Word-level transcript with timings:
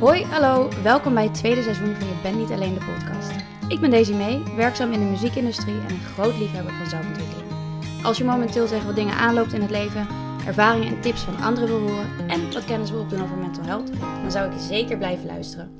Hoi, 0.00 0.24
hallo, 0.24 0.68
welkom 0.82 1.14
bij 1.14 1.24
het 1.24 1.34
tweede 1.34 1.62
seizoen 1.62 1.94
van 1.94 2.08
Je 2.08 2.20
Bent 2.22 2.36
Niet 2.36 2.50
Alleen 2.50 2.74
de 2.74 2.84
podcast. 2.84 3.30
Ik 3.68 3.80
ben 3.80 3.90
Daisy 3.90 4.12
May, 4.12 4.42
werkzaam 4.56 4.92
in 4.92 4.98
de 4.98 5.04
muziekindustrie 5.04 5.74
en 5.74 5.90
een 5.90 6.00
groot 6.00 6.38
liefhebber 6.38 6.72
van 6.72 6.86
zelfontwikkeling. 6.86 7.50
Als 8.04 8.18
je 8.18 8.24
momenteel 8.24 8.66
tegen 8.66 8.86
wat 8.86 8.94
dingen 8.94 9.14
aanloopt 9.14 9.52
in 9.52 9.60
het 9.60 9.70
leven, 9.70 10.06
ervaringen 10.46 10.88
en 10.88 11.00
tips 11.00 11.20
van 11.20 11.36
anderen 11.36 11.68
wil 11.68 11.88
horen 11.88 12.28
en 12.28 12.52
wat 12.52 12.64
kennis 12.64 12.90
wil 12.90 13.00
opdoen 13.00 13.22
over 13.22 13.36
mental 13.36 13.64
health, 13.64 14.00
dan 14.00 14.30
zou 14.30 14.52
ik 14.52 14.58
zeker 14.58 14.98
blijven 14.98 15.26
luisteren. 15.26 15.70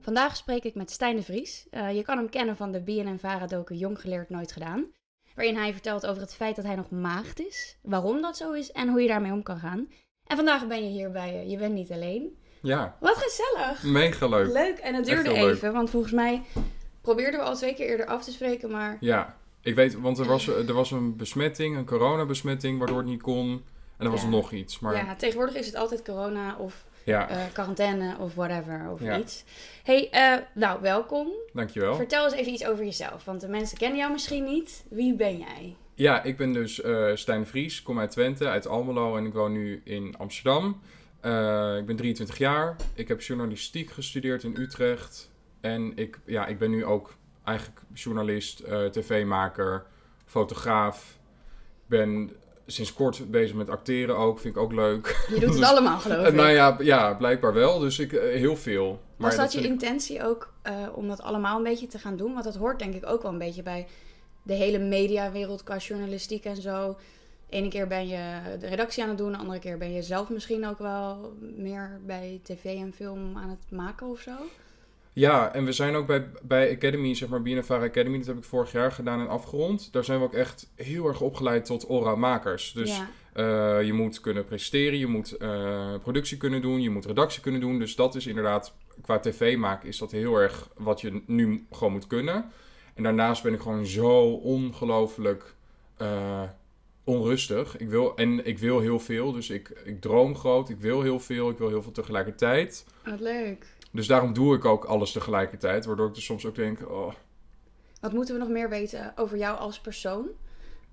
Vandaag 0.00 0.36
spreek 0.36 0.64
ik 0.64 0.74
met 0.74 0.90
Stijn 0.90 1.16
de 1.16 1.22
Vries. 1.22 1.66
Uh, 1.70 1.94
je 1.96 2.02
kan 2.02 2.16
hem 2.16 2.30
kennen 2.30 2.56
van 2.56 2.72
de 2.72 2.82
BNN-Vara-doken 2.82 3.76
Jong 3.76 4.00
Geleerd 4.00 4.30
Nooit 4.30 4.52
Gedaan. 4.52 4.86
Waarin 5.34 5.56
hij 5.56 5.72
vertelt 5.72 6.06
over 6.06 6.22
het 6.22 6.34
feit 6.34 6.56
dat 6.56 6.64
hij 6.64 6.76
nog 6.76 6.90
maagd 6.90 7.40
is, 7.40 7.78
waarom 7.82 8.22
dat 8.22 8.36
zo 8.36 8.52
is 8.52 8.72
en 8.72 8.88
hoe 8.88 9.02
je 9.02 9.08
daarmee 9.08 9.32
om 9.32 9.42
kan 9.42 9.58
gaan. 9.58 9.88
En 10.26 10.36
vandaag 10.36 10.66
ben 10.66 10.84
je 10.84 10.90
hier 10.90 11.10
bij 11.10 11.46
Je 11.48 11.56
Bent 11.56 11.74
Niet 11.74 11.92
Alleen. 11.92 12.40
Ja. 12.62 12.96
Wat 13.00 13.16
gezellig. 13.16 13.82
Mega 13.82 14.26
leuk. 14.26 14.52
Leuk. 14.52 14.78
En 14.78 14.94
het 14.94 15.04
duurde 15.04 15.32
even, 15.32 15.72
want 15.72 15.90
volgens 15.90 16.12
mij 16.12 16.42
probeerden 17.00 17.40
we 17.40 17.46
al 17.46 17.56
twee 17.56 17.74
keer 17.74 17.86
eerder 17.86 18.06
af 18.06 18.24
te 18.24 18.32
spreken, 18.32 18.70
maar... 18.70 18.96
Ja, 19.00 19.36
ik 19.60 19.74
weet, 19.74 20.00
want 20.00 20.18
er 20.18 20.26
was, 20.26 20.46
er 20.46 20.72
was 20.72 20.90
een 20.90 21.16
besmetting, 21.16 21.76
een 21.76 21.84
coronabesmetting, 21.84 22.78
waardoor 22.78 22.98
het 22.98 23.06
niet 23.06 23.22
kon. 23.22 23.64
En 23.96 24.04
er 24.06 24.10
was 24.10 24.24
nog 24.24 24.52
iets. 24.52 24.78
Maar... 24.78 24.96
Ja, 24.96 25.14
tegenwoordig 25.16 25.54
is 25.54 25.66
het 25.66 25.74
altijd 25.74 26.02
corona 26.04 26.56
of 26.56 26.84
ja. 27.04 27.30
Uh, 27.30 27.36
quarantaine 27.52 28.16
of 28.18 28.34
whatever, 28.34 28.90
of 28.90 29.18
iets. 29.18 29.44
hey, 29.82 30.08
uh, 30.14 30.44
nou, 30.54 30.80
welkom. 30.80 31.28
Dankjewel. 31.52 31.94
Vertel 31.94 32.24
eens 32.24 32.34
even 32.34 32.52
iets 32.52 32.66
over 32.66 32.84
jezelf, 32.84 33.24
want 33.24 33.40
de 33.40 33.48
mensen 33.48 33.78
kennen 33.78 33.98
jou 33.98 34.12
misschien 34.12 34.44
niet. 34.44 34.84
Wie 34.88 35.14
ben 35.14 35.38
jij? 35.38 35.76
Ja, 35.94 36.22
ik 36.22 36.36
ben 36.36 36.52
dus 36.52 36.84
uh, 36.84 37.10
Stijn 37.14 37.46
Vries, 37.46 37.82
kom 37.82 37.98
uit 37.98 38.10
Twente, 38.10 38.48
uit 38.48 38.66
Almelo 38.66 39.16
en 39.16 39.26
ik 39.26 39.32
woon 39.32 39.52
nu 39.52 39.80
in 39.84 40.14
Amsterdam. 40.18 40.80
Ik 41.78 41.86
ben 41.86 41.96
23 41.96 42.38
jaar. 42.38 42.76
Ik 42.94 43.08
heb 43.08 43.20
journalistiek 43.20 43.90
gestudeerd 43.90 44.42
in 44.42 44.56
Utrecht. 44.56 45.30
En 45.60 45.92
ik, 45.96 46.20
ja, 46.26 46.46
ik 46.46 46.58
ben 46.58 46.70
nu 46.70 46.84
ook 46.84 47.14
eigenlijk 47.44 47.80
journalist, 47.92 48.64
tv-maker, 48.90 49.86
fotograaf. 50.24 51.18
Ik 51.82 51.88
ben 51.88 52.32
sinds 52.66 52.92
kort 52.92 53.30
bezig 53.30 53.56
met 53.56 53.70
acteren 53.70 54.16
ook. 54.16 54.38
Vind 54.38 54.56
ik 54.56 54.62
ook 54.62 54.72
leuk. 54.72 55.26
Je 55.28 55.34
doet 55.34 55.42
het 55.42 55.52
dus, 55.58 55.62
allemaal, 55.62 55.98
geloof 55.98 56.26
ik. 56.26 56.34
nou 56.34 56.50
ja, 56.50 56.76
ja, 56.80 57.14
blijkbaar 57.14 57.52
wel. 57.52 57.78
Dus 57.78 57.98
ik, 57.98 58.10
heel 58.10 58.56
veel. 58.56 59.00
Maar 59.16 59.36
Was 59.36 59.38
dat, 59.38 59.52
je 59.52 59.68
intentie 59.68 60.24
ook 60.24 60.52
uh, 60.66 60.72
om 60.94 61.08
dat 61.08 61.22
allemaal 61.22 61.56
een 61.56 61.62
beetje 61.62 61.86
te 61.86 61.98
gaan 61.98 62.16
doen? 62.16 62.32
Want 62.32 62.44
dat 62.44 62.56
hoort 62.56 62.78
denk 62.78 62.94
ik 62.94 63.06
ook 63.06 63.22
wel 63.22 63.32
een 63.32 63.38
beetje 63.38 63.62
bij 63.62 63.86
de 64.42 64.54
hele 64.54 64.78
mediawereld 64.78 65.62
qua 65.62 65.76
journalistiek 65.76 66.44
en 66.44 66.56
zo. 66.56 66.96
Ene 67.52 67.68
keer 67.68 67.86
ben 67.86 68.08
je 68.08 68.40
de 68.60 68.66
redactie 68.66 69.02
aan 69.02 69.08
het 69.08 69.18
doen, 69.18 69.32
de 69.32 69.38
andere 69.38 69.58
keer 69.58 69.78
ben 69.78 69.92
je 69.92 70.02
zelf 70.02 70.30
misschien 70.30 70.66
ook 70.66 70.78
wel 70.78 71.36
meer 71.56 72.00
bij 72.06 72.40
tv 72.42 72.64
en 72.64 72.92
film 72.92 73.36
aan 73.36 73.50
het 73.50 73.70
maken 73.70 74.06
of 74.06 74.20
zo. 74.20 74.32
Ja, 75.12 75.54
en 75.54 75.64
we 75.64 75.72
zijn 75.72 75.94
ook 75.94 76.06
bij, 76.06 76.26
bij 76.42 76.74
Academy, 76.74 77.14
zeg 77.14 77.28
maar 77.28 77.42
BNFR 77.42 77.72
Academy, 77.72 78.18
dat 78.18 78.26
heb 78.26 78.36
ik 78.36 78.44
vorig 78.44 78.72
jaar 78.72 78.92
gedaan 78.92 79.20
en 79.20 79.28
afgerond. 79.28 79.92
Daar 79.92 80.04
zijn 80.04 80.18
we 80.18 80.24
ook 80.24 80.34
echt 80.34 80.70
heel 80.76 81.06
erg 81.06 81.20
opgeleid 81.20 81.64
tot 81.64 81.88
aura-makers. 81.88 82.72
Dus 82.72 83.00
uh, 83.36 83.82
je 83.82 83.92
moet 83.92 84.20
kunnen 84.20 84.44
presteren, 84.44 84.98
je 84.98 85.06
moet 85.06 85.36
uh, 85.38 85.94
productie 86.02 86.36
kunnen 86.36 86.62
doen, 86.62 86.80
je 86.80 86.90
moet 86.90 87.06
redactie 87.06 87.42
kunnen 87.42 87.60
doen. 87.60 87.78
Dus 87.78 87.96
dat 87.96 88.14
is 88.14 88.26
inderdaad, 88.26 88.74
qua 89.02 89.18
tv 89.18 89.56
maken 89.56 89.88
is 89.88 89.98
dat 89.98 90.10
heel 90.10 90.36
erg 90.36 90.68
wat 90.76 91.00
je 91.00 91.22
nu 91.26 91.66
gewoon 91.72 91.92
moet 91.92 92.06
kunnen. 92.06 92.44
En 92.94 93.02
daarnaast 93.02 93.42
ben 93.42 93.54
ik 93.54 93.60
gewoon 93.60 93.86
zo 93.86 94.32
ongelooflijk 94.32 95.54
uh, 96.02 96.42
onrustig. 97.04 97.78
Ik 97.78 97.88
wil, 97.88 98.16
en 98.16 98.46
ik 98.46 98.58
wil 98.58 98.80
heel 98.80 99.00
veel, 99.00 99.32
dus 99.32 99.50
ik, 99.50 99.68
ik 99.84 100.00
droom 100.00 100.36
groot, 100.36 100.68
ik 100.68 100.80
wil 100.80 101.02
heel 101.02 101.20
veel, 101.20 101.50
ik 101.50 101.58
wil 101.58 101.68
heel 101.68 101.82
veel 101.82 101.92
tegelijkertijd. 101.92 102.84
Wat 103.04 103.20
leuk. 103.20 103.66
Dus 103.92 104.06
daarom 104.06 104.32
doe 104.32 104.56
ik 104.56 104.64
ook 104.64 104.84
alles 104.84 105.12
tegelijkertijd. 105.12 105.84
Waardoor 105.84 106.08
ik 106.08 106.14
dus 106.14 106.24
soms 106.24 106.46
ook 106.46 106.54
denk, 106.54 106.90
oh. 106.90 107.12
Wat 108.00 108.12
moeten 108.12 108.34
we 108.34 108.40
nog 108.40 108.50
meer 108.50 108.68
weten 108.68 109.12
over 109.16 109.38
jou 109.38 109.58
als 109.58 109.80
persoon? 109.80 110.26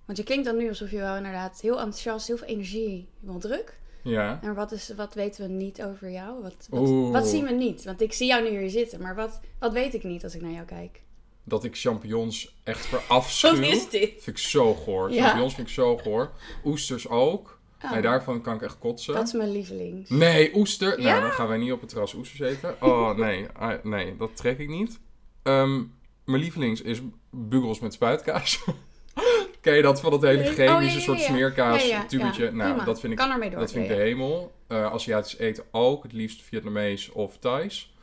Want 0.06 0.17
je 0.17 0.23
klinkt 0.23 0.45
dan 0.45 0.57
nu 0.57 0.67
alsof 0.67 0.91
je 0.91 0.97
wel 0.97 1.16
inderdaad 1.16 1.61
heel 1.61 1.78
enthousiast, 1.79 2.28
heel 2.28 2.38
veel 2.38 2.47
energie, 2.47 3.07
wel 3.19 3.39
druk. 3.39 3.79
Ja. 4.03 4.39
En 4.41 4.53
wat, 4.53 4.72
is, 4.72 4.94
wat 4.95 5.13
weten 5.13 5.47
we 5.47 5.53
niet 5.53 5.84
over 5.84 6.11
jou? 6.11 6.41
Wat, 6.41 6.67
wat, 6.69 7.11
wat, 7.11 7.28
zien 7.28 7.45
we 7.45 7.51
niet? 7.51 7.84
Want 7.84 8.01
ik 8.01 8.13
zie 8.13 8.28
jou 8.28 8.44
nu 8.44 8.59
hier 8.59 8.69
zitten, 8.69 9.01
maar 9.01 9.16
wat, 9.16 9.39
wat 9.59 9.73
weet 9.73 9.94
ik 9.94 10.03
niet 10.03 10.23
als 10.23 10.35
ik 10.35 10.41
naar 10.41 10.51
jou 10.51 10.66
kijk? 10.66 11.01
Dat 11.49 11.63
ik 11.63 11.77
champignons 11.77 12.55
echt 12.63 12.85
verafschuw. 12.85 13.55
wat 13.59 13.59
is 13.59 13.89
dit? 13.89 14.09
Vind 14.09 14.27
ik 14.27 14.37
zo 14.37 14.73
goor. 14.73 15.11
Ja. 15.11 15.21
Champignons 15.23 15.55
vind 15.55 15.67
ik 15.67 15.73
zo 15.73 15.97
goor. 15.97 16.31
Oesters 16.65 17.07
ook. 17.07 17.59
Oh. 17.83 17.91
Nee, 17.91 18.01
daarvan 18.01 18.41
kan 18.41 18.55
ik 18.55 18.61
echt 18.61 18.79
kotsen. 18.79 19.13
Dat 19.13 19.27
is 19.27 19.33
mijn 19.33 19.51
lievelings. 19.51 20.09
Nee, 20.09 20.55
oester. 20.55 21.01
Nou, 21.01 21.21
dan 21.21 21.31
gaan 21.31 21.47
wij 21.47 21.57
niet 21.57 21.71
op 21.71 21.79
het 21.79 21.89
terras 21.89 22.13
oesters 22.13 22.39
eten. 22.39 22.75
Oh, 22.81 23.17
nee. 23.17 23.47
Ah, 23.53 23.83
nee, 23.83 24.15
dat 24.17 24.35
trek 24.35 24.59
ik 24.59 24.69
niet. 24.69 24.99
Um, 25.43 25.93
mijn 26.25 26.41
lievelings 26.41 26.81
is 26.81 27.01
bugels 27.31 27.79
met 27.79 27.93
spuitkaas. 27.93 28.63
Ken 29.61 29.75
je 29.75 29.81
dat 29.81 30.01
van 30.01 30.11
dat 30.11 30.21
hele 30.21 30.43
chemische 30.43 30.97
oh, 30.97 31.03
soort 31.03 31.19
smeerkaas 31.19 31.93
tubetje? 32.07 32.51
nou, 32.51 32.85
dat 32.85 32.99
vind 32.99 33.11
ik, 33.11 33.19
kan 33.19 33.49
dat 33.51 33.71
vind 33.71 33.89
ik 33.89 33.95
de 33.95 34.01
hemel. 34.01 34.53
Uh, 34.67 34.85
Aziatisch 34.85 35.37
eten 35.37 35.63
ook. 35.71 36.03
Het 36.03 36.13
liefst 36.13 36.41
Vietnamees 36.41 37.09
of 37.09 37.37
Thais. 37.37 37.93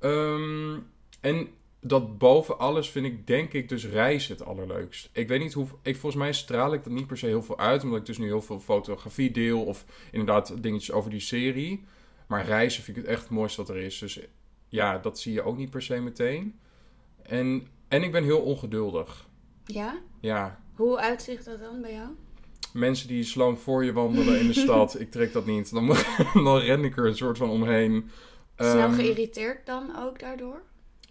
Um, 0.00 0.90
en 1.20 1.48
dat 1.88 2.18
boven 2.18 2.58
alles 2.58 2.90
vind 2.90 3.06
ik, 3.06 3.26
denk 3.26 3.52
ik, 3.52 3.68
dus 3.68 3.86
reizen 3.86 4.36
het 4.36 4.46
allerleukst. 4.46 5.10
Ik 5.12 5.28
weet 5.28 5.40
niet 5.40 5.52
hoe. 5.52 5.66
Ik, 5.82 5.96
volgens 5.96 6.22
mij 6.22 6.32
straal 6.32 6.72
ik 6.72 6.84
dat 6.84 6.92
niet 6.92 7.06
per 7.06 7.18
se 7.18 7.26
heel 7.26 7.42
veel 7.42 7.58
uit, 7.58 7.84
omdat 7.84 7.98
ik 7.98 8.06
dus 8.06 8.18
nu 8.18 8.26
heel 8.26 8.42
veel 8.42 8.60
fotografie 8.60 9.30
deel 9.30 9.64
of 9.64 9.84
inderdaad 10.10 10.62
dingetjes 10.62 10.92
over 10.92 11.10
die 11.10 11.20
serie. 11.20 11.84
Maar 12.26 12.44
reizen 12.44 12.82
vind 12.82 12.96
ik 12.96 13.02
het 13.02 13.12
echt 13.12 13.22
het 13.22 13.30
mooiste 13.30 13.60
wat 13.60 13.70
er 13.70 13.76
is. 13.76 13.98
Dus 13.98 14.20
ja, 14.68 14.98
dat 14.98 15.18
zie 15.18 15.32
je 15.32 15.42
ook 15.42 15.56
niet 15.56 15.70
per 15.70 15.82
se 15.82 16.00
meteen. 16.00 16.58
En, 17.22 17.66
en 17.88 18.02
ik 18.02 18.12
ben 18.12 18.24
heel 18.24 18.40
ongeduldig. 18.40 19.26
Ja? 19.64 19.98
Ja. 20.20 20.60
Hoe 20.74 20.98
uitzicht 20.98 21.44
dat 21.44 21.60
dan 21.60 21.80
bij 21.80 21.92
jou? 21.92 22.08
Mensen 22.72 23.08
die 23.08 23.24
sloom 23.24 23.56
voor 23.56 23.84
je 23.84 23.92
wandelen 23.92 24.40
in 24.40 24.46
de 24.46 24.60
stad, 24.66 25.00
ik 25.00 25.10
trek 25.10 25.32
dat 25.32 25.46
niet. 25.46 25.72
Dan, 25.72 25.86
dan 26.44 26.58
ren 26.58 26.84
ik 26.84 26.96
er 26.96 27.06
een 27.06 27.16
soort 27.16 27.38
van 27.38 27.50
omheen. 27.50 28.10
Snel 28.56 28.88
um, 28.88 28.92
geïrriteerd 28.92 29.66
dan 29.66 29.96
ook 29.96 30.18
daardoor? 30.18 30.62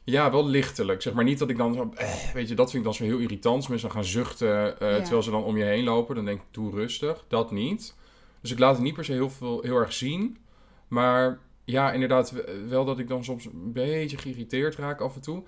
Ja, 0.06 0.32
wel 0.32 0.48
lichtelijk. 0.48 1.02
Zeg 1.02 1.14
maar 1.14 1.24
niet 1.24 1.40
dat 1.40 1.50
ik 1.50 1.58
dan 1.58 1.74
zo... 1.74 1.92
Eh, 1.96 2.34
weet 2.34 2.50
je, 2.50 2.56
dat 2.56 2.72
vind 2.72 2.78
ik 2.78 2.84
dan 2.84 2.94
zo 2.94 3.04
heel 3.04 3.18
irritant. 3.18 3.70
Mensen 3.70 3.92
gaan 3.92 4.06
zuchten 4.06 4.68
uh, 4.68 4.76
terwijl 4.78 5.24
ze 5.24 5.32
dan 5.32 5.44
om 5.44 5.58
je 5.58 5.64
heen 5.64 5.84
lopen. 5.84 6.16
Dan 6.16 6.26
denk 6.26 6.40
ik, 6.40 6.48
doe 6.52 6.72
rustig. 6.72 7.26
Dat 7.28 7.52
niet. 7.52 7.96
Dus 8.42 8.52
ik 8.52 8.60
laat 8.60 8.76
het 8.76 8.84
niet 8.84 8.94
per 8.94 9.06
se 9.06 9.12
heel, 9.12 9.30
veel, 9.30 9.62
heel 9.62 9.76
erg 9.76 9.94
zien. 9.94 10.38
Maar 10.88 11.40
ja, 11.64 11.92
inderdaad, 11.92 12.34
wel 12.68 12.86
dat 12.86 13.00
ik 13.00 13.08
dan 13.08 13.24
soms 13.24 13.46
een 13.46 13.74
beetje 13.74 14.18
geïrriteerd 14.18 14.76
raak 14.76 15.02
af 15.02 15.16
en 15.16 15.22
toe. 15.22 15.44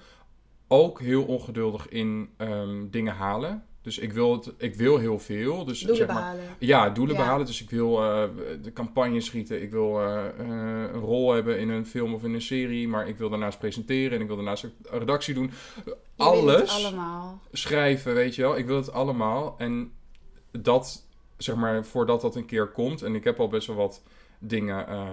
Ook 0.68 1.02
heel 1.02 1.24
ongeduldig 1.24 1.90
in 1.90 2.30
um, 2.38 2.90
dingen 2.90 3.16
halen. 3.16 3.66
Dus 3.88 3.98
ik 3.98 4.14
wil, 4.14 4.32
het, 4.32 4.54
ik 4.58 4.76
wil 4.76 4.98
heel 4.98 5.20
veel. 5.20 5.66
Dus, 5.66 5.80
doelen 5.80 5.98
zeg 5.98 6.08
maar, 6.08 6.16
behalen. 6.16 6.44
Ja, 6.60 6.90
doelen 6.90 7.16
behalen. 7.16 7.46
Dus 7.46 7.62
ik 7.62 7.70
wil 7.70 8.04
uh, 8.04 8.24
de 8.62 8.74
campagne 8.74 9.22
schieten. 9.22 9.62
Ik 9.62 9.72
wil 9.72 10.02
uh, 10.02 10.26
een 10.38 10.92
rol 10.92 11.32
hebben 11.34 11.60
in 11.60 11.70
een 11.70 11.86
film 11.86 12.14
of 12.14 12.24
in 12.24 12.34
een 12.34 12.42
serie. 12.42 12.88
Maar 12.88 13.08
ik 13.08 13.18
wil 13.18 13.30
daarnaast 13.30 13.60
presenteren. 13.60 14.12
En 14.12 14.22
ik 14.22 14.28
wil 14.28 14.36
daarnaast 14.36 14.64
een 14.64 14.74
redactie 14.84 15.34
doen. 15.34 15.52
Alles. 16.16 16.86
allemaal. 16.86 17.42
Schrijven, 17.52 18.14
weet 18.14 18.36
je 18.36 18.42
wel. 18.42 18.58
Ik 18.58 18.66
wil 18.66 18.76
het 18.76 18.92
allemaal. 18.92 19.56
En 19.58 19.92
dat, 20.52 21.06
zeg 21.38 21.56
maar, 21.56 21.86
voordat 21.86 22.22
dat 22.22 22.36
een 22.36 22.46
keer 22.46 22.68
komt. 22.68 23.02
En 23.02 23.16
ik 23.16 23.24
heb 23.24 23.40
al 23.40 23.48
best 23.48 23.68
wel 23.68 23.76
wat 23.76 24.02
dingen, 24.40 24.86
uh, 24.90 25.08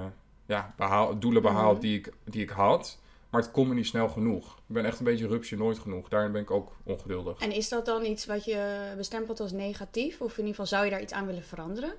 ja, 0.47 0.75
behaal, 0.77 1.19
doelen 1.19 1.43
behaald 1.43 1.77
mm 1.77 1.81
-hmm. 1.81 1.89
die, 1.89 1.99
ik, 1.99 2.12
die 2.25 2.43
ik 2.43 2.51
had. 2.51 2.99
Maar 3.34 3.43
het 3.43 3.53
komt 3.53 3.69
me 3.69 3.75
niet 3.75 3.87
snel 3.87 4.09
genoeg. 4.09 4.56
Ik 4.56 4.75
ben 4.75 4.84
echt 4.84 4.99
een 4.99 5.05
beetje 5.05 5.27
rupsje 5.27 5.56
nooit 5.56 5.78
genoeg. 5.78 6.09
Daarin 6.09 6.33
ben 6.33 6.43
ik 6.43 6.50
ook 6.50 6.72
ongeduldig. 6.84 7.39
En 7.39 7.53
is 7.53 7.69
dat 7.69 7.87
dan 7.87 8.05
iets 8.05 8.27
wat 8.27 8.45
je 8.45 8.93
bestempelt 8.97 9.41
als 9.41 9.53
negatief? 9.53 10.21
Of 10.21 10.31
in 10.33 10.39
ieder 10.39 10.50
geval 10.50 10.67
zou 10.67 10.84
je 10.84 10.91
daar 10.91 11.03
iets 11.03 11.12
aan 11.12 11.27
willen 11.27 11.43
veranderen? 11.43 11.94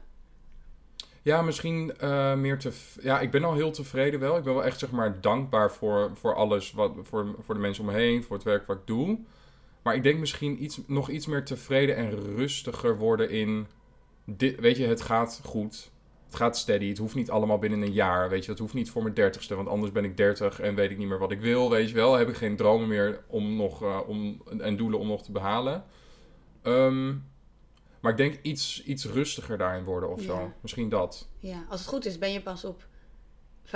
Ja, 1.22 1.42
misschien 1.42 1.94
uh, 2.02 2.36
meer 2.36 2.60
te. 2.60 2.72
Ja, 3.02 3.20
ik 3.20 3.32
ben 3.32 3.44
al 3.44 3.54
heel 3.54 3.72
tevreden 3.72 4.20
wel. 4.20 4.38
Ik 4.38 4.44
ben 4.44 4.54
wel 4.54 4.64
echt 4.64 4.80
zeg 4.80 4.92
maar 4.92 5.22
dankbaar 5.22 5.72
voor, 5.72 6.12
voor 6.14 6.36
alles. 6.36 6.72
Wat, 6.72 6.92
voor, 7.02 7.36
voor 7.40 7.56
de 7.56 7.62
mensen 7.62 7.84
om 7.84 7.92
me 7.92 7.98
heen, 7.98 8.24
voor 8.24 8.36
het 8.36 8.46
werk 8.46 8.68
wat 8.68 8.78
ik 8.78 8.88
doe. 8.88 9.20
Maar 9.82 9.96
ik 9.96 10.04
denk 10.04 10.20
misschien 10.20 10.64
iets, 10.64 10.80
nog 10.88 11.10
iets 11.10 11.26
meer 11.26 11.46
tevreden 11.46 11.96
en 11.96 12.36
rustiger 12.36 12.98
worden 12.98 13.30
in. 13.30 13.68
Dit, 14.26 14.60
weet 14.60 14.78
je, 14.78 14.86
het 14.86 15.02
gaat 15.02 15.40
goed 15.44 15.92
het 16.36 16.44
gaat 16.44 16.58
steady. 16.58 16.88
Het 16.88 16.98
hoeft 16.98 17.16
niet 17.16 17.30
allemaal 17.30 17.60
binnen 17.60 17.82
een 17.82 17.94
jaar. 17.94 18.30
Weet 18.30 18.42
je, 18.42 18.52
dat 18.52 18.60
hoeft 18.60 18.74
niet 18.74 18.90
voor 18.90 19.02
mijn 19.02 19.14
dertigste. 19.14 19.56
Want 19.56 19.68
anders 19.68 19.92
ben 19.92 20.04
ik 20.04 20.18
dertig 20.18 20.60
en 20.60 20.76
weet 20.76 20.92
ik 20.92 20.98
niet 20.98 21.08
meer 21.08 21.20
wat 21.20 21.32
ik 21.32 21.40
wil. 21.40 21.70
Weet 21.70 21.90
je 21.90 21.96
wel. 21.96 22.14
Heb 22.14 22.30
ik 22.30 22.36
geen 22.36 22.56
dromen 22.56 22.88
meer 22.88 23.24
om 23.28 23.56
nog, 23.56 23.84
uh, 23.84 24.00
om, 24.08 24.42
en 24.60 24.78
doelen 24.78 25.00
om 25.00 25.08
nog 25.08 25.24
te 25.24 25.32
behalen. 25.32 25.84
Um, 26.64 27.24
maar 28.00 28.12
ik 28.12 28.18
denk 28.18 28.40
iets, 28.42 28.84
iets 28.84 29.06
rustiger 29.06 29.58
daarin 29.58 29.84
worden 29.84 30.10
of 30.10 30.20
ja. 30.20 30.26
zo. 30.26 30.54
Misschien 30.62 30.90
dat. 30.90 31.30
Ja, 31.40 31.66
als 31.70 31.80
het 31.80 31.90
goed 31.90 32.06
is, 32.06 32.18
ben 32.18 32.32
je 32.32 32.42
pas 32.42 32.66
op 32.66 32.88
25% 33.66 33.70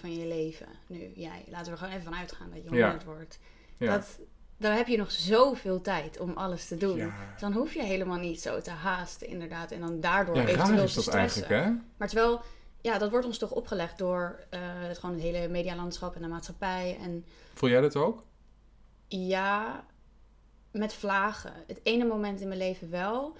van 0.00 0.16
je 0.16 0.26
leven 0.26 0.68
nu. 0.86 1.12
Jij, 1.14 1.44
laten 1.48 1.64
we 1.64 1.70
er 1.70 1.78
gewoon 1.78 1.92
even 1.92 2.04
van 2.04 2.14
uitgaan 2.14 2.50
dat 2.50 2.62
je 2.62 2.68
100 2.68 3.02
ja. 3.02 3.06
wordt. 3.06 3.38
Ja. 3.78 3.92
Dat, 3.96 4.20
dan 4.56 4.72
heb 4.72 4.86
je 4.86 4.96
nog 4.96 5.10
zoveel 5.10 5.80
tijd 5.80 6.20
om 6.20 6.32
alles 6.32 6.66
te 6.66 6.76
doen. 6.76 6.96
Ja. 6.96 7.14
Dan 7.40 7.52
hoef 7.52 7.74
je 7.74 7.82
helemaal 7.82 8.18
niet 8.18 8.40
zo 8.40 8.60
te 8.60 8.70
haasten, 8.70 9.28
inderdaad. 9.28 9.70
En 9.70 9.80
dan 9.80 10.00
daardoor 10.00 10.36
ja, 10.36 10.46
eventueel 10.46 10.82
is 10.82 10.94
dat 10.94 11.04
stressen. 11.04 11.48
Eigenlijk, 11.48 11.78
hè? 11.78 11.84
Maar 11.96 12.08
terwijl 12.08 12.40
ja, 12.80 12.98
dat 12.98 13.10
wordt 13.10 13.26
ons 13.26 13.38
toch 13.38 13.50
opgelegd 13.50 13.98
door 13.98 14.38
eh, 14.50 14.60
het, 14.62 14.98
gewoon 14.98 15.14
het 15.14 15.24
hele 15.24 15.48
medialandschap 15.48 16.14
en 16.14 16.22
de 16.22 16.28
maatschappij. 16.28 16.98
En 17.00 17.24
Voel 17.54 17.70
jij 17.70 17.80
dat 17.80 17.96
ook? 17.96 18.22
ja, 19.08 19.84
met 20.70 20.94
vlagen. 20.94 21.52
Het 21.66 21.80
ene 21.82 22.04
moment 22.04 22.40
in 22.40 22.48
mijn 22.48 22.60
leven 22.60 22.90
wel. 22.90 23.36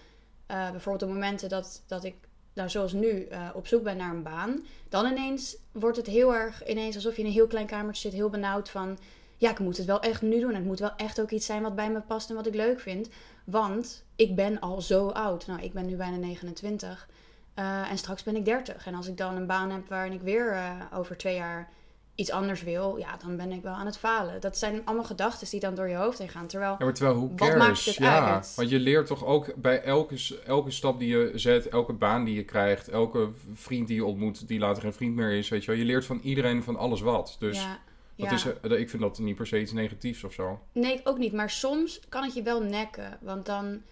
Eh, 0.46 0.70
bijvoorbeeld 0.70 1.10
de 1.10 1.16
momenten 1.16 1.48
dat, 1.48 1.82
dat 1.86 2.04
ik, 2.04 2.14
nou 2.52 2.68
zoals 2.68 2.92
nu, 2.92 3.24
eh, 3.24 3.48
op 3.54 3.66
zoek 3.66 3.82
ben 3.82 3.96
naar 3.96 4.14
een 4.14 4.22
baan. 4.22 4.64
Dan 4.88 5.06
ineens 5.06 5.56
wordt 5.72 5.96
het 5.96 6.06
heel 6.06 6.34
erg, 6.34 6.68
ineens 6.68 6.94
alsof 6.94 7.14
je 7.14 7.20
in 7.22 7.26
een 7.26 7.32
heel 7.32 7.46
klein 7.46 7.66
kamertje 7.66 8.02
zit, 8.02 8.18
heel 8.18 8.30
benauwd 8.30 8.70
van... 8.70 8.98
Ja, 9.44 9.50
ik 9.50 9.58
moet 9.58 9.76
het 9.76 9.86
wel 9.86 10.00
echt 10.00 10.22
nu 10.22 10.40
doen. 10.40 10.48
En 10.50 10.56
het 10.56 10.64
moet 10.64 10.78
wel 10.78 10.92
echt 10.96 11.20
ook 11.20 11.30
iets 11.30 11.46
zijn 11.46 11.62
wat 11.62 11.74
bij 11.76 11.90
me 11.90 12.00
past 12.00 12.28
en 12.28 12.34
wat 12.34 12.46
ik 12.46 12.54
leuk 12.54 12.80
vind. 12.80 13.08
Want 13.44 14.04
ik 14.16 14.34
ben 14.36 14.60
al 14.60 14.80
zo 14.80 15.08
oud. 15.08 15.46
Nou, 15.46 15.62
ik 15.62 15.72
ben 15.72 15.86
nu 15.86 15.96
bijna 15.96 16.16
29. 16.16 17.08
eh, 17.54 17.90
en 17.90 17.98
straks 17.98 18.22
ben 18.22 18.36
ik 18.36 18.44
30. 18.44 18.86
En 18.86 18.94
als 18.94 19.06
ik 19.08 19.16
dan 19.16 19.36
een 19.36 19.46
baan 19.46 19.70
heb 19.70 19.88
waarin 19.88 20.12
ik 20.12 20.20
weer 20.20 20.52
eh, 20.52 20.70
over 20.98 21.16
twee 21.16 21.34
jaar 21.34 21.68
iets 22.14 22.30
anders 22.30 22.62
wil, 22.62 22.96
ja, 22.96 23.16
dan 23.16 23.36
ben 23.36 23.52
ik 23.52 23.62
wel 23.62 23.72
aan 23.72 23.86
het 23.86 23.98
falen. 23.98 24.40
Dat 24.40 24.58
zijn 24.58 24.80
allemaal 24.84 25.04
gedachten 25.04 25.50
die 25.50 25.60
dan 25.60 25.74
door 25.74 25.88
je 25.88 25.94
hoofd 25.96 26.18
heen 26.18 26.28
gaan. 26.28 26.46
Terwijl, 26.46 26.76
Ja, 26.78 26.92
terwijl, 26.92 27.16
hoe 27.16 27.30
Wat 27.36 27.56
maakt 27.56 27.84
het 27.84 27.94
ja, 27.94 28.34
uit? 28.34 28.52
want 28.56 28.70
je 28.70 28.78
leert 28.78 29.06
toch 29.06 29.24
ook 29.24 29.54
bij 29.56 29.82
elke, 29.82 30.16
elke 30.46 30.70
stap 30.70 30.98
die 30.98 31.08
je 31.08 31.30
zet, 31.34 31.68
elke 31.68 31.92
baan 31.92 32.24
die 32.24 32.34
je 32.34 32.44
krijgt, 32.44 32.88
elke 32.88 33.28
vriend 33.52 33.86
die 33.86 33.96
je 33.96 34.04
ontmoet, 34.04 34.48
die 34.48 34.58
later 34.58 34.82
geen 34.82 34.92
vriend 34.92 35.14
meer 35.14 35.32
is, 35.32 35.48
weet 35.48 35.64
je 35.64 35.70
wel. 35.70 35.80
Je 35.80 35.86
leert 35.86 36.04
van 36.04 36.20
iedereen 36.22 36.62
van 36.62 36.76
alles 36.76 37.00
wat. 37.00 37.36
Dus 37.38 37.62
ja, 37.62 37.78
dat 38.16 38.28
ja. 38.28 38.34
is, 38.34 38.44
eh, 38.44 38.78
ik 38.80 38.90
vind 38.90 39.02
dat 39.02 39.18
niet 39.18 39.36
per 39.36 39.46
se 39.46 39.60
iets 39.60 39.72
negatiefs 39.72 40.24
of 40.24 40.32
zo. 40.32 40.60
Nee, 40.72 41.00
ook 41.04 41.18
niet. 41.18 41.32
Maar 41.32 41.50
soms 41.50 42.00
kan 42.08 42.22
het 42.22 42.34
je 42.34 42.42
wel 42.42 42.62
nekken. 42.62 43.18
Want 43.20 43.46
dan 43.46 43.82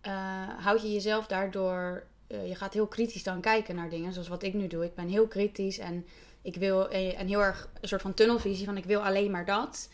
eh, 0.00 0.12
houd 0.58 0.82
je 0.82 0.92
jezelf 0.92 1.26
daardoor... 1.26 2.02
eh, 2.26 2.48
je 2.48 2.54
gaat 2.54 2.74
heel 2.74 2.86
kritisch 2.86 3.22
dan 3.22 3.40
kijken 3.40 3.74
naar 3.74 3.88
dingen. 3.90 4.12
Zoals 4.12 4.28
wat 4.28 4.42
ik 4.42 4.54
nu 4.54 4.66
doe. 4.66 4.84
Ik 4.84 4.94
ben 4.94 5.08
heel 5.08 5.26
kritisch 5.26 5.78
en 5.78 6.06
ik 6.42 6.56
wil... 6.56 6.88
En 6.90 7.26
heel 7.26 7.42
erg 7.42 7.68
een 7.80 7.88
soort 7.88 8.02
van 8.02 8.14
tunnelvisie 8.14 8.66
van 8.66 8.76
ik 8.76 8.84
wil 8.84 9.04
alleen 9.04 9.30
maar 9.30 9.44
dat. 9.44 9.88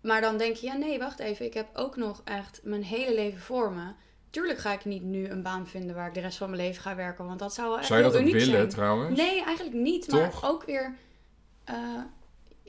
Maar 0.00 0.20
dan 0.20 0.36
denk 0.38 0.56
je, 0.56 0.66
ja 0.66 0.76
nee, 0.76 0.98
wacht 0.98 1.18
even. 1.18 1.46
Ik 1.46 1.54
heb 1.54 1.66
ook 1.74 1.96
nog 1.96 2.22
echt 2.24 2.60
mijn 2.64 2.84
hele 2.84 3.14
leven 3.14 3.40
voor 3.40 3.72
me. 3.72 3.92
Tuurlijk 4.30 4.58
ga 4.58 4.72
ik 4.72 4.84
niet 4.84 5.02
nu 5.02 5.28
een 5.28 5.42
baan 5.42 5.66
vinden 5.66 5.94
waar 5.94 6.08
ik 6.08 6.14
de 6.14 6.20
rest 6.20 6.38
van 6.38 6.50
mijn 6.50 6.62
leven 6.62 6.82
ga 6.82 6.94
werken. 6.94 7.26
Want 7.26 7.38
dat 7.38 7.54
zou 7.54 7.68
wel 7.68 7.78
echt 7.78 7.86
Zou 7.86 7.98
je 7.98 8.04
dat 8.04 8.16
ook 8.16 8.24
willen 8.24 8.40
zijn. 8.40 8.68
trouwens? 8.68 9.18
Nee, 9.18 9.44
eigenlijk 9.44 9.76
niet. 9.76 10.08
Toch? 10.08 10.20
Maar 10.42 10.50
ook 10.50 10.64
weer. 10.64 10.96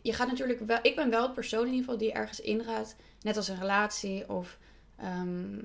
Je 0.02 0.14
gaat 0.14 0.28
natuurlijk 0.28 0.60
wel. 0.60 0.80
Ik 0.82 0.96
ben 0.96 1.10
wel 1.10 1.22
het 1.24 1.34
persoon 1.34 1.60
in 1.66 1.66
ieder 1.74 1.80
geval 1.84 1.98
die 1.98 2.12
ergens 2.12 2.40
ingaat. 2.42 2.96
Net 3.22 3.38
als 3.38 3.48
een 3.48 3.60
relatie 3.60 4.30
of. 4.30 4.58
ehm, 4.98 5.58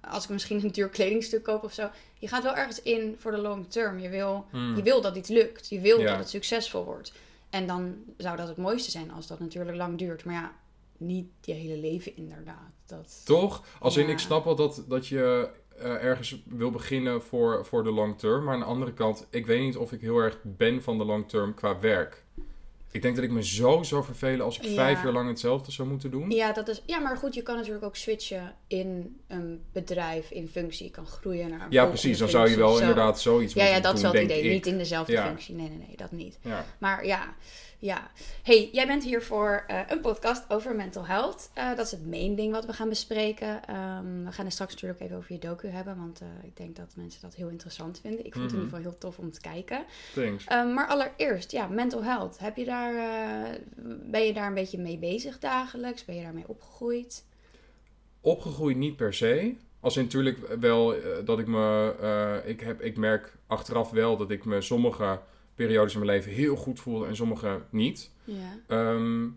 als 0.00 0.24
ik 0.24 0.30
misschien 0.30 0.64
een 0.64 0.70
duur 0.72 0.88
kledingstuk 0.88 1.42
koop 1.42 1.62
of 1.64 1.72
zo. 1.72 1.88
Je 2.18 2.28
gaat 2.28 2.42
wel 2.42 2.54
ergens 2.56 2.82
in 2.82 3.14
voor 3.18 3.30
de 3.30 3.38
long 3.38 3.70
term. 3.70 3.98
Je 3.98 4.08
wil, 4.08 4.46
Hmm. 4.50 4.76
je 4.76 4.82
wil 4.82 5.00
dat 5.00 5.16
iets 5.16 5.28
lukt. 5.28 5.68
Je 5.68 5.80
wil 5.80 6.00
Ja. 6.00 6.06
dat 6.10 6.18
het 6.18 6.28
succesvol 6.28 6.84
wordt. 6.84 7.12
En 7.50 7.66
dan 7.66 7.94
zou 8.16 8.36
dat 8.36 8.48
het 8.48 8.56
mooiste 8.56 8.90
zijn 8.90 9.10
als 9.10 9.26
dat 9.26 9.38
natuurlijk 9.40 9.76
lang 9.76 9.98
duurt. 9.98 10.24
Maar 10.24 10.34
ja, 10.34 10.52
niet 10.96 11.26
je 11.40 11.52
hele 11.52 11.76
leven 11.78 12.16
inderdaad. 12.16 12.70
Dat... 12.86 13.20
Toch? 13.24 13.64
Als 13.80 13.96
in, 13.96 14.08
ik 14.08 14.18
snap 14.18 14.44
wel 14.44 14.54
dat, 14.56 14.84
dat 14.88 15.06
je 15.06 15.50
eh, 15.78 16.04
ergens 16.04 16.42
wil 16.46 16.70
beginnen 16.70 17.22
voor, 17.22 17.66
voor 17.66 17.84
de 17.84 17.90
long 17.90 18.18
term. 18.18 18.44
Maar 18.44 18.54
aan 18.54 18.60
de 18.60 18.66
andere 18.66 18.92
kant, 18.92 19.26
ik 19.30 19.46
weet 19.46 19.60
niet 19.60 19.76
of 19.76 19.92
ik 19.92 20.00
heel 20.00 20.18
erg 20.18 20.38
ben 20.42 20.82
van 20.82 20.98
de 20.98 21.04
long 21.04 21.28
term 21.28 21.54
qua 21.54 21.78
werk. 21.80 22.23
Ik 22.94 23.02
denk 23.02 23.14
dat 23.14 23.24
ik 23.24 23.30
me 23.30 23.44
zo 23.44 23.82
zou 23.82 24.04
vervelen 24.04 24.44
als 24.44 24.56
ik 24.58 24.64
Ja. 24.64 24.74
vijf 24.74 25.02
jaar 25.02 25.12
lang 25.12 25.28
hetzelfde 25.28 25.72
zou 25.72 25.88
moeten 25.88 26.10
doen. 26.10 26.30
Ja, 26.30 26.52
dat 26.52 26.68
is, 26.68 26.82
ja, 26.86 26.98
maar 26.98 27.16
goed, 27.16 27.34
je 27.34 27.42
kan 27.42 27.56
natuurlijk 27.56 27.84
ook 27.84 27.96
switchen 27.96 28.54
in 28.66 29.20
een 29.28 29.62
bedrijf, 29.72 30.30
in 30.30 30.48
functie. 30.48 30.84
Je 30.84 30.90
kan 30.90 31.06
groeien 31.06 31.48
naar 31.50 31.60
een 31.60 31.66
Ja, 31.70 31.86
precies. 31.86 32.18
Dan 32.18 32.28
zou 32.28 32.50
je 32.50 32.56
wel 32.56 32.72
zo. 32.74 32.80
inderdaad 32.80 33.20
zoiets 33.20 33.54
Ja, 33.54 33.64
ja, 33.66 33.80
dat 33.80 33.94
is 33.96 34.02
wel 34.02 34.12
het 34.12 34.22
idee. 34.22 34.42
ik. 34.42 34.50
Niet 34.52 34.66
in 34.66 34.78
dezelfde 34.78 35.18
functie. 35.18 35.54
Nee, 35.54 35.68
nee, 35.68 35.78
nee, 35.78 35.96
dat 35.96 36.12
niet. 36.12 36.38
Maar 36.78 37.06
ja, 37.06 37.34
ja. 37.78 38.10
hey, 38.42 38.68
jij 38.72 38.86
bent 38.86 39.04
hier 39.04 39.22
voor 39.22 39.64
eh, 39.66 39.80
een 39.88 40.00
podcast 40.00 40.44
over 40.48 40.74
mental 40.74 41.06
health. 41.06 41.50
Eh, 41.54 41.68
dat 41.76 41.84
is 41.86 41.90
het 41.90 42.06
main 42.10 42.34
ding 42.34 42.52
wat 42.52 42.66
we 42.66 42.72
gaan 42.72 42.88
bespreken. 42.88 43.64
Ehm, 43.64 44.24
we 44.24 44.32
gaan 44.32 44.44
het 44.44 44.52
straks 44.54 44.72
natuurlijk 44.72 45.00
even 45.00 45.16
over 45.16 45.32
je 45.32 45.38
docu 45.38 45.68
hebben. 45.68 45.96
Want 45.96 46.20
eh, 46.20 46.26
ik 46.42 46.56
denk 46.56 46.76
dat 46.76 46.92
mensen 46.96 47.20
dat 47.20 47.34
heel 47.34 47.48
interessant 47.48 48.00
vinden. 48.00 48.26
Ik 48.26 48.32
vind 48.32 48.44
het 48.44 48.52
in 48.52 48.58
Mhm. 48.58 48.64
ieder 48.64 48.78
geval 48.78 48.90
heel 48.92 49.10
tof 49.10 49.18
om 49.18 49.32
te 49.32 49.40
kijken. 49.40 49.84
Thanks. 50.14 50.44
Ehm, 50.44 50.72
maar 50.74 50.86
allereerst, 50.86 51.50
ja, 51.50 51.66
mental 51.66 52.04
health. 52.04 52.38
Heb 52.38 52.56
je 52.56 52.64
daar, 52.64 52.92
ben 54.10 54.24
je 54.24 54.32
daar 54.32 54.46
een 54.46 54.54
beetje 54.54 54.78
mee 54.78 54.98
bezig 54.98 55.38
dagelijks? 55.38 56.04
Ben 56.04 56.14
je 56.16 56.22
daarmee 56.22 56.48
opgegroeid? 56.48 57.24
Opgegroeid 58.20 58.76
niet 58.76 58.96
per 58.96 59.14
se. 59.14 59.54
Als 59.80 59.96
in 59.96 60.02
natuurlijk 60.02 60.38
wel 60.60 60.94
dat 61.24 61.38
ik 61.38 61.46
me... 61.46 62.42
ik, 62.46 62.60
heb, 62.60 62.80
ik 62.80 62.96
merk 62.96 63.36
achteraf 63.46 63.90
wel 63.90 64.16
dat 64.16 64.30
ik 64.30 64.44
me 64.44 64.60
sommige 64.60 65.20
periodes 65.54 65.94
in 65.94 65.98
mijn 66.00 66.10
leven 66.10 66.32
heel 66.32 66.56
goed 66.56 66.80
voelde 66.80 67.06
en 67.06 67.16
sommige 67.16 67.62
niet. 67.70 68.10
Ja. 68.24 68.58
Ehm, 68.66 69.28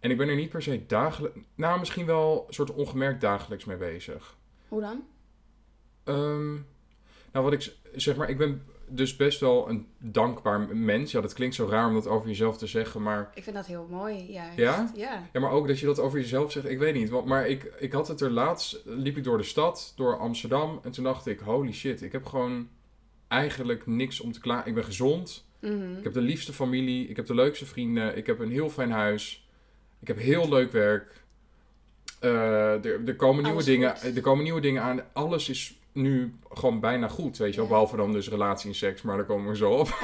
en 0.00 0.10
ik 0.10 0.16
ben 0.16 0.28
er 0.28 0.36
niet 0.36 0.50
per 0.50 0.62
se 0.62 0.86
dagelijks... 0.86 1.38
Nou, 1.54 1.78
misschien 1.78 2.06
wel 2.06 2.44
een 2.46 2.54
soort 2.54 2.72
ongemerkt 2.72 3.20
dagelijks 3.20 3.64
mee 3.64 3.76
bezig. 3.76 4.36
Hoe 4.68 4.80
dan? 4.80 5.04
Ehm, 6.04 6.52
nou, 7.32 7.44
wat 7.44 7.52
ik 7.52 7.76
zeg 7.94 8.16
maar, 8.16 8.30
ik 8.30 8.38
ben 8.38 8.62
dus 8.88 9.16
best 9.16 9.40
wel 9.40 9.68
een 9.68 9.86
dankbaar 9.98 10.76
mens. 10.76 11.10
Ja, 11.10 11.20
dat 11.20 11.32
klinkt 11.32 11.54
zo 11.54 11.66
raar 11.66 11.88
om 11.88 11.94
dat 11.94 12.06
over 12.06 12.28
jezelf 12.28 12.58
te 12.58 12.66
zeggen, 12.66 13.02
maar... 13.02 13.30
Ik 13.34 13.42
vind 13.42 13.56
dat 13.56 13.66
heel 13.66 13.86
mooi, 13.90 14.32
juist. 14.32 14.58
Ja? 14.58 14.90
Ja. 14.94 15.28
Ja, 15.32 15.40
maar 15.40 15.50
ook 15.50 15.66
dat 15.66 15.78
je 15.78 15.86
dat 15.86 16.00
over 16.00 16.18
jezelf 16.18 16.52
zegt, 16.52 16.68
ik 16.68 16.78
weet 16.78 16.94
niet. 16.94 17.10
Want, 17.10 17.26
maar 17.26 17.48
ik, 17.48 17.74
ik 17.78 17.92
had 17.92 18.08
het 18.08 18.20
er 18.20 18.30
laatst, 18.30 18.82
liep 18.84 19.16
ik 19.16 19.24
door 19.24 19.38
de 19.38 19.44
stad, 19.44 19.92
door 19.96 20.18
Amsterdam. 20.18 20.80
En 20.82 20.90
toen 20.90 21.04
dacht 21.04 21.26
ik, 21.26 21.40
holy 21.40 21.72
shit, 21.72 22.02
ik 22.02 22.12
heb 22.12 22.24
gewoon 22.24 22.68
eigenlijk 23.28 23.86
niks 23.86 24.20
om 24.20 24.32
te 24.32 24.40
klaar. 24.40 24.66
Ik 24.66 24.74
ben 24.74 24.84
gezond, 24.84 25.46
Mhm. 25.62 25.96
ik 25.98 26.04
heb 26.04 26.12
de 26.12 26.20
liefste 26.20 26.52
familie, 26.52 27.08
ik 27.08 27.16
heb 27.16 27.26
de 27.26 27.34
leukste 27.34 27.66
vrienden, 27.66 28.16
ik 28.16 28.26
heb 28.26 28.38
een 28.38 28.50
heel 28.50 28.70
fijn 28.70 28.90
huis. 28.90 29.46
Ik 30.00 30.08
heb 30.08 30.18
heel 30.18 30.48
leuk 30.48 30.72
werk. 30.72 31.22
Eh, 32.20 32.84
er, 32.84 33.00
er, 33.06 33.16
komen 33.16 33.36
nieuwe 33.36 33.50
Alles 33.50 33.64
dingen, 33.64 33.96
goed. 33.96 34.16
er 34.16 34.22
komen 34.22 34.44
nieuwe 34.44 34.60
dingen 34.60 34.82
aan. 34.82 35.00
Alles 35.12 35.48
is 35.48 35.78
nu 35.92 36.34
gewoon 36.52 36.80
bijna 36.80 37.08
goed, 37.08 37.36
weet 37.36 37.50
je 37.50 37.56
wel. 37.56 37.64
Ja. 37.64 37.70
Behalve 37.70 37.96
dan 37.96 38.12
dus 38.12 38.28
relatie 38.28 38.68
en 38.68 38.74
seks, 38.74 39.02
maar 39.02 39.16
daar 39.16 39.26
komen 39.26 39.50
we 39.50 39.56
zo 39.56 39.70
op. 39.70 39.88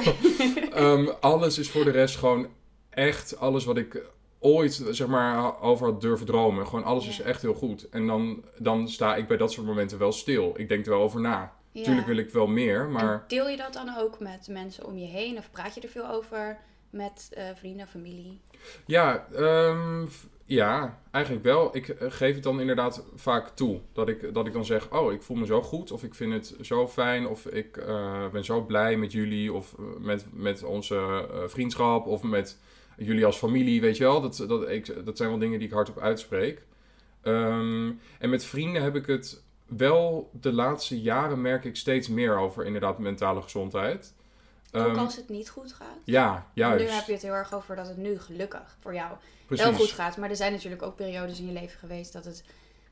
Ehm, 0.72 1.08
alles 1.20 1.58
is 1.58 1.70
voor 1.70 1.84
de 1.84 1.90
rest 1.90 2.16
gewoon 2.16 2.46
echt 2.90 3.38
alles 3.38 3.64
wat 3.64 3.76
ik 3.76 4.02
ooit 4.38 4.84
zeg 4.90 5.06
maar 5.06 5.61
over 5.61 5.87
had 5.87 6.00
durven 6.00 6.26
dromen. 6.26 6.66
Gewoon 6.66 6.84
alles 6.84 7.04
Ja. 7.04 7.11
is 7.11 7.20
echt 7.20 7.43
heel 7.43 7.54
goed. 7.54 7.88
En 7.88 8.06
dan, 8.06 8.44
dan 8.58 8.88
sta 8.88 9.16
ik 9.16 9.28
bij 9.28 9.37
dat 9.37 9.52
soort 9.52 9.66
momenten 9.66 9.99
wel 9.99 10.12
stil. 10.12 10.52
Ik 10.56 10.69
denk 10.69 10.84
er 10.87 10.93
wel 10.93 11.02
over 11.02 11.20
na. 11.20 11.56
Ja. 11.78 11.84
Tuurlijk 11.84 12.06
wil 12.06 12.16
ik 12.16 12.30
wel 12.30 12.47
meer, 12.47 12.80
En 12.80 12.92
maar 12.92 13.25
deel 13.28 13.49
je 13.49 13.56
dat 13.56 13.73
dan 13.73 13.97
ook 13.99 14.20
met 14.20 14.49
mensen 14.50 14.87
om 14.87 14.99
je 14.99 15.06
heen? 15.06 15.38
Of 15.38 15.50
praat 15.50 15.75
je 15.75 15.80
er 15.80 15.88
veel 15.88 16.08
over 16.08 16.58
met 16.90 17.30
eh, 17.35 17.44
vrienden, 17.54 17.87
familie? 17.87 18.40
ja, 18.87 19.26
ehm, 19.35 20.06
ja, 20.44 21.02
eigenlijk 21.11 21.44
wel. 21.44 21.76
Ik 21.76 21.88
eh, 21.88 22.11
geef 22.11 22.35
het 22.35 22.42
dan 22.42 22.61
inderdaad 22.61 23.04
vaak 23.14 23.49
toe. 23.49 23.80
Dat 23.92 24.08
ik, 24.08 24.35
dat 24.35 24.47
ik 24.47 24.52
dan 24.52 24.64
zeg, 24.64 24.92
oh, 24.92 25.12
ik 25.12 25.23
voel 25.23 25.37
me 25.37 25.47
zo 25.47 25.62
goed. 25.62 25.92
Of 25.92 26.02
ik 26.02 26.14
vind 26.14 26.32
het 26.32 26.54
zo 26.66 26.88
fijn. 26.88 27.26
Of 27.26 27.47
ik 27.47 27.76
eh, 27.76 28.28
ben 28.28 28.44
zo 28.44 28.62
blij 28.62 28.97
met 28.97 29.12
jullie. 29.12 29.52
Of 29.52 29.75
met, 29.99 30.26
met 30.32 30.62
onze 30.62 31.28
vriendschap. 31.47 32.06
Of 32.06 32.23
met 32.23 32.58
jullie 32.97 33.26
als 33.26 33.37
familie, 33.37 33.80
weet 33.80 33.97
je 33.97 34.04
wel. 34.04 34.20
Dat, 34.20 34.44
dat, 34.49 34.68
ik, 34.68 35.04
dat 35.04 35.16
zijn 35.16 35.28
wel 35.28 35.38
dingen 35.38 35.58
die 35.58 35.68
ik 35.68 35.75
hardop 35.75 35.99
uitspreek. 35.99 36.62
Ehm, 37.23 37.92
en 38.18 38.30
met 38.30 38.44
vrienden 38.44 38.82
heb 38.82 38.97
ik 38.97 39.06
het 39.06 39.42
wel 39.68 40.30
de 40.40 40.52
laatste 40.52 41.00
jaren 41.00 41.40
merk 41.40 41.64
ik 41.64 41.76
steeds 41.76 42.08
meer 42.08 42.37
over 42.37 42.64
inderdaad 42.64 42.98
mentale 42.98 43.42
gezondheid. 43.42 44.14
ook 44.72 44.87
Ehm, 44.87 44.98
als 44.98 45.16
het 45.16 45.28
niet 45.28 45.50
goed 45.50 45.72
gaat? 45.72 45.98
ja, 46.04 46.46
juist. 46.52 46.84
Nu 46.84 46.90
heb 46.90 47.06
je 47.06 47.12
het 47.12 47.22
heel 47.22 47.32
erg 47.32 47.54
over 47.54 47.76
dat 47.76 47.87
het 47.88 47.96
nu 47.96 48.18
gelukkig 48.18 48.76
voor 48.80 48.94
jou 48.94 49.12
Precies. 49.46 49.64
wel 49.64 49.75
goed 49.75 49.90
gaat. 49.90 50.16
Maar 50.16 50.30
er 50.30 50.37
zijn 50.37 50.52
natuurlijk 50.52 50.82
ook 50.82 50.96
periodes 50.96 51.40
in 51.40 51.46
je 51.46 51.52
leven 51.52 51.78
geweest 51.78 52.12
dat, 52.12 52.25
het, 52.25 52.44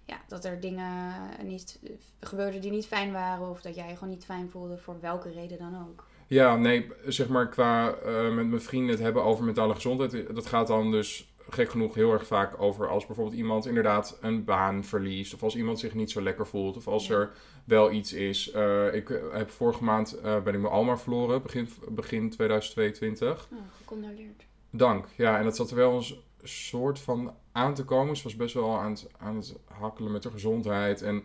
ja, 0.05 0.17
dat 0.29 0.45
er 0.45 0.61
dingen 0.61 1.15
niet 1.43 1.79
gebeurden 2.21 2.61
die 2.61 2.71
niet 2.71 2.87
fijn 2.87 3.13
waren. 3.13 3.51
Of 3.51 3.61
dat 3.61 3.75
jij 3.75 3.89
je 3.89 3.95
gewoon 3.95 4.09
niet 4.15 4.25
fijn 4.25 4.51
voelde 4.51 4.79
voor 4.79 5.01
welke 5.01 5.33
reden 5.33 5.59
dan 5.59 5.87
ook. 5.89 6.05
Ja, 6.27 6.57
nee, 6.57 6.93
zeg 7.07 7.29
maar 7.29 7.49
qua 7.49 7.95
eh, 7.95 8.35
met 8.35 8.47
mijn 8.47 8.61
vrienden 8.61 8.91
het 8.91 9.01
hebben 9.05 9.23
over 9.25 9.45
mentale 9.45 9.75
gezondheid. 9.75 10.35
Dat 10.35 10.47
gaat 10.47 10.67
dan 10.67 10.91
dus 10.91 11.29
gek 11.49 11.71
genoeg 11.71 11.95
heel 11.95 12.13
erg 12.13 12.27
vaak 12.27 12.61
over 12.63 12.89
als 12.89 13.07
bijvoorbeeld 13.07 13.37
iemand 13.37 13.67
inderdaad 13.67 14.19
een 14.21 14.45
baan 14.45 14.85
verliest. 14.85 15.35
Of 15.35 15.43
als 15.43 15.57
iemand 15.57 15.79
zich 15.79 15.95
niet 15.95 16.11
zo 16.11 16.23
lekker 16.23 16.47
voelt. 16.47 16.77
Of 16.77 16.89
als 16.89 17.07
Ja. 17.07 17.15
er 17.15 17.31
wel 17.65 17.93
iets 17.93 18.13
is. 18.13 18.51
Eh, 18.51 18.95
ik 18.95 19.21
heb 19.33 19.51
vorige 19.51 19.85
maand 19.85 20.13
eh, 20.21 20.43
ben 20.43 20.55
ik 20.55 20.61
mijn 20.61 20.73
Alma 20.73 20.99
verloren, 20.99 21.43
begin, 21.43 21.69
begin 21.89 22.31
2022. 22.31 23.49
Oh, 23.53 23.59
gecondoleerd. 23.77 24.45
Dank. 24.71 25.07
Ja, 25.17 25.39
en 25.39 25.45
dat 25.45 25.57
zat 25.57 25.71
er 25.71 25.77
wel 25.77 25.97
een 25.97 26.17
soort 26.43 26.99
van 26.99 27.35
aan 27.53 27.75
te 27.75 27.85
komen. 27.85 28.17
Ze 28.17 28.23
was 28.23 28.37
best 28.37 28.55
wel 28.55 28.79
aan 28.79 28.91
het, 28.91 29.07
aan 29.19 29.37
het 29.37 29.57
hakkelen 29.65 30.13
met 30.13 30.25
haar 30.25 30.33
gezondheid. 30.33 31.03
En, 31.03 31.23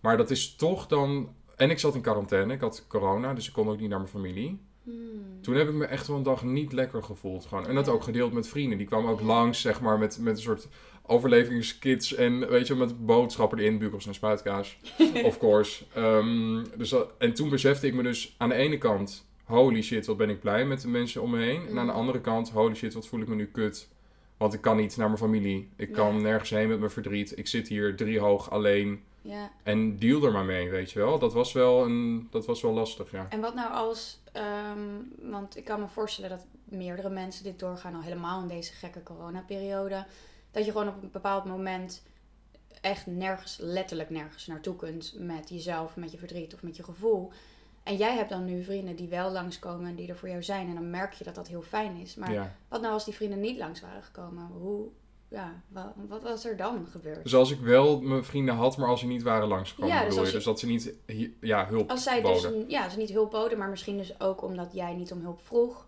maar 0.00 0.16
dat 0.16 0.30
is 0.30 0.56
toch 0.56 0.86
dan... 0.86 1.34
En 1.56 1.70
ik 1.70 1.78
zat 1.78 1.94
in 1.94 2.00
quarantaine. 2.00 2.52
Ik 2.54 2.60
had 2.60 2.84
corona, 2.88 3.34
dus 3.34 3.46
ik 3.46 3.52
kon 3.52 3.68
ook 3.68 3.80
niet 3.80 3.88
naar 3.88 3.98
mijn 3.98 4.10
familie. 4.10 4.66
Hmm. 4.90 5.40
Toen 5.42 5.54
heb 5.54 5.68
ik 5.68 5.74
me 5.74 5.84
echt 5.84 6.06
wel 6.06 6.16
een 6.16 6.22
dag 6.22 6.44
niet 6.44 6.72
lekker 6.72 7.02
gevoeld. 7.02 7.46
Gewoon. 7.46 7.66
En 7.66 7.74
dat 7.74 7.88
ook 7.88 8.02
gedeeld 8.02 8.32
met 8.32 8.48
vrienden. 8.48 8.78
Die 8.78 8.86
kwamen 8.86 9.10
ook 9.10 9.20
langs, 9.20 9.60
zeg 9.60 9.80
maar, 9.80 9.98
met, 9.98 10.18
met 10.20 10.36
een 10.36 10.42
soort 10.42 10.68
overlevingskits. 11.06 12.14
En 12.14 12.48
weet 12.48 12.66
je, 12.66 12.74
met 12.74 13.06
boodschappen 13.06 13.58
erin, 13.58 13.78
bukkels 13.78 14.06
en 14.06 14.14
spuitkaas. 14.14 14.78
of 15.24 15.38
course. 15.38 15.84
Ehm, 15.94 16.64
dus 16.76 16.88
dat, 16.88 17.10
en 17.18 17.34
toen 17.34 17.48
besefte 17.48 17.86
ik 17.86 17.94
me 17.94 18.02
dus 18.02 18.34
aan 18.38 18.48
de 18.48 18.54
ene 18.54 18.78
kant... 18.78 19.26
holy 19.44 19.82
shit, 19.82 20.06
wat 20.06 20.16
ben 20.16 20.30
ik 20.30 20.40
blij 20.40 20.66
met 20.66 20.80
de 20.80 20.88
mensen 20.88 21.22
om 21.22 21.30
me 21.30 21.38
heen. 21.44 21.60
En 21.68 21.78
aan 21.78 21.86
de 21.86 21.92
Mhm. 21.92 22.00
andere 22.00 22.20
kant, 22.20 22.50
holy 22.50 22.74
shit, 22.74 22.94
wat 22.94 23.06
voel 23.06 23.20
ik 23.20 23.28
me 23.28 23.34
nu 23.34 23.46
kut. 23.46 23.88
Want 24.36 24.54
ik 24.54 24.60
kan 24.60 24.76
niet 24.76 24.96
naar 24.96 25.06
mijn 25.06 25.18
familie. 25.18 25.68
Ik 25.76 25.92
kan 25.92 26.14
Ja. 26.16 26.22
nergens 26.22 26.50
heen 26.50 26.68
met 26.68 26.78
mijn 26.78 26.90
verdriet. 26.90 27.38
Ik 27.38 27.46
zit 27.46 27.68
hier 27.68 27.96
driehoog 27.96 28.50
alleen. 28.50 29.00
Ja. 29.28 29.50
En 29.62 29.98
deal 29.98 30.24
er 30.24 30.32
maar 30.32 30.44
mee, 30.44 30.70
weet 30.70 30.90
je 30.90 30.98
wel. 30.98 31.18
Dat 31.18 31.32
was 31.32 31.52
wel, 31.52 31.84
een, 31.84 32.28
dat 32.30 32.46
was 32.46 32.62
wel 32.62 32.72
lastig, 32.72 33.10
ja. 33.10 33.26
En 33.28 33.40
wat 33.40 33.54
nou 33.54 33.72
als, 33.72 34.20
ehm, 34.32 34.80
want 35.18 35.56
ik 35.56 35.64
kan 35.64 35.80
me 35.80 35.88
voorstellen 35.88 36.30
dat 36.30 36.46
meerdere 36.64 37.10
mensen 37.10 37.44
dit 37.44 37.58
doorgaan, 37.58 37.94
al 37.94 38.02
helemaal 38.02 38.42
in 38.42 38.48
deze 38.48 38.72
gekke 38.72 39.02
coronaperiode, 39.02 40.06
dat 40.50 40.64
je 40.64 40.70
gewoon 40.70 40.88
op 40.88 41.02
een 41.02 41.10
bepaald 41.10 41.44
moment 41.44 42.02
echt 42.80 43.06
nergens, 43.06 43.56
letterlijk 43.60 44.10
nergens 44.10 44.46
naartoe 44.46 44.76
kunt 44.76 45.14
met 45.18 45.48
jezelf, 45.48 45.96
met 45.96 46.12
je 46.12 46.18
verdriet 46.18 46.54
of 46.54 46.62
met 46.62 46.76
je 46.76 46.84
gevoel. 46.84 47.32
En 47.82 47.96
jij 47.96 48.14
hebt 48.16 48.28
dan 48.28 48.44
nu 48.44 48.64
vrienden 48.64 48.96
die 48.96 49.08
wel 49.08 49.30
langskomen 49.30 49.88
en 49.88 49.94
die 49.94 50.08
er 50.08 50.16
voor 50.16 50.28
jou 50.28 50.42
zijn. 50.42 50.68
En 50.68 50.74
dan 50.74 50.90
merk 50.90 51.12
je 51.12 51.24
dat 51.24 51.34
dat 51.34 51.48
heel 51.48 51.62
fijn 51.62 51.96
is. 51.96 52.14
Maar 52.14 52.32
ja. 52.32 52.54
wat 52.68 52.80
nou 52.80 52.92
als 52.92 53.04
die 53.04 53.14
vrienden 53.14 53.40
niet 53.40 53.58
langs 53.58 53.80
waren 53.80 54.02
gekomen? 54.02 54.46
Hoe, 54.46 54.88
ja, 55.28 55.62
wat, 56.08 56.22
was 56.22 56.44
er 56.44 56.56
dan 56.56 56.86
gebeurd? 56.90 57.22
Dus 57.22 57.34
als 57.34 57.50
ik 57.50 57.60
wel 57.60 58.00
mijn 58.00 58.24
vrienden 58.24 58.54
had, 58.54 58.76
maar 58.76 58.88
als 58.88 59.00
ze 59.00 59.06
niet 59.06 59.22
waren 59.22 59.48
langsgekomen, 59.48 59.94
Ja, 59.94 60.00
dus 60.00 60.08
bedoel 60.08 60.26
je? 60.26 60.32
Dus 60.32 60.44
dat 60.44 60.58
ze 60.58 60.66
niet 60.66 60.94
ja, 61.40 61.66
hulp 61.66 61.90
Als 61.90 62.02
zij 62.02 62.22
boden. 62.22 62.52
dus, 62.52 62.64
ja, 62.68 62.88
ze 62.88 62.98
niet 62.98 63.10
hulp 63.10 63.30
boden, 63.30 63.58
maar 63.58 63.68
misschien 63.68 63.96
dus 63.96 64.20
ook 64.20 64.42
omdat 64.42 64.72
jij 64.72 64.94
niet 64.94 65.12
om 65.12 65.20
hulp 65.20 65.40
vroeg. 65.40 65.86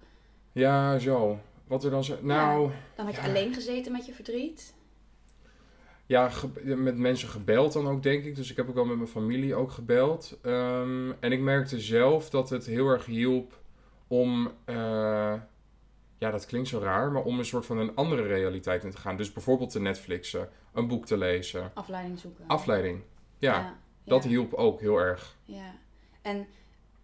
Ja, 0.52 0.98
zo. 0.98 1.38
Wat 1.66 1.84
er 1.84 1.90
dan 1.90 2.04
zo... 2.04 2.16
Nou, 2.20 2.70
Dan 2.96 3.06
had 3.06 3.14
je 3.14 3.20
Ja. 3.20 3.26
alleen 3.28 3.54
gezeten 3.54 3.92
met 3.92 4.06
je 4.06 4.12
verdriet. 4.12 4.74
ja, 6.06 6.30
met 6.64 6.96
mensen 6.96 7.28
gebeld 7.28 7.72
dan 7.72 7.88
ook, 7.88 8.02
denk 8.02 8.24
ik. 8.24 8.36
Dus 8.36 8.50
ik 8.50 8.56
heb 8.56 8.68
ook 8.68 8.74
wel 8.74 8.84
met 8.84 8.96
mijn 8.96 9.08
familie 9.08 9.54
ook 9.54 9.70
gebeld. 9.70 10.38
Ehm, 10.42 11.10
en 11.20 11.32
ik 11.32 11.40
merkte 11.40 11.80
zelf 11.80 12.30
dat 12.30 12.50
het 12.50 12.66
heel 12.66 12.86
erg 12.88 13.04
hielp 13.06 13.58
om... 14.08 14.50
eh, 14.64 15.34
ja, 16.20 16.30
dat 16.30 16.46
klinkt 16.46 16.68
zo 16.68 16.78
raar, 16.78 17.12
maar 17.12 17.22
om 17.22 17.38
een 17.38 17.44
soort 17.44 17.66
van 17.66 17.78
een 17.78 17.94
andere 17.94 18.22
realiteit 18.22 18.84
in 18.84 18.90
te 18.90 18.96
gaan. 18.96 19.16
Dus 19.16 19.32
bijvoorbeeld 19.32 19.70
te 19.70 19.80
Netflixen, 19.80 20.48
een 20.72 20.88
boek 20.88 21.06
te 21.06 21.16
lezen. 21.16 21.70
Afleiding 21.74 22.18
zoeken. 22.18 22.44
Afleiding. 22.46 23.02
Ja, 23.38 23.54
ja. 23.54 23.76
dat 24.04 24.22
ja, 24.22 24.28
hielp 24.28 24.54
ook 24.54 24.80
heel 24.80 24.96
erg. 24.98 25.36
Ja. 25.44 25.74
En 26.22 26.46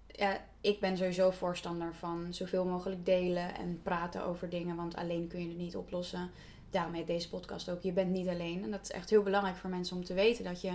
ja, 0.06 0.44
ik 0.60 0.80
ben 0.80 0.96
sowieso 0.96 1.30
voorstander 1.30 1.94
van 1.94 2.26
zoveel 2.30 2.64
mogelijk 2.64 3.06
delen 3.06 3.54
en 3.54 3.80
praten 3.82 4.24
over 4.24 4.48
dingen. 4.48 4.76
Want 4.76 4.96
alleen 4.96 5.28
kun 5.28 5.40
je 5.42 5.48
het 5.48 5.56
niet 5.56 5.76
oplossen. 5.76 6.30
Daarom 6.70 6.94
heet 6.94 7.06
deze 7.06 7.28
podcast 7.28 7.70
ook. 7.70 7.82
Je 7.82 7.92
bent 7.92 8.10
niet 8.10 8.28
alleen. 8.28 8.62
En 8.62 8.70
dat 8.70 8.82
is 8.82 8.90
echt 8.90 9.10
heel 9.10 9.22
belangrijk 9.22 9.56
voor 9.56 9.70
mensen 9.70 9.96
om 9.96 10.04
te 10.04 10.14
weten 10.14 10.44
dat 10.44 10.60
je 10.60 10.72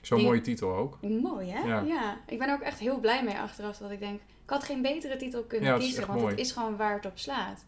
Zo'n 0.00 0.18
Die- 0.18 0.26
mooie 0.26 0.40
titel 0.40 0.74
ook. 0.74 0.98
Mooi, 1.02 1.50
hè? 1.50 1.68
Ja. 1.68 1.80
Ja. 1.80 2.20
Ik 2.26 2.38
ben 2.38 2.52
ook 2.52 2.60
echt 2.60 2.78
heel 2.78 3.00
blij 3.00 3.24
mee 3.24 3.38
achteraf 3.38 3.78
dat 3.78 3.90
ik 3.90 3.98
denk... 3.98 4.20
Ik 4.20 4.50
had 4.50 4.64
geen 4.64 4.82
betere 4.82 5.16
titel 5.16 5.42
kunnen 5.42 5.68
Ja, 5.70 5.78
kiezen, 5.78 6.06
want 6.06 6.20
mooi. 6.20 6.30
het 6.30 6.40
is 6.40 6.52
gewoon 6.52 6.76
waar 6.76 6.94
het 6.94 7.06
op 7.06 7.18
slaat. 7.18 7.64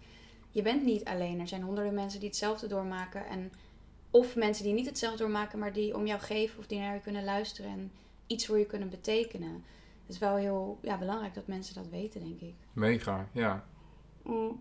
Je 0.56 0.62
bent 0.62 0.84
niet 0.84 1.04
alleen. 1.04 1.40
Er 1.40 1.48
zijn 1.48 1.62
honderden 1.62 1.94
mensen 1.94 2.20
die 2.20 2.28
hetzelfde 2.28 2.66
doormaken. 2.66 3.26
En, 3.26 3.52
of 4.10 4.36
mensen 4.36 4.64
die 4.64 4.72
niet 4.72 4.86
hetzelfde 4.86 5.18
doormaken, 5.18 5.58
maar 5.58 5.72
die 5.72 5.96
om 5.96 6.06
jou 6.06 6.20
geven 6.20 6.58
of 6.58 6.66
die 6.66 6.78
naar 6.78 6.94
je 6.94 7.00
kunnen 7.00 7.25
luisteren 7.25 7.70
en 7.70 7.92
iets 8.26 8.46
voor 8.46 8.58
je 8.58 8.66
kunnen 8.66 8.88
betekenen. 8.88 9.64
Het 10.06 10.14
is 10.14 10.18
wel 10.18 10.36
heel 10.36 10.78
ja, 10.82 10.98
belangrijk 10.98 11.34
dat 11.34 11.46
mensen 11.46 11.75
dat 11.75 11.88
weten, 11.88 12.20
denk 12.20 12.40
ik. 12.40 12.54
Mega, 12.72 13.28
ja. 13.32 13.64
Mm. 14.22 14.60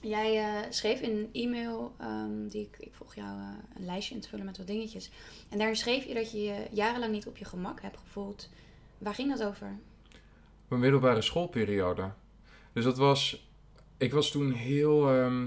Jij 0.00 0.38
eh, 0.38 0.70
schreef 0.70 1.00
in 1.00 1.10
een 1.10 1.28
e-mail 1.32 1.94
ehm, 1.98 2.48
die 2.48 2.62
ik, 2.62 2.76
ik 2.78 2.94
vroeg 2.94 3.14
jou 3.14 3.38
eh, 3.38 3.48
een 3.74 3.84
lijstje 3.84 4.14
in 4.14 4.20
te 4.20 4.28
vullen 4.28 4.44
met 4.46 4.56
wat 4.56 4.66
dingetjes. 4.66 5.10
En 5.48 5.58
daarin 5.58 5.76
schreef 5.76 6.04
je 6.04 6.14
dat 6.14 6.30
je 6.32 6.42
je 6.42 6.66
jarenlang 6.70 7.12
niet 7.12 7.26
op 7.26 7.36
je 7.36 7.44
gemak 7.44 7.82
hebt 7.82 7.96
gevoeld. 7.96 8.48
Waar 8.98 9.14
ging 9.14 9.30
dat 9.36 9.42
over? 9.42 9.78
Mijn 10.68 10.80
middelbare 10.80 11.22
schoolperiode. 11.22 12.10
Dus 12.72 12.84
dat 12.84 12.98
was... 12.98 13.48
Ik 14.00 14.12
was 14.12 14.30
toen 14.30 14.50
heel... 14.52 15.08
ehm, 15.10 15.46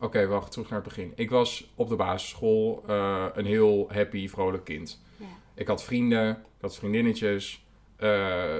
Oké, 0.00 0.26
wacht, 0.26 0.50
terug 0.52 0.68
naar 0.70 0.78
het 0.78 0.88
begin. 0.88 1.12
Ik 1.14 1.30
was 1.30 1.70
op 1.74 1.88
de 1.88 1.96
basisschool 1.96 2.82
eh, 2.86 3.26
een 3.34 3.44
heel 3.46 3.88
happy, 3.92 4.28
vrolijk 4.28 4.64
kind. 4.64 5.00
Ja. 5.16 5.26
Ik 5.54 5.66
had 5.66 5.84
vrienden, 5.84 6.30
ik 6.30 6.60
had 6.60 6.76
vriendinnetjes. 6.76 7.64
eh, 7.96 8.08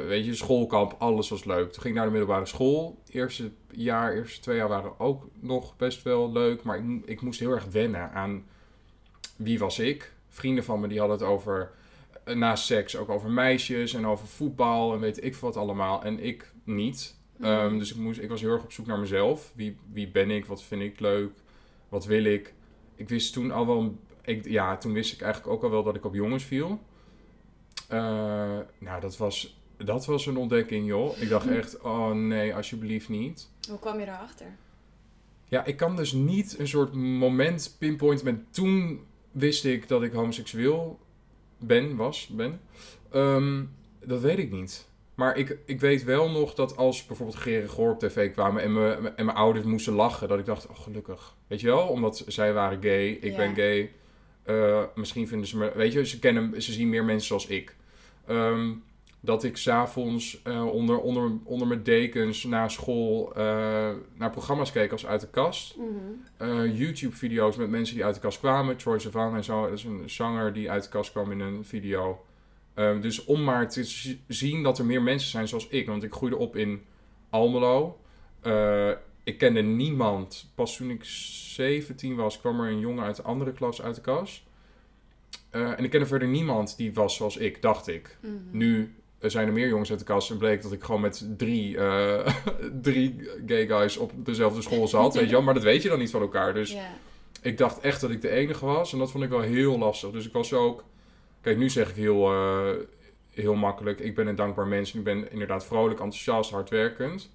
weet 0.06 0.24
je, 0.26 0.34
schoolkamp, 0.34 0.94
alles 0.98 1.28
was 1.28 1.44
leuk. 1.44 1.72
Toen 1.72 1.82
ging 1.82 1.94
ik 1.94 1.94
naar 1.94 2.04
de 2.04 2.10
middelbare 2.18 2.46
school. 2.46 2.98
Eerste 3.10 3.50
jaar, 3.70 4.12
eerste 4.14 4.40
twee 4.40 4.56
jaar 4.56 4.68
waren 4.68 5.00
ook 5.00 5.26
nog 5.40 5.76
best 5.76 6.02
wel 6.02 6.32
leuk. 6.32 6.62
Maar 6.62 6.78
ik, 6.78 6.84
ik 7.04 7.20
moest 7.20 7.40
heel 7.40 7.50
erg 7.50 7.64
wennen 7.64 8.12
aan 8.12 8.44
wie 9.36 9.58
was 9.58 9.78
ik. 9.78 10.12
Vrienden 10.28 10.64
van 10.64 10.80
me 10.80 10.88
die 10.88 10.98
hadden 10.98 11.18
het 11.18 11.26
over, 11.26 11.70
eh, 12.24 12.34
na 12.34 12.56
seks, 12.56 12.96
ook 12.96 13.08
over 13.08 13.30
meisjes 13.30 13.94
en 13.94 14.06
over 14.06 14.26
voetbal 14.26 14.92
en 14.94 15.00
weet 15.00 15.24
ik 15.24 15.34
veel 15.34 15.48
wat 15.48 15.56
allemaal. 15.62 16.02
En 16.04 16.18
ik 16.24 16.52
niet. 16.64 17.18
Ehm, 17.40 17.66
Mhm. 17.66 17.78
dus 17.78 17.90
ik, 17.90 17.96
moest, 17.96 18.20
ik 18.20 18.28
was 18.28 18.40
heel 18.40 18.52
erg 18.52 18.62
op 18.62 18.72
zoek 18.72 18.86
naar 18.86 18.98
mezelf. 18.98 19.52
Wie, 19.54 19.76
wie 19.92 20.08
ben 20.10 20.30
ik? 20.30 20.46
Wat 20.46 20.62
vind 20.62 20.82
ik 20.82 21.00
leuk? 21.00 21.30
Wat 21.88 22.04
wil 22.04 22.24
ik? 22.24 22.54
Ik 22.94 23.08
wist 23.08 23.32
toen 23.32 23.50
al 23.50 23.66
wel... 23.66 23.98
Ik, 24.24 24.44
ja, 24.48 24.76
toen 24.76 24.92
wist 24.92 25.12
ik 25.12 25.20
eigenlijk 25.20 25.52
ook 25.52 25.62
al 25.62 25.70
wel 25.70 25.82
dat 25.82 25.96
ik 25.96 26.04
op 26.04 26.14
jongens 26.14 26.44
viel. 26.44 26.80
Eh, 27.88 28.58
nou, 28.78 29.00
dat 29.00 29.16
was, 29.16 29.60
dat 29.76 30.06
was 30.06 30.26
een 30.26 30.36
ontdekking, 30.36 30.86
joh. 30.86 31.18
Ik 31.20 31.28
dacht 31.28 31.46
echt, 31.46 31.80
oh 31.80 32.10
nee, 32.10 32.54
alsjeblieft 32.54 33.08
niet. 33.08 33.50
Hoe 33.68 33.78
kwam 33.78 33.98
je 33.98 34.06
daarachter? 34.06 34.46
Ja, 35.48 35.64
ik 35.64 35.76
kan 35.76 35.96
dus 35.96 36.12
niet 36.12 36.58
een 36.58 36.68
soort 36.68 36.92
moment 36.94 37.76
pinpointen 37.78 38.24
met 38.24 38.52
toen 38.52 39.00
wist 39.30 39.64
ik 39.64 39.88
dat 39.88 40.02
ik 40.02 40.12
homoseksueel 40.12 40.98
ben, 41.58 41.96
was, 41.96 42.26
ben. 42.26 42.60
Ehm, 43.10 43.64
dat 44.04 44.20
weet 44.20 44.38
ik 44.38 44.50
niet. 44.50 44.88
Maar 45.20 45.36
ik, 45.36 45.58
ik 45.64 45.80
weet 45.80 46.04
wel 46.04 46.30
nog 46.30 46.54
dat 46.54 46.76
als 46.76 47.06
bijvoorbeeld 47.06 47.38
Gerrit 47.38 47.70
Goor 47.70 47.90
op 47.90 47.98
tv 47.98 48.32
kwamen 48.32 48.62
en, 48.62 48.72
me, 48.72 49.12
en 49.16 49.24
mijn 49.24 49.36
ouders 49.36 49.64
moesten 49.66 49.92
lachen, 49.92 50.28
dat 50.28 50.38
ik 50.38 50.44
dacht, 50.44 50.66
oh 50.66 50.78
gelukkig. 50.78 51.34
Weet 51.46 51.60
je 51.60 51.66
wel? 51.66 51.86
Omdat 51.86 52.24
zij 52.26 52.52
waren 52.52 52.82
gay, 52.82 53.08
ik 53.08 53.30
Ja. 53.30 53.36
ben 53.36 53.54
gay. 53.54 53.92
Eh, 54.42 54.82
misschien 54.94 55.28
vinden 55.28 55.46
ze 55.48 55.56
me, 55.56 55.72
weet 55.74 55.92
je, 55.92 56.06
ze 56.06 56.18
kennen, 56.18 56.62
ze 56.62 56.72
zien 56.72 56.88
meer 56.88 57.04
mensen 57.04 57.26
zoals 57.26 57.46
ik. 57.46 57.76
Ehm, 58.26 58.70
dat 59.20 59.44
ik 59.44 59.56
s'avonds 59.56 60.40
eh 60.42 60.66
onder, 60.66 60.98
onder, 60.98 61.30
onder 61.44 61.66
mijn 61.66 61.82
dekens 61.82 62.44
na 62.44 62.68
school 62.68 63.32
eh, 63.34 63.42
naar 64.14 64.30
programma's 64.30 64.72
keek 64.72 64.92
als 64.92 65.06
uit 65.06 65.20
de 65.20 65.28
kast. 65.30 65.76
Eh, 66.36 66.78
YouTube-video's 66.78 67.56
met 67.56 67.70
mensen 67.70 67.94
die 67.94 68.04
uit 68.04 68.14
de 68.14 68.20
kast 68.20 68.38
kwamen. 68.38 68.76
Troy 68.76 68.98
Sivan 68.98 69.36
en 69.36 69.44
zo, 69.44 69.62
dat 69.62 69.78
is 69.78 69.84
een 69.84 70.10
zanger 70.10 70.52
die 70.52 70.70
uit 70.70 70.82
de 70.82 70.88
kast 70.88 71.10
kwam 71.10 71.30
in 71.30 71.40
een 71.40 71.64
video. 71.64 72.24
Ehm, 72.80 73.00
dus 73.00 73.24
om 73.24 73.44
maar 73.44 73.70
te 73.70 73.84
zien 74.28 74.62
dat 74.62 74.78
er 74.78 74.84
meer 74.84 75.02
mensen 75.02 75.30
zijn 75.30 75.48
zoals 75.48 75.68
ik. 75.68 75.86
Want 75.86 76.02
ik 76.02 76.12
groeide 76.12 76.36
op 76.36 76.56
in 76.56 76.82
Almelo. 77.30 77.98
Eh, 78.40 78.90
ik 79.24 79.38
kende 79.38 79.62
niemand. 79.62 80.50
Pas 80.54 80.76
toen 80.76 80.90
ik 80.90 81.04
17 81.04 82.14
was, 82.16 82.40
kwam 82.40 82.60
er 82.60 82.70
een 82.70 82.80
jongen 82.80 83.04
uit 83.04 83.16
de 83.16 83.22
andere 83.22 83.52
klas 83.52 83.82
uit 83.82 83.94
de 83.94 84.00
kast. 84.00 84.42
Eh, 85.50 85.78
en 85.78 85.84
ik 85.84 85.90
kende 85.90 86.06
verder 86.06 86.28
niemand 86.28 86.76
die 86.76 86.94
was 86.94 87.16
zoals 87.16 87.36
ik, 87.36 87.62
dacht 87.62 87.88
ik. 87.88 88.16
Mhm. 88.20 88.34
Nu 88.50 88.94
er 89.18 89.30
zijn 89.30 89.46
er 89.46 89.52
meer 89.52 89.68
jongens 89.68 89.90
uit 89.90 89.98
de 89.98 90.04
kast 90.04 90.30
en 90.30 90.38
bleek 90.38 90.62
dat 90.62 90.72
ik 90.72 90.82
gewoon 90.82 91.00
met 91.00 91.28
drie, 91.36 91.78
eh, 91.78 92.34
drie 92.82 93.28
gay 93.46 93.66
guys 93.66 93.96
op 93.96 94.12
dezelfde 94.16 94.62
school 94.62 94.88
zat. 94.88 95.14
weet 95.14 95.24
je 95.24 95.30
wel? 95.30 95.42
Maar 95.42 95.54
dat 95.54 95.62
weet 95.62 95.82
je 95.82 95.88
dan 95.88 95.98
niet 95.98 96.10
van 96.10 96.20
elkaar. 96.20 96.54
Dus 96.54 96.76
ik 97.42 97.58
dacht 97.58 97.80
echt 97.80 98.00
dat 98.00 98.10
ik 98.10 98.20
de 98.20 98.30
enige 98.30 98.64
was. 98.64 98.92
En 98.92 98.98
dat 98.98 99.10
vond 99.10 99.24
ik 99.24 99.30
wel 99.30 99.40
heel 99.40 99.78
lastig. 99.78 100.10
Dus 100.10 100.26
ik 100.26 100.32
was 100.32 100.52
ook... 100.52 100.84
Kijk, 101.40 101.56
nu 101.58 101.70
zeg 101.70 101.88
ik 101.88 101.94
heel, 101.96 102.32
eh, 102.32 102.70
heel 103.30 103.54
makkelijk. 103.54 104.00
Ik 104.00 104.14
ben 104.14 104.26
een 104.26 104.34
dankbaar 104.36 104.66
mens. 104.66 104.92
en 104.92 104.98
Ik 104.98 105.04
ben 105.04 105.30
inderdaad 105.30 105.66
vrolijk, 105.66 106.00
enthousiast, 106.00 106.50
hardwerkend. 106.50 107.30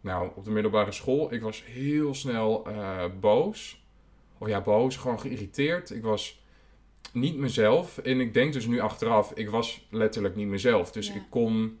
Nou, 0.00 0.30
op 0.34 0.44
de 0.44 0.50
middelbare 0.50 0.92
school, 0.92 1.32
ik 1.32 1.42
was 1.42 1.64
heel 1.64 2.14
snel 2.14 2.66
eh, 2.66 3.04
boos. 3.20 3.84
Of 4.38 4.48
ja, 4.48 4.60
boos, 4.60 4.96
gewoon 4.96 5.20
geïrriteerd. 5.20 5.90
Ik 5.90 6.02
was 6.02 6.42
niet 7.12 7.36
mezelf. 7.36 7.98
En 7.98 8.20
ik 8.20 8.34
denk 8.34 8.52
dus 8.52 8.66
nu 8.66 8.80
achteraf, 8.80 9.32
ik 9.34 9.50
was 9.50 9.86
letterlijk 9.90 10.36
niet 10.36 10.46
mezelf. 10.48 10.92
Dus 10.92 11.08
Ja. 11.08 11.14
ik 11.14 11.22
kon 11.30 11.78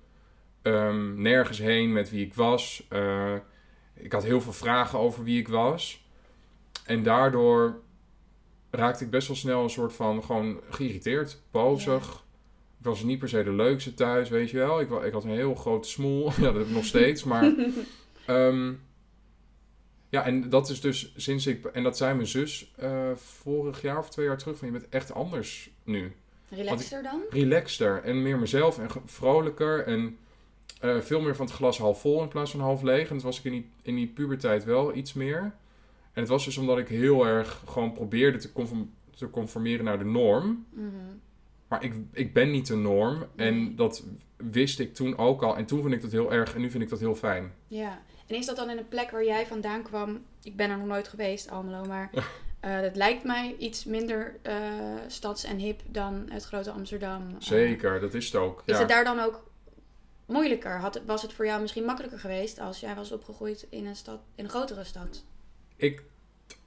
ehm, 0.62 1.22
nergens 1.22 1.58
heen 1.58 1.92
met 1.92 2.10
wie 2.10 2.24
ik 2.26 2.34
was. 2.34 2.86
Eh, 2.88 3.34
ik 3.94 4.12
had 4.12 4.24
heel 4.24 4.40
veel 4.40 4.52
vragen 4.52 4.98
over 4.98 5.24
wie 5.24 5.38
ik 5.38 5.48
was. 5.48 6.04
En 6.86 7.02
daardoor 7.02 7.80
raakte 8.70 9.04
ik 9.04 9.10
best 9.10 9.28
wel 9.28 9.36
snel 9.36 9.62
een 9.62 9.70
soort 9.70 9.92
van 9.92 10.22
gewoon 10.24 10.60
geïrriteerd, 10.70 11.40
bozig. 11.50 12.24
Ik 12.78 12.86
was 12.86 13.02
niet 13.02 13.18
per 13.18 13.28
se 13.28 13.44
de 13.44 13.52
leukste 13.52 13.94
thuis, 13.94 14.28
weet 14.28 14.50
je 14.50 14.56
wel. 14.56 14.80
Ik, 14.80 14.90
ik 14.90 15.12
had 15.12 15.24
een 15.24 15.30
heel 15.30 15.54
grote 15.54 15.88
smoel. 15.88 16.30
ja, 16.36 16.42
dat 16.42 16.54
heb 16.54 16.66
ik 16.66 16.72
nog 16.72 16.84
steeds. 16.84 17.24
Maar 17.24 17.44
ehm, 18.26 18.72
ja, 20.08 20.24
en 20.24 20.48
dat 20.48 20.68
is 20.68 20.80
dus 20.80 21.12
sinds 21.16 21.46
ik... 21.46 21.64
En 21.64 21.82
dat 21.82 21.96
zei 21.96 22.14
mijn 22.14 22.26
zus 22.26 22.72
eh, 22.76 23.10
vorig 23.14 23.82
jaar 23.82 23.98
of 23.98 24.10
twee 24.10 24.26
jaar 24.26 24.38
terug. 24.38 24.58
Van, 24.58 24.66
je 24.66 24.72
bent 24.72 24.88
echt 24.88 25.12
anders 25.12 25.70
nu. 25.84 26.12
Relaxter 26.48 27.02
dan? 27.02 27.20
Relaxter 27.30 28.02
en 28.02 28.22
meer 28.22 28.38
mezelf 28.38 28.78
en 28.78 28.88
vrolijker. 29.04 29.86
En 29.86 30.18
eh, 30.80 31.00
veel 31.00 31.20
meer 31.20 31.36
van 31.36 31.46
het 31.46 31.54
glas 31.54 31.78
half 31.78 32.00
vol 32.00 32.22
in 32.22 32.28
plaats 32.28 32.50
van 32.50 32.60
half 32.60 32.82
leeg. 32.82 33.08
En 33.08 33.14
dat 33.14 33.24
was 33.24 33.38
ik 33.38 33.44
in 33.44 33.52
die, 33.52 33.70
in 33.82 33.94
die 33.94 34.06
puberteit 34.06 34.64
wel 34.64 34.94
iets 34.94 35.12
meer. 35.12 35.52
En 36.12 36.20
het 36.20 36.28
was 36.28 36.44
dus 36.44 36.56
omdat 36.56 36.78
ik 36.78 36.88
heel 36.88 37.26
erg 37.26 37.62
gewoon 37.66 37.92
probeerde 37.92 38.38
te, 38.38 38.52
conform- 38.52 38.90
te 39.16 39.30
conformeren 39.30 39.84
naar 39.84 39.98
de 39.98 40.04
norm. 40.04 40.66
Mhm. 40.70 40.88
Maar 41.68 41.84
ik, 41.84 41.94
ik 42.12 42.32
ben 42.32 42.50
niet 42.50 42.66
de 42.66 42.76
norm. 42.76 43.24
En 43.36 43.76
dat 43.76 44.04
wist 44.36 44.78
ik 44.78 44.94
toen 44.94 45.18
ook 45.18 45.42
al. 45.42 45.56
En 45.56 45.66
toen 45.66 45.80
vond 45.82 45.94
ik 45.94 46.00
dat 46.00 46.12
heel 46.12 46.32
erg 46.32 46.54
en 46.54 46.60
nu 46.60 46.70
vind 46.70 46.82
ik 46.82 46.88
dat 46.88 47.00
heel 47.00 47.14
fijn. 47.14 47.52
Ja. 47.68 48.02
En 48.26 48.36
is 48.36 48.46
dat 48.46 48.56
dan 48.56 48.70
in 48.70 48.78
een 48.78 48.88
plek 48.88 49.10
waar 49.10 49.24
jij 49.24 49.46
vandaan 49.46 49.82
kwam? 49.82 50.24
Ik 50.42 50.56
ben 50.56 50.70
er 50.70 50.76
nog 50.78 50.86
nooit 50.86 51.08
geweest, 51.08 51.50
Almelo, 51.50 51.84
maar 51.84 52.10
eh 52.60 52.80
het 52.80 52.96
lijkt 52.96 53.24
mij 53.24 53.56
iets 53.58 53.84
minder 53.84 54.36
eh, 54.42 54.54
stads 55.06 55.44
en 55.44 55.56
hip 55.56 55.80
dan 55.86 56.26
het 56.30 56.44
grote 56.44 56.70
Amsterdam. 56.70 57.22
Eh, 57.28 57.34
Zeker, 57.38 58.00
dat 58.00 58.14
is 58.14 58.24
het 58.24 58.34
ook. 58.34 58.62
Is 58.66 58.74
ja. 58.74 58.80
het 58.80 58.88
daar 58.88 59.04
dan 59.04 59.20
ook 59.20 59.50
moeilijker? 60.26 60.78
Had, 60.78 61.00
was 61.06 61.22
het 61.22 61.32
voor 61.32 61.46
jou 61.46 61.60
misschien 61.60 61.84
makkelijker 61.84 62.18
geweest 62.18 62.58
als 62.58 62.80
jij 62.80 62.94
was 62.94 63.12
opgegroeid 63.12 63.66
in 63.70 63.86
een 63.86 63.96
stad, 63.96 64.20
in 64.34 64.44
een 64.44 64.50
grotere 64.50 64.84
stad? 64.84 65.24
Ik. 65.80 66.02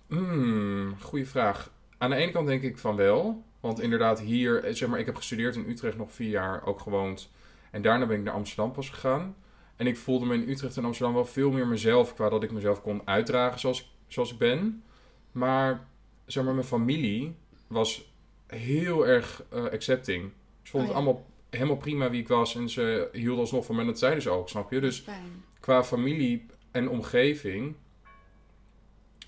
Hmm, 0.08 0.96
goeie 1.02 1.28
vraag. 1.28 1.72
Aan 1.98 2.10
de 2.10 2.16
ene 2.16 2.32
kant 2.32 2.48
denk 2.48 2.62
ik 2.64 2.78
van 2.78 2.96
wel. 2.96 3.44
Want 3.60 3.82
inderdaad, 3.82 4.20
hier, 4.20 4.64
eh, 4.64 4.74
zeg 4.74 4.90
maar, 4.90 5.00
ik 5.00 5.06
heb 5.06 5.16
gestudeerd 5.16 5.56
in 5.56 5.70
Utrecht 5.70 5.98
nog 5.98 6.12
vier 6.12 6.30
jaar, 6.30 6.66
ook 6.66 6.80
gewoond. 6.80 7.32
En 7.72 7.82
daarna 7.82 8.06
ben 8.06 8.18
ik 8.18 8.24
naar 8.24 8.34
Amsterdam 8.34 8.72
pas 8.72 8.90
gegaan. 8.90 9.36
En 9.76 9.88
ik 9.88 9.98
voelde 9.98 10.26
me 10.26 10.34
in 10.34 10.50
Utrecht 10.50 10.78
en 10.78 10.86
Amsterdam 10.86 11.14
wel 11.14 11.26
veel 11.26 11.52
meer 11.52 11.68
mezelf, 11.68 12.14
qua 12.14 12.30
dat 12.30 12.44
ik 12.44 12.52
mezelf 12.52 12.82
kon 12.82 13.02
uitdragen 13.08 13.60
zoals, 13.60 13.82
ik- 13.82 13.88
zoals 14.08 14.32
ik 14.32 14.38
ben. 14.38 14.84
Maar, 15.32 15.88
zeg 16.26 16.44
maar, 16.44 16.54
mijn 16.54 16.66
familie 16.66 17.36
was 17.68 18.14
heel 18.48 19.08
erg 19.08 19.44
eh, 19.50 19.64
accepting. 19.64 20.32
Ze 20.62 20.72
vonden 20.72 20.90
Oh 20.90 20.96
het 20.96 21.06
allemaal 21.06 21.26
helemaal 21.50 21.78
prima 21.78 22.10
wie 22.10 22.22
ik 22.22 22.28
was. 22.28 22.56
En 22.56 22.70
ze 22.70 23.10
hielden 23.12 23.40
alsnog 23.40 23.66
van 23.66 23.76
me. 23.76 23.82
En 23.82 23.88
dat 23.88 24.00
zeiden 24.00 24.22
ze 24.22 24.30
ook, 24.30 24.50
snap 24.50 24.72
je? 24.72 24.80
Dus 24.80 25.00
Fijn. 25.00 25.44
qua 25.60 25.84
familie 25.84 26.46
en 26.72 26.90
omgeving, 26.90 27.76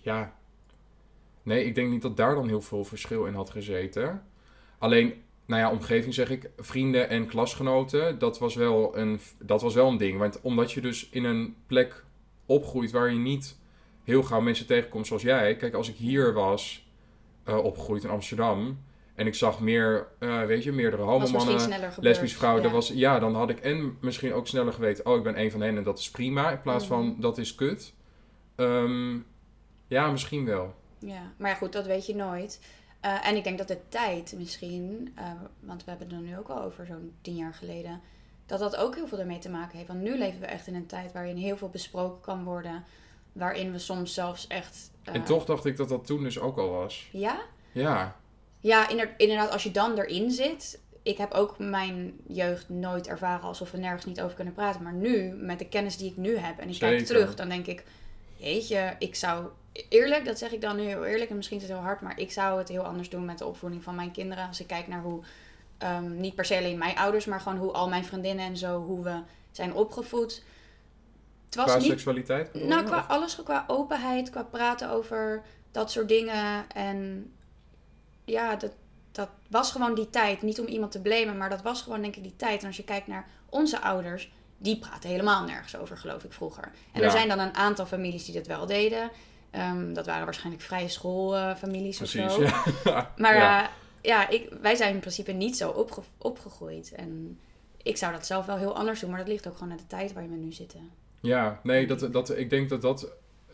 ja, 0.05 0.35
nee, 1.43 1.65
ik 1.65 1.75
denk 1.75 1.89
niet 1.89 2.01
dat 2.01 2.17
daar 2.17 2.35
dan 2.35 2.47
heel 2.47 2.61
veel 2.61 2.83
verschil 2.83 3.25
in 3.25 3.33
had 3.33 3.49
gezeten. 3.49 4.23
Alleen, 4.77 5.13
nou 5.45 5.61
ja, 5.61 5.71
omgeving 5.71 6.13
zeg 6.13 6.29
ik, 6.29 6.49
vrienden 6.57 7.09
en 7.09 7.27
klasgenoten, 7.27 8.19
dat 8.19 8.39
was 8.39 8.55
wel 8.55 8.97
een, 8.97 9.19
dat 9.39 9.61
was 9.61 9.73
wel 9.73 9.87
een 9.87 9.97
ding. 9.97 10.19
Want 10.19 10.41
omdat 10.41 10.71
je 10.71 10.81
dus 10.81 11.09
in 11.09 11.23
een 11.23 11.55
plek 11.67 12.03
opgroeit 12.45 12.91
waar 12.91 13.11
je 13.11 13.17
niet 13.19 13.57
heel 14.03 14.23
gauw 14.23 14.41
mensen 14.41 14.65
tegenkomt 14.65 15.07
zoals 15.07 15.21
jij. 15.21 15.55
Kijk, 15.55 15.73
als 15.73 15.89
ik 15.89 15.95
hier 15.95 16.33
was, 16.33 16.89
eh, 17.43 17.57
opgegroeid 17.57 18.03
in 18.03 18.09
Amsterdam, 18.09 18.79
en 19.15 19.27
ik 19.27 19.35
zag 19.35 19.59
meer, 19.59 20.07
eh, 20.19 20.43
weet 20.43 20.63
je, 20.63 20.71
meerdere 20.71 21.01
homomannen 21.03 21.81
lesbische 21.99 22.37
vrouwen, 22.37 22.61
ja. 22.61 22.67
dat 22.67 22.77
was, 22.77 22.87
ja, 22.95 23.19
dan 23.19 23.35
had 23.35 23.49
ik 23.49 23.59
en 23.59 23.97
misschien 24.01 24.33
ook 24.33 24.47
sneller 24.47 24.73
geweten, 24.73 25.05
oh, 25.05 25.17
ik 25.17 25.23
ben 25.23 25.39
een 25.39 25.51
van 25.51 25.61
hen 25.61 25.77
en 25.77 25.83
dat 25.83 25.99
is 25.99 26.09
prima, 26.09 26.51
in 26.51 26.61
plaats 26.61 26.85
van 26.85 27.05
Mhm. 27.07 27.21
dat 27.21 27.37
is 27.37 27.55
kut. 27.55 27.93
Ehm, 28.55 29.17
ja, 29.87 30.11
misschien 30.11 30.45
wel. 30.45 30.73
Ja, 30.99 31.21
maar 31.37 31.49
ja, 31.49 31.55
goed, 31.55 31.73
dat 31.73 31.85
weet 31.85 32.05
je 32.05 32.15
nooit. 32.15 32.59
Eh, 32.99 33.27
en 33.27 33.35
ik 33.35 33.43
denk 33.43 33.57
dat 33.57 33.67
de 33.67 33.79
tijd 33.89 34.33
misschien, 34.37 35.11
eh, 35.15 35.31
want 35.59 35.83
we 35.83 35.89
hebben 35.89 36.07
het 36.09 36.17
er 36.17 36.23
nu 36.23 36.37
ook 36.37 36.47
al 36.49 36.61
over 36.61 36.85
zo'n 36.85 37.13
tien 37.21 37.35
jaar 37.35 37.53
geleden, 37.53 38.01
dat 38.45 38.59
dat 38.59 38.75
ook 38.75 38.95
heel 38.95 39.07
veel 39.07 39.19
ermee 39.19 39.39
te 39.39 39.49
maken 39.49 39.75
heeft. 39.77 39.87
Want 39.89 40.01
nu 40.01 40.17
leven 40.17 40.39
we 40.39 40.45
echt 40.45 40.67
in 40.67 40.75
een 40.75 40.85
tijd 40.85 41.11
waarin 41.11 41.35
heel 41.37 41.57
veel 41.57 41.69
besproken 41.69 42.21
kan 42.21 42.43
worden, 42.43 42.83
waarin 43.31 43.71
we 43.71 43.77
soms 43.79 44.13
zelfs 44.13 44.47
echt. 44.47 44.91
eh, 45.03 45.13
En 45.15 45.23
toch 45.23 45.45
dacht 45.45 45.65
ik 45.65 45.77
dat 45.77 45.89
dat 45.89 46.05
toen 46.05 46.23
dus 46.23 46.39
ook 46.39 46.57
al 46.57 46.69
was. 46.69 47.07
Ja? 47.11 47.39
Ja, 47.71 48.15
Ja, 48.59 48.89
inder- 48.89 49.13
inderdaad, 49.17 49.51
als 49.51 49.63
je 49.63 49.71
dan 49.71 49.97
erin 49.97 50.31
zit. 50.31 50.79
Ik 51.03 51.17
heb 51.17 51.31
ook 51.31 51.59
mijn 51.59 52.13
jeugd 52.27 52.69
nooit 52.69 53.07
ervaren 53.07 53.43
alsof 53.47 53.71
we 53.71 53.77
nergens 53.77 54.05
niet 54.05 54.21
over 54.21 54.35
kunnen 54.35 54.53
praten. 54.53 54.83
Maar 54.83 54.93
nu, 54.93 55.33
met 55.33 55.59
de 55.59 55.67
kennis 55.67 55.97
die 55.97 56.09
ik 56.11 56.17
nu 56.17 56.37
heb 56.37 56.59
en 56.59 56.69
ik 56.69 56.79
kijk 56.79 56.91
terug, 57.05 57.35
dan 57.35 57.49
denk 57.49 57.65
ik: 57.67 57.83
Jeetje, 58.35 58.95
ik 58.99 59.15
zou. 59.15 59.47
Eerlijk, 59.89 60.25
dat 60.25 60.37
zeg 60.37 60.51
ik 60.51 60.61
dan 60.61 60.75
nu 60.75 60.83
heel 60.83 61.05
eerlijk 61.05 61.29
en 61.29 61.35
misschien 61.35 61.57
is 61.57 61.63
het 61.63 61.71
heel 61.71 61.81
hard, 61.81 62.01
maar 62.01 62.19
ik 62.19 62.31
zou 62.31 62.57
het 62.59 62.69
heel 62.69 62.83
anders 62.83 63.09
doen 63.09 63.25
met 63.25 63.37
de 63.37 63.45
opvoeding 63.45 63.83
van 63.83 63.95
mijn 63.95 64.11
kinderen. 64.11 64.47
Als 64.47 64.59
ik 64.59 64.67
kijk 64.67 64.87
naar 64.87 65.01
hoe, 65.01 65.23
ehm, 65.77 66.17
niet 66.19 66.35
per 66.35 66.45
se 66.45 66.57
alleen 66.57 66.77
mijn 66.77 66.97
ouders, 66.97 67.25
maar 67.25 67.39
gewoon 67.41 67.57
hoe 67.57 67.71
al 67.71 67.89
mijn 67.89 68.05
vriendinnen 68.05 68.45
en 68.45 68.57
zo, 68.57 68.81
hoe 68.81 69.03
we 69.03 69.19
zijn 69.51 69.73
opgevoed. 69.73 70.43
Het 71.45 71.55
was 71.55 71.65
qua 71.65 71.77
niet 71.77 71.89
seksualiteit. 71.89 72.53
nou, 72.53 72.83
qua 72.83 72.97
of? 72.97 73.07
alles, 73.07 73.43
qua 73.43 73.63
openheid, 73.67 74.29
qua 74.29 74.43
praten 74.43 74.89
over 74.89 75.43
dat 75.71 75.91
soort 75.91 76.07
dingen. 76.07 76.69
En 76.69 77.31
ja, 78.25 78.55
dat, 78.55 78.71
dat 79.11 79.29
was 79.49 79.71
gewoon 79.71 79.95
die 79.95 80.09
tijd. 80.09 80.41
Niet 80.41 80.59
om 80.59 80.65
iemand 80.65 80.91
te 80.91 81.01
blamen, 81.01 81.37
maar 81.37 81.49
dat 81.49 81.61
was 81.61 81.81
gewoon 81.81 82.01
denk 82.01 82.15
ik 82.15 82.23
die 82.23 82.35
tijd. 82.35 82.61
En 82.61 82.67
als 82.67 82.77
je 82.77 82.83
kijkt 82.83 83.07
naar 83.07 83.27
onze 83.49 83.81
ouders, 83.81 84.31
die 84.57 84.79
praten 84.79 85.09
helemaal 85.09 85.43
nergens 85.43 85.77
over, 85.77 85.97
geloof 85.97 86.23
ik, 86.23 86.33
vroeger. 86.33 86.71
En 86.91 86.99
Ja. 86.99 87.05
er 87.05 87.11
zijn 87.11 87.27
dan 87.27 87.39
een 87.39 87.55
aantal 87.55 87.85
families 87.85 88.25
die 88.25 88.33
dat 88.33 88.47
wel 88.47 88.65
deden. 88.65 89.11
Ehm, 89.55 89.93
dat 89.93 90.05
waren 90.05 90.25
waarschijnlijk 90.25 90.63
vrije 90.63 90.87
schoolfamilies 90.87 92.01
of 92.01 92.07
zo. 92.07 92.41
ja. 92.41 92.63
Maar 93.17 93.35
ja. 93.35 93.59
ja, 93.61 93.69
ja 94.01 94.29
ik, 94.29 94.49
wij 94.61 94.75
zijn 94.75 94.93
in 94.93 94.99
principe 94.99 95.31
niet 95.31 95.57
zo 95.57 95.69
opge- 95.69 96.01
opgegroeid. 96.17 96.91
En 96.91 97.39
ik 97.83 97.97
zou 97.97 98.11
dat 98.11 98.25
zelf 98.25 98.45
wel 98.45 98.57
heel 98.57 98.75
anders 98.75 98.99
doen, 98.99 99.09
maar 99.09 99.19
dat 99.19 99.27
ligt 99.27 99.47
ook 99.47 99.53
gewoon 99.53 99.71
aan 99.71 99.77
de 99.77 99.87
tijd 99.87 100.13
waarin 100.13 100.31
we 100.31 100.37
nu 100.37 100.51
zitten. 100.51 100.89
Ja, 101.19 101.59
nee, 101.63 101.87
dat, 101.87 102.13
dat, 102.13 102.37
ik 102.37 102.49
denk 102.49 102.69
dat 102.69 102.81
dat, 102.81 103.11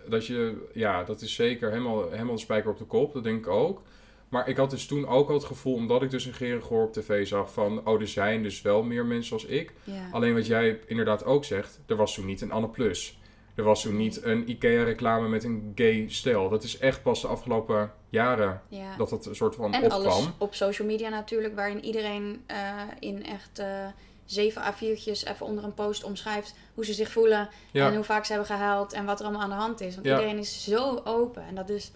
dat 0.07 0.25
je, 0.25 0.69
ja, 0.73 1.03
dat 1.03 1.21
is 1.21 1.33
zeker 1.35 1.69
helemaal, 1.69 2.09
helemaal 2.09 2.35
de 2.35 2.41
spijker 2.41 2.71
op 2.71 2.77
de 2.77 2.85
kop, 2.85 3.13
dat 3.13 3.23
denk 3.23 3.45
ik 3.45 3.51
ook. 3.51 3.81
Maar 4.29 4.47
ik 4.47 4.57
had 4.57 4.69
dus 4.69 4.85
toen 4.85 5.07
ook 5.07 5.27
al 5.27 5.35
het 5.35 5.43
gevoel, 5.43 5.73
omdat 5.73 6.01
ik 6.01 6.09
dus 6.09 6.25
een 6.25 6.33
Gerengoor 6.33 6.83
op 6.83 6.93
tv 6.93 7.27
zag, 7.27 7.53
van, 7.53 7.87
oh, 7.87 8.01
er 8.01 8.07
zijn 8.07 8.43
dus 8.43 8.61
wel 8.61 8.83
meer 8.83 9.05
mensen 9.05 9.27
zoals 9.27 9.45
ik. 9.45 9.73
Ja. 9.83 10.09
Alleen 10.11 10.33
wat 10.33 10.45
jij 10.47 10.79
inderdaad 10.85 11.25
ook 11.25 11.45
zegt, 11.45 11.79
er 11.85 11.95
was 11.95 12.13
toen 12.13 12.25
niet 12.25 12.41
een 12.41 12.51
Anne 12.51 12.69
Plus. 12.69 13.19
Er 13.55 13.63
was 13.63 13.81
toen 13.81 13.95
niet 13.97 14.23
een 14.23 14.49
IKEA-reclame 14.49 15.27
met 15.27 15.43
een 15.43 15.71
gay 15.75 16.05
stel. 16.09 16.49
Dat 16.49 16.63
is 16.63 16.77
echt 16.77 17.03
pas 17.03 17.21
de 17.21 17.27
afgelopen 17.27 17.91
jaren 18.09 18.61
ja. 18.67 18.95
dat 18.97 19.11
het 19.11 19.25
een 19.25 19.35
soort 19.35 19.55
van 19.55 19.73
En 19.73 19.83
opkwam. 19.83 20.01
alles 20.01 20.27
op 20.37 20.53
social 20.55 20.87
media 20.87 21.09
natuurlijk, 21.09 21.55
waarin 21.55 21.83
iedereen 21.85 22.43
eh, 22.45 22.57
in 22.99 23.25
echt 23.25 23.59
eh, 23.59 23.85
zeven 24.25 24.61
A4'tjes 24.73 25.27
even 25.27 25.45
onder 25.45 25.63
een 25.63 25.73
post 25.73 26.03
omschrijft 26.03 26.55
hoe 26.73 26.85
ze 26.85 26.93
zich 26.93 27.11
voelen 27.11 27.49
Ja. 27.71 27.87
en 27.87 27.95
hoe 27.95 28.03
vaak 28.03 28.25
ze 28.25 28.31
hebben 28.33 28.49
gehuild 28.55 28.93
en 28.93 29.05
wat 29.05 29.19
er 29.19 29.25
allemaal 29.25 29.43
aan 29.43 29.49
de 29.49 29.55
hand 29.55 29.81
is. 29.81 29.93
Want 29.95 30.07
Ja. 30.07 30.13
iedereen 30.15 30.37
is 30.37 30.63
zo 30.63 31.01
open 31.03 31.43
en 31.47 31.55
dat 31.55 31.69
is... 31.69 31.91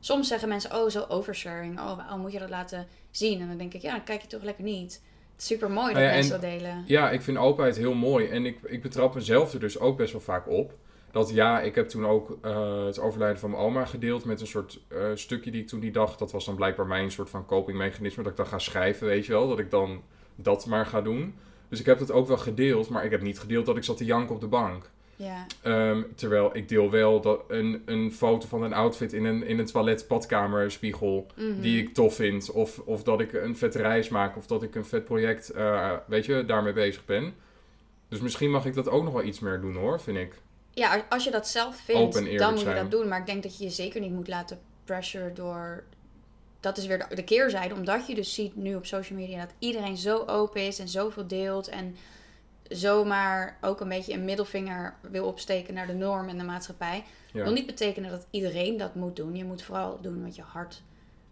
Soms 0.00 0.28
zeggen 0.28 0.48
mensen, 0.48 0.76
oh, 0.76 0.88
zo 0.88 1.04
oversharing. 1.08 1.78
Oh, 1.80 1.96
waarom 1.96 2.20
moet 2.20 2.32
je 2.32 2.38
dat 2.38 2.50
laten 2.50 2.86
zien? 3.10 3.40
En 3.40 3.48
dan 3.48 3.56
denk 3.58 3.74
ik, 3.74 3.82
ja, 3.82 3.90
dan 3.90 4.04
kijk 4.04 4.20
je 4.20 4.26
toch 4.26 4.42
lekker 4.42 4.64
niet. 4.64 4.92
Het 5.32 5.40
is 5.40 5.46
super 5.46 5.70
mooi 5.70 5.86
dat 5.86 5.94
Nou 5.94 6.06
ja, 6.06 6.12
mensen 6.14 6.34
en- 6.34 6.40
dat 6.40 6.50
delen. 6.50 6.84
Ja, 6.86 7.10
ik 7.10 7.22
vind 7.22 7.36
openheid 7.38 7.76
heel 7.76 7.94
mooi. 7.94 8.26
En 8.28 8.46
ik, 8.46 8.58
ik 8.62 8.82
betrap 8.82 9.14
mezelf 9.14 9.52
er 9.52 9.60
dus 9.60 9.78
ook 9.78 9.96
best 9.96 10.12
wel 10.12 10.20
vaak 10.20 10.48
op. 10.48 10.72
Dat 11.10 11.30
ja, 11.30 11.60
ik 11.60 11.74
heb 11.74 11.88
toen 11.88 12.06
ook 12.06 12.38
eh, 12.42 12.84
het 12.84 13.00
overlijden 13.00 13.38
van 13.38 13.50
mijn 13.50 13.62
oma 13.62 13.84
gedeeld 13.84 14.24
met 14.24 14.40
een 14.40 14.46
soort 14.46 14.80
eh, 14.88 14.98
stukje 15.14 15.50
die 15.50 15.60
ik 15.62 15.68
toen 15.68 15.80
die 15.80 15.90
dag... 15.92 16.16
Dat 16.16 16.32
was 16.32 16.44
dan 16.44 16.54
blijkbaar 16.54 16.86
mijn 16.86 17.10
soort 17.10 17.30
van 17.30 17.46
copingmechanisme. 17.46 18.22
Dat 18.22 18.32
ik 18.32 18.38
dan 18.38 18.46
ga 18.46 18.58
schrijven, 18.58 19.06
weet 19.06 19.26
je 19.26 19.32
wel. 19.32 19.48
Dat 19.48 19.58
ik 19.58 19.70
dan 19.70 20.02
dat 20.34 20.66
maar 20.66 20.86
ga 20.86 21.00
doen. 21.00 21.34
Dus 21.68 21.80
ik 21.80 21.86
heb 21.86 21.98
dat 21.98 22.12
ook 22.12 22.28
wel 22.28 22.36
gedeeld. 22.36 22.88
Maar 22.88 23.04
ik 23.04 23.10
heb 23.10 23.22
niet 23.22 23.38
gedeeld 23.38 23.66
dat 23.66 23.76
ik 23.76 23.84
zat 23.84 23.96
te 23.96 24.04
janken 24.04 24.34
op 24.34 24.40
de 24.40 24.46
bank. 24.46 24.90
Ja, 25.16 25.46
Ehm, 25.62 26.02
terwijl 26.14 26.56
ik 26.56 26.68
deel 26.68 26.90
wel 26.90 27.20
dat 27.20 27.40
een, 27.48 27.82
een 27.84 28.12
foto 28.12 28.46
van 28.46 28.62
een 28.62 28.72
outfit 28.72 29.12
in 29.12 29.24
een, 29.24 29.42
in 29.46 29.58
een 29.58 29.66
toilet 29.66 30.04
badkamer 30.08 30.70
spiegel 30.70 31.26
Mhm. 31.36 31.60
die 31.60 31.82
ik 31.82 31.94
tof 31.94 32.14
vind. 32.14 32.50
Of, 32.50 32.78
of 32.78 33.02
dat 33.02 33.20
ik 33.20 33.32
een 33.32 33.56
vet 33.56 33.74
reis 33.74 34.08
maak. 34.08 34.36
Of 34.36 34.46
dat 34.46 34.62
ik 34.62 34.74
een 34.74 34.84
vet 34.84 35.04
project, 35.04 35.50
eh, 35.50 35.92
weet 36.06 36.26
je, 36.26 36.44
daarmee 36.44 36.72
bezig 36.72 37.04
ben. 37.04 37.34
Dus 38.08 38.20
misschien 38.20 38.50
mag 38.50 38.66
ik 38.66 38.74
dat 38.74 38.88
ook 38.88 39.04
nog 39.04 39.12
wel 39.12 39.22
iets 39.24 39.40
meer 39.40 39.60
doen 39.60 39.74
hoor, 39.76 40.00
vind 40.00 40.16
ik. 40.18 40.34
Ja, 40.78 41.04
als 41.08 41.24
je 41.24 41.30
dat 41.30 41.48
zelf 41.48 41.76
vindt, 41.76 42.14
dan 42.38 42.54
moet 42.54 42.62
je 42.62 42.74
dat 42.74 42.90
doen. 42.90 43.08
Maar 43.08 43.18
ik 43.18 43.26
denk 43.26 43.42
dat 43.42 43.58
je 43.58 43.64
je 43.64 43.70
zeker 43.70 44.00
niet 44.00 44.12
moet 44.12 44.28
laten 44.28 44.58
pressure 44.84 45.32
door... 45.32 45.84
Dat 46.60 46.78
is 46.78 46.86
weer 46.86 46.98
de, 46.98 47.14
de 47.14 47.24
keerzijde. 47.24 47.74
Omdat 47.74 48.06
je 48.06 48.14
dus 48.14 48.34
ziet 48.34 48.56
nu 48.56 48.74
op 48.74 48.86
social 48.86 49.18
media 49.18 49.40
dat 49.40 49.54
iedereen 49.58 49.96
zo 49.96 50.24
open 50.26 50.66
is 50.66 50.78
en 50.78 50.88
zoveel 50.88 51.26
deelt. 51.26 51.68
En 51.68 51.96
zomaar 52.68 53.58
ook 53.60 53.80
een 53.80 53.88
beetje 53.88 54.12
een 54.12 54.24
middelvinger 54.24 54.94
wil 55.00 55.26
opsteken 55.26 55.74
naar 55.74 55.86
de 55.86 55.94
norm 55.94 56.28
en 56.28 56.38
de 56.38 56.44
maatschappij. 56.44 57.04
Ja. 57.32 57.42
wil 57.42 57.52
niet 57.52 57.66
betekenen 57.66 58.10
dat 58.10 58.26
iedereen 58.30 58.76
dat 58.76 58.94
moet 58.94 59.16
doen. 59.16 59.36
Je 59.36 59.44
moet 59.44 59.62
vooral 59.62 59.98
doen 60.00 60.24
wat 60.24 60.36
je 60.36 60.42
hart 60.42 60.82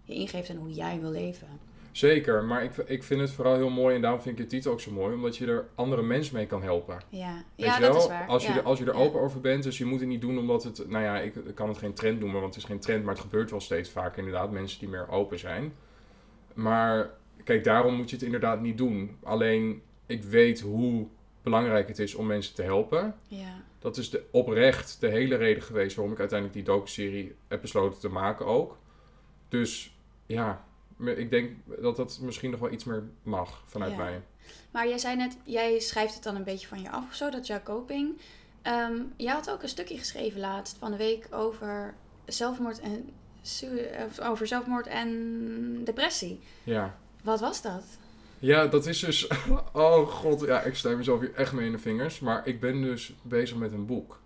je 0.06 0.14
ingeeft 0.14 0.48
en 0.48 0.56
hoe 0.56 0.72
jij 0.72 1.00
wil 1.00 1.10
leven. 1.10 1.48
Zeker, 1.96 2.44
maar 2.44 2.64
ik, 2.64 2.76
ik 2.76 3.02
vind 3.02 3.20
het 3.20 3.30
vooral 3.30 3.54
heel 3.54 3.70
mooi 3.70 3.94
en 3.94 4.00
daarom 4.00 4.20
vind 4.20 4.38
ik 4.38 4.44
je 4.44 4.50
titel 4.50 4.72
ook 4.72 4.80
zo 4.80 4.90
mooi. 4.90 5.14
Omdat 5.14 5.36
je 5.36 5.46
er 5.46 5.66
andere 5.74 6.02
mensen 6.02 6.34
mee 6.34 6.46
kan 6.46 6.62
helpen. 6.62 7.00
Ja, 7.08 7.34
Weet 7.56 7.66
ja 7.66 7.74
je 7.74 7.80
dat 7.80 7.96
is 7.96 8.06
waar. 8.06 8.26
Als 8.26 8.46
je, 8.46 8.52
er, 8.52 8.62
als 8.62 8.78
je 8.78 8.84
er 8.84 8.94
open 8.94 9.20
over 9.20 9.40
bent, 9.40 9.62
dus 9.62 9.78
je 9.78 9.84
moet 9.84 10.00
het 10.00 10.08
niet 10.08 10.20
doen 10.20 10.38
omdat 10.38 10.64
het, 10.64 10.88
nou 10.88 11.04
ja, 11.04 11.18
ik, 11.18 11.34
kan 11.54 11.68
het 11.68 11.78
geen 11.78 11.94
trend 11.94 12.20
noemen, 12.20 12.40
want 12.40 12.54
het 12.54 12.62
is 12.62 12.68
geen 12.68 12.80
trend, 12.80 13.04
maar 13.04 13.14
het 13.14 13.22
gebeurt 13.22 13.50
wel 13.50 13.60
steeds 13.60 13.90
vaker 13.90 14.18
inderdaad, 14.18 14.50
mensen 14.50 14.78
die 14.78 14.88
meer 14.88 15.08
open 15.08 15.38
zijn. 15.38 15.72
Maar 16.54 17.10
kijk, 17.44 17.64
daarom 17.64 17.94
moet 17.94 18.10
je 18.10 18.16
het 18.16 18.24
inderdaad 18.24 18.60
niet 18.60 18.78
doen. 18.78 19.16
Alleen, 19.22 19.82
ik 20.06 20.22
weet 20.22 20.60
hoe 20.60 21.06
belangrijk 21.42 21.88
het 21.88 21.98
is 21.98 22.14
om 22.14 22.26
mensen 22.26 22.54
te 22.54 22.62
helpen. 22.62 23.14
Ja. 23.26 23.62
Dat 23.78 23.96
is 23.96 24.10
de, 24.10 24.24
oprecht 24.30 25.00
de 25.00 25.08
hele 25.08 25.36
reden 25.36 25.62
geweest 25.62 25.96
waarom 25.96 26.14
ik 26.14 26.20
uiteindelijk 26.20 26.58
die 26.58 26.74
docu-serie 26.74 27.34
heb 27.48 27.60
besloten 27.60 28.00
te 28.00 28.08
maken 28.08 28.46
ook. 28.46 28.78
Dus 29.48 29.96
ja, 30.26 30.65
ik 31.04 31.30
denk 31.30 31.50
dat 31.80 31.96
dat 31.96 32.18
misschien 32.22 32.50
nog 32.50 32.60
wel 32.60 32.70
iets 32.72 32.84
meer 32.84 33.02
mag 33.22 33.62
vanuit 33.66 33.90
Ja. 33.92 33.96
mij. 33.96 34.22
Maar 34.70 34.88
jij 34.88 34.98
zei 34.98 35.16
net, 35.16 35.36
jij 35.44 35.78
schrijft 35.80 36.14
het 36.14 36.22
dan 36.22 36.36
een 36.36 36.44
beetje 36.44 36.66
van 36.66 36.80
je 36.82 36.90
af 36.90 37.04
of 37.08 37.14
zo, 37.14 37.30
dat 37.30 37.46
jouw 37.46 37.62
coping. 37.62 38.18
Ehm 38.62 38.94
jij 39.16 39.32
had 39.32 39.50
ook 39.50 39.62
een 39.62 39.68
stukje 39.68 39.98
geschreven 39.98 40.40
laatst 40.40 40.76
van 40.78 40.90
de 40.90 40.96
week 40.96 41.26
over 41.30 41.94
zelfmoord 42.26 42.80
en, 42.80 43.10
over 44.22 44.46
zelfmoord 44.46 44.86
en 44.86 45.84
depressie. 45.84 46.40
Ja. 46.64 46.98
Wat 47.22 47.40
was 47.40 47.62
dat? 47.62 47.84
Ja, 48.38 48.66
dat 48.66 48.86
is 48.86 48.98
dus... 49.00 49.28
Oh 49.72 50.08
god, 50.08 50.40
ja, 50.40 50.60
ik 50.60 50.74
sta 50.74 50.90
mezelf 50.96 51.20
hier 51.20 51.34
echt 51.34 51.52
mee 51.52 51.66
in 51.66 51.72
de 51.72 51.78
vingers. 51.78 52.20
Maar 52.20 52.46
ik 52.46 52.60
ben 52.60 52.82
dus 52.82 53.14
bezig 53.22 53.56
met 53.56 53.72
een 53.72 53.86
boek. 53.86 54.20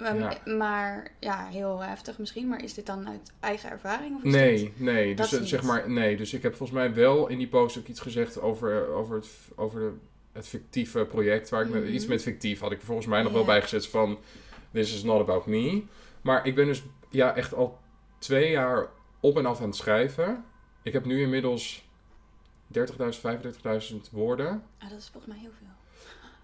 Maar 0.00 0.16
Ja. 0.18 0.54
maar 0.56 1.10
ja, 1.20 1.46
heel 1.46 1.80
heftig 1.80 2.18
misschien. 2.18 2.48
Maar 2.48 2.62
is 2.62 2.74
dit 2.74 2.86
dan 2.86 3.08
uit 3.08 3.32
eigen 3.40 3.70
ervaring? 3.70 4.16
Of 4.16 4.22
Nee, 4.22 4.72
nee. 4.76 5.14
Dat 5.14 5.30
Dus 5.30 5.40
eh, 5.40 5.46
zeg 5.46 5.62
maar, 5.62 5.90
nee. 5.90 6.16
Dus 6.16 6.32
ik 6.32 6.42
heb 6.42 6.54
volgens 6.54 6.78
mij 6.78 6.94
wel 6.94 7.28
in 7.28 7.38
die 7.38 7.48
post 7.48 7.78
ook 7.78 7.86
iets 7.86 8.00
gezegd 8.00 8.40
over, 8.40 8.88
over, 8.88 9.16
het, 9.16 9.28
over 9.56 9.80
de, 9.80 9.92
het 10.32 10.48
fictieve 10.48 11.04
project. 11.04 11.48
Waar 11.48 11.62
ik 11.62 11.68
met, 11.70 11.82
Mhm. 11.84 11.92
iets 11.92 12.06
met 12.06 12.22
fictief 12.22 12.60
had 12.60 12.72
ik 12.72 12.80
volgens 12.80 13.06
mij 13.06 13.22
nog 13.22 13.32
wel 13.32 13.44
bijgezet 13.44 13.86
van... 13.86 14.18
This 14.72 14.94
is 14.94 15.02
not 15.02 15.20
about 15.20 15.46
me. 15.46 15.82
Maar 16.20 16.46
ik 16.46 16.54
ben 16.54 16.66
dus 16.66 16.82
ja, 17.10 17.34
echt 17.36 17.54
al 17.54 17.78
twee 18.18 18.50
jaar 18.50 18.88
op 19.20 19.36
en 19.38 19.46
af 19.46 19.60
aan 19.60 19.66
het 19.66 19.76
schrijven. 19.76 20.44
Ik 20.82 20.92
heb 20.92 21.04
nu 21.04 21.20
inmiddels 21.22 21.88
30.000, 22.66 23.20
35.000 23.20 24.10
woorden. 24.10 24.62
Ah, 24.78 24.90
dat 24.90 24.98
is 24.98 25.08
volgens 25.12 25.32
mij 25.32 25.42
heel 25.42 25.50
veel. 25.58 25.66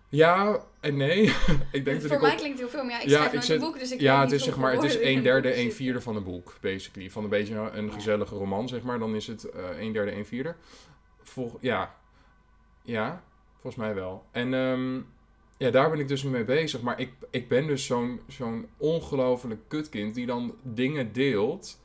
Ja 0.09 0.61
en 0.81 0.97
nee. 0.97 1.23
ik 1.73 1.85
denk 1.85 2.01
dat 2.01 2.07
Voor 2.07 2.17
ik 2.17 2.21
mij 2.23 2.31
op- 2.33 2.37
klinkt 2.37 2.61
het 2.61 2.71
heel 2.71 2.79
veel. 2.79 2.83
Maar 2.85 2.93
ja, 2.93 3.01
ik 3.01 3.09
Ja, 3.09 3.17
schrijf 3.17 3.33
ik 3.33 3.43
zet- 3.43 3.57
een 3.57 3.63
boek, 3.67 3.79
dus 3.79 3.91
ik 3.93 4.01
ja, 4.01 4.21
het 4.21 4.33
is 4.33 4.45
zeg 4.45 4.57
maar, 4.57 4.73
het 4.73 4.83
is 4.83 4.99
een 5.01 5.23
derde, 5.23 5.57
een 5.59 5.73
vierde 5.73 6.01
van 6.01 6.17
een 6.17 6.25
boek, 6.25 6.57
basically. 6.61 7.11
Van 7.11 7.23
een 7.25 7.31
beetje 7.31 7.55
een 7.73 7.93
gezellige 7.93 8.35
roman, 8.35 8.69
zeg 8.69 8.83
maar. 8.83 8.99
Dan 8.99 9.15
is 9.15 9.27
het 9.27 9.45
eh 9.51 9.81
een 9.81 9.93
derde, 9.93 10.13
een 10.17 10.27
vierde. 10.27 10.55
Vol, 11.23 11.59
ja. 11.61 11.95
Ja, 12.83 13.23
volgens 13.53 13.77
mij 13.85 13.95
wel. 13.95 14.25
En 14.31 14.55
ehm, 14.55 14.95
ja, 15.57 15.71
daar 15.71 15.91
ben 15.91 15.99
ik 16.01 16.09
dus 16.09 16.23
nu 16.23 16.31
mee 16.31 16.45
bezig. 16.45 16.81
Maar 16.83 17.01
ik, 17.01 17.11
ik 17.31 17.49
ben 17.49 17.67
dus 17.67 17.87
zo'n 17.87 18.21
zo'n 18.29 18.69
ongelofelijk 18.77 19.61
kutkind 19.69 20.15
die 20.15 20.27
dan 20.27 20.55
dingen 20.63 21.13
deelt 21.13 21.79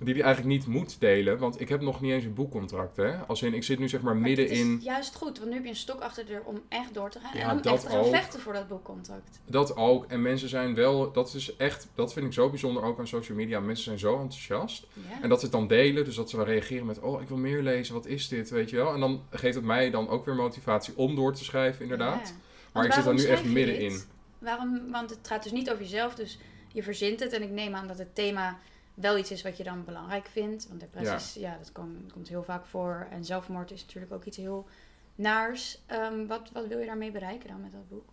die 0.00 0.14
hij 0.14 0.22
eigenlijk 0.22 0.54
niet 0.54 0.66
moet 0.66 1.00
delen. 1.00 1.38
Want 1.38 1.60
ik 1.60 1.68
heb 1.68 1.80
nog 1.80 2.00
niet 2.00 2.12
eens 2.12 2.24
een 2.24 2.34
boekcontract, 2.34 2.96
hè. 2.96 3.16
Als 3.16 3.42
in, 3.42 3.54
ik 3.54 3.62
zit 3.62 3.78
nu 3.78 3.88
zeg 3.88 4.00
maar, 4.00 4.14
Maar 4.14 4.22
midden 4.22 4.48
is 4.48 4.58
in... 4.58 4.80
juist 4.82 5.14
goed, 5.14 5.38
want 5.38 5.50
nu 5.50 5.54
heb 5.56 5.64
je 5.64 5.70
een 5.70 5.76
stok 5.76 6.00
achter 6.00 6.24
de 6.24 6.30
deur 6.30 6.42
om 6.44 6.60
echt 6.68 6.94
door 6.94 7.10
te 7.10 7.18
gaan. 7.18 7.38
Ja, 7.38 7.48
en 7.48 7.56
om 7.56 7.62
dat 7.62 7.72
echt 7.72 7.82
te 7.82 7.88
gaan 7.88 7.98
ook. 7.98 8.14
vechten 8.14 8.40
voor 8.40 8.52
dat 8.52 8.68
boekcontract. 8.68 9.40
Dat 9.46 9.76
ook. 9.76 10.06
En 10.06 10.22
mensen 10.22 10.48
zijn 10.48 10.74
wel... 10.74 11.12
Dat 11.12 11.34
is 11.34 11.56
echt... 11.56 11.88
Dat 11.94 12.12
vind 12.12 12.26
ik 12.26 12.32
zo 12.32 12.50
bijzonder 12.50 12.82
ook 12.82 12.98
aan 12.98 13.06
social 13.06 13.36
media. 13.36 13.60
Mensen 13.60 13.84
zijn 13.84 13.98
zo 13.98 14.20
enthousiast. 14.20 14.86
Ja. 14.94 15.22
En 15.22 15.28
dat 15.28 15.38
ze 15.38 15.44
het 15.44 15.54
dan 15.54 15.66
delen, 15.66 16.04
dus 16.04 16.14
dat 16.14 16.30
ze 16.30 16.36
wel 16.36 16.46
reageren 16.46 16.86
met: 16.86 17.00
Oh, 17.00 17.22
ik 17.22 17.28
wil 17.28 17.36
meer 17.36 17.62
lezen, 17.62 17.94
wat 17.94 18.06
is 18.06 18.28
dit? 18.28 18.50
Weet 18.50 18.70
je 18.70 18.76
wel? 18.76 18.94
En 18.94 19.00
dan 19.00 19.22
geeft 19.30 19.54
het 19.54 19.64
mij 19.64 19.90
dan 19.90 20.08
ook 20.08 20.24
weer 20.24 20.34
motivatie 20.34 20.96
om 20.96 21.14
door 21.14 21.34
te 21.34 21.44
schrijven, 21.44 21.82
inderdaad. 21.82 22.28
Ja. 22.28 22.34
Maar 22.72 22.84
ik 22.84 22.92
zit 22.92 23.04
daar 23.04 23.14
nu 23.14 23.24
echt 23.24 23.44
middenin. 23.44 23.88
dit? 23.88 24.06
Waarom? 24.38 24.90
Want 24.90 25.10
het 25.10 25.18
gaat 25.22 25.42
dus 25.42 25.52
niet 25.52 25.70
over 25.70 25.82
jezelf, 25.82 26.14
dus 26.14 26.38
je 26.72 26.82
verzint 26.82 27.20
het. 27.20 27.32
En 27.32 27.42
ik 27.42 27.50
neem 27.50 27.74
aan 27.74 27.86
dat 27.86 27.98
het 27.98 28.14
thema 28.14 28.58
wel 28.94 29.18
iets 29.18 29.30
is 29.30 29.42
wat 29.42 29.56
je 29.56 29.64
dan 29.64 29.84
belangrijk 29.84 30.26
vindt. 30.26 30.68
Want 30.68 30.80
depressie, 30.80 31.14
is- 31.16 31.34
ja. 31.34 31.56
dat 31.58 31.72
kan- 31.72 32.10
komt 32.12 32.28
heel 32.28 32.42
vaak 32.44 32.66
voor. 32.66 33.06
En 33.10 33.24
zelfmoord 33.24 33.70
is 33.70 33.80
natuurlijk 33.84 34.12
ook 34.12 34.24
iets 34.24 34.36
heel 34.36 34.66
naars. 35.14 35.82
Ehm, 35.86 36.26
wat, 36.26 36.50
wat 36.52 36.66
wil 36.66 36.78
je 36.78 36.86
daarmee 36.86 37.10
bereiken 37.10 37.48
dan 37.48 37.60
met 37.60 37.72
dat 37.72 37.88
boek? 37.88 38.08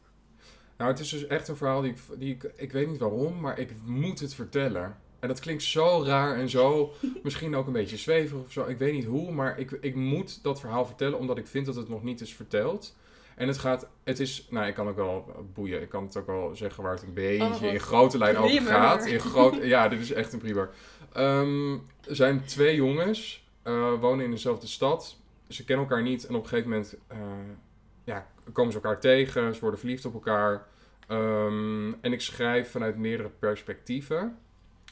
Nou, 0.78 0.92
het 0.92 1.00
is 1.00 1.10
dus 1.10 1.28
echt 1.28 1.48
een 1.48 1.56
verhaal 1.56 1.82
die 1.82 1.92
ik, 1.92 2.00
die 2.18 2.34
ik. 2.34 2.44
Ik 2.56 2.72
weet 2.72 2.88
niet 2.88 3.00
waarom, 3.00 3.40
maar 3.40 3.60
ik 3.60 3.74
moet 3.86 4.20
het 4.20 4.34
vertellen. 4.34 4.98
En 5.20 5.28
dat 5.28 5.40
klinkt 5.40 5.64
zo 5.64 6.04
raar 6.06 6.36
en 6.38 6.50
zo. 6.50 6.94
misschien 7.24 7.56
ook 7.56 7.68
een 7.68 7.74
beetje 7.74 7.98
zweverig 7.98 8.44
of 8.44 8.52
zo. 8.52 8.66
Ik 8.66 8.78
weet 8.78 8.94
niet 8.94 9.06
hoe, 9.06 9.32
maar 9.32 9.60
ik, 9.60 9.72
ik 9.72 9.96
moet 9.96 10.44
dat 10.44 10.60
verhaal 10.60 10.86
vertellen 10.86 11.18
omdat 11.20 11.38
ik 11.38 11.48
vind 11.48 11.66
dat 11.66 11.76
het 11.76 11.90
nog 11.90 12.04
niet 12.04 12.22
is 12.22 12.34
verteld. 12.34 12.96
En 13.40 13.48
het 13.48 13.58
gaat, 13.58 13.88
het 14.04 14.20
is, 14.20 14.48
nou 14.50 14.68
ik 14.68 14.74
kan 14.74 14.88
ook 14.88 14.96
wel 14.96 15.46
boeien, 15.54 15.82
ik 15.82 15.90
kan 15.90 16.04
het 16.04 16.18
ook 16.18 16.26
wel 16.26 16.56
zeggen 16.56 16.84
waar 16.84 16.94
het 16.94 17.04
een 17.04 17.14
beetje 17.14 17.66
Oh, 17.68 17.74
in 17.74 17.80
grote 17.80 18.18
lijnen 18.18 18.42
over 18.42 18.62
gaat. 18.62 19.06
In 19.06 19.20
groot, 19.20 19.56
ja, 19.76 19.88
dit 19.88 20.00
is 20.00 20.12
echt 20.12 20.34
een 20.34 20.40
primer. 20.40 20.70
Ehm, 21.14 21.74
er 22.08 22.16
zijn 22.16 22.46
twee 22.46 22.76
jongens, 22.76 23.48
eh, 23.62 23.94
wonen 24.00 24.26
in 24.26 24.32
dezelfde 24.32 24.68
stad. 24.68 25.18
Ze 25.48 25.66
kennen 25.66 25.86
elkaar 25.86 26.04
niet 26.04 26.26
en 26.26 26.36
op 26.36 26.44
een 26.44 26.50
gegeven 26.50 26.70
moment 26.70 26.98
eh, 27.08 27.18
ja, 28.04 28.28
komen 28.52 28.72
ze 28.72 28.78
elkaar 28.78 29.00
tegen, 29.00 29.54
ze 29.54 29.62
worden 29.62 29.80
verliefd 29.80 30.06
op 30.06 30.14
elkaar. 30.14 30.68
Ehm, 31.08 31.94
en 32.02 32.14
ik 32.14 32.22
schrijf 32.22 32.72
vanuit 32.72 32.98
meerdere 32.98 33.30
perspectieven. 33.30 34.38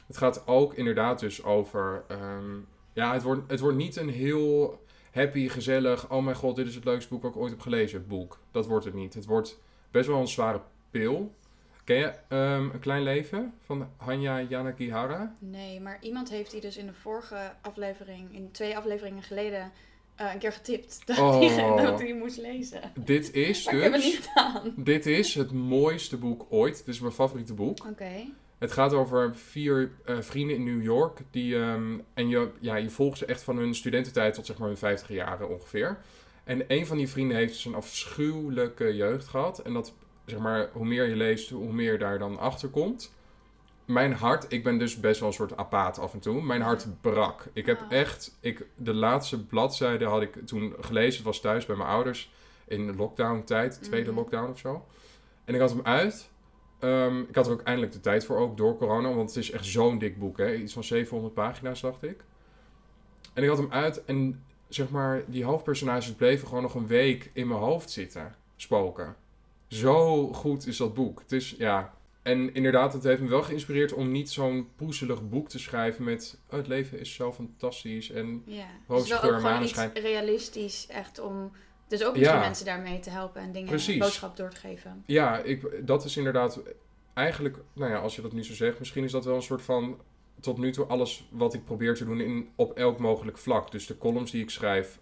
Het 0.07 0.17
gaat 0.17 0.47
ook 0.47 0.73
inderdaad 0.73 1.19
dus 1.19 1.43
over, 1.43 2.03
ehm, 2.07 2.55
ja, 2.93 3.13
het 3.13 3.23
wordt, 3.23 3.41
het 3.51 3.59
wordt 3.59 3.77
niet 3.77 3.95
een 3.95 4.09
heel 4.09 4.79
happy, 5.17 5.47
gezellig, 5.49 6.09
oh 6.11 6.23
mijn 6.23 6.35
god, 6.35 6.55
dit 6.55 6.67
is 6.67 6.75
het 6.75 6.85
leukste 6.85 7.09
boek 7.13 7.21
dat 7.21 7.31
ik 7.31 7.37
ooit 7.37 7.51
heb 7.51 7.61
gelezen, 7.61 8.07
boek. 8.07 8.39
Dat 8.51 8.65
wordt 8.67 8.85
het 8.85 8.93
niet. 8.93 9.13
Het 9.13 9.25
wordt 9.25 9.59
best 9.91 10.07
wel 10.07 10.19
een 10.19 10.27
zware 10.27 10.61
pil. 10.91 11.33
Ken 11.83 11.97
je 11.97 12.13
ehm, 12.27 12.69
Een 12.73 12.79
Klein 12.79 13.03
Leven 13.03 13.53
van 13.65 13.87
Hanya 13.97 14.39
Yanagihara? 14.41 15.35
Nee, 15.39 15.79
maar 15.81 15.97
iemand 16.01 16.29
heeft 16.29 16.51
die 16.51 16.61
dus 16.61 16.77
in 16.77 16.85
de 16.85 16.93
vorige 16.93 17.53
aflevering, 17.61 18.33
in 18.35 18.51
twee 18.51 18.77
afleveringen 18.77 19.23
geleden, 19.23 19.71
eh, 20.15 20.33
een 20.33 20.39
keer 20.39 20.51
getipt. 20.51 21.01
Dat 21.07 21.17
Oh. 21.17 21.39
hij 21.39 21.85
dat 21.85 21.99
hij 21.99 22.13
moest 22.13 22.37
lezen. 22.37 22.81
Dit 22.95 23.33
is 23.33 23.65
Maar 23.65 23.75
ik 23.75 23.81
heb 23.83 23.91
het 23.93 24.01
dus, 24.01 24.11
niet 24.11 24.27
gedaan. 24.27 24.73
dit 24.75 25.05
is 25.05 25.35
het 25.35 25.51
mooiste 25.51 26.17
boek 26.17 26.45
ooit. 26.49 26.77
Dit 26.77 26.87
is 26.95 26.99
mijn 26.99 27.13
favoriete 27.13 27.53
boek. 27.53 27.85
Oké. 27.85 28.11
Het 28.57 28.71
gaat 28.71 28.93
over 28.93 29.35
vier 29.35 29.91
eh, 30.05 30.17
vrienden 30.19 30.55
in 30.55 30.63
New 30.63 30.83
York. 30.83 31.19
Die, 31.31 31.55
ehm, 31.59 31.99
en 32.13 32.29
je, 32.29 32.49
ja, 32.59 32.75
je 32.75 32.89
volgt 32.89 33.17
ze 33.17 33.25
echt 33.25 33.43
van 33.43 33.57
hun 33.57 33.75
studententijd 33.75 34.33
tot 34.33 34.45
zeg 34.45 34.57
maar 34.57 34.67
hun 34.67 34.77
50 34.77 35.09
jaren 35.09 35.49
ongeveer. 35.49 35.97
En 36.43 36.63
een 36.67 36.85
van 36.87 36.97
die 36.97 37.07
vrienden 37.09 37.37
heeft 37.37 37.53
dus 37.53 37.65
een 37.65 37.75
afschuwelijke 37.75 38.95
jeugd 38.95 39.27
gehad. 39.27 39.59
En 39.59 39.73
dat, 39.73 39.93
zeg 40.25 40.39
maar, 40.39 40.69
hoe 40.73 40.85
meer 40.85 41.09
je 41.09 41.15
leest, 41.15 41.49
hoe 41.49 41.73
meer 41.73 41.91
je 41.91 41.97
daar 41.97 42.19
dan 42.19 42.37
achter 42.39 42.69
komt. 42.69 43.15
Mijn 43.85 44.13
hart, 44.13 44.45
ik 44.51 44.63
ben 44.63 44.77
dus 44.77 44.99
best 44.99 45.19
wel 45.19 45.29
een 45.29 45.35
soort 45.35 45.57
apaat 45.57 45.99
af 45.99 46.13
en 46.13 46.19
toe. 46.19 46.41
Mijn 46.43 46.61
hart 46.61 46.87
brak. 47.01 47.45
Ik 47.53 47.65
heb 47.65 47.81
Ah. 47.81 47.91
echt, 47.91 48.37
ik, 48.41 48.65
de 48.75 48.93
laatste 48.93 49.45
bladzijde 49.45 50.05
had 50.05 50.21
ik 50.21 50.45
toen 50.45 50.75
gelezen. 50.79 51.15
Het 51.15 51.25
was 51.25 51.41
thuis 51.41 51.65
bij 51.65 51.75
mijn 51.75 51.89
ouders 51.89 52.31
in 52.67 52.85
de 52.85 52.95
lockdown 52.95 53.43
tijd, 53.43 53.83
tweede 53.83 54.09
Mhm. 54.09 54.19
lockdown 54.19 54.49
of 54.51 54.59
zo. 54.59 54.85
En 55.45 55.53
ik 55.53 55.59
had 55.59 55.69
hem 55.69 55.81
uit. 55.83 56.29
Ehm, 56.79 57.21
ik 57.21 57.35
had 57.35 57.45
er 57.45 57.51
ook 57.51 57.61
eindelijk 57.61 57.93
de 57.93 57.99
tijd 57.99 58.25
voor, 58.25 58.37
ook 58.37 58.57
door 58.57 58.77
corona. 58.77 59.13
Want 59.13 59.29
het 59.29 59.37
is 59.37 59.51
echt 59.51 59.65
zo'n 59.65 59.97
dik 59.97 60.19
boek, 60.19 60.37
hè. 60.37 60.55
Iets 60.55 60.73
van 60.73 60.83
700 60.83 61.33
pagina's, 61.33 61.81
dacht 61.81 62.03
ik. 62.03 62.23
En 63.33 63.43
ik 63.43 63.49
had 63.49 63.57
hem 63.57 63.71
uit 63.71 64.05
en, 64.05 64.43
zeg 64.67 64.89
maar, 64.89 65.23
die 65.27 65.43
hoofdpersonages 65.43 66.13
bleven 66.13 66.47
gewoon 66.47 66.63
nog 66.63 66.75
een 66.75 66.87
week 66.87 67.29
in 67.33 67.47
mijn 67.47 67.59
hoofd 67.59 67.89
zitten. 67.89 68.35
Spoken. 68.55 69.15
Zo 69.67 70.27
goed 70.33 70.67
is 70.67 70.77
dat 70.77 70.93
boek. 70.93 71.19
Het 71.19 71.31
is, 71.31 71.55
ja... 71.57 71.95
En 72.27 72.53
inderdaad, 72.53 72.93
het 72.93 73.03
heeft 73.03 73.21
me 73.21 73.27
wel 73.27 73.43
geïnspireerd 73.43 73.93
om 73.93 74.11
niet 74.11 74.29
zo'n 74.29 74.69
poezelig 74.75 75.29
boek 75.29 75.49
te 75.49 75.59
schrijven 75.59 76.03
met... 76.03 76.39
Oh, 76.49 76.57
het 76.57 76.67
leven 76.67 76.99
is 76.99 77.13
zo 77.13 77.33
fantastisch 77.33 78.09
en... 78.09 78.43
Ja. 78.45 78.65
Roze 78.87 79.07
dus 79.07 79.17
geur, 79.17 79.29
ook 79.29 79.35
gewoon 79.35 79.53
maneschijn. 79.53 79.89
iets 79.89 79.99
realistisch, 79.99 80.87
echt 80.87 81.19
om... 81.19 81.51
Dus 81.87 82.03
ook 82.03 82.13
Ja. 82.15 82.19
misschien 82.19 82.39
mensen 82.39 82.65
daarmee 82.65 82.99
te 82.99 83.09
helpen 83.09 83.41
en 83.41 83.51
dingen, 83.51 83.67
Precies. 83.69 83.97
boodschap 83.97 84.37
door 84.37 84.49
te 84.49 84.55
geven. 84.55 85.03
Ja, 85.05 85.37
ik, 85.37 85.87
dat 85.87 86.05
is 86.05 86.17
inderdaad 86.17 86.59
eigenlijk, 87.13 87.57
nou 87.73 87.91
ja, 87.91 87.97
als 87.97 88.15
je 88.15 88.21
dat 88.21 88.31
nu 88.33 88.43
zo 88.43 88.53
zegt, 88.53 88.79
misschien 88.79 89.03
is 89.03 89.11
dat 89.11 89.25
wel 89.25 89.35
een 89.35 89.41
soort 89.41 89.61
van 89.61 89.99
tot 90.39 90.57
nu 90.57 90.71
toe 90.71 90.85
alles 90.85 91.27
wat 91.31 91.53
ik 91.53 91.65
probeer 91.65 91.95
te 91.95 92.05
doen 92.05 92.21
in, 92.21 92.49
op 92.55 92.71
elk 92.73 92.99
mogelijk 92.99 93.37
vlak. 93.37 93.71
Dus 93.71 93.85
de 93.87 93.97
columns 93.97 94.31
die 94.31 94.41
ik 94.43 94.49
schrijf, 94.49 94.99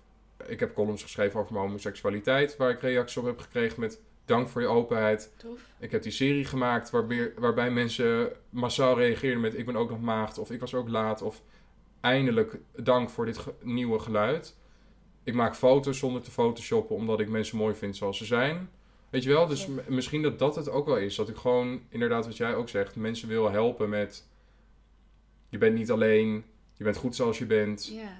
ik 0.48 0.60
heb 0.60 0.74
columns 0.76 1.04
geschreven 1.04 1.40
over 1.40 1.54
mijn 1.54 1.66
homoseksualiteit, 1.66 2.58
waar 2.58 2.70
ik 2.70 2.80
reacties 2.82 3.18
op 3.18 3.26
heb 3.26 3.40
gekregen 3.40 3.80
met 3.80 4.00
dank 4.26 4.48
voor 4.48 4.62
je 4.62 4.68
openheid. 4.68 5.34
Tof. 5.38 5.60
Ik 5.80 5.92
heb 5.92 6.04
die 6.04 6.12
serie 6.12 6.46
gemaakt 6.46 6.90
waarbij, 6.90 7.32
waarbij 7.38 7.72
mensen 7.72 8.32
massaal 8.50 8.98
reageerden 8.98 9.42
met 9.42 9.58
ik 9.58 9.66
ben 9.66 9.76
ook 9.76 9.90
nog 9.90 10.02
maagd 10.02 10.38
of 10.38 10.52
ik 10.52 10.60
was 10.60 10.74
ook 10.74 10.90
laat 10.90 11.22
of 11.22 11.42
eindelijk 12.02 12.58
dank 12.76 13.10
voor 13.10 13.26
dit 13.26 13.38
ge- 13.38 13.54
nieuwe 13.62 14.00
geluid. 14.00 14.56
Ik 15.26 15.34
maak 15.34 15.56
foto's 15.56 15.98
zonder 15.98 16.22
te 16.22 16.32
photoshoppen 16.32 16.96
omdat 16.96 17.20
ik 17.20 17.30
mensen 17.30 17.58
mooi 17.58 17.76
vind 17.76 17.96
zoals 17.98 18.18
ze 18.18 18.26
zijn. 18.26 18.70
Weet 19.10 19.24
je 19.24 19.30
wel, 19.30 19.48
dus 19.48 19.66
Ja. 19.66 19.72
misschien 19.88 20.22
dat 20.22 20.40
dat 20.40 20.56
het 20.56 20.70
ook 20.70 20.86
wel 20.86 20.98
is. 20.98 21.16
Dat 21.16 21.30
ik 21.30 21.36
gewoon, 21.36 21.82
inderdaad 21.90 22.26
wat 22.26 22.38
jij 22.38 22.56
ook 22.56 22.70
zegt, 22.70 22.96
mensen 22.96 23.28
wil 23.28 23.52
helpen 23.52 23.90
met... 23.90 24.28
Je 25.50 25.58
bent 25.58 25.76
niet 25.76 25.92
alleen, 25.92 26.44
je 26.74 26.84
bent 26.84 26.98
goed 26.98 27.16
zoals 27.16 27.38
je 27.38 27.46
bent. 27.46 27.88
Ja. 27.94 28.18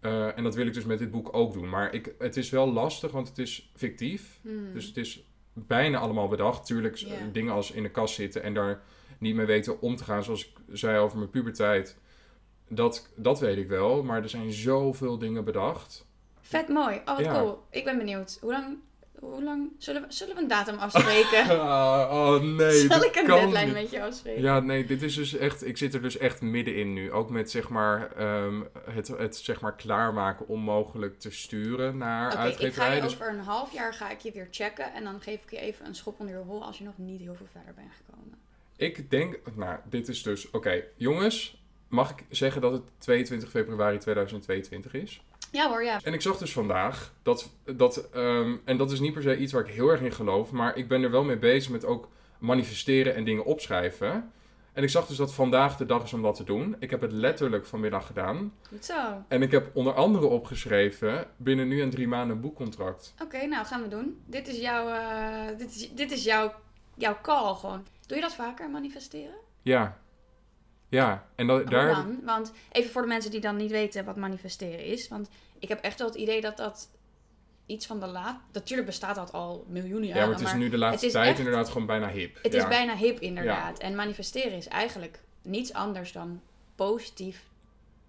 Eh, 0.00 0.38
en 0.38 0.42
dat 0.42 0.54
wil 0.54 0.66
ik 0.66 0.74
dus 0.74 0.84
met 0.84 0.98
dit 0.98 1.10
boek 1.10 1.28
ook 1.32 1.52
doen. 1.52 1.68
Maar 1.68 1.94
ik, 1.94 2.14
het 2.18 2.36
is 2.36 2.50
wel 2.50 2.72
lastig, 2.72 3.10
want 3.10 3.28
het 3.28 3.38
is 3.38 3.70
fictief. 3.76 4.38
Hmm. 4.42 4.72
Dus 4.72 4.86
het 4.86 4.96
is 4.96 5.24
bijna 5.52 5.98
allemaal 5.98 6.28
bedacht. 6.28 6.66
Tuurlijk, 6.66 7.00
eh, 7.00 7.12
dingen 7.32 7.52
als 7.52 7.70
in 7.70 7.82
de 7.82 7.90
kast 7.90 8.14
zitten 8.14 8.42
en 8.42 8.54
daar 8.54 8.82
niet 9.18 9.34
mee 9.34 9.46
weten 9.46 9.80
om 9.80 9.96
te 9.96 10.04
gaan. 10.04 10.24
Zoals 10.24 10.44
ik 10.48 10.52
zei 10.72 10.98
over 10.98 11.18
mijn 11.18 11.30
puberteit. 11.30 11.98
Dat, 12.68 13.08
dat 13.16 13.40
weet 13.40 13.56
ik 13.56 13.68
wel. 13.68 14.02
Maar 14.02 14.22
er 14.22 14.28
zijn 14.28 14.52
zoveel 14.52 15.18
dingen 15.18 15.44
bedacht. 15.44 16.06
Vet 16.44 16.68
mooi. 16.68 16.96
Oh, 16.96 17.16
wat 17.16 17.24
Ja. 17.24 17.32
cool. 17.32 17.64
Ik 17.70 17.84
ben 17.84 17.98
benieuwd. 17.98 18.38
Hoe 18.40 18.52
lang... 18.52 18.78
Hoe 19.20 19.42
lang... 19.42 19.70
Zullen 19.78 20.02
we, 20.02 20.06
zullen 20.12 20.34
we 20.34 20.42
een 20.42 20.48
datum 20.48 20.78
afspreken? 20.78 21.60
Ah, 21.60 22.10
oh 22.18 22.42
nee, 22.42 22.86
Zal 22.86 23.02
ik 23.04 23.16
een 23.16 23.26
deadline 23.26 23.64
niet. 23.64 23.72
met 23.72 23.90
je 23.90 24.02
afspreken? 24.02 24.42
Ja, 24.42 24.60
nee, 24.60 24.84
dit 24.84 25.02
is 25.02 25.14
dus 25.14 25.36
echt... 25.36 25.66
Ik 25.66 25.76
zit 25.76 25.94
er 25.94 26.02
dus 26.02 26.18
echt 26.18 26.40
middenin 26.40 26.92
nu. 26.92 27.12
Ook 27.12 27.30
met 27.30 27.50
zeg 27.50 27.68
maar 27.68 28.12
ehm, 28.12 28.62
het, 28.90 29.08
het 29.08 29.36
zeg 29.36 29.60
maar 29.60 29.74
klaarmaken 29.74 30.48
om 30.48 30.60
mogelijk 30.60 31.18
te 31.18 31.30
sturen 31.30 31.96
naar 31.96 32.32
Oké, 32.32 32.64
ik 32.64 32.74
ga 32.74 32.92
je 32.92 33.00
Dus 33.00 33.12
over 33.12 33.28
een 33.28 33.38
half 33.38 33.72
jaar 33.72 33.94
ga 33.94 34.10
ik 34.10 34.18
je 34.20 34.32
weer 34.32 34.48
checken. 34.50 34.92
En 34.92 35.04
dan 35.04 35.20
geef 35.20 35.42
ik 35.42 35.50
je 35.50 35.58
even 35.58 35.86
een 35.86 35.94
schop 35.94 36.20
onder 36.20 36.36
je 36.36 36.42
hol 36.42 36.64
als 36.64 36.78
je 36.78 36.84
nog 36.84 36.98
niet 36.98 37.20
heel 37.20 37.34
veel 37.34 37.48
verder 37.52 37.74
bent 37.74 37.92
gekomen. 38.06 38.38
Ik 38.76 39.10
denk, 39.10 39.40
nou, 39.54 39.78
dit 39.84 40.08
is 40.08 40.22
dus, 40.22 40.50
oké, 40.50 40.82
jongens, 40.96 41.62
mag 41.88 42.10
ik 42.10 42.24
zeggen 42.28 42.60
dat 42.60 42.72
het 42.72 42.82
22 42.98 43.50
februari 43.50 43.98
2022 43.98 44.94
is? 44.94 45.22
Ja 45.54 45.68
hoor, 45.68 45.84
ja. 45.84 46.00
En 46.02 46.12
ik 46.12 46.20
zag 46.20 46.38
dus 46.38 46.52
vandaag 46.52 47.12
dat, 47.22 47.50
dat 47.64 48.10
ehm, 48.10 48.56
en 48.64 48.76
dat 48.76 48.92
is 48.92 49.00
niet 49.00 49.12
per 49.12 49.22
se 49.22 49.36
iets 49.36 49.52
waar 49.52 49.68
ik 49.68 49.74
heel 49.74 49.88
erg 49.88 50.00
in 50.00 50.12
geloof, 50.12 50.50
maar 50.50 50.76
ik 50.76 50.88
ben 50.88 51.02
er 51.02 51.10
wel 51.10 51.24
mee 51.24 51.36
bezig 51.36 51.70
met 51.70 51.84
ook 51.84 52.08
manifesteren 52.38 53.14
en 53.14 53.24
dingen 53.24 53.44
opschrijven. 53.44 54.32
En 54.72 54.82
ik 54.82 54.88
zag 54.88 55.06
dus 55.06 55.16
dat 55.16 55.34
vandaag 55.34 55.76
de 55.76 55.86
dag 55.86 56.02
is 56.02 56.12
om 56.12 56.22
dat 56.22 56.36
te 56.36 56.44
doen. 56.44 56.76
Ik 56.78 56.90
heb 56.90 57.00
het 57.00 57.12
letterlijk 57.12 57.66
vanmiddag 57.66 58.06
gedaan. 58.06 58.52
Goed 58.68 58.84
zo. 58.84 59.24
En 59.28 59.42
ik 59.42 59.50
heb 59.50 59.76
onder 59.76 59.92
andere 59.92 60.26
opgeschreven 60.26 61.26
binnen 61.36 61.68
nu 61.68 61.80
en 61.80 61.90
drie 61.90 62.08
maanden 62.08 62.36
een 62.36 62.42
boekcontract. 62.42 63.14
Oké, 63.22 63.46
nou 63.46 63.66
gaan 63.66 63.82
we 63.82 63.88
doen. 63.88 64.22
Dit 64.26 64.48
is 64.48 64.58
jouw, 64.58 64.88
eh, 64.88 65.58
dit 65.58 65.74
is, 65.74 65.90
dit 65.92 66.10
is 66.12 66.24
jouw, 66.24 66.52
jouw 66.94 67.18
call 67.22 67.54
gewoon. 67.54 67.86
Doe 68.06 68.16
je 68.16 68.22
dat 68.22 68.34
vaker, 68.34 68.70
manifesteren? 68.70 69.36
Ja. 69.62 69.98
Ja, 70.94 71.26
en 71.34 71.46
dat, 71.46 71.70
daar... 71.70 71.94
dan? 71.94 72.20
Want 72.24 72.52
even 72.72 72.90
voor 72.90 73.02
de 73.02 73.08
mensen 73.08 73.30
die 73.30 73.40
dan 73.40 73.56
niet 73.56 73.70
weten 73.70 74.04
wat 74.04 74.16
manifesteren 74.16 74.84
is. 74.84 75.08
Want 75.08 75.28
ik 75.58 75.68
heb 75.68 75.80
echt 75.80 75.98
wel 75.98 76.08
het 76.08 76.16
idee 76.16 76.40
dat 76.40 76.56
dat 76.56 76.90
iets 77.66 77.86
van 77.86 78.00
de 78.00 78.06
laat... 78.06 78.40
Natuurlijk 78.52 78.88
bestaat 78.88 79.14
dat 79.14 79.32
al 79.32 79.64
miljoenen 79.68 80.08
jaren. 80.08 80.22
Ja, 80.22 80.28
maar 80.28 80.38
het 80.38 80.46
is 80.46 80.54
nu 80.54 80.68
de 80.68 80.78
laatste 80.78 81.10
tijd 81.10 81.28
echt- 81.28 81.38
inderdaad 81.38 81.68
gewoon 81.68 81.86
bijna 81.86 82.08
hip. 82.08 82.38
Het 82.42 82.52
ja. 82.52 82.62
is 82.62 82.68
bijna 82.68 82.96
hip 82.96 83.20
inderdaad. 83.20 83.78
En 83.78 83.94
manifesteren 83.94 84.52
is 84.52 84.68
eigenlijk 84.68 85.20
niets 85.42 85.72
anders 85.72 86.12
dan 86.12 86.40
positief 86.74 87.44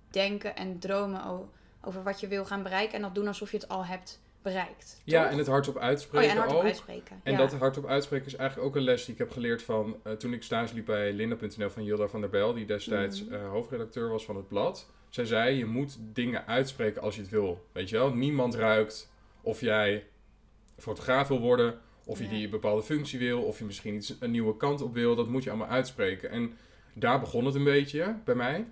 denken 0.10 0.56
en 0.56 0.80
dromen 0.80 1.50
over 1.82 2.04
wat 2.04 2.20
je 2.20 2.28
wil 2.28 2.46
gaan 2.46 2.64
bereiken. 2.64 2.96
En 2.96 3.02
dat 3.02 3.16
doen 3.16 3.28
alsof 3.28 3.52
je 3.52 3.58
het 3.58 3.70
al 3.70 3.86
hebt 3.86 4.20
bereikt. 4.54 5.02
Ja, 5.04 5.24
toch? 5.24 5.32
en 5.32 5.38
het 5.38 5.48
hardop 5.48 5.76
Oh 5.76 5.82
uitspreken 5.82 6.28
ja, 6.28 6.34
en 6.34 6.38
hardop 6.40 6.58
ook. 6.58 6.64
uitspreken. 6.64 7.20
En 7.24 7.32
ja. 7.32 7.38
dat 7.38 7.54
hardop 7.54 7.86
uitspreken 7.86 8.26
is 8.28 8.36
eigenlijk 8.36 8.68
ook 8.70 8.76
een 8.76 8.82
les 8.82 9.06
die 9.06 9.14
ik 9.14 9.20
heb 9.20 9.32
geleerd 9.32 9.64
van 9.64 9.98
eh, 10.04 10.14
toen 10.14 10.34
ik 10.34 10.44
stage 10.44 10.74
liep 10.74 10.86
bij 10.86 11.14
Linda.nl 11.14 11.70
van 11.70 11.84
Hilda 11.84 12.08
van 12.08 12.22
der 12.22 12.30
Bijl, 12.30 12.54
die 12.54 12.66
destijds 12.66 13.24
Mhm. 13.26 13.34
eh, 13.34 13.50
hoofdredacteur 13.50 14.10
was 14.10 14.26
van 14.26 14.36
het 14.36 14.48
blad. 14.48 14.90
Zij 15.10 15.26
zei, 15.26 15.58
je 15.58 15.66
moet 15.66 15.98
dingen 16.00 16.48
uitspreken 16.48 17.02
als 17.02 17.16
je 17.16 17.22
het 17.22 17.30
wil. 17.30 17.66
Weet 17.72 17.90
je 17.90 17.98
wel, 17.98 18.14
niemand 18.14 18.56
ruikt 18.56 19.12
of 19.42 19.62
jij 19.62 20.06
fotograaf 20.78 21.28
wil 21.28 21.40
worden, 21.40 21.80
of 22.06 22.20
je 22.20 22.28
die 22.28 22.50
bepaalde 22.50 22.84
functie 22.84 23.20
wil, 23.20 23.42
of 23.44 23.60
je 23.60 23.66
misschien 23.66 23.96
iets, 23.96 24.16
een 24.20 24.32
nieuwe 24.32 24.58
kant 24.58 24.82
op 24.82 24.94
wil. 24.94 25.16
Dat 25.16 25.28
moet 25.28 25.44
je 25.44 25.50
allemaal 25.50 25.68
uitspreken. 25.68 26.30
En 26.30 26.58
daar 26.94 27.20
begon 27.20 27.46
het 27.46 27.56
een 27.56 27.64
beetje 27.64 28.16
bij 28.26 28.36
mij. 28.36 28.66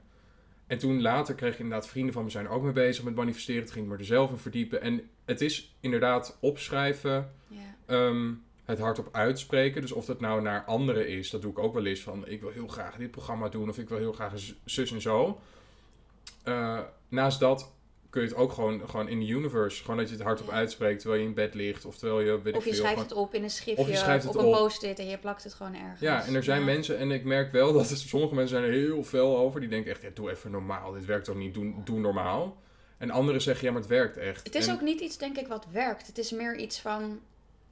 En 0.67 0.78
toen 0.78 1.02
later 1.02 1.36
kreeg 1.36 1.54
ik 1.54 1.60
inderdaad 1.60 1.88
vrienden 1.88 2.13
van 2.13 2.23
me 2.23 2.30
zijn 2.30 2.47
ook 2.47 2.63
mee 2.63 2.71
bezig 2.71 3.04
met 3.04 3.15
manifesteren. 3.15 3.63
Toen 3.63 3.73
ging 3.73 3.86
ik 3.86 3.91
me 3.91 3.97
er 3.97 4.06
zelf 4.06 4.32
in 4.32 4.38
verdiepen. 4.38 4.82
En 4.82 5.10
het 5.26 5.41
is 5.41 5.76
inderdaad 5.80 6.38
opschrijven. 6.39 7.32
Ehm, 7.86 8.34
het 8.65 8.80
hardop 8.80 9.10
uitspreken. 9.12 9.82
Dus 9.82 9.91
of 9.91 10.06
dat 10.06 10.19
nou 10.19 10.41
naar 10.41 10.63
anderen 10.63 11.08
is, 11.08 11.30
dat 11.30 11.41
doe 11.41 11.52
ik 11.52 11.60
ook 11.60 11.73
wel 11.73 11.86
eens 11.86 12.02
van 12.02 12.28
ik 12.28 12.41
wil 12.41 12.49
heel 12.49 12.67
graag 12.67 12.95
dit 12.95 13.12
programma 13.12 13.49
doen 13.49 13.69
of 13.69 13.78
ik 13.78 13.89
wil 13.89 13.97
heel 13.97 14.13
graag 14.13 14.34
zus 14.65 14.91
en 14.91 15.02
zo. 15.02 15.39
Eh, 16.43 16.80
naast 17.08 17.39
dat 17.39 17.73
kun 18.13 18.21
je 18.21 18.28
het 18.28 18.38
ook 18.38 18.52
gewoon, 18.52 18.89
gewoon 18.89 19.08
in 19.10 19.19
de 19.19 19.26
universe, 19.28 19.82
gewoon 19.84 19.97
dat 19.97 20.08
je 20.10 20.13
het 20.15 20.23
hardop 20.23 20.47
Ja. 20.47 20.54
uitspreekt 20.54 20.99
terwijl 20.99 21.21
je 21.21 21.28
in 21.28 21.34
bed 21.34 21.54
ligt 21.54 21.86
of 21.86 21.97
terwijl 21.97 22.19
je 22.19 22.41
weet 22.41 22.56
Of 22.56 22.63
je 22.63 22.69
veel. 22.69 22.80
schrijft 22.80 23.02
gewoon- 23.02 23.17
het 23.17 23.28
op 23.28 23.34
in 23.34 23.43
een 23.43 23.49
schriftje 23.49 23.84
Of 23.84 23.89
je 23.89 23.95
schrijft 23.97 24.23
het 24.26 24.36
op 24.36 24.43
een 24.43 24.52
post-it 24.52 24.99
en 24.99 25.08
je 25.08 25.17
plakt 25.17 25.43
het 25.43 25.54
gewoon 25.54 25.76
ergens. 25.76 25.99
Ja, 25.99 26.26
en 26.26 26.36
er 26.36 26.43
zijn 26.43 26.60
Ja. 26.60 26.65
mensen, 26.65 26.97
en 26.97 27.12
ik 27.12 27.23
merk 27.23 27.52
wel 27.52 27.73
dat 27.78 27.89
er, 27.89 27.97
sommige 27.97 28.36
mensen 28.36 28.58
zijn 28.58 28.69
er 28.71 28.78
heel 28.78 29.04
fel 29.04 29.38
over, 29.38 29.60
die 29.60 29.69
denken 29.69 29.91
echt, 29.91 30.02
ja, 30.02 30.10
doe 30.13 30.32
even 30.32 30.52
normaal, 30.52 30.91
dit 30.91 31.06
werkt 31.06 31.26
toch 31.26 31.36
niet, 31.36 31.54
doe, 31.54 31.73
doe 31.84 31.99
normaal. 31.99 32.62
En 32.97 33.12
anderen 33.12 33.41
zeggen, 33.41 33.65
ja, 33.65 33.71
maar 33.71 33.82
het 33.82 33.89
werkt 33.89 34.17
echt. 34.17 34.43
Het 34.45 34.56
is 34.56 34.67
En- 34.67 34.73
ook 34.73 34.82
niet 34.82 34.99
iets, 35.02 35.17
denk 35.17 35.38
ik, 35.38 35.47
wat 35.47 35.65
werkt. 35.71 36.08
Het 36.08 36.17
is 36.17 36.32
meer 36.32 36.56
iets 36.58 36.80
van... 36.82 37.19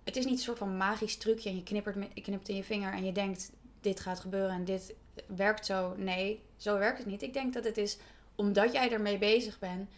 Het 0.04 0.16
is 0.16 0.26
niet 0.26 0.34
een 0.34 0.40
soort 0.44 0.58
van 0.58 0.78
magisch 0.78 1.18
trucje 1.18 1.50
en 1.50 1.56
je 1.56 1.64
knippert, 1.64 1.98
knipt 2.22 2.50
in 2.50 2.56
je 2.56 2.64
vinger 2.64 2.94
en 2.94 3.06
je 3.06 3.12
denkt... 3.12 3.52
Dit 3.82 4.00
gaat 4.00 4.20
gebeuren 4.20 4.56
en 4.56 4.66
dit 4.66 4.94
werkt 5.36 5.66
zo. 5.66 5.94
Nee, 5.98 6.42
zo 6.58 6.78
werkt 6.78 6.98
het 6.98 7.08
niet. 7.08 7.22
Ik 7.22 7.34
denk 7.34 7.54
dat 7.54 7.64
het 7.64 7.78
is, 7.78 7.98
omdat 8.36 8.72
jij 8.74 8.92
ermee 8.92 9.18
bezig 9.18 9.60
bent... 9.60 9.90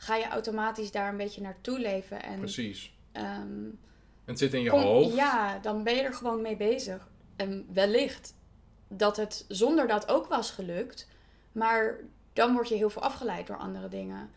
Ga 0.00 0.16
je 0.16 0.28
automatisch 0.28 0.90
daar 0.90 1.08
een 1.10 1.16
beetje 1.16 1.40
naartoe 1.40 1.78
leven. 1.78 2.22
En, 2.22 2.38
Precies. 2.38 2.94
ehm, 3.12 3.48
Het 4.24 4.38
zit 4.38 4.54
in 4.54 4.62
je 4.62 4.70
kom- 4.70 4.80
hoofd. 4.80 5.14
Ja, 5.14 5.58
dan 5.58 5.82
ben 5.84 5.94
je 5.94 6.02
er 6.02 6.14
gewoon 6.14 6.42
mee 6.42 6.56
bezig. 6.56 7.08
En 7.36 7.66
wellicht 7.72 8.34
dat 8.88 9.16
het 9.16 9.44
zonder 9.48 9.86
dat 9.86 10.08
ook 10.08 10.26
was 10.26 10.50
gelukt. 10.50 11.08
Maar 11.52 11.98
dan 12.32 12.52
word 12.52 12.68
je 12.68 12.74
heel 12.74 12.90
veel 12.90 13.02
afgeleid 13.02 13.46
door 13.46 13.56
andere 13.56 13.88
dingen. 13.88 14.30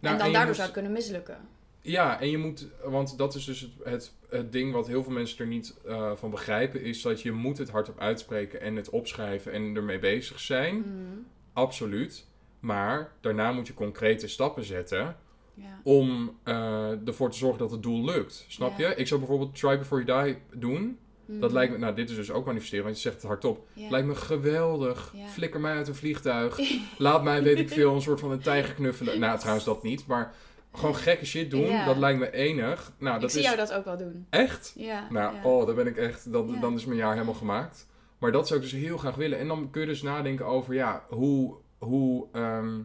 Nou, 0.00 0.14
en 0.14 0.18
dan 0.18 0.18
daardoor 0.18 0.44
moet- 0.46 0.54
zou 0.54 0.62
het 0.66 0.72
kunnen 0.72 0.92
mislukken. 0.92 1.38
Ja, 1.80 2.20
en 2.20 2.30
je 2.30 2.38
moet, 2.38 2.66
want 2.84 3.18
dat 3.18 3.34
is 3.34 3.44
dus 3.44 3.60
het, 3.60 3.70
het, 3.84 4.12
het 4.28 4.52
ding 4.52 4.72
wat 4.72 4.86
heel 4.86 5.02
veel 5.02 5.12
mensen 5.12 5.38
er 5.38 5.46
niet 5.46 5.74
eh, 5.86 6.12
van 6.16 6.30
begrijpen, 6.30 6.82
is 6.82 7.02
dat 7.02 7.22
je 7.22 7.32
moet 7.32 7.58
het 7.58 7.70
hardop 7.70 8.00
uitspreken 8.00 8.60
en 8.60 8.76
het 8.76 8.90
opschrijven 8.90 9.52
en 9.52 9.76
ermee 9.76 9.98
bezig 9.98 10.40
zijn. 10.40 10.76
Mhm. 10.78 11.18
Absoluut. 11.52 12.26
Maar 12.60 13.12
daarna 13.20 13.52
moet 13.52 13.66
je 13.66 13.74
concrete 13.74 14.28
stappen 14.28 14.64
zetten 14.64 15.16
Ja. 15.54 15.80
om 15.82 16.38
eh, 16.42 17.06
ervoor 17.08 17.30
te 17.30 17.36
zorgen 17.38 17.58
dat 17.58 17.70
het 17.70 17.82
doel 17.82 18.04
lukt. 18.04 18.44
Snap 18.48 18.78
Ja. 18.78 18.88
je? 18.88 18.94
Ik 18.94 19.06
zou 19.06 19.20
bijvoorbeeld 19.20 19.54
Try 19.58 19.78
Before 19.78 20.04
You 20.04 20.24
Die 20.24 20.36
doen. 20.54 20.98
Dat 21.26 21.40
Mhm. 21.40 21.52
lijkt 21.52 21.72
me, 21.72 21.78
nou 21.78 21.94
dit 21.94 22.10
is 22.10 22.16
dus 22.16 22.30
ook 22.30 22.46
manifesteren, 22.46 22.84
want 22.84 22.96
je 22.96 23.02
zegt 23.02 23.14
het 23.16 23.24
hardop. 23.24 23.66
Ja. 23.72 23.90
Lijkt 23.90 24.06
me 24.06 24.14
geweldig. 24.14 25.14
Flikker 25.28 25.60
mij 25.60 25.74
uit 25.76 25.88
een 25.88 25.94
vliegtuig. 25.94 26.58
Laat 26.98 27.22
mij, 27.22 27.42
weet 27.42 27.58
ik 27.58 27.68
veel, 27.68 27.94
een 27.94 28.02
soort 28.02 28.20
van 28.20 28.30
een 28.30 28.40
tijger 28.40 28.74
knuffelen. 28.74 29.20
Nou, 29.20 29.38
trouwens 29.38 29.64
dat 29.66 29.82
niet, 29.82 30.06
maar 30.06 30.34
gewoon 30.72 30.94
gekke 30.96 31.26
shit 31.26 31.50
doen. 31.50 31.60
Ja. 31.68 31.84
Dat 31.84 31.96
lijkt 31.96 32.18
me 32.18 32.30
enig. 32.32 32.92
Nou, 32.98 33.14
ik 33.14 33.20
dat 33.20 33.30
zie 33.30 33.40
is 33.40 33.46
jou 33.46 33.56
dat 33.58 33.72
ook 33.72 33.84
wel 33.84 33.96
doen. 33.96 34.26
echt. 34.30 34.72
Ja. 34.76 35.06
Nou, 35.10 35.34
ja. 35.34 35.42
oh, 35.44 35.66
dan 35.66 35.74
ben 35.74 35.86
ik 35.86 35.96
echt, 35.96 36.32
dan, 36.32 36.48
Ja. 36.54 36.60
dan 36.60 36.74
is 36.74 36.84
mijn 36.84 36.98
jaar 36.98 37.12
helemaal 37.12 37.34
gemaakt. 37.34 37.86
Maar 38.18 38.32
dat 38.32 38.46
zou 38.48 38.60
ik 38.60 38.70
dus 38.70 38.80
heel 38.80 38.96
graag 38.98 39.14
willen. 39.14 39.38
En 39.38 39.48
dan 39.48 39.70
kun 39.70 39.80
je 39.80 39.86
dus 39.86 40.02
nadenken 40.02 40.46
over, 40.46 40.74
ja, 40.74 41.04
hoe, 41.08 41.54
hoe, 41.78 42.26
ehm, 42.32 42.82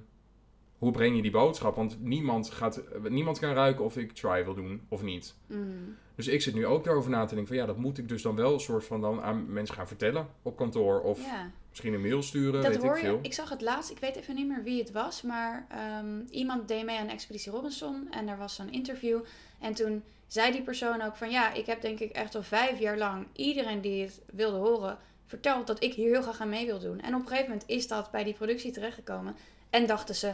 hoe 0.78 0.92
breng 0.92 1.16
je 1.16 1.22
die 1.22 1.32
boodschap? 1.32 1.76
Want 1.76 2.02
niemand, 2.02 2.50
gaat, 2.50 2.84
niemand 3.10 3.40
kan 3.40 3.54
ruiken 3.54 3.86
of 3.86 3.98
ik 3.98 4.12
try 4.12 4.44
wil 4.44 4.54
doen 4.54 4.82
of 4.90 5.02
niet. 5.02 5.36
Mm. 5.48 5.96
Dus 6.16 6.28
ik 6.28 6.42
zit 6.42 6.54
nu 6.54 6.66
ook 6.66 6.84
daarover 6.84 7.12
na 7.12 7.26
te 7.26 7.36
denken 7.36 7.48
van, 7.48 7.58
ja, 7.58 7.66
dat 7.66 7.78
moet 7.78 7.98
ik 7.98 8.10
dus 8.10 8.22
dan 8.22 8.36
wel 8.36 8.54
een 8.54 8.60
soort 8.60 8.86
van 8.86 9.02
dan 9.02 9.22
aan 9.22 9.54
mensen 9.54 9.76
gaan 9.76 9.88
vertellen 9.88 10.28
op 10.42 10.58
kantoor. 10.58 11.02
Of 11.02 11.26
ja. 11.26 11.52
misschien 11.70 11.94
een 11.94 12.02
mail 12.02 12.22
sturen, 12.22 12.62
Dat 12.62 12.72
weet 12.72 12.82
hoor 12.82 12.96
ik 12.96 13.02
je. 13.02 13.08
veel. 13.08 13.20
Ik 13.22 13.34
zag 13.34 13.50
het 13.50 13.62
laatst, 13.62 13.92
ik 13.92 14.00
weet 14.00 14.16
even 14.16 14.36
niet 14.36 14.48
meer 14.48 14.64
wie 14.64 14.80
het 14.80 14.92
was, 14.92 15.22
maar 15.22 15.66
ehm, 15.70 16.22
iemand 16.30 16.68
deed 16.68 16.86
mee 16.86 16.98
aan 16.98 17.08
Expeditie 17.08 17.52
Robinson 17.52 18.08
en 18.12 18.28
er 18.28 18.38
was 18.38 18.56
zo'n 18.56 18.72
interview. 18.72 19.20
En 19.60 19.74
toen 19.74 20.04
zei 20.28 20.52
die 20.52 20.62
persoon 20.62 21.02
ook 21.02 21.16
van 21.16 21.32
ja, 21.32 21.54
ik 21.54 21.66
heb 21.66 21.82
denk 21.82 22.00
ik 22.00 22.12
echt 22.12 22.36
al 22.36 22.44
vijf 22.44 22.80
jaar 22.80 22.98
lang 22.98 23.28
iedereen 23.34 23.82
die 23.82 24.04
het 24.04 24.22
wilde 24.32 24.58
horen 24.58 24.98
verteld 25.26 25.68
dat 25.68 25.84
ik 25.84 25.94
hier 25.94 26.10
heel 26.12 26.22
graag 26.22 26.42
aan 26.42 26.50
mee 26.50 26.66
wil 26.66 26.80
doen. 26.80 27.02
En 27.02 27.14
op 27.16 27.22
een 27.22 27.28
gegeven 27.28 27.50
moment 27.50 27.70
is 27.70 27.88
dat 27.88 28.12
bij 28.12 28.24
die 28.24 28.34
productie 28.34 28.72
terechtgekomen 28.72 29.36
en 29.70 29.86
dachten 29.86 30.16
ze, 30.16 30.34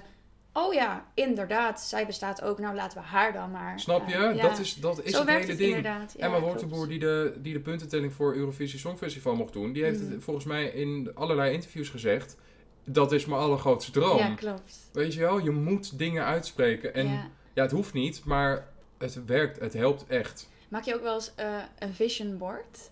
oh 0.54 0.74
ja, 0.74 1.06
inderdaad, 1.14 1.82
zij 1.82 2.06
bestaat 2.06 2.42
ook, 2.42 2.60
nou 2.60 2.76
laten 2.76 2.98
we 2.98 3.04
haar 3.04 3.34
dan 3.34 3.52
maar. 3.52 3.80
Snap 3.80 4.08
je? 4.08 4.14
eh, 4.16 4.36
ja. 4.36 4.42
Dat 4.48 4.60
is, 4.60 4.74
dat 4.76 5.04
is 5.04 5.12
Zo 5.12 5.20
het 5.20 5.30
hele 5.30 5.46
het 5.46 5.58
ding. 5.58 5.84
Ja, 5.84 6.06
Emma 6.18 6.38
klopt. 6.38 6.42
Wortenboer, 6.52 6.88
die 6.88 7.00
de, 7.00 7.34
die 7.42 7.54
de 7.54 7.60
puntentelling 7.60 8.14
voor 8.14 8.36
Eurovisie 8.36 8.80
Songfestival 8.80 9.36
mocht 9.36 9.54
doen, 9.54 9.74
die 9.74 9.84
heeft 9.84 10.02
Mhm. 10.02 10.12
het 10.12 10.24
volgens 10.24 10.46
mij 10.46 10.66
in 10.66 11.12
allerlei 11.14 11.54
interviews 11.54 11.90
gezegd. 11.90 12.38
Dat 12.86 13.12
is 13.12 13.26
mijn 13.26 13.42
allergrootste 13.42 13.92
droom. 13.92 14.18
Ja, 14.18 14.34
klopt. 14.36 14.90
Weet 14.94 15.14
je 15.14 15.20
wel, 15.20 15.40
je 15.40 15.52
moet 15.52 15.98
dingen 15.98 16.26
uitspreken. 16.26 16.94
En 16.94 17.08
ja. 17.08 17.28
Ja. 17.54 17.62
het 17.62 17.72
hoeft 17.72 17.94
niet, 17.94 18.26
maar 18.26 18.68
het 18.98 19.26
werkt, 19.26 19.60
het 19.60 19.74
helpt 19.74 20.06
echt. 20.08 20.50
Maak 20.70 20.84
je 20.84 20.96
ook 20.96 21.02
wel 21.02 21.14
eens 21.14 21.32
eh, 21.36 21.58
een 21.80 21.94
vision 21.94 22.38
board? 22.38 22.90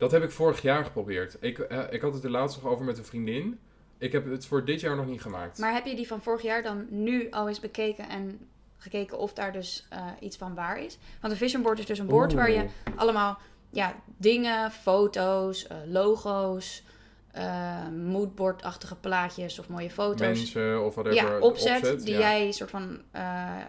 Dat 0.00 0.10
heb 0.10 0.22
ik 0.22 0.30
vorig 0.30 0.62
jaar 0.62 0.84
geprobeerd. 0.84 1.36
Ik, 1.40 1.58
eh, 1.58 1.82
ik 1.90 2.00
had 2.00 2.14
het 2.14 2.24
er 2.24 2.30
laatst 2.30 2.62
nog 2.62 2.72
over 2.72 2.84
met 2.84 2.98
een 2.98 3.04
vriendin. 3.04 3.60
Ik 3.98 4.12
heb 4.12 4.30
het 4.30 4.46
voor 4.46 4.64
dit 4.64 4.80
jaar 4.80 4.96
nog 4.96 5.06
niet 5.06 5.20
gemaakt. 5.20 5.58
Maar 5.58 5.72
heb 5.72 5.86
je 5.86 5.96
die 5.96 6.06
van 6.06 6.22
vorig 6.22 6.42
jaar 6.42 6.62
dan 6.62 6.86
nu 6.90 7.30
al 7.30 7.48
eens 7.48 7.60
bekeken 7.60 8.08
en 8.08 8.48
gekeken 8.76 9.18
of 9.18 9.32
daar 9.32 9.52
dus 9.52 9.86
eh, 9.90 10.06
iets 10.20 10.36
van 10.36 10.54
waar 10.54 10.82
is? 10.82 10.98
Want 11.20 11.32
een 11.32 11.38
vision 11.38 11.62
board 11.62 11.78
is 11.78 11.86
dus 11.86 11.98
een 11.98 12.06
board 12.06 12.32
waar 12.32 12.50
je 12.50 12.66
allemaal 12.96 13.38
ja, 13.70 13.94
dingen, 14.16 14.70
foto's, 14.70 15.66
eh, 15.66 15.76
logo's, 15.86 16.84
eh 17.32 17.88
moodboardachtige 17.88 18.96
plaatjes 18.96 19.58
of 19.58 19.68
mooie 19.68 19.90
foto's 19.90 20.38
mensen 20.38 20.84
of 20.84 20.94
whatever 20.94 21.28
ja, 21.28 21.38
opzet, 21.38 21.76
opzet, 21.76 22.04
die 22.04 22.14
ja. 22.14 22.18
jij 22.18 22.52
soort 22.52 22.70
van 22.70 23.02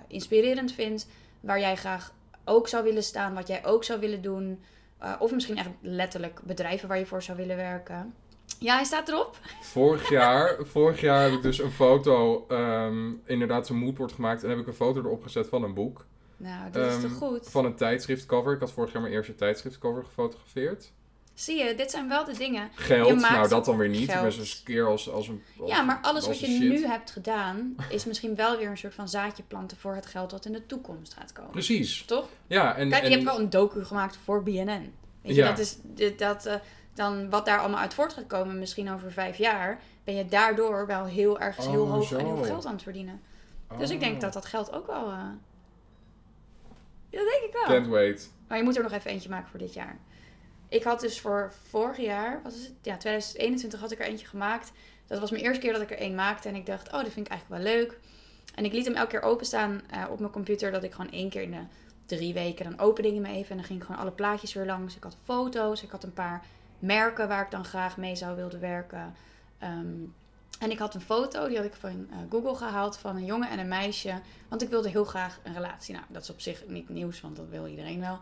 inspirerend 0.07 0.71
vindt, 0.71 1.07
waar 1.39 1.59
jij 1.59 1.75
graag 1.75 2.13
ook 2.45 2.67
zou 2.67 2.83
willen 2.83 3.03
staan, 3.03 3.33
wat 3.33 3.47
jij 3.47 3.65
ook 3.65 3.83
zou 3.83 3.99
willen 3.99 4.21
doen. 4.21 4.59
Eh, 5.01 5.13
of 5.19 5.31
misschien 5.31 5.57
echt 5.57 5.69
letterlijk 5.81 6.41
bedrijven 6.43 6.87
waar 6.87 6.97
je 6.97 7.05
voor 7.05 7.21
zou 7.23 7.37
willen 7.37 7.55
werken. 7.55 8.13
Ja, 8.59 8.75
hij 8.75 8.83
staat 8.83 9.09
erop. 9.09 9.39
Vorig 9.61 10.09
jaar, 10.09 10.55
vorig 10.65 11.01
jaar 11.01 11.23
heb 11.23 11.31
ik 11.31 11.41
dus 11.41 11.59
een 11.59 11.71
foto, 11.71 12.45
ehm, 12.47 13.11
inderdaad 13.25 13.67
zo'n 13.67 13.77
moodboard 13.77 14.11
gemaakt. 14.11 14.43
En 14.43 14.49
heb 14.49 14.59
ik 14.59 14.67
een 14.67 14.73
foto 14.73 14.99
erop 14.99 15.23
gezet 15.23 15.47
van 15.47 15.63
een 15.63 15.73
boek. 15.73 16.05
Nou, 16.37 16.71
dat 16.71 16.85
is 16.87 16.93
Ehm, 16.93 17.01
toch 17.01 17.11
goed. 17.17 17.49
Van 17.49 17.65
een 17.65 17.75
tijdschriftcover. 17.75 18.53
Ik 18.53 18.59
had 18.59 18.71
vorig 18.71 18.91
jaar 18.91 19.01
mijn 19.01 19.13
eerste 19.13 19.35
tijdschriftcover 19.35 20.03
gefotografeerd. 20.03 20.91
Zie 21.33 21.57
je, 21.63 21.75
dit 21.75 21.91
zijn 21.91 22.07
wel 22.07 22.25
de 22.25 22.37
dingen. 22.37 22.69
Geld, 22.75 23.07
Je 23.07 23.13
maakt 23.15 23.33
nou 23.35 23.47
dat 23.47 23.65
dan 23.65 23.77
weer 23.77 23.89
niet. 23.89 24.11
geld. 24.11 24.25
Eens 24.37 24.57
een 24.57 24.63
keer 24.63 24.87
als, 24.87 25.09
als 25.09 25.27
een 25.27 25.43
als- 25.59 25.69
Ja, 25.69 25.81
maar 25.81 25.99
alles 26.01 26.27
wat 26.27 26.39
je 26.39 26.45
shit. 26.45 26.59
nu 26.59 26.85
hebt 26.85 27.11
gedaan, 27.11 27.75
is 27.89 28.05
misschien 28.05 28.35
wel 28.35 28.57
weer 28.57 28.69
een 28.69 28.77
soort 28.77 28.93
van 28.93 29.09
zaadje 29.09 29.43
planten 29.43 29.77
voor 29.77 29.95
het 29.95 30.05
geld 30.05 30.29
dat 30.29 30.45
in 30.45 30.51
de 30.51 30.65
toekomst 30.65 31.13
gaat 31.13 31.33
komen. 31.33 31.51
Precies. 31.51 32.03
Toch? 32.05 32.27
Ja, 32.47 32.75
en, 32.75 32.89
Kijk, 32.89 33.03
en 33.03 33.09
je 33.09 33.15
hebt 33.15 33.27
wel 33.29 33.39
een 33.39 33.49
docu 33.49 33.83
gemaakt 33.85 34.17
voor 34.23 34.43
BNN. 34.43 34.93
Weet 35.21 35.35
je, 35.35 35.41
Ja. 35.41 35.47
dat 35.49 35.59
is 35.59 35.77
dat, 36.17 36.45
eh, 36.45 36.55
dan 36.93 37.29
wat 37.29 37.45
daar 37.45 37.59
allemaal 37.59 37.79
uit 37.79 37.93
voort 37.93 38.13
gaat 38.13 38.27
komen, 38.27 38.59
misschien 38.59 38.91
over 38.91 39.11
vijf 39.11 39.37
jaar, 39.37 39.79
ben 40.03 40.15
je 40.15 40.25
daardoor 40.25 40.87
wel 40.87 41.05
heel 41.05 41.39
ergens 41.39 41.67
heel 41.67 41.83
Oh, 41.83 41.91
hoog 41.91 42.11
en 42.11 42.25
heel 42.25 42.35
veel 42.35 42.43
geld 42.45 42.65
aan 42.65 42.73
het 42.73 42.83
verdienen. 42.83 43.21
Dus 43.77 43.89
ik 43.89 43.99
denk 43.99 44.15
Oh. 44.15 44.21
dat 44.21 44.33
dat 44.33 44.45
geld 44.45 44.73
ook 44.73 44.87
wel... 44.87 45.07
eh, 45.09 45.23
dat 47.09 47.19
denk 47.29 47.43
ik 47.43 47.49
wel. 47.53 47.63
Can't 47.63 47.87
wait. 47.87 48.31
Maar 48.47 48.57
je 48.57 48.63
moet 48.63 48.77
er 48.77 48.83
nog 48.83 48.91
even 48.91 49.11
eentje 49.11 49.29
maken 49.29 49.49
voor 49.49 49.59
dit 49.59 49.73
jaar. 49.73 49.97
Ik 50.71 50.83
had 50.83 50.99
dus 50.99 51.19
voor 51.19 51.53
vorig 51.69 51.97
jaar, 51.97 52.39
wat 52.43 52.53
is 52.53 52.63
het? 52.63 52.73
Ja, 52.81 52.97
2021 52.97 53.79
had 53.79 53.91
ik 53.91 53.99
er 53.99 54.05
eentje 54.05 54.27
gemaakt. 54.27 54.71
Dat 55.07 55.19
was 55.19 55.31
mijn 55.31 55.43
eerste 55.43 55.61
keer 55.61 55.73
dat 55.73 55.81
ik 55.81 55.91
er 55.91 55.97
één 55.97 56.15
maakte. 56.15 56.47
En 56.49 56.55
ik 56.55 56.65
dacht, 56.65 56.87
oh, 56.87 57.03
dat 57.03 57.11
vind 57.11 57.25
ik 57.25 57.31
eigenlijk 57.31 57.63
wel 57.63 57.73
leuk. 57.73 57.99
En 58.55 58.65
ik 58.65 58.73
liet 58.73 58.85
hem 58.85 58.95
elke 58.95 59.09
keer 59.09 59.21
openstaan 59.21 59.81
eh 59.89 60.05
op 60.11 60.19
mijn 60.19 60.31
computer. 60.31 60.71
Dat 60.71 60.83
ik 60.83 60.91
gewoon 60.91 61.11
één 61.11 61.29
keer 61.29 61.41
in 61.41 61.51
de 61.51 61.65
drie 62.05 62.33
weken, 62.33 62.65
dan 62.65 62.79
opende 62.79 63.09
ik 63.09 63.15
hem 63.15 63.25
even. 63.25 63.49
En 63.49 63.55
dan 63.55 63.65
ging 63.65 63.79
ik 63.79 63.85
gewoon 63.85 64.01
alle 64.01 64.11
plaatjes 64.11 64.53
weer 64.53 64.65
langs. 64.65 64.95
Ik 64.95 65.03
had 65.03 65.17
foto's, 65.23 65.83
ik 65.83 65.89
had 65.89 66.03
een 66.03 66.13
paar 66.13 66.45
merken 66.79 67.27
waar 67.27 67.43
ik 67.43 67.51
dan 67.51 67.65
graag 67.65 67.97
mee 67.97 68.15
zou 68.15 68.35
willen 68.35 68.59
werken. 68.59 69.15
Ehm, 69.59 69.95
en 70.59 70.71
ik 70.71 70.79
had 70.79 70.95
een 70.95 71.01
foto, 71.01 71.47
die 71.47 71.57
had 71.57 71.65
ik 71.65 71.73
van 71.73 72.07
eh, 72.11 72.17
Google 72.29 72.55
gehaald, 72.55 72.97
van 72.97 73.15
een 73.15 73.25
jongen 73.25 73.49
en 73.49 73.59
een 73.59 73.67
meisje. 73.67 74.21
Want 74.47 74.61
ik 74.61 74.69
wilde 74.69 74.89
heel 74.89 75.05
graag 75.05 75.39
een 75.43 75.53
relatie. 75.53 75.93
Nou, 75.93 76.05
dat 76.09 76.21
is 76.21 76.29
op 76.29 76.41
zich 76.41 76.63
niet 76.67 76.89
nieuws, 76.89 77.21
want 77.21 77.35
dat 77.35 77.49
wil 77.49 77.67
iedereen 77.67 77.99
wel. 77.99 78.19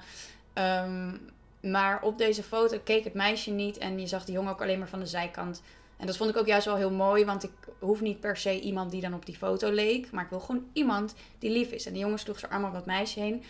Ehm, 0.53 1.15
maar 1.61 2.01
op 2.01 2.17
deze 2.17 2.43
foto 2.43 2.79
keek 2.83 3.03
het 3.03 3.13
meisje 3.13 3.51
niet 3.51 3.77
en 3.77 3.99
je 3.99 4.07
zag 4.07 4.25
de 4.25 4.31
jongen 4.31 4.51
ook 4.51 4.61
alleen 4.61 4.79
maar 4.79 4.89
van 4.89 4.99
de 4.99 5.05
zijkant. 5.05 5.61
En 5.97 6.05
dat 6.05 6.17
vond 6.17 6.29
ik 6.29 6.37
ook 6.37 6.47
juist 6.47 6.65
wel 6.65 6.75
heel 6.75 6.91
mooi, 6.91 7.25
want 7.25 7.43
ik 7.43 7.51
hoef 7.79 8.01
niet 8.01 8.19
per 8.19 8.37
se 8.37 8.59
iemand 8.59 8.91
die 8.91 9.01
dan 9.01 9.13
op 9.13 9.25
die 9.25 9.35
foto 9.35 9.71
leek. 9.71 10.11
Maar 10.11 10.23
ik 10.23 10.29
wil 10.29 10.39
gewoon 10.39 10.65
iemand 10.73 11.15
die 11.39 11.51
lief 11.51 11.71
is. 11.71 11.85
En 11.85 11.93
die 11.93 12.01
jongen 12.01 12.19
sloeg 12.19 12.39
zijn 12.39 12.51
arm 12.51 12.63
op 12.63 12.73
dat 12.73 12.85
meisje 12.85 13.19
heen. 13.19 13.43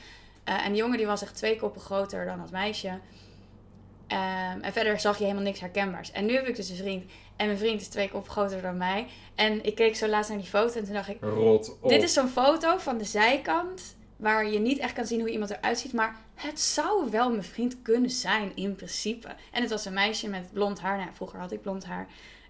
Eh, 0.44 0.66
en 0.66 0.72
die 0.72 0.82
jongen 0.82 0.98
die 0.98 1.06
was 1.06 1.22
echt 1.22 1.36
twee 1.36 1.56
koppen 1.56 1.82
groter 1.82 2.26
dan 2.26 2.38
dat 2.38 2.52
meisje. 2.52 3.00
Ehm, 4.08 4.60
en 4.62 4.74
verder 4.74 5.00
zag 5.00 5.18
je 5.18 5.24
helemaal 5.24 5.44
niks 5.44 5.60
herkenbaars. 5.60 6.12
En 6.12 6.26
nu 6.26 6.34
heb 6.34 6.48
ik 6.48 6.56
dus 6.56 6.70
een 6.70 6.76
vriend. 6.76 7.12
En 7.36 7.46
mijn 7.46 7.58
vriend 7.58 7.82
is 7.82 7.88
twee 7.88 8.10
koppen 8.10 8.32
groter 8.32 8.62
dan 8.62 8.78
mij. 8.78 9.08
En 9.36 9.64
ik 9.64 9.76
keek 9.76 9.96
zo 9.96 10.08
laatst 10.08 10.30
naar 10.30 10.40
die 10.40 10.48
foto 10.48 10.80
en 10.80 10.86
toen 10.86 10.94
dacht 10.94 11.10
ik... 11.10 11.18
Rot 11.22 11.78
op. 11.82 11.90
Dit 11.90 12.04
is 12.04 12.14
zo'n 12.14 12.28
foto 12.28 12.78
van 12.78 12.98
de 12.98 13.04
zijkant. 13.04 13.98
Waar 14.20 14.50
je 14.50 14.60
niet 14.60 14.80
echt 14.80 14.94
kan 14.94 15.06
zien 15.06 15.20
hoe 15.20 15.30
iemand 15.30 15.52
eruit 15.52 15.80
ziet. 15.80 15.94
Maar 15.94 16.16
het 16.36 16.60
zou 16.60 17.10
wel 17.12 17.30
mijn 17.30 17.44
vriend 17.44 17.82
kunnen 17.82 18.10
zijn 18.10 18.52
in 18.56 18.76
principe. 18.76 19.28
En 19.52 19.62
het 19.62 19.70
was 19.70 19.86
een 19.86 19.94
meisje 19.94 20.30
met 20.30 20.54
blond 20.54 20.80
haar. 20.80 20.98
Nou, 20.98 21.10
vroeger 21.14 21.40
had 21.40 21.52
ik 21.52 21.62
blond 21.62 21.86
haar. 21.86 22.08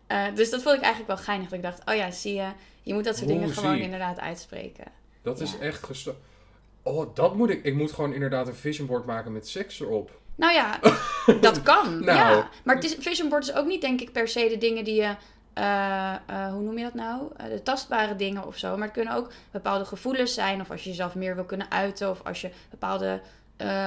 Eh, 0.08 0.26
dus 0.36 0.50
dat 0.50 0.62
vond 0.62 0.76
ik 0.76 0.82
eigenlijk 0.82 1.14
wel 1.14 1.26
geinig. 1.26 1.50
Dat 1.50 1.58
ik 1.58 1.64
dacht, 1.64 1.82
oh 1.86 1.96
ja, 1.96 2.12
zie 2.12 2.34
je. 2.34 2.48
Je 2.84 2.94
moet 2.94 3.04
dat 3.04 3.18
soort 3.18 3.28
dingen 3.28 3.50
gewoon 3.50 3.78
inderdaad 3.78 4.20
uitspreken. 4.20 4.86
Dat 5.22 5.42
is 5.42 5.58
echt 5.58 5.84
gesto... 5.84 6.16
Oh, 6.84 7.16
dat 7.16 7.36
moet 7.36 7.50
ik... 7.50 7.64
Ik 7.64 7.76
moet 7.76 7.92
gewoon 7.92 8.14
inderdaad 8.14 8.48
een 8.48 8.56
vision 8.56 8.88
board 8.88 9.06
maken 9.06 9.32
met 9.32 9.48
seks 9.48 9.80
erop. 9.80 10.20
Nou 10.36 10.54
ja, 10.54 10.80
dat 11.42 11.62
kan. 11.62 12.00
Nou. 12.06 12.18
Ja. 12.18 12.50
Maar 12.64 12.76
het 12.76 12.84
is, 12.84 12.96
vision 13.00 13.30
board 13.30 13.44
is 13.44 13.54
ook 13.54 13.66
niet, 13.66 13.82
denk 13.82 14.02
ik, 14.02 14.12
per 14.12 14.28
se 14.28 14.48
de 14.50 14.58
dingen 14.58 14.84
die 14.84 14.96
je. 15.02 15.16
Eh, 15.60 16.14
eh, 16.14 16.52
hoe 16.52 16.62
noem 16.62 16.78
je 16.78 16.84
dat 16.84 16.94
nou? 16.94 17.32
Eh, 17.38 17.50
de 17.50 17.64
tastbare 17.64 18.16
dingen 18.16 18.48
of 18.48 18.58
zo. 18.58 18.78
Maar 18.78 18.88
het 18.88 18.92
kunnen 18.92 19.14
ook 19.14 19.32
bepaalde 19.52 19.86
gevoelens 19.86 20.34
zijn. 20.34 20.62
Of 20.62 20.72
als 20.72 20.84
je 20.84 20.90
jezelf 20.90 21.16
meer 21.16 21.36
wil 21.36 21.44
kunnen 21.44 21.72
uiten. 21.72 22.10
Of 22.10 22.24
als 22.24 22.42
je 22.42 22.52
bepaalde 22.70 23.22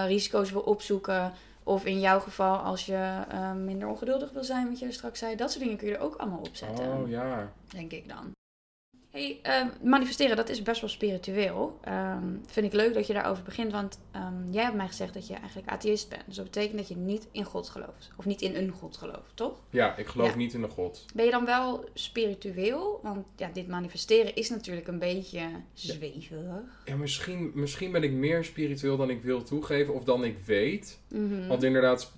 risico's 0.07 0.51
wil 0.51 0.61
opzoeken. 0.61 1.33
Of 1.63 1.85
in 1.85 2.01
jouw 2.01 2.21
geval 2.21 2.57
als 2.57 2.87
je 2.87 3.11
minder 3.65 3.89
ongeduldig 3.89 4.31
wil 4.33 4.45
zijn, 4.45 4.69
wat 4.69 4.79
je 4.79 4.93
straks 4.93 5.19
zei. 5.19 5.37
Dat 5.37 5.51
soort 5.51 5.63
dingen 5.63 5.79
kun 5.79 5.89
je 5.89 5.97
er 5.97 6.01
ook 6.01 6.17
allemaal 6.17 6.39
opzetten. 6.39 6.93
Oh 6.93 7.09
ja. 7.09 7.53
Denk 7.69 7.93
ik 7.93 8.09
dan. 8.09 8.33
Hey, 9.13 9.39
ehm, 9.43 9.69
manifesteren, 9.83 10.37
dat 10.37 10.49
is 10.49 10.63
best 10.63 10.81
wel 10.81 10.91
spiritueel. 10.91 11.79
Ehm, 11.83 12.27
vind 12.47 12.67
ik 12.67 12.73
leuk 12.73 12.95
dat 12.95 13.07
je 13.07 13.13
daarover 13.13 13.45
begint, 13.45 13.73
want 13.73 14.01
ehm, 14.11 14.51
jij 14.51 14.63
hebt 14.63 14.77
mij 14.77 14.87
gezegd 14.87 15.15
dat 15.15 15.27
je 15.27 15.35
eigenlijk 15.35 15.69
atheïst 15.69 16.09
bent. 16.09 16.23
Dus 16.27 16.37
dat 16.37 16.45
betekent 16.45 16.77
dat 16.79 16.89
je 16.89 16.97
niet 16.97 17.29
in 17.33 17.45
God 17.45 17.69
gelooft. 17.69 18.11
Of 18.17 18.25
niet 18.25 18.41
in 18.43 18.55
een 18.57 18.71
God 18.71 18.97
gelooft, 18.97 19.31
toch? 19.35 19.61
Ja, 19.71 19.97
ik 19.97 20.07
geloof 20.07 20.29
Ja. 20.29 20.37
niet 20.37 20.55
in 20.55 20.63
een 20.63 20.69
god. 20.69 21.05
Ben 21.15 21.25
je 21.25 21.31
dan 21.31 21.45
wel 21.45 21.85
spiritueel? 21.95 23.01
Want 23.03 23.27
ja, 23.37 23.51
dit 23.53 23.69
manifesteren 23.69 24.35
is 24.35 24.51
natuurlijk 24.51 24.87
een 24.89 24.99
beetje 24.99 25.43
zweverig. 25.73 26.63
Ja, 26.85 26.97
misschien, 26.97 27.51
misschien 27.55 27.93
ben 27.93 28.03
ik 28.03 28.13
meer 28.13 28.45
spiritueel 28.45 28.97
dan 28.97 29.11
ik 29.11 29.23
wil 29.23 29.43
toegeven 29.43 29.95
of 29.95 30.05
dan 30.05 30.25
ik 30.25 30.39
weet. 30.47 30.99
Mhm. 31.09 31.47
Want 31.47 31.63
inderdaad, 31.63 32.13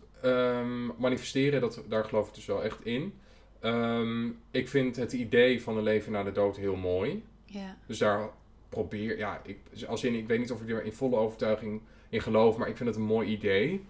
manifesteren, 0.97 1.61
dat, 1.61 1.83
daar 1.89 2.05
geloof 2.05 2.29
ik 2.29 2.35
dus 2.35 2.47
wel 2.47 2.63
echt 2.65 2.85
in. 2.85 3.15
Ehm, 3.65 4.27
ik 4.51 4.69
vind 4.69 4.97
het 4.97 5.13
idee 5.13 5.63
van 5.63 5.77
een 5.77 5.83
leven 5.83 6.13
na 6.13 6.23
de 6.23 6.33
dood 6.33 6.57
heel 6.57 6.77
mooi. 6.77 7.25
Ja. 7.45 7.77
Dus 7.87 7.99
daar 7.99 8.29
probeer, 8.69 9.19
ja, 9.19 9.41
ik, 9.45 9.59
als 9.87 10.05
in, 10.05 10.15
ik 10.15 10.27
weet 10.27 10.39
niet 10.39 10.53
of 10.53 10.61
ik 10.63 10.71
er 10.71 10.85
in 10.85 10.93
volle 10.93 11.17
overtuiging 11.17 11.81
in 12.09 12.21
geloof, 12.21 12.57
maar 12.57 12.69
ik 12.69 12.77
vind 12.77 12.89
het 12.89 12.99
een 12.99 13.05
mooi 13.05 13.29
idee. 13.29 13.85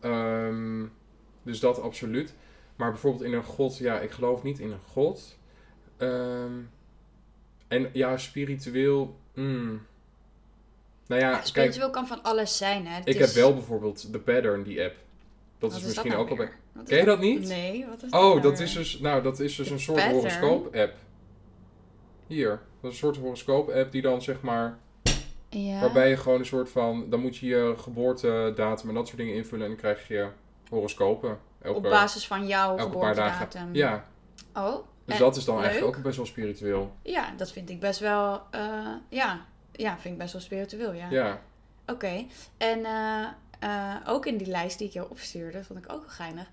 Ehm, 0.00 0.84
dus 1.42 1.60
dat 1.60 1.80
absoluut. 1.80 2.34
Maar 2.76 2.90
bijvoorbeeld 2.90 3.24
in 3.24 3.32
een 3.32 3.44
god, 3.44 3.78
ja, 3.78 4.00
ik 4.00 4.10
geloof 4.10 4.42
niet 4.42 4.58
in 4.58 4.70
een 4.70 4.82
god. 4.92 5.38
Ehm, 5.96 6.52
en 7.68 7.90
ja, 7.92 8.16
spiritueel, 8.16 9.16
mm. 9.34 9.82
nou 11.06 11.20
ja, 11.20 11.28
Ja, 11.28 11.32
kijk, 11.34 11.46
spiritueel 11.46 11.90
kan 11.90 12.06
van 12.06 12.22
alles 12.22 12.56
zijn, 12.56 12.86
hè? 12.86 12.98
Ik 12.98 13.06
is- 13.06 13.18
heb 13.18 13.28
wel 13.28 13.54
bijvoorbeeld 13.54 14.12
de 14.12 14.18
Pattern, 14.18 14.62
die 14.62 14.82
app. 14.82 14.94
Dat 14.94 15.02
Wat 15.58 15.70
is 15.70 15.76
dat 15.76 15.86
misschien 15.86 16.10
nou 16.10 16.22
ook 16.22 16.30
al 16.30 16.36
bij... 16.36 16.46
weer? 16.46 16.56
Wat 16.74 16.86
Ken 16.88 16.98
je 16.98 17.04
dat 17.04 17.20
niet? 17.20 17.48
Nee, 17.48 17.86
wat 17.86 18.02
is 18.02 18.10
Oh, 18.10 18.20
nou 18.20 18.40
dat 18.40 18.52
weer? 18.58 18.66
is 18.66 18.72
dus, 18.74 18.98
nou, 18.98 19.22
dat 19.22 19.40
is 19.40 19.56
dus 19.56 19.70
een 19.70 19.80
soort 19.80 19.96
Pattern? 19.98 20.16
horoscoop-app. 20.18 20.94
Hier, 22.26 22.48
dat 22.48 22.58
is 22.80 22.88
een 22.90 22.92
soort 22.94 23.16
horoscoop-app 23.16 23.92
die 23.92 24.02
dan 24.02 24.22
zeg 24.22 24.40
maar, 24.40 24.78
Ja. 25.48 25.80
waarbij 25.80 26.08
je 26.08 26.16
gewoon 26.16 26.38
een 26.38 26.46
soort 26.46 26.68
van, 26.70 27.10
dan 27.10 27.20
moet 27.20 27.36
je 27.36 27.46
je 27.46 27.74
geboortedatum 27.78 28.88
en 28.88 28.94
dat 28.94 29.06
soort 29.06 29.18
dingen 29.18 29.34
invullen 29.34 29.62
en 29.64 29.70
dan 29.70 29.80
krijg 29.80 30.08
je 30.08 30.28
horoscopen. 30.68 31.38
Elke, 31.62 31.76
Op 31.76 31.82
basis 31.82 32.26
van 32.26 32.46
jouw 32.46 32.76
elke 32.76 32.98
paar 32.98 33.14
dagen. 33.14 33.32
geboortedatum. 33.34 33.74
Ja, 33.74 34.04
Oh, 34.54 34.74
dus 35.04 35.14
en 35.14 35.20
dat 35.20 35.36
is 35.36 35.44
dan 35.44 35.54
leuk? 35.56 35.64
eigenlijk 35.64 35.96
ook 35.96 36.02
best 36.02 36.16
wel 36.16 36.26
spiritueel. 36.26 36.94
Ja, 37.02 37.32
dat 37.36 37.52
vind 37.52 37.70
ik 37.70 37.80
best 37.80 38.00
wel, 38.00 38.40
eh, 38.50 38.86
ja, 39.08 39.44
ja, 39.72 39.98
vind 39.98 40.14
ik 40.14 40.20
best 40.20 40.32
wel 40.32 40.42
spiritueel, 40.42 40.92
ja. 40.92 41.10
Ja, 41.10 41.40
Oké, 41.86 42.24
en 42.56 42.84
eh, 42.84 43.26
eh, 43.64 43.94
ook 44.06 44.26
in 44.26 44.36
die 44.36 44.46
lijst 44.46 44.78
die 44.78 44.86
ik 44.86 44.92
jou 44.92 45.10
opstuurde, 45.10 45.64
vond 45.64 45.78
ik 45.84 45.92
ook 45.92 46.00
wel 46.00 46.10
geinig, 46.10 46.50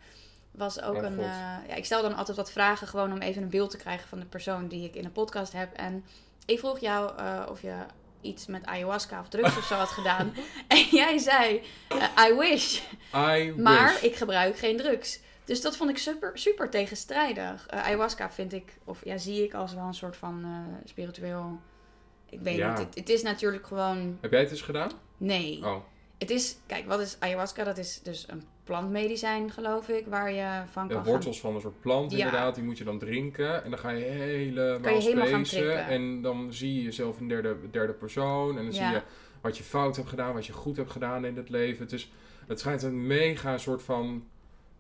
was 0.52 0.82
ook 0.82 0.96
een, 1.02 1.20
eh, 1.20 1.26
ja, 1.68 1.74
ik 1.76 1.86
stel 1.86 2.02
dan 2.02 2.16
altijd 2.16 2.38
wat 2.38 2.52
vragen 2.52 2.88
gewoon 2.88 3.12
om 3.12 3.18
even 3.22 3.42
een 3.44 3.50
beeld 3.50 3.70
te 3.72 3.78
krijgen 3.78 4.08
van 4.08 4.20
de 4.20 4.26
persoon 4.26 4.68
die 4.68 4.84
ik 4.86 4.96
in 4.96 5.06
een 5.06 5.12
podcast 5.12 5.54
heb. 5.54 5.74
En 5.74 6.04
ik 6.46 6.60
vroeg 6.60 6.80
jou 6.80 7.18
eh, 7.18 7.46
of 7.50 7.62
je 7.62 7.74
iets 8.22 8.46
met 8.46 8.66
ayahuasca 8.66 9.20
of 9.20 9.30
drugs 9.30 9.58
of 9.58 9.64
zo 9.64 9.76
had 9.76 9.88
gedaan. 9.90 10.34
En 10.68 10.84
jij 10.92 11.18
zei, 11.18 11.62
I 12.30 12.34
wish. 12.38 12.82
I 13.16 13.54
Maar 13.58 13.94
wish. 13.94 14.04
ik 14.04 14.16
gebruik 14.16 14.58
geen 14.58 14.78
drugs. 14.78 15.20
Dus 15.46 15.62
dat 15.62 15.78
vond 15.78 15.90
ik 15.90 15.98
super, 15.98 16.32
super 16.38 16.70
tegenstrijdig. 16.70 17.70
Ayahuasca 17.70 18.32
vind 18.32 18.54
ik, 18.54 18.78
of 18.84 19.06
ja, 19.06 19.18
zie 19.18 19.44
ik 19.44 19.54
als 19.54 19.74
wel 19.74 19.84
een 19.86 19.94
soort 19.94 20.18
van 20.18 20.46
spiritueel. 20.86 21.60
Ik 22.30 22.40
weet 22.42 22.56
Ja. 22.56 22.70
niet. 22.70 22.78
Het, 22.80 22.96
het 22.96 23.10
is 23.10 23.22
natuurlijk 23.22 23.66
gewoon. 23.68 24.18
Heb 24.22 24.32
jij 24.32 24.40
het 24.40 24.52
eens 24.52 24.62
gedaan? 24.62 24.92
Nee. 25.18 25.60
Oh, 25.66 25.84
Het 26.22 26.30
is, 26.30 26.58
kijk, 26.66 26.86
wat 26.88 27.00
is 27.00 27.18
ayahuasca? 27.20 27.64
Dat 27.64 27.78
is 27.78 28.00
dus 28.04 28.26
een 28.30 28.44
plantmedicijn, 28.64 29.52
geloof 29.52 29.90
ik, 29.90 30.06
waar 30.08 30.32
je 30.32 30.62
van 30.72 30.88
de 30.88 30.94
kan 30.94 31.04
wortels 31.04 31.40
van 31.40 31.56
een 31.56 31.62
soort 31.62 31.80
plant 31.80 32.12
Ja. 32.12 32.18
inderdaad, 32.18 32.56
die 32.56 32.64
moet 32.64 32.78
je 32.78 32.84
dan 32.84 33.00
drinken. 33.00 33.64
En 33.64 33.70
dan 33.70 33.80
ga 33.80 33.90
je 33.90 34.04
helemaal 34.04 35.46
spacen. 35.46 35.86
En 35.86 36.22
dan 36.22 36.54
zie 36.54 36.76
je 36.76 36.82
jezelf 36.84 37.20
in 37.20 37.28
derde, 37.28 37.56
derde 37.72 37.94
persoon. 37.94 38.58
En 38.58 38.64
dan 38.64 38.74
zie 38.74 38.84
je 38.84 39.02
wat 39.42 39.58
je 39.58 39.64
fout 39.64 39.96
hebt 39.96 40.10
gedaan, 40.10 40.34
wat 40.34 40.46
je 40.46 40.54
goed 40.54 40.78
hebt 40.78 40.92
gedaan 40.92 41.26
in 41.26 41.36
het 41.38 41.50
leven. 41.50 41.84
Het, 41.84 41.94
is, 41.94 42.12
het 42.48 42.60
schijnt 42.60 42.84
een 42.84 43.08
mega 43.08 43.58
soort 43.58 43.84
van 43.84 44.28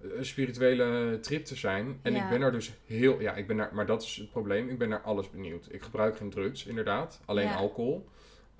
eh, 0.01 0.07
spirituele 0.21 1.19
trip 1.19 1.45
te 1.45 1.55
zijn. 1.55 1.99
En 2.01 2.13
Ja. 2.13 2.23
ik 2.23 2.29
ben 2.29 2.41
er 2.41 2.51
dus 2.51 2.73
heel... 2.85 3.21
Ja, 3.21 3.33
ik 3.35 3.47
ben 3.47 3.55
naar, 3.55 3.69
maar 3.73 3.85
dat 3.85 4.01
is 4.03 4.15
het 4.15 4.31
probleem. 4.31 4.69
Ik 4.69 4.77
ben 4.77 4.89
naar 4.89 5.01
alles 5.01 5.29
benieuwd. 5.29 5.67
Ik 5.69 5.81
gebruik 5.81 6.17
geen 6.17 6.29
drugs, 6.29 6.65
inderdaad. 6.65 7.19
Alleen 7.25 7.49
alcohol. 7.53 8.07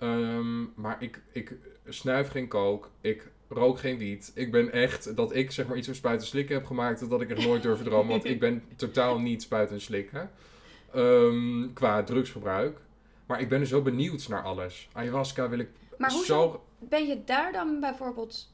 Ehm, 0.02 0.82
maar 0.82 0.96
ik, 1.00 1.22
ik 1.32 1.56
snuif 1.88 2.28
geen 2.28 2.48
kook. 2.48 2.90
Ik 3.02 3.32
rook 3.50 3.80
geen 3.80 3.98
wiet. 3.98 4.32
Ik 4.36 4.52
ben 4.52 4.72
echt... 4.72 5.16
Dat 5.16 5.36
ik 5.36 5.52
zeg 5.52 5.68
maar 5.68 5.78
iets 5.78 5.88
van 5.88 5.96
spuiten 5.96 6.28
slikken 6.28 6.56
heb 6.56 6.66
gemaakt... 6.66 7.10
dat 7.10 7.22
ik 7.22 7.32
er 7.32 7.48
nooit 7.48 7.64
durf 7.64 7.78
te 7.78 7.84
dromen. 7.84 8.08
Want 8.08 8.26
ik 8.26 8.40
ben 8.40 8.64
totaal 8.76 9.20
niet 9.20 9.42
spuiten 9.42 9.76
en 9.76 9.82
slikken. 9.82 10.32
Ehm, 10.94 11.74
qua 11.74 12.04
drugsgebruik. 12.04 12.80
Maar 13.26 13.42
ik 13.42 13.50
ben 13.50 13.60
dus 13.60 13.72
wel 13.72 13.82
benieuwd 13.82 14.28
naar 14.28 14.44
alles. 14.44 14.90
Ayahuasca 14.94 15.50
wil 15.50 15.60
ik 15.60 15.70
Maar 15.98 16.12
hoezo 16.12 16.42
zo... 16.42 16.64
ben 16.80 17.08
je 17.08 17.24
daar 17.24 17.52
dan 17.52 17.80
bijvoorbeeld... 17.80 18.54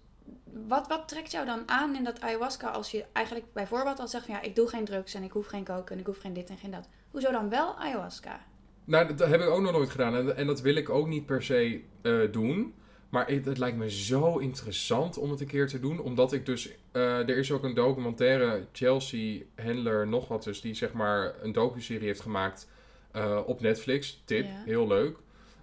Wat, 0.67 0.87
wat 0.87 1.07
trekt 1.07 1.31
jou 1.31 1.45
dan 1.45 1.69
aan 1.69 1.95
in 1.95 2.03
dat 2.03 2.21
ayahuasca 2.21 2.69
als 2.69 2.91
je 2.91 3.05
eigenlijk 3.13 3.53
bijvoorbeeld 3.53 3.99
al 3.99 4.07
zegt 4.07 4.25
van 4.25 4.33
ja, 4.33 4.41
ik 4.41 4.55
doe 4.55 4.67
geen 4.67 4.85
drugs 4.85 5.13
en 5.13 5.23
ik 5.23 5.31
hoef 5.31 5.47
geen 5.47 5.63
koken 5.63 5.95
en 5.95 5.99
ik 5.99 6.05
hoef 6.05 6.19
geen 6.19 6.33
dit 6.33 6.49
en 6.49 6.57
geen 6.57 6.71
dat. 6.71 6.89
Hoezo 7.11 7.31
dan 7.31 7.49
wel 7.49 7.77
ayahuasca? 7.77 8.39
Nou, 8.87 9.15
dat 9.15 9.29
heb 9.29 9.41
ik 9.41 9.47
ook 9.47 9.61
nog 9.61 9.71
nooit 9.71 9.89
gedaan. 9.89 10.15
En, 10.15 10.35
en 10.35 10.47
dat 10.47 10.61
wil 10.61 10.75
ik 10.75 10.89
ook 10.89 11.07
niet 11.07 11.25
per 11.25 11.43
se 11.43 11.81
eh, 12.01 12.19
doen. 12.31 12.73
Maar 13.09 13.27
het, 13.27 13.45
het 13.45 13.57
lijkt 13.57 13.77
me 13.77 13.91
zo 13.91 14.37
interessant 14.37 15.17
om 15.17 15.31
het 15.31 15.39
een 15.41 15.47
keer 15.47 15.67
te 15.67 15.79
doen. 15.79 15.99
Omdat 15.99 16.33
ik 16.33 16.45
dus... 16.45 16.69
eh, 16.91 17.17
er 17.29 17.37
is 17.37 17.51
ook 17.51 17.63
een 17.63 17.73
documentaire, 17.73 18.65
Chelsea 18.71 19.41
Handler 19.55 20.07
nog 20.07 20.27
wat 20.27 20.43
dus... 20.43 20.61
die 20.61 20.73
zeg 20.73 20.93
maar 20.93 21.33
een 21.41 21.51
docuserie 21.51 22.07
heeft 22.07 22.21
gemaakt 22.21 22.69
eh, 23.11 23.39
op 23.45 23.61
Netflix. 23.61 24.21
Tip, 24.25 24.45
Ja. 24.45 24.63
heel 24.65 24.87
leuk. 24.87 25.17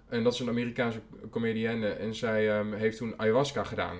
En 0.07 0.23
dat 0.23 0.33
is 0.33 0.39
een 0.39 0.49
Amerikaanse 0.49 0.99
comedienne. 1.29 1.87
En 1.89 2.15
zij 2.15 2.49
ehm, 2.57 2.73
heeft 2.73 2.97
toen 2.97 3.13
ayahuasca 3.19 3.63
gedaan. 3.63 3.97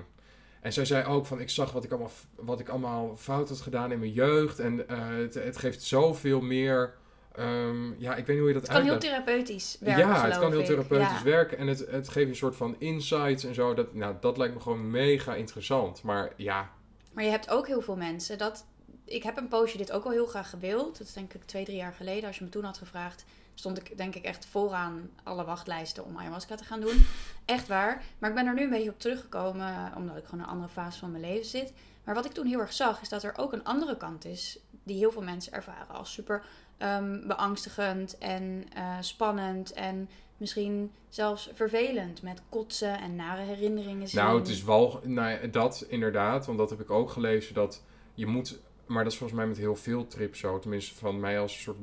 En 0.60 0.72
zij 0.72 0.84
zei 0.84 1.04
ook 1.06 1.26
van, 1.26 1.40
ik 1.40 1.50
zag 1.50 1.72
wat 1.72 1.84
ik 1.84 1.90
allemaal, 1.90 2.10
wat 2.36 2.60
ik 2.60 2.68
allemaal 2.68 3.16
fout 3.16 3.48
had 3.48 3.60
gedaan 3.60 3.92
in 3.92 3.98
mijn 3.98 4.12
jeugd. 4.12 4.58
En 4.58 4.84
het, 4.88 5.34
het 5.34 5.56
geeft 5.56 5.82
zoveel 5.82 6.40
meer 6.40 6.94
Ehm, 7.36 8.00
ja, 8.00 8.14
ik 8.14 8.26
weet 8.26 8.28
niet 8.28 8.38
hoe 8.38 8.48
je 8.48 8.52
dat 8.54 8.62
Het 8.62 8.72
kan 8.72 8.82
heel 8.82 8.98
therapeutisch 8.98 9.76
werken, 9.80 10.06
Ja, 10.08 10.24
het 10.24 10.38
kan 10.38 10.50
heel 10.50 10.60
ik. 10.60 10.66
therapeutisch 10.66 11.18
Ja. 11.18 11.22
werken 11.24 11.58
en 11.58 11.66
het, 11.66 11.78
het 11.78 12.08
geeft 12.08 12.14
je 12.14 12.26
een 12.26 12.36
soort 12.36 12.56
van 12.56 12.76
insights 12.78 13.44
en 13.44 13.54
zo. 13.54 13.74
Dat, 13.74 13.94
nou, 13.94 14.14
dat 14.20 14.36
lijkt 14.36 14.54
me 14.54 14.60
gewoon 14.60 14.90
mega 14.90 15.34
interessant. 15.34 16.02
Maar 16.02 16.32
ja, 16.36 16.70
Maar 17.12 17.24
je 17.24 17.30
hebt 17.30 17.50
ook 17.50 17.66
heel 17.66 17.80
veel 17.80 17.96
mensen 17.96 18.38
dat... 18.38 18.64
Ik 19.04 19.22
heb 19.22 19.36
een 19.36 19.48
poosje 19.48 19.76
dit 19.76 19.92
ook 19.92 20.04
al 20.04 20.10
heel 20.10 20.26
graag 20.26 20.50
gewild. 20.50 20.98
Dat 20.98 21.06
is 21.06 21.12
denk 21.12 21.34
ik 21.34 21.44
twee, 21.44 21.64
drie 21.64 21.76
jaar 21.76 21.92
geleden. 21.92 22.26
Als 22.26 22.38
je 22.38 22.44
me 22.44 22.50
toen 22.50 22.64
had 22.64 22.78
gevraagd, 22.78 23.24
stond 23.54 23.78
ik 23.78 23.96
denk 23.98 24.14
ik 24.14 24.24
echt 24.24 24.46
vooraan 24.46 25.10
alle 25.22 25.44
wachtlijsten 25.44 26.04
om 26.04 26.18
ayahuasca 26.18 26.54
te 26.54 26.64
gaan 26.64 26.80
doen. 26.80 27.06
Echt 27.44 27.66
waar. 27.68 28.02
Maar 28.18 28.30
ik 28.30 28.36
ben 28.36 28.46
er 28.46 28.54
nu 28.54 28.62
een 28.62 28.70
beetje 28.70 28.90
op 28.90 28.98
teruggekomen, 29.00 29.92
omdat 29.96 30.16
ik 30.16 30.24
gewoon 30.24 30.40
een 30.44 30.50
andere 30.50 30.68
fase 30.68 30.98
van 30.98 31.10
mijn 31.10 31.22
leven 31.22 31.46
zit. 31.46 31.72
Maar 32.04 32.14
wat 32.14 32.24
ik 32.24 32.32
toen 32.32 32.46
heel 32.46 32.60
erg 32.60 32.72
zag, 32.72 33.00
is 33.00 33.08
dat 33.08 33.22
er 33.22 33.32
ook 33.36 33.52
een 33.52 33.64
andere 33.64 33.96
kant 33.96 34.24
is, 34.24 34.58
die 34.82 34.96
heel 34.96 35.12
veel 35.12 35.22
mensen 35.22 35.52
ervaren 35.52 35.94
als 35.94 36.12
super 36.12 36.44
ehm, 36.78 37.26
beangstigend 37.26 38.18
en 38.18 38.64
eh, 38.74 38.96
spannend 39.00 39.72
en 39.72 40.08
misschien 40.36 40.92
zelfs 41.08 41.50
vervelend 41.54 42.22
met 42.22 42.42
kotsen 42.48 42.98
en 42.98 43.16
nare 43.16 43.42
herinneringen 43.42 44.08
zien. 44.08 44.20
nou, 44.20 44.38
het 44.38 44.48
is 44.48 44.64
wel 44.64 45.00
nou, 45.04 45.50
dat 45.50 45.84
inderdaad. 45.88 46.46
Want 46.46 46.58
dat 46.58 46.70
heb 46.70 46.80
ik 46.80 46.90
ook 46.90 47.10
gelezen 47.10 47.54
dat 47.54 47.82
je 48.14 48.26
moet. 48.26 48.58
Maar 48.86 49.02
dat 49.02 49.12
is 49.12 49.18
volgens 49.18 49.38
mij 49.38 49.48
met 49.48 49.58
heel 49.58 49.76
veel 49.76 50.06
trips 50.06 50.38
zo. 50.38 50.58
Tenminste, 50.58 50.94
van 50.94 51.20
mij 51.20 51.40
als 51.40 51.54
een 51.54 51.60
soort 51.60 51.78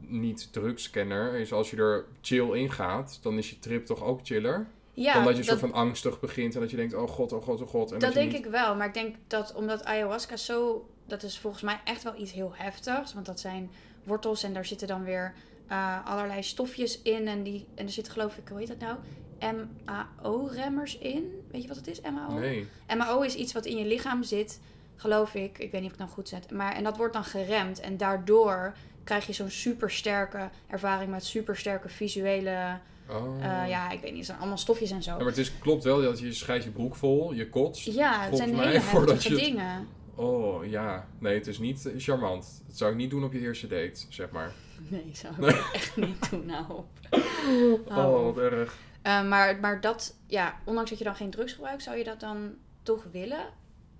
niet-drugscanner. 0.00 1.34
Is 1.34 1.52
als 1.52 1.70
je 1.70 1.76
er 1.76 2.04
chill 2.20 2.50
in 2.52 2.72
gaat, 2.72 3.18
dan 3.22 3.38
is 3.38 3.50
je 3.50 3.58
trip 3.58 3.86
toch 3.86 4.02
ook 4.02 4.20
chiller. 4.22 4.66
ja, 4.92 5.14
dan 5.14 5.24
dat 5.24 5.32
je 5.32 5.38
dat, 5.38 5.46
soort 5.46 5.60
van 5.60 5.72
angstig 5.72 6.20
begint 6.20 6.54
en 6.54 6.60
dat 6.60 6.70
je 6.70 6.76
denkt, 6.76 6.94
oh 6.94 7.08
god, 7.08 7.32
oh 7.32 7.42
god, 7.42 7.60
oh 7.60 7.68
god. 7.68 7.92
En 7.92 7.98
dat 7.98 8.12
denk 8.12 8.32
niet- 8.32 8.44
ik 8.44 8.50
wel. 8.50 8.76
Maar 8.76 8.86
ik 8.86 8.94
denk 8.94 9.16
dat 9.26 9.54
omdat 9.54 9.84
ayahuasca 9.84 10.36
zo... 10.36 10.88
Dat 11.06 11.22
is 11.22 11.38
volgens 11.38 11.62
mij 11.62 11.80
echt 11.84 12.02
wel 12.02 12.18
iets 12.18 12.32
heel 12.32 12.52
heftigs. 12.54 13.14
Want 13.14 13.26
dat 13.26 13.40
zijn 13.40 13.70
wortels 14.06 14.42
en 14.42 14.52
daar 14.52 14.64
zitten 14.64 14.88
dan 14.88 15.04
weer 15.04 15.34
eh, 15.68 16.06
allerlei 16.06 16.42
stofjes 16.42 17.02
in. 17.02 17.28
En, 17.28 17.42
die, 17.42 17.66
en 17.74 17.86
er 17.86 17.92
zitten 17.92 18.12
geloof 18.12 18.36
ik, 18.36 18.48
hoe 18.48 18.58
heet 18.58 18.68
dat 18.68 18.78
nou? 18.78 18.96
MAO-remmers 19.86 20.98
in. 20.98 21.44
Weet 21.50 21.62
je 21.62 21.68
wat 21.68 21.76
het 21.76 21.86
is, 21.86 22.00
MAO? 22.00 22.38
Nee. 22.38 22.66
MAO 22.96 23.20
is 23.20 23.34
iets 23.34 23.52
wat 23.52 23.64
in 23.66 23.76
je 23.76 23.84
lichaam 23.84 24.22
zit, 24.22 24.60
geloof 24.96 25.34
ik. 25.34 25.58
Ik 25.58 25.70
weet 25.70 25.80
niet 25.80 25.90
of 25.90 25.96
ik 25.96 25.98
het 25.98 25.98
nou 25.98 26.10
goed 26.10 26.28
zet. 26.28 26.50
Maar, 26.50 26.72
en 26.74 26.84
dat 26.84 26.96
wordt 26.96 27.12
dan 27.12 27.24
geremd. 27.24 27.80
En 27.80 27.96
daardoor 27.96 28.74
krijg 29.04 29.26
je 29.26 29.32
zo'n 29.32 29.50
supersterke 29.50 30.48
ervaring 30.66 31.10
met 31.10 31.24
supersterke 31.24 31.88
visuele... 31.88 32.78
Oh. 33.10 33.44
eh, 33.44 33.68
ja, 33.68 33.90
ik 33.90 34.00
weet 34.00 34.10
niet, 34.10 34.16
het 34.16 34.26
zijn 34.26 34.38
allemaal 34.38 34.58
stofjes 34.58 34.90
en 34.90 35.02
zo. 35.02 35.10
Ja, 35.10 35.16
maar 35.16 35.26
het 35.26 35.38
is, 35.38 35.58
klopt 35.58 35.84
wel 35.84 36.02
dat 36.02 36.18
je 36.18 36.32
scheidt 36.32 36.64
je 36.64 36.70
broek 36.70 36.96
vol, 36.96 37.32
je 37.32 37.48
kotst. 37.48 37.84
Ja, 37.86 38.20
het 38.20 38.36
zijn 38.36 38.58
hele 38.58 38.78
heftige 38.80 39.28
het- 39.28 39.38
dingen. 39.38 39.88
Oh 40.16 40.64
ja, 40.66 41.08
nee, 41.18 41.34
het 41.34 41.46
is 41.46 41.58
niet 41.58 41.86
eh, 41.86 41.92
charmant. 41.96 42.62
Dat 42.66 42.76
zou 42.76 42.90
ik 42.90 42.96
niet 42.96 43.10
doen 43.10 43.24
op 43.24 43.32
je 43.32 43.38
eerste 43.40 43.66
date, 43.66 44.06
zeg 44.08 44.30
maar. 44.30 44.52
Nee, 44.88 45.10
zou 45.12 45.34
ik 45.34 45.40
Nee. 45.40 45.62
echt 45.72 45.96
niet 45.96 46.30
doen, 46.30 46.46
nou. 46.46 46.64
Oh, 47.88 48.24
wat 48.24 48.38
erg. 48.38 48.76
Eh, 49.02 49.28
maar, 49.28 49.60
maar 49.60 49.80
dat, 49.80 50.16
ja, 50.26 50.60
ondanks 50.64 50.90
dat 50.90 50.98
je 50.98 51.04
dan 51.04 51.14
geen 51.16 51.30
drugs 51.30 51.52
gebruikt, 51.52 51.82
zou 51.82 51.96
je 51.96 52.04
dat 52.04 52.20
dan 52.20 52.54
toch 52.82 53.04
willen? 53.12 53.46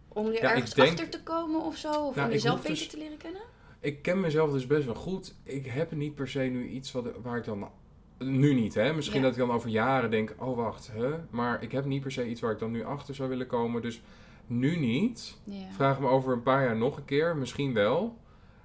Om 0.08 0.26
er 0.26 0.32
ik 0.32 0.38
ergens 0.38 0.74
denk- 0.74 0.88
achter 0.88 1.08
te 1.08 1.22
komen 1.22 1.60
of 1.62 1.76
zo? 1.76 1.88
Of 2.06 2.14
Nou, 2.14 2.26
om 2.26 2.32
jezelf 2.32 2.56
beter 2.62 2.74
dus- 2.74 2.88
te 2.88 2.98
leren 2.98 3.16
kennen? 3.16 3.42
Ik 3.80 4.02
ken 4.02 4.20
mezelf 4.20 4.52
dus 4.52 4.66
best 4.66 4.84
wel 4.84 4.94
goed. 4.94 5.34
Ik 5.42 5.66
heb 5.66 5.92
niet 5.92 6.14
per 6.14 6.28
se 6.28 6.40
nu 6.40 6.66
iets 6.68 6.92
wat, 6.92 7.04
waar 7.22 7.36
ik 7.36 7.44
dan... 7.44 7.70
Nu 8.18 8.54
niet, 8.54 8.74
hè. 8.74 8.92
Misschien 8.92 9.16
Ja. 9.20 9.22
dat 9.26 9.32
ik 9.32 9.38
dan 9.46 9.50
over 9.50 9.68
jaren 9.70 10.10
denk, 10.10 10.34
oh 10.38 10.56
wacht, 10.56 10.90
hè. 10.92 11.10
Maar 11.30 11.62
ik 11.62 11.72
heb 11.72 11.84
niet 11.84 12.02
per 12.02 12.12
se 12.12 12.28
iets 12.28 12.40
waar 12.40 12.52
ik 12.52 12.58
dan 12.58 12.70
nu 12.70 12.84
achter 12.84 13.14
zou 13.14 13.28
willen 13.28 13.46
komen. 13.46 13.82
Dus 13.82 14.02
nu 14.46 14.76
niet. 14.76 15.38
Ja. 15.44 15.70
Vraag 15.72 16.00
me 16.00 16.08
over 16.08 16.32
een 16.32 16.42
paar 16.42 16.62
jaar 16.64 16.76
nog 16.76 16.96
een 16.96 17.04
keer, 17.04 17.36
misschien 17.36 17.74
wel. 17.74 18.16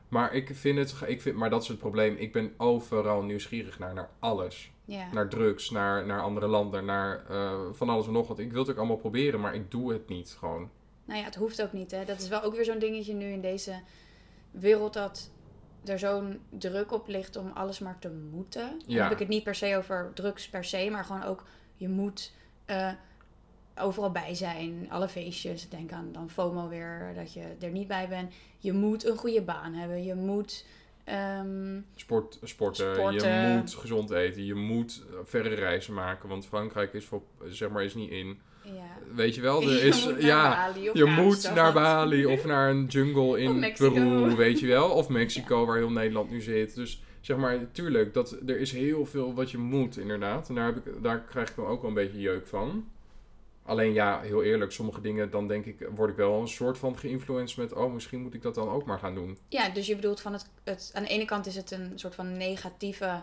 Maar 0.08 0.34
ik 0.34 0.50
vind 0.56 0.78
het, 0.78 0.96
ik 1.08 1.22
vind, 1.22 1.36
maar 1.36 1.50
dat 1.50 1.62
is 1.62 1.68
het 1.68 1.78
probleem. 1.78 2.16
Ik 2.16 2.32
ben 2.34 2.54
overal 2.58 3.22
nieuwsgierig 3.22 3.80
naar, 3.80 3.94
naar 3.94 4.10
alles. 4.20 4.72
ja. 4.86 5.08
Naar 5.14 5.30
drugs, 5.30 5.70
naar, 5.70 6.06
naar 6.06 6.22
andere 6.22 6.48
landen, 6.48 6.86
naar 6.86 7.26
eh, 7.30 7.60
van 7.72 7.90
alles 7.90 8.08
en 8.08 8.14
nog 8.14 8.28
wat. 8.28 8.40
Ik 8.40 8.52
wil 8.52 8.62
het 8.62 8.72
ook 8.72 8.78
allemaal 8.78 8.98
proberen, 8.98 9.40
maar 9.40 9.56
ik 9.56 9.72
doe 9.72 9.92
het 9.94 10.08
niet 10.10 10.36
gewoon. 10.40 10.70
Nou 11.06 11.20
ja, 11.20 11.26
het 11.26 11.36
hoeft 11.36 11.62
ook 11.62 11.74
niet, 11.74 11.92
hè. 11.92 12.06
Dat 12.06 12.20
is 12.20 12.28
wel 12.28 12.42
ook 12.42 12.56
weer 12.56 12.66
zo'n 12.66 12.80
dingetje 12.80 13.14
nu 13.14 13.26
in 13.26 13.42
deze 13.42 13.80
wereld 14.52 14.94
dat 14.94 15.32
er 15.86 16.00
zo'n 16.00 16.40
druk 16.50 16.92
op 16.92 17.08
ligt 17.08 17.36
om 17.36 17.52
alles 17.54 17.80
maar 17.80 18.00
te 18.00 18.10
moeten. 18.32 18.82
Dan 18.88 18.96
heb 19.04 19.12
ik 19.12 19.20
het 19.20 19.28
niet 19.28 19.44
per 19.44 19.56
se 19.56 19.78
over 19.78 20.12
drugs 20.14 20.50
per 20.50 20.64
se, 20.64 20.90
maar 20.92 21.04
gewoon 21.06 21.24
ook 21.24 21.44
je 21.76 21.90
moet 21.90 22.32
eh, 22.66 22.92
overal 23.76 24.12
bij 24.12 24.34
zijn. 24.36 24.88
Alle 24.90 25.08
feestjes, 25.10 25.70
denk 25.70 25.92
aan 25.92 26.12
dan 26.12 26.30
FOMO 26.30 26.68
weer, 26.70 27.12
dat 27.16 27.34
je 27.34 27.56
er 27.60 27.70
niet 27.72 27.88
bij 27.88 28.08
bent. 28.08 28.34
Je 28.60 28.74
moet 28.74 29.06
een 29.06 29.18
goede 29.18 29.42
baan 29.42 29.74
hebben. 29.74 30.04
Je 30.04 30.16
moet... 30.16 30.66
ehm, 31.04 31.80
Sport, 31.96 32.40
sporten, 32.44 32.94
Sporten. 32.96 33.30
je 33.52 33.58
moet 33.58 33.76
gezond 33.76 34.12
eten, 34.12 34.46
je 34.46 34.56
moet 34.56 35.04
eh, 35.10 35.18
verre 35.24 35.56
reizen 35.56 35.94
maken. 35.94 36.30
Want 36.30 36.46
Frankrijk 36.46 36.94
is, 36.94 37.06
voor, 37.06 37.22
zeg 37.46 37.70
maar, 37.70 37.84
is 37.84 37.96
niet 37.96 38.12
in. 38.12 38.40
Ja. 38.64 38.98
Weet 39.16 39.36
je 39.36 39.42
wel, 39.42 39.62
Je 39.70 39.70
er 39.70 39.84
is, 39.84 40.06
moet 40.06 40.14
naar 40.14 40.26
ja, 40.26 40.50
Bali 40.50 40.90
of 40.90 40.98
je 40.98 41.06
moet 41.06 41.52
naar 41.54 41.74
Bali 41.74 42.26
of 42.26 42.46
naar 42.46 42.70
een 42.70 42.86
jungle 42.86 43.40
in. 43.40 43.74
Peru, 43.78 44.36
weet 44.36 44.60
je 44.60 44.68
wel. 44.68 44.90
Of 44.90 45.10
Mexico, 45.10 45.66
waar 45.66 45.78
heel 45.78 45.92
Nederland 45.92 46.30
nu 46.30 46.42
zit. 46.42 46.76
Dus 46.76 47.02
zeg 47.22 47.38
maar, 47.38 47.72
tuurlijk, 47.72 48.14
dat, 48.14 48.38
er 48.48 48.60
is 48.60 48.72
heel 48.72 49.06
veel 49.06 49.34
wat 49.34 49.52
je 49.52 49.58
moet, 49.58 49.98
inderdaad. 49.98 50.50
En 50.50 50.56
daar, 50.56 50.66
heb 50.66 50.86
ik, 50.86 51.04
daar 51.04 51.20
krijg 51.20 51.50
ik 51.50 51.56
dan 51.56 51.66
ook 51.66 51.82
wel 51.82 51.90
een 51.90 51.96
beetje 51.96 52.20
jeuk 52.20 52.48
van. 52.48 52.86
Alleen 53.64 53.94
ja, 53.94 54.22
heel 54.22 54.44
eerlijk, 54.44 54.72
sommige 54.72 55.02
dingen, 55.02 55.30
dan 55.30 55.48
denk 55.48 55.66
ik, 55.66 55.88
word 55.96 56.10
ik 56.10 56.16
wel 56.16 56.42
een 56.42 56.48
soort 56.48 56.78
van 56.78 56.98
geïnfluenced 56.98 57.58
met, 57.58 57.74
oh, 57.74 57.94
misschien 57.94 58.22
moet 58.22 58.34
ik 58.34 58.42
dat 58.42 58.56
dan 58.56 58.70
ook 58.70 58.86
maar 58.86 59.00
gaan 59.00 59.16
doen. 59.16 59.38
Ja, 59.48 59.70
dus 59.70 59.88
je 59.88 59.96
bedoelt 59.96 60.22
van 60.22 60.34
het, 60.34 60.50
het... 60.64 60.92
Aan 60.94 61.04
de 61.04 61.10
ene 61.10 61.26
kant 61.26 61.46
is 61.46 61.56
het 61.56 61.72
een 61.72 61.92
soort 61.96 62.16
van 62.16 62.38
negatieve... 62.38 63.22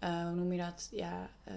eh, 0.00 0.22
hoe 0.22 0.34
noem 0.34 0.52
je 0.52 0.58
dat? 0.58 0.88
Ja, 0.92 1.30
eh, 1.44 1.54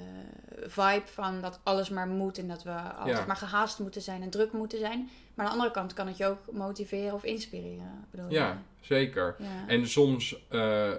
vibe 0.61 1.05
van 1.05 1.41
dat 1.41 1.59
alles 1.63 1.89
maar 1.89 2.07
moet 2.07 2.37
en 2.37 2.47
dat 2.47 2.63
we 2.63 2.71
altijd 2.71 3.17
Ja. 3.17 3.25
maar 3.25 3.35
gehaast 3.35 3.79
moeten 3.79 4.01
zijn 4.01 4.21
en 4.21 4.29
druk 4.29 4.51
moeten 4.51 4.79
zijn. 4.79 5.09
Maar 5.33 5.45
aan 5.45 5.51
de 5.51 5.57
andere 5.57 5.71
kant 5.73 5.93
kan 5.93 6.07
het 6.07 6.17
je 6.17 6.25
ook 6.25 6.51
motiveren 6.51 7.13
of 7.13 7.23
inspireren. 7.23 8.05
Bedoel 8.11 8.29
je? 8.29 8.33
Ja, 8.35 8.61
zeker. 8.79 9.35
Ja. 9.39 9.67
En 9.67 9.87
soms, 9.87 10.47
eh, 10.49 10.91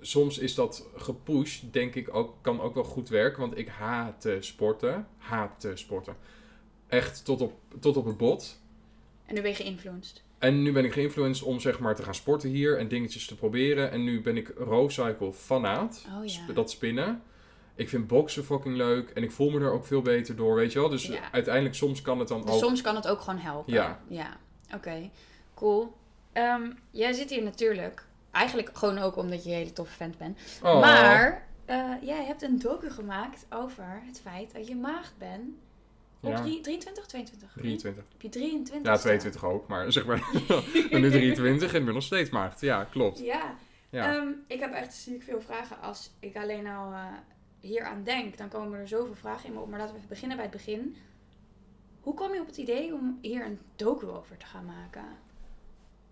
soms 0.00 0.38
is 0.38 0.54
dat 0.54 0.86
gepusht, 0.96 1.72
denk 1.72 1.94
ik 1.94 2.14
ook, 2.14 2.34
kan 2.40 2.60
ook 2.60 2.74
wel 2.74 2.84
goed 2.84 3.08
werken. 3.08 3.40
Want 3.40 3.58
ik 3.58 3.68
haat 3.68 4.20
te 4.20 4.36
sporten. 4.40 5.06
Haat 5.16 5.60
te 5.60 5.72
sporten. 5.74 6.16
Echt 6.88 7.24
tot 7.24 7.40
op, 7.40 7.52
tot 7.80 7.96
op 7.96 8.04
het 8.04 8.16
bot. 8.16 8.58
En 9.26 9.34
nu 9.34 9.40
ben 9.40 9.50
je 9.50 9.56
geïnfluenced. 9.56 10.22
En 10.40 10.62
nu 10.62 10.72
ben 10.72 10.84
ik 10.84 10.92
geïnfluenced 10.92 11.42
om 11.46 11.60
zeg 11.60 11.78
maar 11.78 11.94
te 11.94 12.02
gaan 12.02 12.14
sporten 12.14 12.48
hier 12.48 12.78
en 12.78 12.88
dingetjes 12.88 13.26
te 13.26 13.36
proberen. 13.36 13.90
En 13.90 14.04
nu 14.04 14.20
ben 14.20 14.36
ik 14.36 14.52
rowcycle 14.56 15.32
fanaat. 15.32 16.06
Oh 16.18 16.26
ja. 16.26 16.52
Dat 16.54 16.70
spinnen. 16.70 17.22
Ik 17.74 17.88
vind 17.88 18.06
boksen 18.06 18.44
fucking 18.44 18.76
leuk 18.76 19.10
en 19.10 19.22
ik 19.22 19.30
voel 19.32 19.50
me 19.50 19.60
er 19.60 19.72
ook 19.72 19.84
veel 19.86 20.02
beter 20.02 20.36
door, 20.36 20.54
weet 20.54 20.72
je 20.72 20.78
wel. 20.80 20.88
Dus 20.88 21.06
Ja. 21.06 21.32
uiteindelijk 21.32 21.74
soms 21.74 22.02
kan 22.02 22.18
het 22.18 22.28
dan 22.28 22.40
Dus 22.42 22.50
ook... 22.54 22.60
soms 22.60 22.80
kan 22.80 22.94
het 22.94 23.08
ook 23.08 23.20
gewoon 23.20 23.38
helpen. 23.40 23.72
Ja. 23.72 24.00
Ja, 24.08 24.36
oké. 24.74 25.10
Cool. 25.54 25.92
Ehm, 26.32 26.70
jij 26.90 27.12
zit 27.12 27.30
hier 27.30 27.42
natuurlijk, 27.42 28.04
eigenlijk 28.30 28.70
gewoon 28.72 28.98
ook 28.98 29.16
omdat 29.16 29.44
je 29.44 29.50
een 29.50 29.56
hele 29.56 29.72
toffe 29.72 29.94
vent 29.96 30.18
bent. 30.18 30.38
Oh. 30.62 30.80
Maar 30.80 31.46
eh, 31.64 31.90
jij 32.02 32.24
hebt 32.24 32.42
een 32.42 32.58
docu 32.58 32.90
gemaakt 32.90 33.46
over 33.50 34.02
het 34.06 34.20
feit 34.20 34.52
dat 34.54 34.68
je 34.68 34.76
maagd 34.76 35.14
bent. 35.18 35.42
Ja. 36.20 36.40
drie- 36.42 36.60
23, 36.60 37.06
22? 37.06 37.52
23. 37.56 38.04
Heb 38.12 38.22
je 38.22 38.28
23? 38.28 38.90
Ja, 38.90 38.96
staan? 38.96 39.18
22 39.18 39.44
ook, 39.44 39.68
maar 39.68 39.92
zeg 39.92 40.06
maar... 40.06 40.18
ik 40.74 40.88
ben 40.90 41.00
nu 41.00 41.10
23 41.10 41.74
en 41.74 41.84
ben 41.84 41.94
nog 41.94 42.02
steeds 42.02 42.30
maagd. 42.30 42.60
Ja, 42.60 42.84
klopt. 42.84 43.18
Ja. 43.18 43.56
Ja. 43.90 44.14
Ehm, 44.14 44.28
ik 44.46 44.60
heb 44.60 44.72
echt 44.72 44.94
ziek 44.94 45.22
veel 45.22 45.40
vragen. 45.40 45.80
Als 45.80 46.10
ik 46.20 46.36
alleen 46.36 46.66
al 46.66 46.92
eh, 46.92 47.04
hier 47.60 47.84
aan 47.84 48.02
denk, 48.04 48.38
dan 48.38 48.48
komen 48.48 48.78
er 48.78 48.88
zoveel 48.88 49.14
vragen 49.14 49.46
in 49.48 49.54
me 49.54 49.60
op. 49.60 49.68
Maar 49.68 49.78
laten 49.78 49.92
we 49.92 49.98
even 49.98 50.08
beginnen 50.08 50.36
bij 50.36 50.46
het 50.46 50.56
begin. 50.56 50.96
Hoe 52.00 52.14
kwam 52.14 52.34
je 52.34 52.40
op 52.40 52.46
het 52.46 52.56
idee 52.56 52.94
om 52.94 53.18
hier 53.20 53.44
een 53.44 53.58
docu 53.76 54.06
over 54.06 54.36
te 54.36 54.46
gaan 54.46 54.64
maken? 54.64 55.04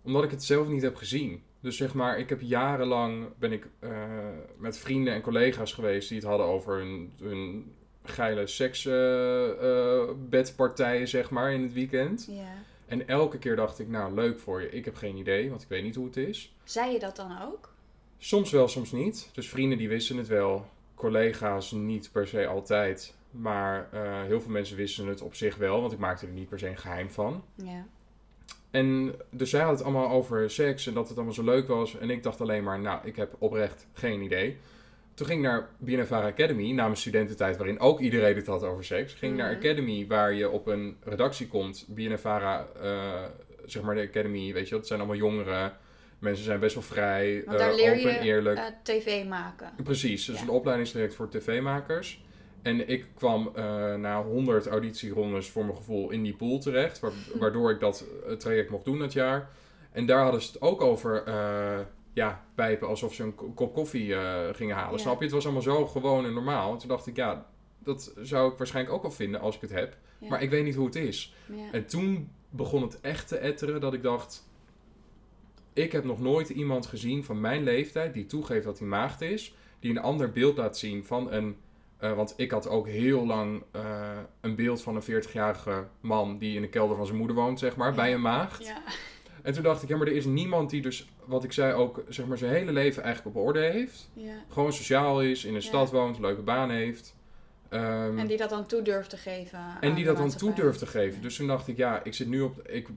Omdat 0.03 0.25
ik 0.25 0.31
het 0.31 0.45
zelf 0.45 0.69
niet 0.69 0.83
heb 0.83 0.97
gezien. 0.97 1.43
Dus 1.61 1.77
zeg 1.77 1.95
maar, 1.95 2.19
ik 2.19 2.29
heb 2.29 2.41
jarenlang 2.41 3.29
ben 3.39 3.53
ik 3.53 3.69
eh, 3.79 4.29
met 4.57 4.79
vrienden 4.79 5.15
en 5.15 5.21
collega's 5.21 5.73
geweest 5.73 6.09
die 6.09 6.19
het 6.19 6.27
hadden 6.27 6.47
over 6.47 6.77
hun, 6.79 7.13
hun 7.21 7.73
geile 8.09 8.47
seksbedpartijen, 8.47 11.09
zeg 11.09 11.31
maar, 11.31 11.53
in 11.53 11.63
het 11.63 11.73
weekend. 11.73 12.29
Ja. 12.31 12.53
En 12.87 13.09
elke 13.09 13.39
keer 13.39 13.57
dacht 13.57 13.79
ik, 13.79 13.89
nou, 13.89 14.15
leuk 14.15 14.39
voor 14.39 14.61
je. 14.61 14.71
Ik 14.71 14.85
heb 14.85 14.95
geen 14.95 15.17
idee, 15.17 15.51
want 15.51 15.63
ik 15.63 15.69
weet 15.69 15.83
niet 15.83 15.95
hoe 15.95 16.07
het 16.07 16.17
is. 16.17 16.55
Zei 16.65 16.93
je 16.93 16.99
dat 16.99 17.17
dan 17.17 17.43
ook? 17.43 17.73
Soms 18.19 18.51
wel, 18.51 18.69
soms 18.69 18.93
niet. 18.93 19.31
Dus 19.33 19.49
vrienden 19.49 19.79
die 19.79 19.89
wisten 19.89 20.17
het 20.17 20.27
wel. 20.27 20.67
Collega's 20.95 21.71
niet 21.71 22.11
per 22.13 22.27
se 22.27 22.47
altijd. 22.47 23.15
Maar 23.31 23.89
eh, 23.93 24.23
heel 24.23 24.41
veel 24.41 24.51
mensen 24.51 24.77
wisten 24.77 25.07
het 25.07 25.23
op 25.23 25.35
zich 25.35 25.57
wel, 25.57 25.81
want 25.81 25.93
ik 25.93 25.99
maakte 25.99 26.27
er 26.27 26.33
niet 26.33 26.49
per 26.49 26.59
se 26.59 26.69
een 26.69 26.79
geheim 26.79 27.11
van. 27.11 27.45
Ja. 27.55 27.87
En 28.71 29.15
dus 29.31 29.51
zij 29.51 29.61
had 29.61 29.71
het 29.71 29.83
allemaal 29.83 30.09
over 30.09 30.51
seks 30.51 30.87
en 30.87 30.95
dat 30.95 31.09
het 31.09 31.17
allemaal 31.17 31.35
zo 31.35 31.45
leuk 31.45 31.69
was. 31.69 31.99
En 31.99 32.11
ik 32.11 32.23
dacht 32.23 32.41
alleen 32.41 32.65
maar, 32.65 32.81
nou, 32.81 33.01
ik 33.05 33.17
heb 33.17 33.37
oprecht 33.39 33.87
geen 33.93 34.23
idee. 34.23 34.57
Toen 35.19 35.27
ging 35.27 35.45
ik 35.45 35.47
naar 35.51 35.69
BNFR 35.79 36.15
Academy, 36.15 36.71
na 36.73 36.85
mijn 36.85 36.97
studententijd 36.97 37.57
waarin 37.57 37.81
ook 37.81 38.01
iedereen 38.01 38.37
het 38.37 38.47
had 38.47 38.63
over 38.65 38.85
seks. 38.85 39.13
Ging 39.15 39.37
naar 39.37 39.51
Mhm. 39.51 39.59
Academy 39.59 40.07
waar 40.07 40.33
je 40.33 40.51
op 40.51 40.67
een 40.67 40.97
redactie 41.05 41.47
komt. 41.49 41.85
BNFR, 41.89 42.29
eh 42.29 43.25
zeg 43.65 43.83
maar 43.83 43.95
de 43.95 44.07
Academy, 44.09 44.53
weet 44.53 44.69
je, 44.69 44.75
dat 44.75 44.87
zijn 44.87 44.99
allemaal 44.99 45.19
jongeren 45.19 45.73
Mensen 46.19 46.45
zijn 46.45 46.61
best 46.61 46.75
wel 46.75 46.83
vrij, 46.83 47.43
Want 47.47 47.59
daar 47.59 47.71
eh, 47.71 47.77
leer 47.77 47.91
open 47.91 48.01
je 48.13 48.19
eerlijk. 48.19 48.59
eh, 48.59 48.65
tv 48.83 49.25
maken. 49.27 49.71
Precies, 49.85 50.25
dus 50.25 50.37
Ja. 50.37 50.43
een 50.43 50.49
opleidingstraject 50.49 51.15
voor 51.15 51.29
tv-makers. 51.29 52.25
En 52.63 52.89
ik 52.89 53.07
kwam 53.15 53.53
na 54.01 54.23
100 54.23 54.67
auditierondes 54.67 55.49
voor 55.51 55.65
mijn 55.65 55.77
gevoel 55.77 56.11
in 56.11 56.23
die 56.23 56.35
pool 56.35 56.59
terecht. 56.59 57.01
wa- 57.01 57.11
waardoor 57.41 57.71
ik 57.71 57.81
dat 57.81 58.05
traject 58.39 58.71
mocht 58.71 58.85
doen 58.85 58.99
dat 58.99 59.13
jaar. 59.13 59.49
En 59.93 60.07
daar 60.07 60.23
hadden 60.23 60.43
ze 60.43 60.53
het 60.53 60.61
ook 60.61 60.81
over 60.81 61.23
ja, 62.19 62.45
pijpen 62.55 62.89
alsof 62.89 63.15
ze 63.15 63.23
een 63.23 63.35
ko- 63.35 63.53
kop 63.55 63.75
koffie 63.75 64.15
eh, 64.15 64.55
gingen 64.55 64.77
halen. 64.77 64.93
Ja. 64.93 64.99
Snap 64.99 65.19
je? 65.19 65.25
Het 65.25 65.33
was 65.33 65.45
allemaal 65.45 65.63
zo 65.63 65.87
gewoon 65.87 66.25
en 66.25 66.33
normaal. 66.35 66.73
En 66.73 66.79
toen 66.79 66.89
dacht 66.89 67.07
ik, 67.07 67.17
ja, 67.17 67.47
dat 67.79 68.13
zou 68.21 68.53
ik 68.53 68.59
waarschijnlijk 68.59 68.95
ook 68.97 69.03
wel 69.03 69.11
vinden 69.11 69.41
als 69.41 69.55
ik 69.55 69.61
het 69.61 69.71
heb. 69.73 69.97
Ja. 70.19 70.29
Maar 70.29 70.43
ik 70.43 70.51
weet 70.51 70.65
niet 70.65 70.75
hoe 70.75 70.87
het 70.87 70.95
is. 70.97 71.35
Ja. 71.47 71.73
En 71.73 71.87
toen 71.87 72.31
begon 72.51 72.83
het 72.83 73.01
echt 73.01 73.29
te 73.29 73.37
etteren 73.37 73.81
dat 73.81 73.95
ik 73.95 74.03
dacht... 74.03 74.47
Ik 75.73 75.93
heb 75.93 76.05
nog 76.05 76.21
nooit 76.21 76.49
iemand 76.49 76.87
gezien 76.87 77.25
van 77.25 77.41
mijn 77.41 77.63
leeftijd 77.63 78.15
die 78.15 78.27
toegeeft 78.27 78.65
dat 78.65 78.79
hij 78.79 78.89
maagd 78.89 79.21
is. 79.21 79.55
Die 79.81 79.91
een 79.91 79.99
ander 79.99 80.31
beeld 80.33 80.57
laat 80.57 80.79
zien 80.79 81.05
van 81.05 81.33
een... 81.33 81.57
eh, 81.97 82.13
want 82.13 82.35
ik 82.37 82.51
had 82.51 82.69
ook 82.69 82.87
heel 82.89 83.27
lang 83.27 83.63
eh, 83.71 84.19
een 84.41 84.55
beeld 84.55 84.83
van 84.83 84.97
een 84.97 85.23
40-jarige 85.23 85.87
man 86.01 86.39
die 86.39 86.55
in 86.57 86.63
de 86.63 86.69
kelder 86.69 86.97
van 86.97 87.07
zijn 87.07 87.19
moeder 87.19 87.37
woont, 87.37 87.59
zeg 87.59 87.77
maar, 87.77 87.95
bij 87.95 88.15
een 88.15 88.21
maagd. 88.21 88.65
Ja. 88.67 88.83
En 89.43 89.53
toen 89.53 89.63
dacht 89.63 89.83
ik, 89.83 89.89
ja, 89.89 89.97
maar 89.97 90.07
er 90.07 90.13
is 90.17 90.25
niemand 90.25 90.71
die 90.71 90.83
dus, 90.83 91.09
wat 91.29 91.45
ik 91.45 91.53
zei, 91.53 91.73
ook 91.73 92.05
zeg 92.09 92.27
maar 92.27 92.39
zijn 92.39 92.53
hele 92.53 92.73
leven 92.73 93.03
eigenlijk 93.03 93.37
op 93.37 93.43
orde 93.43 93.61
heeft. 93.61 94.11
Ja. 94.13 94.35
Gewoon 94.49 94.73
sociaal 94.73 95.23
is, 95.23 95.45
in 95.45 95.55
een 95.55 95.63
stad 95.63 95.91
woont, 95.91 96.17
een 96.17 96.23
leuke 96.23 96.43
baan 96.43 96.71
heeft. 96.71 97.17
Ehm, 97.69 98.19
En 98.19 98.27
die 98.27 98.37
dat 98.37 98.51
dan 98.51 98.67
toe 98.67 98.83
durft 98.83 99.11
te 99.11 99.17
geven. 99.17 99.61
en 99.81 99.95
die 99.95 100.05
dat 100.05 100.17
dan 100.17 100.31
toe 100.31 100.53
durft 100.53 100.79
te 100.79 100.87
geven. 100.87 101.17
Ja. 101.17 101.23
Dus 101.23 101.37
toen 101.37 101.47
dacht 101.47 101.69
ik, 101.69 101.77
ja, 101.77 102.05
ik 102.05 102.15
zit 102.15 102.29
nu 102.29 102.41
op. 102.41 102.69
Ik, 102.69 102.89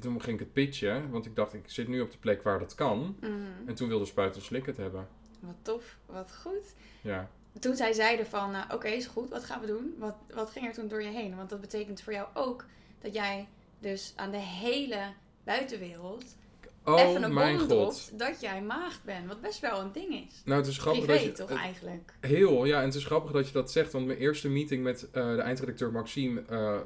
toen 0.00 0.22
ging 0.22 0.34
ik 0.34 0.44
het 0.44 0.52
pitchen, 0.52 1.10
want 1.10 1.26
ik 1.26 1.36
dacht, 1.36 1.54
ik 1.54 1.62
zit 1.66 1.88
nu 1.88 2.00
op 2.00 2.10
de 2.10 2.18
plek 2.18 2.42
waar 2.42 2.58
dat 2.58 2.74
kan. 2.74 3.16
Mhm. 3.20 3.32
En 3.66 3.74
toen 3.74 3.88
wilde 3.88 4.04
Spuiten 4.04 4.42
Slik 4.42 4.66
het 4.66 4.76
hebben. 4.76 5.08
Wat 5.40 5.54
tof, 5.62 5.96
wat 6.06 6.36
goed. 6.42 6.74
Ja. 7.00 7.30
Toen 7.58 7.76
zij 7.76 7.92
zeiden 7.92 8.26
van, 8.26 8.54
eh, 8.54 8.60
oké, 8.74 8.88
is 8.88 9.06
goed, 9.06 9.28
wat 9.30 9.44
gaan 9.44 9.60
we 9.60 9.66
doen? 9.66 9.94
Wat, 9.98 10.14
wat 10.34 10.50
ging 10.50 10.66
er 10.66 10.72
toen 10.72 10.88
door 10.88 11.02
je 11.02 11.08
heen? 11.08 11.36
Want 11.36 11.50
dat 11.50 11.60
betekent 11.60 12.02
voor 12.02 12.12
jou 12.12 12.28
ook 12.34 12.64
dat 13.00 13.14
jij 13.14 13.48
dus 13.78 14.12
aan 14.16 14.30
de 14.30 14.36
hele 14.36 14.98
buitenwereld 15.44 16.24
Oh 16.84 17.00
even 17.00 17.22
een 17.22 17.34
mijn 17.34 17.56
bom 17.56 17.68
dropt 17.68 18.18
dat 18.18 18.40
jij 18.40 18.62
maagd 18.62 19.04
bent. 19.04 19.26
Wat 19.26 19.40
best 19.40 19.60
wel 19.60 19.80
een 19.80 19.92
ding 19.92 20.14
is. 20.28 20.42
Nou, 20.44 20.60
het 20.60 20.68
is 20.68 20.78
grappig 20.78 21.04
Privé 21.04 21.26
dat 21.26 21.36
je. 21.38 21.44
toch 21.44 21.58
eigenlijk? 21.58 22.12
heel, 22.20 22.64
ja, 22.64 22.78
en 22.78 22.84
het 22.84 22.94
is 22.94 23.04
grappig 23.04 23.32
dat 23.32 23.46
je 23.46 23.52
dat 23.52 23.70
zegt. 23.70 23.92
Want 23.92 24.06
mijn 24.06 24.18
eerste 24.18 24.48
meeting 24.48 24.82
met 24.82 25.08
eh, 25.12 25.34
de 25.34 25.40
eindredacteur 25.40 25.92
Maxime. 25.92 26.42
eh, 26.48 26.78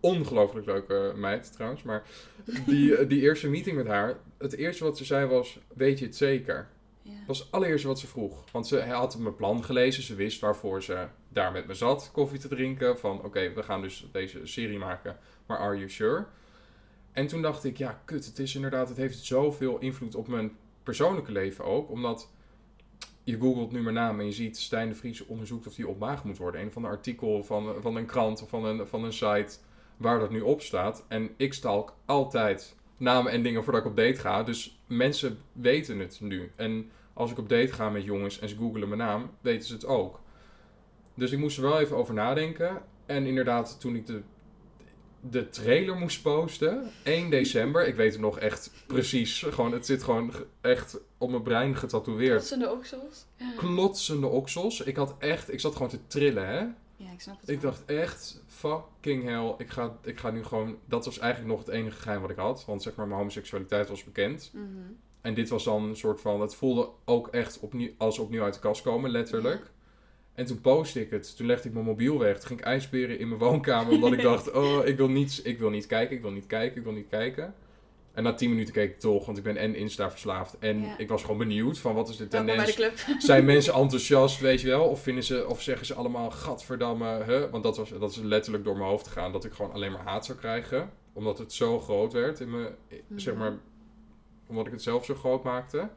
ongelooflijk 0.00 0.66
leuke 0.66 1.12
meid 1.16 1.52
trouwens. 1.52 1.82
Maar 1.82 2.02
die, 2.66 2.96
die 3.06 3.20
eerste 3.20 3.48
meeting 3.48 3.76
met 3.76 3.86
haar. 3.86 4.18
Het 4.38 4.56
eerste 4.56 4.84
wat 4.84 4.98
ze 4.98 5.04
zei 5.04 5.26
was: 5.26 5.58
Weet 5.74 5.98
je 5.98 6.04
het 6.04 6.16
zeker? 6.16 6.68
Ja. 7.02 7.10
Dat 7.10 7.26
was 7.26 7.38
het 7.38 7.48
allereerste 7.50 7.86
wat 7.88 7.98
ze 7.98 8.06
vroeg. 8.06 8.44
Want 8.52 8.66
ze 8.66 8.80
had 8.80 9.18
mijn 9.18 9.36
plan 9.36 9.64
gelezen. 9.64 10.02
Ze 10.02 10.14
wist 10.14 10.40
waarvoor 10.40 10.82
ze 10.82 11.06
daar 11.28 11.52
met 11.52 11.66
me 11.66 11.74
zat 11.74 12.10
koffie 12.12 12.38
te 12.38 12.48
drinken. 12.48 12.98
Van 12.98 13.24
oké, 13.24 13.52
we 13.52 13.62
gaan 13.62 13.82
dus 13.82 14.08
deze 14.12 14.40
serie 14.42 14.78
maken. 14.78 15.18
Maar 15.46 15.58
are 15.58 15.76
you 15.76 15.88
sure? 15.90 16.26
En 17.20 17.26
toen 17.26 17.42
dacht 17.42 17.64
ik, 17.64 17.76
ja, 17.76 18.00
kut. 18.04 18.26
Het 18.26 18.38
is 18.38 18.54
inderdaad, 18.54 18.88
het 18.88 18.96
heeft 18.96 19.24
zoveel 19.24 19.78
invloed 19.78 20.14
op 20.14 20.28
mijn 20.28 20.56
persoonlijke 20.82 21.32
leven 21.32 21.64
ook. 21.64 21.90
Omdat 21.90 22.30
je 23.24 23.38
googelt 23.38 23.72
nu 23.72 23.82
mijn 23.82 23.94
naam 23.94 24.20
en 24.20 24.26
je 24.26 24.32
ziet 24.32 24.58
Stijn 24.58 24.88
de 24.88 24.94
Vries 24.94 25.26
onderzoekt 25.26 25.66
of 25.66 25.74
die 25.74 25.88
op 25.88 25.98
maag 25.98 26.24
moet 26.24 26.38
worden. 26.38 26.60
Een 26.60 26.72
van 26.72 26.82
de 26.82 26.88
artikel 26.88 27.44
van, 27.44 27.74
van 27.82 27.96
een 27.96 28.06
krant 28.06 28.42
of 28.42 28.48
van 28.48 28.64
een, 28.64 28.86
van 28.86 29.04
een 29.04 29.12
site 29.12 29.58
waar 29.96 30.18
dat 30.18 30.30
nu 30.30 30.40
op 30.40 30.60
staat. 30.60 31.04
En 31.08 31.30
ik 31.36 31.54
stalk 31.54 31.94
altijd 32.04 32.76
namen 32.96 33.32
en 33.32 33.42
dingen 33.42 33.64
voordat 33.64 33.82
ik 33.82 33.90
op 33.90 33.96
date 33.96 34.20
ga. 34.20 34.42
Dus 34.42 34.82
mensen 34.86 35.38
weten 35.52 35.98
het 35.98 36.20
nu. 36.20 36.52
En 36.56 36.90
als 37.12 37.30
ik 37.30 37.38
op 37.38 37.48
date 37.48 37.72
ga 37.72 37.90
met 37.90 38.04
jongens 38.04 38.38
en 38.38 38.48
ze 38.48 38.56
googelen 38.56 38.88
mijn 38.88 39.00
naam, 39.00 39.30
weten 39.40 39.66
ze 39.66 39.74
het 39.74 39.86
ook. 39.86 40.20
Dus 41.14 41.30
ik 41.32 41.38
moest 41.38 41.56
er 41.56 41.62
wel 41.62 41.80
even 41.80 41.96
over 41.96 42.14
nadenken. 42.14 42.82
En 43.06 43.26
inderdaad, 43.26 43.80
toen 43.80 43.96
ik 43.96 44.06
de, 44.06 44.22
de 45.20 45.48
trailer 45.48 45.96
moest 45.96 46.22
posten, 46.22 46.90
1 47.02 47.30
december, 47.30 47.86
ik 47.86 47.94
weet 47.94 48.12
het 48.12 48.20
nog 48.20 48.38
echt 48.38 48.70
precies. 48.86 49.42
Gewoon, 49.42 49.72
het 49.72 49.86
zit 49.86 50.02
gewoon 50.02 50.32
ge- 50.34 50.46
echt 50.60 50.98
op 51.18 51.30
mijn 51.30 51.42
brein 51.42 51.76
getatoeëerd. 51.76 52.36
Klotsende 52.36 52.70
oksels? 52.70 53.24
Ja. 53.36 53.52
Klotsende 53.56 54.26
oksels. 54.26 54.80
Ik 54.80 54.96
had 54.96 55.14
echt, 55.18 55.52
ik 55.52 55.60
zat 55.60 55.72
gewoon 55.72 55.88
te 55.88 55.98
trillen, 56.06 56.46
hè. 56.46 56.58
ja, 56.96 57.12
ik 57.12 57.20
snap 57.20 57.40
het 57.40 57.48
Ik 57.48 57.60
wel. 57.60 57.70
dacht 57.70 57.84
echt, 57.84 58.42
fucking 58.46 59.24
hell, 59.24 59.54
ik 59.58 59.70
ga, 59.70 59.96
ik 60.02 60.18
ga 60.18 60.30
nu 60.30 60.44
gewoon... 60.44 60.76
Dat 60.84 61.04
was 61.04 61.18
eigenlijk 61.18 61.50
nog 61.52 61.64
het 61.66 61.74
enige 61.74 62.00
geheim 62.00 62.20
wat 62.20 62.30
ik 62.30 62.36
had. 62.36 62.64
Want 62.66 62.82
zeg 62.82 62.94
maar, 62.94 63.06
mijn 63.06 63.18
homoseksualiteit 63.18 63.88
was 63.88 64.04
bekend. 64.04 64.50
Mhm. 64.54 64.66
En 65.20 65.34
dit 65.34 65.48
was 65.48 65.64
dan 65.64 65.82
een 65.84 65.96
soort 65.96 66.20
van... 66.20 66.40
Het 66.40 66.54
voelde 66.54 66.88
ook 67.04 67.28
echt 67.28 67.58
opnieuw, 67.60 67.90
als 67.96 68.18
opnieuw 68.18 68.42
uit 68.42 68.54
de 68.54 68.60
kast 68.60 68.82
komen, 68.82 69.10
letterlijk. 69.10 69.70
En 70.40 70.46
toen 70.46 70.60
postte 70.60 71.00
ik 71.00 71.10
het. 71.10 71.36
Toen 71.36 71.46
legde 71.46 71.68
ik 71.68 71.74
mijn 71.74 71.86
mobiel 71.86 72.18
weg. 72.18 72.38
Toen 72.38 72.46
ging 72.46 72.60
ik 72.60 72.64
ijsberen 72.66 73.18
in 73.18 73.28
mijn 73.28 73.40
woonkamer. 73.40 73.92
Omdat 73.92 74.12
ik 74.12 74.22
dacht, 74.22 74.52
oh, 74.52 74.86
ik 74.86 74.96
wil, 74.96 75.08
niet, 75.08 75.40
ik 75.44 75.58
wil 75.58 75.70
niet 75.70 75.86
kijken, 75.86 76.16
ik 76.16 76.22
wil 76.22 76.30
niet 76.30 76.46
kijken, 76.46 76.76
ik 76.78 76.84
wil 76.84 76.92
niet 76.92 77.08
kijken. 77.08 77.54
En 78.12 78.22
na 78.22 78.34
tien 78.34 78.50
minuten 78.50 78.74
keek 78.74 78.90
ik 78.90 78.98
toch, 79.00 79.26
want 79.26 79.38
ik 79.38 79.44
ben 79.44 79.56
en 79.56 79.74
Insta 79.74 80.10
verslaafd. 80.10 80.58
En 80.58 80.80
Ja. 80.82 80.98
ik 80.98 81.08
was 81.08 81.22
gewoon 81.22 81.38
benieuwd 81.38 81.78
van 81.78 81.94
wat 81.94 82.08
is 82.08 82.16
de 82.16 82.28
tendens. 82.28 82.78
Zijn 83.18 83.44
mensen 83.44 83.74
enthousiast, 83.74 84.40
weet 84.40 84.60
je 84.60 84.68
wel? 84.68 84.84
Of, 84.84 85.02
vinden 85.02 85.24
ze, 85.24 85.46
of 85.48 85.62
zeggen 85.62 85.86
ze 85.86 85.94
allemaal, 85.94 86.30
gadverdamme, 86.30 87.06
hè? 87.24 87.50
Want 87.50 87.62
dat, 87.62 87.76
was, 87.76 87.88
dat 87.98 88.10
is 88.10 88.16
letterlijk 88.16 88.64
door 88.64 88.76
mijn 88.76 88.88
hoofd 88.88 89.06
gegaan. 89.06 89.32
Dat 89.32 89.44
ik 89.44 89.52
gewoon 89.52 89.72
alleen 89.72 89.92
maar 89.92 90.04
haat 90.04 90.24
zou 90.26 90.38
krijgen. 90.38 90.90
Omdat 91.12 91.38
het 91.38 91.52
zo 91.52 91.80
groot 91.80 92.12
werd 92.12 92.40
in 92.40 92.66
zeg 93.16 93.34
Mhm. 93.34 93.42
maar, 93.42 93.58
omdat 94.46 94.66
ik 94.66 94.72
het 94.72 94.82
zelf 94.82 95.04
zo 95.04 95.14
groot 95.14 95.42
maakte. 95.42 95.88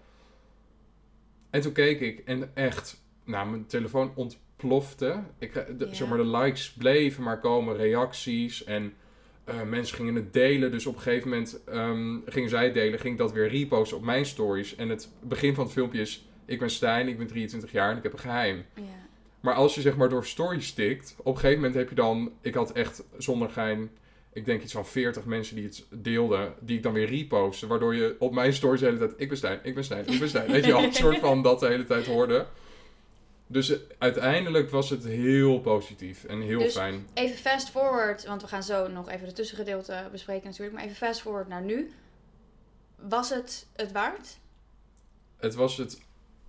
En 1.49 1.61
toen 1.61 1.71
keek 1.73 1.99
ik 1.99 2.19
en 2.19 2.51
echt, 2.55 3.01
nou, 3.25 3.49
mijn 3.49 3.65
telefoon 3.65 4.11
ontplofte. 4.15 5.19
Ik, 5.39 5.53
de, 5.53 5.85
Ja. 5.85 5.93
zeg 5.93 6.07
maar, 6.07 6.17
de 6.17 6.27
likes 6.37 6.71
bleven 6.73 7.23
maar 7.23 7.39
komen, 7.39 7.75
reacties 7.75 8.63
en 8.63 8.93
eh, 9.43 9.61
mensen 9.61 9.95
gingen 9.95 10.15
het 10.15 10.33
delen. 10.33 10.71
Dus 10.71 10.85
op 10.85 10.95
een 10.95 11.01
gegeven 11.01 11.29
moment 11.29 11.63
ehm, 11.65 12.17
gingen 12.25 12.49
zij 12.49 12.63
het 12.63 12.73
delen, 12.73 12.99
ging 12.99 13.13
ik 13.13 13.19
dat 13.19 13.31
weer 13.31 13.47
reposten 13.47 13.97
op 13.97 14.03
mijn 14.03 14.25
stories. 14.25 14.75
En 14.75 14.89
het 14.89 15.09
begin 15.21 15.55
van 15.55 15.63
het 15.63 15.73
filmpje 15.73 16.01
is, 16.01 16.27
ik 16.45 16.59
ben 16.59 16.69
Stijn, 16.69 17.07
ik 17.07 17.17
ben 17.17 17.27
23 17.27 17.71
jaar 17.71 17.91
en 17.91 17.97
ik 17.97 18.03
heb 18.03 18.13
een 18.13 18.19
geheim. 18.19 18.65
Ja. 18.75 18.81
Maar 19.39 19.53
als 19.53 19.75
je 19.75 19.81
zeg 19.81 19.97
maar 19.97 20.09
door 20.09 20.25
stories 20.25 20.67
stikt, 20.67 21.15
op 21.17 21.25
een 21.25 21.33
gegeven 21.39 21.55
moment 21.55 21.75
heb 21.75 21.89
je 21.89 21.95
dan, 21.95 22.31
ik 22.41 22.53
had 22.53 22.71
echt 22.71 23.03
zonder 23.17 23.49
gein, 23.49 23.91
ik 24.33 24.45
denk 24.45 24.61
iets 24.61 24.73
van 24.73 24.85
40 24.85 25.25
mensen 25.25 25.55
die 25.55 25.65
het 25.65 25.85
deelden, 25.89 26.53
die 26.59 26.77
ik 26.77 26.83
dan 26.83 26.93
weer 26.93 27.07
reposten, 27.09 27.67
waardoor 27.67 27.95
je 27.95 28.15
op 28.19 28.33
mijn 28.33 28.53
stories 28.53 28.79
de 28.79 28.85
hele 28.85 28.97
tijd, 28.97 29.13
ik 29.17 29.27
ben 29.27 29.37
Stijn, 29.37 29.59
ik 29.63 29.73
ben 29.75 29.83
Stijn, 29.83 30.07
ik 30.07 30.19
ben 30.19 30.29
Stijn, 30.29 30.51
weet 30.51 30.65
je 30.65 30.71
wel, 30.71 30.83
een 30.83 30.93
soort 30.93 31.17
van 31.19 31.41
dat 31.41 31.59
de 31.59 31.67
hele 31.67 31.83
tijd 31.85 32.05
hoorde. 32.05 32.45
Dus 33.53 33.69
eh, 33.69 33.77
uiteindelijk 33.97 34.69
was 34.69 34.89
het 34.89 35.03
heel 35.03 35.59
positief 35.59 36.23
en 36.23 36.41
heel 36.41 36.59
Dus- 36.59 36.73
fijn. 36.73 37.07
Even 37.13 37.37
fast 37.37 37.69
forward, 37.69 38.25
want 38.25 38.41
we 38.41 38.47
gaan 38.47 38.63
zo 38.63 38.87
nog 38.87 39.09
even 39.09 39.27
de 39.27 39.33
tussengedeelte 39.33 40.07
bespreken 40.11 40.45
natuurlijk. 40.45 40.73
Maar 40.75 40.83
even 40.83 40.95
fast 40.95 41.21
forward 41.21 41.47
naar 41.47 41.61
nu. 41.61 41.91
Was 42.95 43.29
het 43.29 43.67
het 43.75 43.91
waard? 43.91 44.37
Het 45.37 45.55
was 45.55 45.77
het 45.77 46.01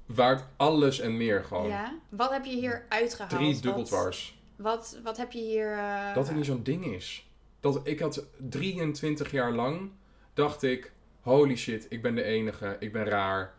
waard 0.06 0.44
alles 0.56 1.00
en 1.00 1.16
meer 1.16 1.44
gewoon. 1.44 1.68
Ja. 1.68 1.94
Wat 2.08 2.30
heb 2.30 2.44
je 2.44 2.54
hier 2.56 2.84
uitgehaald? 2.88 3.30
Drie 3.30 3.52
Wat- 3.52 3.62
dubbeldwars. 3.62 4.38
Wat, 4.56 4.98
wat 5.02 5.16
heb 5.16 5.32
je 5.32 5.38
hier... 5.40 5.72
eh, 5.72 6.14
Dat 6.14 6.28
er 6.28 6.34
niet 6.34 6.44
zo'n 6.44 6.62
ding 6.62 6.84
is. 6.84 7.26
Dat 7.60 7.80
ik 7.86 8.00
had 8.00 8.24
23 8.48 9.30
jaar 9.30 9.52
lang 9.52 9.90
dacht 10.34 10.62
ik, 10.62 10.92
holy 11.20 11.56
shit, 11.56 11.86
ik 11.88 12.02
ben 12.02 12.14
de 12.14 12.22
enige, 12.22 12.76
ik 12.78 12.92
ben 12.92 13.04
raar, 13.04 13.54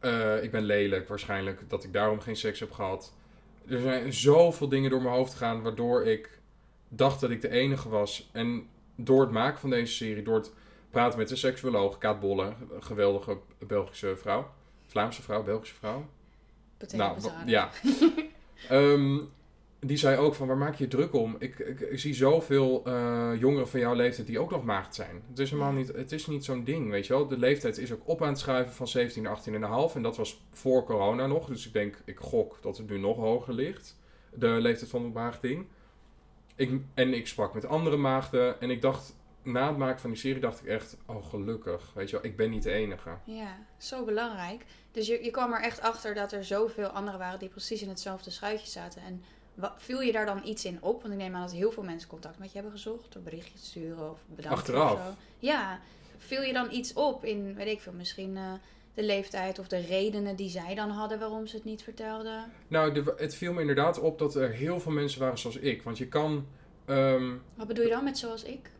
eh, 0.00 0.42
ik 0.42 0.50
ben 0.50 0.62
lelijk 0.62 1.08
waarschijnlijk, 1.08 1.68
dat 1.68 1.84
ik 1.84 1.92
daarom 1.92 2.20
geen 2.20 2.36
seks 2.36 2.60
heb 2.60 2.72
gehad. 2.72 3.12
Er 3.68 3.80
zijn 3.80 4.12
zoveel 4.12 4.68
dingen 4.68 4.90
door 4.90 5.02
mijn 5.02 5.14
hoofd 5.14 5.32
gegaan 5.32 5.62
waardoor 5.62 6.06
ik 6.06 6.38
dacht 6.88 7.20
dat 7.20 7.30
ik 7.30 7.40
de 7.40 7.48
enige 7.48 7.88
was. 7.88 8.28
En 8.32 8.68
door 8.94 9.20
het 9.20 9.30
maken 9.30 9.60
van 9.60 9.70
deze 9.70 9.94
serie, 9.94 10.22
door 10.22 10.36
het 10.36 10.52
praten 10.90 11.18
met 11.18 11.28
de 11.28 11.36
seksuoloog 11.36 11.98
Kaat 11.98 12.20
Bolle, 12.20 12.52
een 12.74 12.82
geweldige 12.82 13.38
Belgische 13.58 14.16
vrouw, 14.16 14.50
Vlaamse 14.86 15.22
vrouw, 15.22 15.42
Belgische 15.42 15.74
vrouw, 15.74 16.06
nou, 16.92 17.18
ja. 17.46 17.70
Ehm, 18.68 19.18
die 19.80 19.96
zei 19.96 20.16
ook 20.16 20.34
van, 20.34 20.46
waar 20.46 20.56
maak 20.56 20.74
je 20.74 20.88
druk 20.88 21.14
om? 21.14 21.36
Ik, 21.38 21.58
ik, 21.58 21.80
ik 21.80 21.98
zie 21.98 22.14
zoveel 22.14 22.82
eh, 22.84 23.30
jongeren 23.38 23.68
van 23.68 23.80
jouw 23.80 23.94
leeftijd 23.94 24.26
die 24.26 24.38
ook 24.38 24.50
nog 24.50 24.64
maagd 24.64 24.94
zijn. 24.94 25.22
Het 25.28 25.38
is 25.38 25.50
helemaal 25.50 25.72
niet, 25.72 25.88
het 25.88 26.12
is 26.12 26.26
niet 26.26 26.44
zo'n 26.44 26.64
ding, 26.64 26.90
weet 26.90 27.06
je 27.06 27.12
wel. 27.12 27.26
De 27.26 27.38
leeftijd 27.38 27.78
is 27.78 27.92
ook 27.92 28.00
op 28.04 28.22
aan 28.22 28.28
het 28.28 28.38
schuiven 28.38 28.74
van 28.74 28.88
17 28.88 29.22
naar 29.22 29.32
18 29.32 29.54
en 29.54 29.62
een 29.62 29.68
half. 29.68 29.94
En 29.94 30.02
dat 30.02 30.16
was 30.16 30.42
voor 30.50 30.84
corona 30.84 31.26
nog. 31.26 31.46
Dus 31.46 31.66
ik 31.66 31.72
denk, 31.72 32.02
ik 32.04 32.18
gok 32.18 32.58
dat 32.62 32.76
het 32.76 32.88
nu 32.88 32.98
nog 32.98 33.16
hoger 33.16 33.54
ligt. 33.54 33.96
De 34.34 34.48
leeftijd 34.48 34.90
van 34.90 35.02
de 35.02 35.08
maagding. 35.08 35.66
Ik, 36.54 36.80
en 36.94 37.14
ik 37.14 37.26
sprak 37.26 37.54
met 37.54 37.66
andere 37.66 37.96
maagden. 37.96 38.60
En 38.60 38.70
ik 38.70 38.82
dacht, 38.82 39.16
na 39.42 39.68
het 39.68 39.76
maken 39.76 40.00
van 40.00 40.10
die 40.10 40.18
serie 40.18 40.40
dacht 40.40 40.60
ik 40.60 40.66
echt, 40.66 40.96
oh 41.06 41.26
gelukkig. 41.26 41.92
Weet 41.94 42.10
je 42.10 42.16
wel, 42.16 42.24
ik 42.24 42.36
ben 42.36 42.50
niet 42.50 42.62
de 42.62 42.72
enige. 42.72 43.10
Ja, 43.24 43.66
zo 43.78 44.04
belangrijk. 44.04 44.64
Dus 44.92 45.06
je, 45.06 45.24
je 45.24 45.30
kwam 45.30 45.52
er 45.52 45.62
echt 45.62 45.80
achter 45.80 46.14
dat 46.14 46.32
er 46.32 46.44
zoveel 46.44 46.88
anderen 46.88 47.18
waren 47.18 47.38
die 47.38 47.48
precies 47.48 47.82
in 47.82 47.88
hetzelfde 47.88 48.30
schuitje 48.30 48.70
zaten. 48.70 49.02
En 49.02 49.22
wa- 49.54 49.74
viel 49.78 50.00
je 50.00 50.12
daar 50.12 50.26
dan 50.26 50.40
iets 50.44 50.64
in 50.64 50.78
op? 50.82 51.00
Want 51.02 51.14
ik 51.14 51.20
neem 51.20 51.34
aan 51.34 51.40
dat 51.42 51.52
heel 51.52 51.70
veel 51.72 51.82
mensen 51.82 52.08
contact 52.08 52.38
met 52.38 52.48
je 52.48 52.54
hebben 52.54 52.72
gezocht. 52.72 53.12
Door 53.12 53.22
berichtjes 53.22 53.60
te 53.60 53.66
sturen 53.66 54.10
of 54.10 54.18
bedankt 54.26 54.58
Achteraf? 54.58 54.92
of 54.92 54.98
zo. 55.06 55.14
Ja, 55.38 55.80
viel 56.16 56.42
je 56.42 56.52
dan 56.52 56.72
iets 56.72 56.92
op 56.92 57.24
in, 57.24 57.54
weet 57.54 57.66
ik 57.66 57.80
veel, 57.80 57.92
misschien 57.92 58.36
eh, 58.36 58.52
de 58.94 59.02
leeftijd 59.02 59.58
of 59.58 59.68
de 59.68 59.78
redenen 59.80 60.36
die 60.36 60.48
zij 60.48 60.74
dan 60.74 60.90
hadden 60.90 61.18
waarom 61.18 61.46
ze 61.46 61.56
het 61.56 61.64
niet 61.64 61.82
vertelden? 61.82 62.52
Nou, 62.68 62.92
de- 62.92 63.14
het 63.16 63.34
viel 63.34 63.52
me 63.52 63.60
inderdaad 63.60 63.98
op 64.00 64.18
dat 64.18 64.34
er 64.34 64.50
heel 64.50 64.80
veel 64.80 64.92
mensen 64.92 65.20
waren 65.20 65.38
zoals 65.38 65.56
ik. 65.56 65.82
Want 65.82 65.98
je 65.98 66.08
kan 66.08 66.46
ehm, 66.84 67.32
Wat 67.54 67.66
bedoel 67.66 67.84
je 67.84 67.90
dan 67.90 68.04
met 68.04 68.18
zoals 68.18 68.42
ik? 68.42 68.70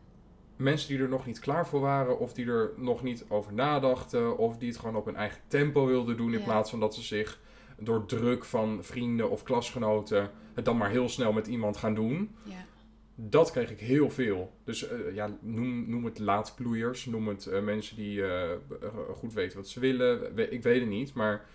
mensen 0.55 0.87
die 0.89 0.99
er 0.99 1.09
nog 1.09 1.25
niet 1.25 1.39
klaar 1.39 1.67
voor 1.67 1.79
waren, 1.79 2.19
of 2.19 2.33
die 2.33 2.45
er 2.47 2.71
nog 2.77 3.03
niet 3.03 3.25
over 3.27 3.53
nadachten, 3.53 4.37
of 4.37 4.57
die 4.57 4.67
het 4.69 4.77
gewoon 4.77 4.95
op 4.95 5.05
hun 5.05 5.15
eigen 5.15 5.41
tempo 5.47 5.85
wilden 5.85 6.17
doen, 6.17 6.33
in 6.33 6.39
Ja. 6.39 6.45
plaats 6.45 6.69
van 6.69 6.79
dat 6.79 6.95
ze 6.95 7.01
zich 7.01 7.39
door 7.83 8.05
druk 8.05 8.43
van 8.45 8.83
vrienden 8.83 9.29
of 9.29 9.43
klasgenoten 9.43 10.31
het 10.53 10.65
dan 10.65 10.77
maar 10.77 10.89
heel 10.89 11.09
snel 11.09 11.33
met 11.33 11.47
iemand 11.47 11.77
gaan 11.77 11.93
doen. 11.95 12.35
Ja. 12.43 12.65
Dat 13.15 13.51
kreeg 13.51 13.69
ik 13.71 13.79
heel 13.79 14.09
veel. 14.09 14.51
Dus 14.63 14.87
eh, 14.87 15.13
ja, 15.13 15.37
noem, 15.41 15.89
noem 15.89 16.05
het 16.05 16.19
laatbloeiers, 16.19 17.05
noem 17.05 17.27
het 17.27 17.45
eh, 17.45 17.61
mensen 17.61 17.95
die 17.95 18.25
eh, 18.25 18.49
goed 19.15 19.33
weten 19.33 19.57
wat 19.57 19.67
ze 19.67 19.79
willen. 19.79 20.35
We- 20.35 20.49
ik 20.49 20.63
weet 20.63 20.79
het 20.79 20.89
niet, 20.89 21.13
maar 21.13 21.45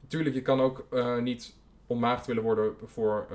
natuurlijk, 0.00 0.34
je 0.34 0.42
kan 0.42 0.60
ook 0.60 0.86
niet 1.20 1.54
onmaagd 1.86 2.26
willen 2.26 2.42
worden 2.42 2.74
voor, 2.84 3.26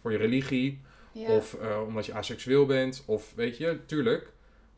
voor 0.00 0.12
je 0.12 0.18
religie. 0.18 0.80
Ja. 1.12 1.28
Of 1.36 1.56
omdat 1.86 2.06
je 2.06 2.14
aseksueel 2.14 2.66
bent. 2.66 3.02
Of 3.06 3.32
weet 3.34 3.56
je, 3.56 3.78
tuurlijk. 3.86 4.32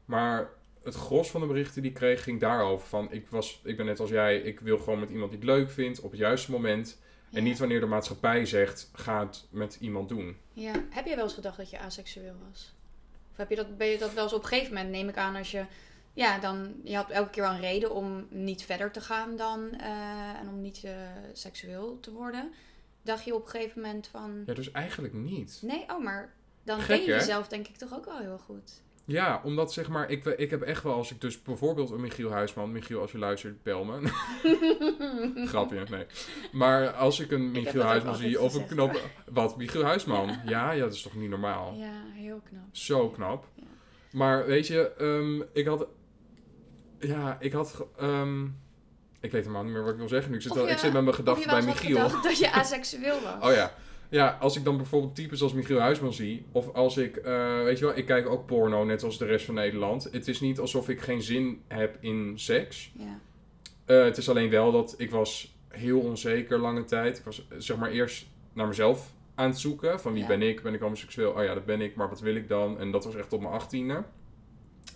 Maar 0.05 0.51
het 0.93 1.01
gros 1.01 1.31
van 1.31 1.41
de 1.41 1.47
berichten 1.47 1.83
die 1.83 1.91
ik 1.91 1.97
kreeg 1.97 2.23
ging 2.23 2.41
daarover. 2.41 2.89
Van 2.89 3.13
ik, 3.13 3.29
was, 3.29 3.61
ik 3.65 3.77
ben 3.77 3.87
net 3.87 4.01
als 4.01 4.11
jij, 4.11 4.39
ik 4.39 4.61
wil 4.61 4.79
gewoon 4.79 5.01
met 5.01 5.11
iemand 5.11 5.31
die 5.31 5.41
ik 5.41 5.47
leuk 5.47 5.71
vind 5.71 6.01
op 6.01 6.11
het 6.11 6.21
juiste 6.21 6.51
moment. 6.51 6.99
En 7.33 7.43
niet 7.43 7.59
wanneer 7.59 7.81
de 7.81 7.87
maatschappij 7.87 8.45
zegt, 8.47 8.91
ga 8.93 9.27
het 9.27 9.47
met 9.51 9.77
iemand 9.81 10.09
doen. 10.09 10.37
Ja. 10.53 10.73
Heb 10.91 11.07
je 11.07 11.15
wel 11.15 11.25
eens 11.25 11.35
gedacht 11.35 11.57
dat 11.57 11.71
je 11.71 11.79
aseksueel 11.79 12.35
was? 12.51 12.75
Of 13.31 13.37
heb 13.37 13.51
je 13.51 13.57
dat, 13.57 13.77
ben 13.77 13.87
je 13.87 13.99
dat 13.99 14.13
wel 14.13 14.23
eens 14.23 14.33
op 14.33 14.43
een 14.43 14.49
gegeven 14.49 14.75
moment, 14.75 14.91
neem 14.91 15.09
ik 15.09 15.17
aan, 15.17 15.37
als 15.37 15.51
je... 15.51 15.65
Ja, 16.13 16.39
dan... 16.39 16.75
Je 16.85 16.97
had 16.97 17.11
elke 17.11 17.31
keer 17.31 17.43
wel 17.43 17.53
een 17.53 17.61
reden 17.61 17.95
om 17.95 18.27
niet 18.31 18.63
verder 18.63 18.91
te 18.91 19.01
gaan 19.01 19.37
dan... 19.37 19.73
eh, 19.73 20.41
en 20.41 20.49
om 20.49 20.61
niet 20.61 20.85
eh, 20.85 20.93
seksueel 21.33 22.01
te 22.01 22.13
worden. 22.13 22.53
Dacht 23.03 23.25
je 23.25 23.35
op 23.35 23.45
een 23.45 23.51
gegeven 23.51 23.81
moment 23.81 24.07
van... 24.07 24.43
Ja, 24.47 24.55
dus 24.55 24.71
eigenlijk 24.71 25.15
niet. 25.15 25.59
Nee, 25.63 25.85
oh, 25.89 26.05
maar 26.05 26.35
dan 26.63 26.81
Gek, 26.81 26.97
ken 26.97 27.07
je 27.07 27.13
jezelf 27.13 27.49
denk 27.49 27.69
ik 27.69 27.77
toch 27.77 27.95
ook 27.95 28.05
wel 28.05 28.19
heel 28.19 28.39
goed. 28.39 28.83
Ja, 29.05 29.41
omdat 29.45 29.73
zeg 29.73 29.89
maar, 29.89 30.11
ik, 30.11 30.25
ik 30.25 30.51
heb 30.51 30.63
echt 30.63 30.83
wel, 30.83 30.95
als 30.95 31.11
ik 31.11 31.21
dus 31.21 31.43
bijvoorbeeld 31.43 31.91
een 31.91 32.01
Michiel 32.01 32.31
Huisman, 32.31 32.73
Michiel 32.73 33.01
als 33.01 33.13
je 33.13 33.19
luistert, 33.19 33.63
bel 33.63 33.85
me. 33.85 34.01
Grapje, 35.49 35.87
nee. 35.91 36.07
Maar 36.53 36.91
als 36.91 37.21
ik 37.21 37.31
een 37.31 37.51
Michiel 37.51 37.81
ook 37.81 37.87
Huisman 37.87 38.15
zie, 38.15 38.41
of 38.41 38.55
een 38.55 38.67
knop... 38.67 39.01
Wat, 39.31 39.57
Michiel 39.57 39.83
Huisman? 39.83 40.39
Ja. 40.47 40.71
ja, 40.73 40.85
dat 40.85 40.95
is 40.95 41.03
toch 41.03 41.15
niet 41.15 41.31
normaal? 41.31 41.75
Ja, 41.75 42.03
heel 42.13 42.41
knap. 42.49 42.63
Zo 42.73 43.09
knap. 43.09 43.47
Ja. 43.55 43.65
Maar 44.13 44.47
weet 44.47 44.67
je, 44.67 44.93
ehm, 44.99 45.43
ik 45.53 45.67
had... 45.67 45.87
Ja, 46.99 47.37
ik 47.41 47.53
had... 47.53 47.87
ehm, 47.97 48.45
ik 49.21 49.31
weet 49.31 49.43
helemaal 49.43 49.65
niet 49.65 49.73
meer 49.73 49.83
wat 49.83 49.93
ik 49.93 49.99
wil 49.99 50.09
zeggen 50.09 50.31
nu. 50.31 50.37
Ik 50.37 50.43
zit, 50.43 50.57
ik 50.57 50.79
zit 50.79 50.93
met 50.93 51.03
mijn 51.03 51.15
gedachten 51.15 51.51
bij 51.51 51.63
Michiel. 51.63 51.97
gedacht 51.97 52.23
dat 52.23 52.39
je 52.39 52.53
aseksueel 52.61 53.21
was. 53.23 53.49
Oh 53.51 53.55
ja. 53.55 53.75
Ja, 54.11 54.37
als 54.41 54.57
ik 54.57 54.65
dan 54.65 54.77
bijvoorbeeld 54.77 55.15
types 55.15 55.43
als 55.43 55.53
Michiel 55.53 55.79
Huisman 55.79 56.13
zie, 56.13 56.45
of 56.53 56.75
als 56.75 56.97
ik, 56.97 57.17
eh, 57.17 57.63
weet 57.63 57.79
je 57.79 57.85
wel, 57.85 57.97
ik 57.97 58.07
kijk 58.07 58.29
ook 58.29 58.47
porno 58.47 58.85
net 58.85 59.03
als 59.03 59.19
de 59.19 59.25
rest 59.25 59.45
van 59.45 59.55
Nederland. 59.55 60.09
Het 60.13 60.29
is 60.29 60.41
niet 60.41 60.59
alsof 60.59 60.89
ik 60.89 61.01
geen 61.01 61.23
zin 61.23 61.63
heb 61.69 61.97
in 62.01 62.33
seks. 62.37 62.93
Ja. 62.99 63.21
Eh, 63.85 64.05
het 64.05 64.17
is 64.17 64.29
alleen 64.29 64.51
wel 64.51 64.73
dat 64.73 64.95
ik 64.99 65.11
was 65.11 65.55
heel 65.69 66.01
onzeker 66.01 66.59
lange 66.59 66.85
tijd. 66.85 67.19
Ik 67.19 67.25
was 67.25 67.47
eh, 67.49 67.59
zeg 67.59 67.77
maar 67.77 67.91
eerst 67.91 68.27
naar 68.53 68.67
mezelf 68.67 69.13
aan 69.35 69.49
het 69.49 69.59
zoeken. 69.59 70.01
Van 70.01 70.13
wie 70.13 70.23
Ja. 70.23 70.29
ben 70.29 70.43
ik? 70.43 70.63
Ben 70.63 70.75
ik 70.75 70.81
homoseksueel? 70.81 71.33
Oh 71.33 71.45
ja, 71.45 71.55
dat 71.55 71.65
ben 71.65 71.81
ik. 71.81 71.95
Maar 71.97 72.09
wat 72.09 72.21
wil 72.21 72.35
ik 72.35 72.49
dan? 72.49 72.79
En 72.79 72.91
dat 72.91 73.05
was 73.05 73.15
echt 73.17 73.33
op 73.33 73.41
mijn 73.41 73.53
achttiende. 73.53 74.03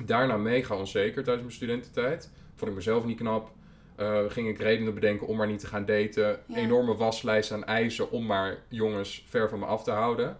Daarna 0.04 0.36
mega 0.36 0.76
onzeker 0.76 1.22
tijdens 1.22 1.42
mijn 1.44 1.56
studententijd. 1.56 2.30
Vond 2.54 2.70
ik 2.70 2.76
mezelf 2.76 3.04
niet 3.04 3.16
knap. 3.18 3.52
Eh, 3.96 4.18
ging 4.28 4.48
ik 4.48 4.58
redenen 4.58 4.94
bedenken 4.94 5.26
om 5.26 5.36
maar 5.36 5.46
niet 5.46 5.58
te 5.60 5.66
gaan 5.66 5.84
daten. 5.86 6.40
Ja. 6.46 6.56
Enorme 6.56 6.94
waslijst 6.96 7.52
aan 7.52 7.64
eisen 7.64 8.10
om 8.10 8.26
maar 8.26 8.58
jongens 8.68 9.24
ver 9.28 9.48
van 9.48 9.58
me 9.58 9.64
af 9.66 9.82
te 9.82 9.90
houden. 9.90 10.36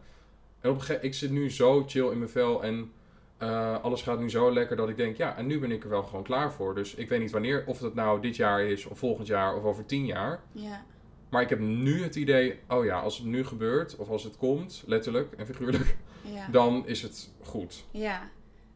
En 0.60 0.70
op 0.70 0.76
een 0.76 0.80
gegeven 0.82 1.04
ik 1.04 1.14
zit 1.14 1.30
nu 1.30 1.50
zo 1.50 1.84
chill 1.86 2.10
in 2.10 2.18
mijn 2.18 2.30
vel 2.30 2.62
en 2.62 2.92
eh, 3.38 3.82
alles 3.82 4.02
gaat 4.02 4.18
nu 4.20 4.30
zo 4.30 4.52
lekker 4.52 4.76
dat 4.76 4.88
ik 4.88 4.96
denk, 4.96 5.16
ja, 5.16 5.36
en 5.36 5.46
nu 5.46 5.58
ben 5.58 5.70
ik 5.70 5.82
er 5.82 5.88
wel 5.88 6.02
gewoon 6.02 6.22
klaar 6.22 6.52
voor. 6.52 6.74
Dus 6.74 6.94
ik 6.94 7.08
weet 7.08 7.20
niet 7.20 7.30
wanneer, 7.30 7.64
of 7.66 7.78
dat 7.78 7.94
nou 7.94 8.20
dit 8.20 8.36
jaar 8.36 8.60
is, 8.62 8.84
of 8.86 8.98
volgend 8.98 9.26
jaar, 9.26 9.56
of 9.56 9.64
over 9.64 9.86
tien 9.86 10.06
jaar. 10.06 10.40
Ja. 10.52 10.84
Maar 11.28 11.42
ik 11.42 11.48
heb 11.48 11.58
nu 11.58 12.02
het 12.02 12.16
idee, 12.16 12.58
oh 12.68 12.84
ja, 12.84 13.00
als 13.00 13.16
het 13.18 13.26
nu 13.26 13.44
gebeurt, 13.44 13.96
of 13.96 14.08
als 14.10 14.24
het 14.24 14.36
komt, 14.36 14.82
letterlijk 14.86 15.32
en 15.32 15.46
figuurlijk, 15.46 15.96
Ja. 16.22 16.48
dan 16.58 16.86
is 16.86 17.02
het 17.02 17.30
goed. 17.42 17.84
Ja. 17.90 18.28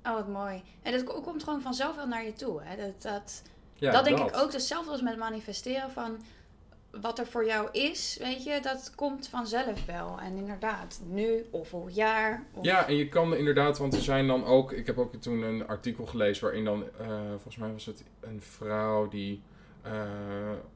Oh, 0.03 0.14
wat 0.14 0.29
mooi. 0.29 0.62
En 0.83 0.93
dat 0.93 1.05
ko- 1.05 1.20
komt 1.20 1.43
gewoon 1.45 1.61
vanzelf 1.61 1.97
wel 1.97 2.07
naar 2.07 2.24
je 2.24 2.33
toe. 2.33 2.61
Hè? 2.62 2.76
Dat, 2.76 3.03
dat, 3.03 3.43
Ja, 3.79 3.93
dat 3.93 4.05
denk 4.05 4.18
ik 4.18 4.37
ook. 4.37 4.53
Hetzelfde 4.53 4.91
als 4.91 5.03
met 5.03 5.16
manifesteren 5.16 5.91
van 5.91 6.18
wat 6.91 7.18
er 7.18 7.26
voor 7.26 7.47
jou 7.47 7.68
is, 7.72 8.18
weet 8.20 8.45
je, 8.45 8.59
dat 8.62 8.93
komt 8.95 9.29
vanzelf 9.29 9.87
wel. 9.87 10.18
En 10.20 10.37
inderdaad, 10.37 11.01
nu 11.07 11.47
of 11.51 11.68
volgend 11.68 11.95
jaar. 11.95 12.45
Of... 12.55 12.64
Ja, 12.64 12.87
en 12.87 12.97
je 12.97 13.09
kan 13.09 13.37
inderdaad, 13.37 13.79
want 13.79 13.95
er 13.95 14.01
zijn 14.01 14.26
dan 14.26 14.45
ook, 14.45 14.72
ik 14.72 14.87
heb 14.87 14.99
ook 14.99 15.14
toen 15.14 15.43
een 15.43 15.66
artikel 15.66 16.07
gelezen 16.07 16.45
waarin 16.45 16.64
dan, 16.64 16.85
eh, 16.99 17.09
volgens 17.31 17.57
mij 17.57 17.72
was 17.72 17.87
het 17.87 18.05
een 18.20 18.43
vrouw 18.43 19.09
die 19.09 19.43
eh, 19.83 19.93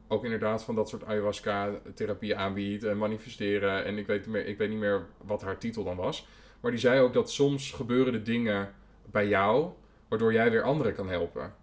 ook 0.09 0.25
inderdaad 0.25 0.65
van 0.65 0.75
dat 0.75 0.89
soort 0.89 1.05
ayahuasca-therapie 1.05 2.37
aanbiedt 2.37 2.85
en 2.85 2.99
manifesteren. 2.99 3.85
En 3.85 3.99
ik 3.99 4.07
weet, 4.07 4.27
meer, 4.27 4.47
ik 4.47 4.59
weet 4.59 4.69
niet 4.69 4.79
meer 4.79 5.07
wat 5.25 5.43
haar 5.43 5.59
titel 5.59 5.85
dan 5.85 5.97
was. 5.97 6.27
Maar 6.61 6.71
die 6.71 6.81
zei 6.81 7.01
ook 7.01 7.13
dat 7.13 7.31
soms 7.31 7.71
gebeuren 7.71 8.13
de 8.13 8.23
dingen 8.23 8.75
bij 9.11 9.29
jou, 9.29 9.71
waardoor 10.09 10.33
jij 10.33 10.51
weer 10.51 10.63
anderen 10.63 10.95
kan 10.95 11.09
helpen. 11.09 11.55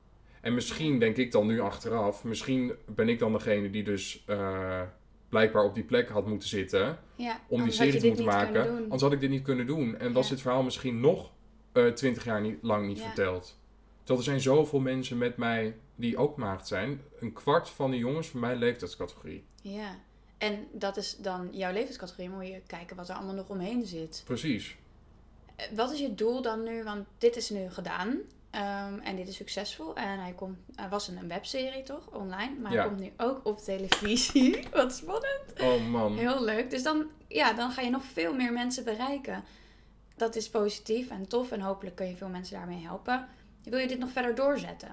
En 0.41 0.53
misschien 0.53 0.99
denk 0.99 1.17
ik 1.17 1.31
dan 1.31 1.47
nu 1.47 1.59
achteraf, 1.59 2.23
misschien 2.23 2.73
ben 2.85 3.09
ik 3.09 3.19
dan 3.19 3.31
degene 3.33 3.69
die 3.69 3.83
dus 3.83 4.23
eh, 4.27 4.81
blijkbaar 5.29 5.63
op 5.63 5.73
die 5.73 5.83
plek 5.83 6.09
had 6.09 6.27
moeten 6.27 6.49
zitten 6.49 6.99
Ja, 7.15 7.39
om 7.47 7.63
die 7.63 7.71
serie 7.71 7.99
te 7.99 8.07
moeten 8.07 8.25
maken. 8.25 8.81
Anders 8.83 9.01
had 9.01 9.11
ik 9.11 9.19
dit 9.19 9.29
niet 9.29 9.43
kunnen 9.43 9.65
doen. 9.65 9.97
En 9.97 10.13
was 10.13 10.27
Ja. 10.27 10.31
dit 10.33 10.41
verhaal 10.41 10.63
misschien 10.63 10.99
nog 10.99 11.31
eh, 11.71 11.87
twintig 11.87 12.23
jaar 12.25 12.41
niet, 12.41 12.57
lang 12.61 12.87
niet 12.87 12.97
Ja. 12.97 13.03
verteld. 13.05 13.57
Terwijl 13.97 14.19
er 14.19 14.25
zijn 14.25 14.41
zoveel 14.55 14.79
mensen 14.79 15.17
met 15.17 15.37
mij 15.37 15.75
die 15.95 16.17
ook 16.17 16.37
maagd 16.37 16.67
zijn. 16.67 17.01
Een 17.19 17.33
kwart 17.33 17.69
van 17.69 17.91
de 17.91 17.97
jongens 17.97 18.27
van 18.27 18.39
mijn 18.39 18.57
leeftijdscategorie. 18.57 19.43
Ja. 19.61 19.95
En 20.37 20.67
dat 20.71 20.97
is 20.97 21.17
dan 21.17 21.49
jouw 21.51 21.71
levenscategorie. 21.73 22.29
Moet 22.29 22.47
je 22.47 22.61
kijken 22.67 22.95
wat 22.95 23.09
er 23.09 23.15
allemaal 23.15 23.35
nog 23.35 23.49
omheen 23.49 23.85
zit. 23.85 24.21
Precies. 24.25 24.77
Eh, 25.55 25.65
Wat 25.75 25.91
is 25.91 25.99
je 25.99 26.15
doel 26.15 26.41
dan 26.41 26.63
nu? 26.63 26.83
Want 26.83 27.05
dit 27.17 27.35
is 27.35 27.49
nu 27.49 27.69
gedaan. 27.69 28.17
Ehm, 28.51 28.99
en 28.99 29.15
dit 29.15 29.27
is 29.27 29.35
succesvol. 29.35 29.95
En 29.95 30.19
hij, 30.19 30.33
komt, 30.33 30.57
hij 30.75 30.89
was 30.89 31.07
een, 31.07 31.17
een 31.17 31.27
webserie 31.27 31.83
toch? 31.83 32.07
Online. 32.13 32.59
Maar 32.59 32.71
Ja. 32.71 32.79
hij 32.79 32.87
komt 32.87 32.99
nu 32.99 33.11
ook 33.17 33.45
op 33.45 33.59
televisie. 33.59 34.63
Wat 34.73 34.93
spannend. 34.95 35.59
Oh 35.61 35.87
man. 35.87 36.17
Heel 36.17 36.43
leuk. 36.43 36.69
Dus 36.69 36.83
dan, 36.83 37.05
ja, 37.27 37.53
dan 37.53 37.71
ga 37.71 37.81
je 37.81 37.89
nog 37.89 38.03
veel 38.03 38.33
meer 38.33 38.53
mensen 38.53 38.83
bereiken. 38.83 39.43
Dat 40.15 40.35
is 40.35 40.49
positief 40.49 41.09
en 41.09 41.27
tof. 41.27 41.51
En 41.51 41.61
hopelijk 41.61 41.95
kun 41.95 42.07
je 42.07 42.15
veel 42.15 42.27
mensen 42.29 42.55
daarmee 42.57 42.81
helpen. 42.83 43.27
Wil 43.63 43.79
je 43.79 43.87
dit 43.87 43.99
nog 43.99 44.11
verder 44.11 44.35
doorzetten? 44.35 44.91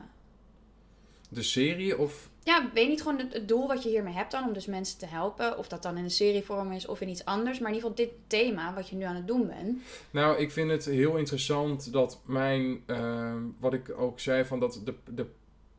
De 1.29 1.43
serie 1.43 1.99
of... 1.99 2.29
Ja, 2.47 2.71
weet 2.75 2.89
niet 2.89 3.03
gewoon 3.03 3.19
het, 3.19 3.33
het 3.33 3.49
doel 3.49 3.69
wat 3.69 3.83
je 3.83 3.89
hiermee 3.89 4.15
hebt 4.15 4.31
dan. 4.31 4.45
Om 4.45 4.53
dus 4.53 4.67
mensen 4.67 4.99
te 4.99 5.07
helpen. 5.07 5.59
Of 5.59 5.69
dat 5.69 5.83
dan 5.83 5.97
in 5.97 6.05
een 6.05 6.11
serievorm 6.11 6.73
is 6.73 6.87
of 6.87 7.01
in 7.01 7.09
iets 7.09 7.25
anders. 7.25 7.59
Maar 7.59 7.69
in 7.69 7.75
ieder 7.75 7.91
geval 7.91 8.07
dit 8.07 8.17
thema 8.27 8.75
wat 8.75 8.89
je 8.89 8.97
nu 8.97 9.05
aan 9.05 9.15
het 9.15 9.27
doen 9.27 9.47
bent. 9.47 9.79
Nou, 10.11 10.39
ik 10.39 10.51
vind 10.51 10.71
het 10.71 10.85
heel 10.85 11.17
interessant 11.17 11.93
dat 11.93 12.21
mijn... 12.25 12.83
eh, 12.87 13.35
wat 13.59 13.73
ik 13.73 13.99
ook 13.99 14.21
zei, 14.21 14.45
van 14.45 14.61
dat 14.61 14.81
de, 14.85 14.95
de 15.15 15.27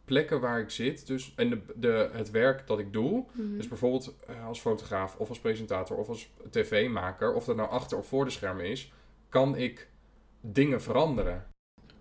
plekken 0.06 0.40
waar 0.40 0.60
ik 0.60 0.70
zit... 0.70 1.08
Dus, 1.08 1.34
en 1.36 1.50
de, 1.50 1.60
de, 1.76 2.10
het 2.14 2.32
werk 2.32 2.68
dat 2.68 2.80
ik 2.80 2.94
doe... 2.94 3.26
Mhm. 3.32 3.58
Dus 3.58 3.68
bijvoorbeeld 3.68 4.16
eh, 4.28 4.48
als 4.48 4.60
fotograaf 4.60 5.16
of 5.18 5.30
als 5.30 5.40
presentator 5.40 5.98
of 5.98 6.10
als 6.10 6.30
tv-maker, 6.50 7.34
of 7.34 7.46
dat 7.46 7.56
nou 7.56 7.70
achter 7.70 7.98
of 7.98 8.08
voor 8.08 8.26
de 8.26 8.32
schermen 8.32 8.66
is, 8.66 8.92
kan 9.30 9.56
ik 9.56 9.90
dingen 10.42 10.82
veranderen. 10.82 11.48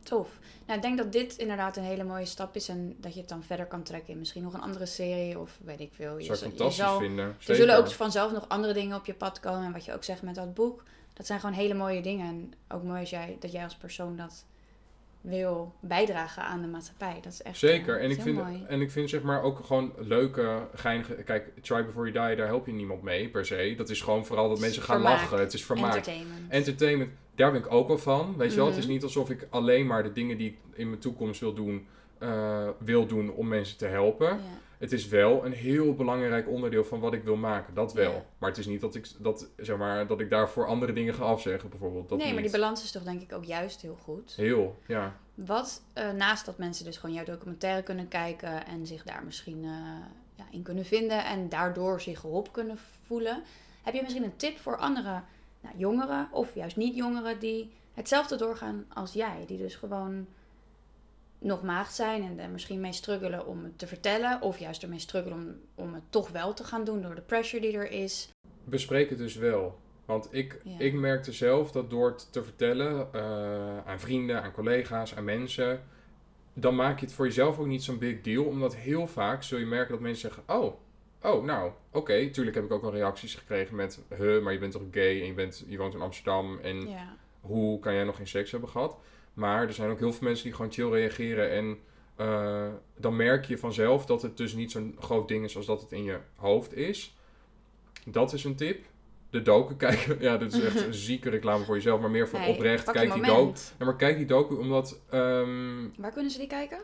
Tof. 0.07 0.39
Nou, 0.67 0.77
ik 0.79 0.83
denk 0.85 0.99
dat 0.99 1.13
dit 1.13 1.37
inderdaad 1.37 1.77
een 1.77 1.83
hele 1.83 2.05
mooie 2.05 2.25
stap 2.25 2.57
is. 2.57 2.69
En 2.69 2.97
dat 3.01 3.15
je 3.15 3.21
het 3.21 3.29
dan 3.29 3.43
verder 3.43 3.67
kan 3.67 3.83
trekken 3.83 4.13
in 4.13 4.19
misschien 4.19 4.43
nog 4.43 4.55
een 4.55 4.61
andere 4.61 4.87
serie. 4.87 5.39
Of 5.39 5.59
weet 5.65 5.81
ik 5.81 5.91
veel. 5.95 6.19
Je 6.19 6.25
zou 6.25 6.39
je 6.39 6.45
fantastisch 6.45 6.77
zal- 6.77 6.99
vinden. 6.99 7.37
Er 7.47 7.55
zullen 7.55 7.77
ook 7.77 7.91
vanzelf 7.91 8.33
nog 8.33 8.49
andere 8.49 8.73
dingen 8.73 8.97
op 8.97 9.07
je 9.07 9.15
pad 9.15 9.41
komen. 9.41 9.65
En 9.65 9.73
wat 9.73 9.85
je 9.85 9.95
ook 9.95 10.05
zegt 10.05 10.23
met 10.23 10.35
dat 10.35 10.55
boek. 10.55 10.83
Dat 11.13 11.27
zijn 11.27 11.41
gewoon 11.41 11.55
hele 11.55 11.75
mooie 11.75 12.03
dingen. 12.03 12.27
En 12.27 12.53
ook 12.77 12.83
mooi 12.83 13.01
als 13.01 13.11
jij, 13.11 13.37
dat 13.41 13.53
jij 13.53 13.65
als 13.65 13.77
persoon 13.77 14.17
dat 14.17 14.45
wil 15.29 15.75
bijdragen 15.81 16.43
aan 16.43 16.61
de 16.63 16.67
maatschappij. 16.69 17.19
Dat 17.23 17.33
is 17.33 17.43
echt 17.43 17.59
Zeker. 17.59 17.99
eh, 17.99 18.05
En 18.05 18.11
ik, 18.11 18.21
vind, 18.21 18.37
mooi. 18.37 18.65
en 18.69 18.81
ik 18.81 18.91
vind 18.91 19.11
zeg 19.11 19.23
maar 19.23 19.43
ook 19.43 19.65
gewoon 19.65 19.93
leuke, 19.99 20.67
geinige... 20.75 21.15
Kijk, 21.15 21.53
Try 21.63 21.85
Before 21.85 22.11
You 22.11 22.27
Die, 22.29 22.37
daar 22.37 22.47
help 22.47 22.67
je 22.67 22.73
niemand 22.73 23.03
mee 23.03 23.29
per 23.29 23.47
se. 23.47 23.75
Dat 23.77 23.89
is 23.91 24.01
gewoon 24.01 24.27
vooral 24.27 24.49
dat 24.49 24.59
mensen 24.61 24.83
gaan 24.83 25.01
vermaak. 25.01 25.21
lachen. 25.21 25.39
Het 25.39 25.53
is 25.53 25.65
vermaak. 25.65 25.95
Entertainment. 25.95 26.41
Entertainment, 26.51 27.11
daar 27.35 27.53
ben 27.53 27.61
ik 27.61 27.73
ook 27.73 27.89
wel 27.89 27.99
van. 27.99 28.35
Weet 28.37 28.51
je 28.51 28.57
wel, 28.57 28.67
het 28.67 28.77
is 28.77 28.85
Mhm. 28.85 28.93
niet 28.93 29.03
alsof 29.03 29.31
ik 29.31 29.47
alleen 29.51 29.87
maar 29.87 30.03
de 30.03 30.13
dingen 30.13 30.37
die 30.39 30.49
ik 30.49 30.57
in 30.75 30.89
mijn 30.89 31.01
toekomst 31.01 31.41
wil 31.41 31.53
doen, 31.55 31.87
eh, 32.19 32.69
wil 32.79 33.07
doen 33.07 33.31
om 33.33 33.49
mensen 33.49 33.77
te 33.77 33.87
helpen. 33.87 34.27
ja. 34.29 34.39
Het 34.79 34.93
is 34.93 35.09
wel 35.09 35.45
een 35.45 35.53
heel 35.53 35.95
belangrijk 35.95 36.49
onderdeel 36.49 36.85
van 36.85 37.01
wat 37.01 37.13
ik 37.13 37.23
wil 37.23 37.37
maken. 37.37 37.75
Dat 37.75 37.93
wel. 37.93 38.13
Ja. 38.13 38.25
Maar 38.39 38.49
het 38.49 38.59
is 38.59 38.67
niet 38.67 38.81
dat 38.81 38.95
ik, 38.95 39.09
dat, 39.19 39.49
zeg 39.57 39.77
maar, 39.77 40.07
dat 40.07 40.21
ik 40.21 40.31
daarvoor 40.31 40.67
andere 40.67 40.93
dingen 40.93 41.15
ga 41.15 41.25
afzeggen, 41.25 41.71
bijvoorbeeld. 41.71 42.09
Dat 42.09 42.19
nee, 42.19 42.33
maar 42.33 42.43
die 42.43 42.51
balans 42.51 42.83
is 42.83 42.91
toch 42.91 43.03
denk 43.03 43.23
ik 43.23 43.33
ook 43.33 43.45
juist 43.45 43.81
heel 43.81 43.99
goed. 44.03 44.35
Heel, 44.37 44.79
ja. 44.87 45.17
Wat, 45.35 45.83
eh, 45.93 46.11
naast 46.11 46.47
dat 46.47 46.59
mensen 46.59 46.85
dus 46.85 46.97
gewoon 46.97 47.15
jouw 47.15 47.25
documentaire 47.25 47.83
kunnen 47.83 48.09
kijken 48.09 48.67
en 48.67 48.87
zich 48.87 49.03
daar 49.03 49.25
misschien 49.25 49.65
eh, 49.65 49.71
ja, 50.35 50.45
in 50.51 50.63
kunnen 50.63 50.85
vinden 50.85 51.25
en 51.25 51.49
daardoor 51.49 52.01
zich 52.01 52.21
geholpen 52.21 52.53
kunnen 52.53 52.79
voelen, 53.07 53.43
heb 53.83 53.95
je 53.95 54.03
misschien 54.03 54.25
een 54.25 54.37
tip 54.37 54.59
voor 54.59 54.77
andere 54.77 55.23
nou, 55.61 55.75
jongeren 55.77 56.29
of 56.31 56.55
juist 56.55 56.77
niet 56.77 56.95
jongeren 56.95 57.39
die 57.39 57.71
hetzelfde 57.95 58.37
doorgaan 58.37 58.87
als 58.93 59.13
jij, 59.13 59.45
die 59.47 59.59
dus 59.59 59.75
gewoon 59.75 60.27
nog 61.39 61.63
maagd 61.63 61.95
zijn 61.95 62.23
en 62.23 62.39
er 62.39 62.51
misschien 62.51 62.81
mee 62.81 62.93
struggelen 62.93 63.47
om 63.47 63.65
het 63.65 63.79
te 63.79 63.87
vertellen, 63.87 64.43
of 64.43 64.59
juist 64.59 64.83
ermee 64.83 64.99
struggelen 64.99 65.39
om, 65.39 65.85
om 65.87 65.95
het 65.95 66.03
toch 66.11 66.29
wel 66.31 66.55
te 66.55 66.65
gaan 66.65 66.85
doen 66.85 67.03
door 67.03 67.15
de 67.15 67.21
pressure 67.21 67.63
die 67.63 67.77
er 67.77 67.91
is. 67.91 68.29
Bespreek 68.65 69.09
het 69.11 69.19
dus 69.19 69.35
wel. 69.37 69.79
Want 70.05 70.29
ik, 70.31 70.61
Ja. 70.65 70.79
ik 70.79 70.95
merkte 70.95 71.33
zelf 71.33 71.73
dat 71.73 71.91
door 71.91 72.09
het 72.09 72.33
te 72.33 72.45
vertellen 72.45 73.09
eh, 73.13 73.87
aan 73.87 74.01
vrienden, 74.01 74.43
aan 74.43 74.53
collega's, 74.53 75.15
aan 75.17 75.25
mensen, 75.25 75.83
dan 76.53 76.75
maak 76.75 76.99
je 77.01 77.05
het 77.07 77.15
voor 77.15 77.27
jezelf 77.27 77.59
ook 77.59 77.67
niet 77.67 77.83
zo'n 77.83 77.99
big 77.99 78.21
deal. 78.21 78.45
Omdat 78.45 78.77
heel 78.77 79.07
vaak 79.07 79.43
zul 79.43 79.59
je 79.59 79.67
merken 79.67 79.93
dat 79.93 80.01
mensen 80.01 80.31
zeggen, 80.31 80.57
oh, 80.57 80.75
oh 81.23 81.45
nou, 81.45 81.71
oké. 81.93 82.31
Tuurlijk 82.31 82.57
heb 82.57 82.65
ik 82.65 82.73
ook 82.73 82.83
wel 82.83 82.93
reacties 82.93 83.35
gekregen 83.35 83.77
met, 83.77 84.01
huh, 84.17 84.43
maar 84.43 84.53
je 84.53 84.59
bent 84.59 84.73
toch 84.73 84.83
gay 84.91 85.21
en 85.21 85.27
je, 85.27 85.35
bent, 85.35 85.65
je 85.67 85.77
woont 85.77 85.95
in 85.95 86.01
Amsterdam 86.01 86.59
en 86.59 86.89
Ja, 86.89 87.17
hoe 87.41 87.79
kan 87.79 87.95
jij 87.95 88.05
nog 88.05 88.17
geen 88.17 88.29
seks 88.29 88.51
hebben 88.51 88.69
gehad? 88.69 88.99
Maar 89.37 89.67
er 89.67 89.73
zijn 89.73 89.91
ook 89.91 89.99
heel 89.99 90.13
veel 90.13 90.27
mensen 90.27 90.45
die 90.45 90.55
gewoon 90.55 90.73
chill 90.73 90.91
reageren. 90.91 91.51
En 91.51 91.79
eh, 92.17 92.69
dan 92.97 93.17
merk 93.17 93.45
je 93.45 93.59
vanzelf 93.59 94.07
dat 94.07 94.23
het 94.23 94.37
dus 94.37 94.53
niet 94.55 94.71
zo'n 94.71 94.97
groot 94.99 95.29
ding 95.29 95.45
is 95.45 95.57
als 95.57 95.67
dat 95.67 95.81
het 95.81 95.93
in 95.93 96.05
je 96.05 96.19
hoofd 96.37 96.75
is. 96.75 97.17
Dat 98.05 98.33
is 98.33 98.45
een 98.45 98.57
tip. 98.57 98.85
De 99.31 99.43
docu 99.43 99.77
kijken. 99.87 100.21
Ja, 100.21 100.37
dit 100.37 100.53
is 100.53 100.63
echt 100.63 100.81
een 100.87 100.95
zieke 101.09 101.31
reclame 101.31 101.65
voor 101.65 101.75
jezelf. 101.75 102.01
Maar 102.01 102.11
meer 102.11 102.29
van 102.29 102.41
Nee, 102.41 102.55
oprecht. 102.55 102.91
Kijk 102.91 103.13
die 103.13 103.23
docu. 103.23 103.59
Ja, 103.79 103.85
maar 103.85 103.97
kijk 103.97 104.17
die 104.17 104.27
docu 104.27 104.55
omdat... 104.55 105.01
ehm 105.11 105.89
Waar 105.97 106.13
kunnen 106.13 106.31
ze 106.31 106.39
die 106.39 106.47
kijken? 106.47 106.79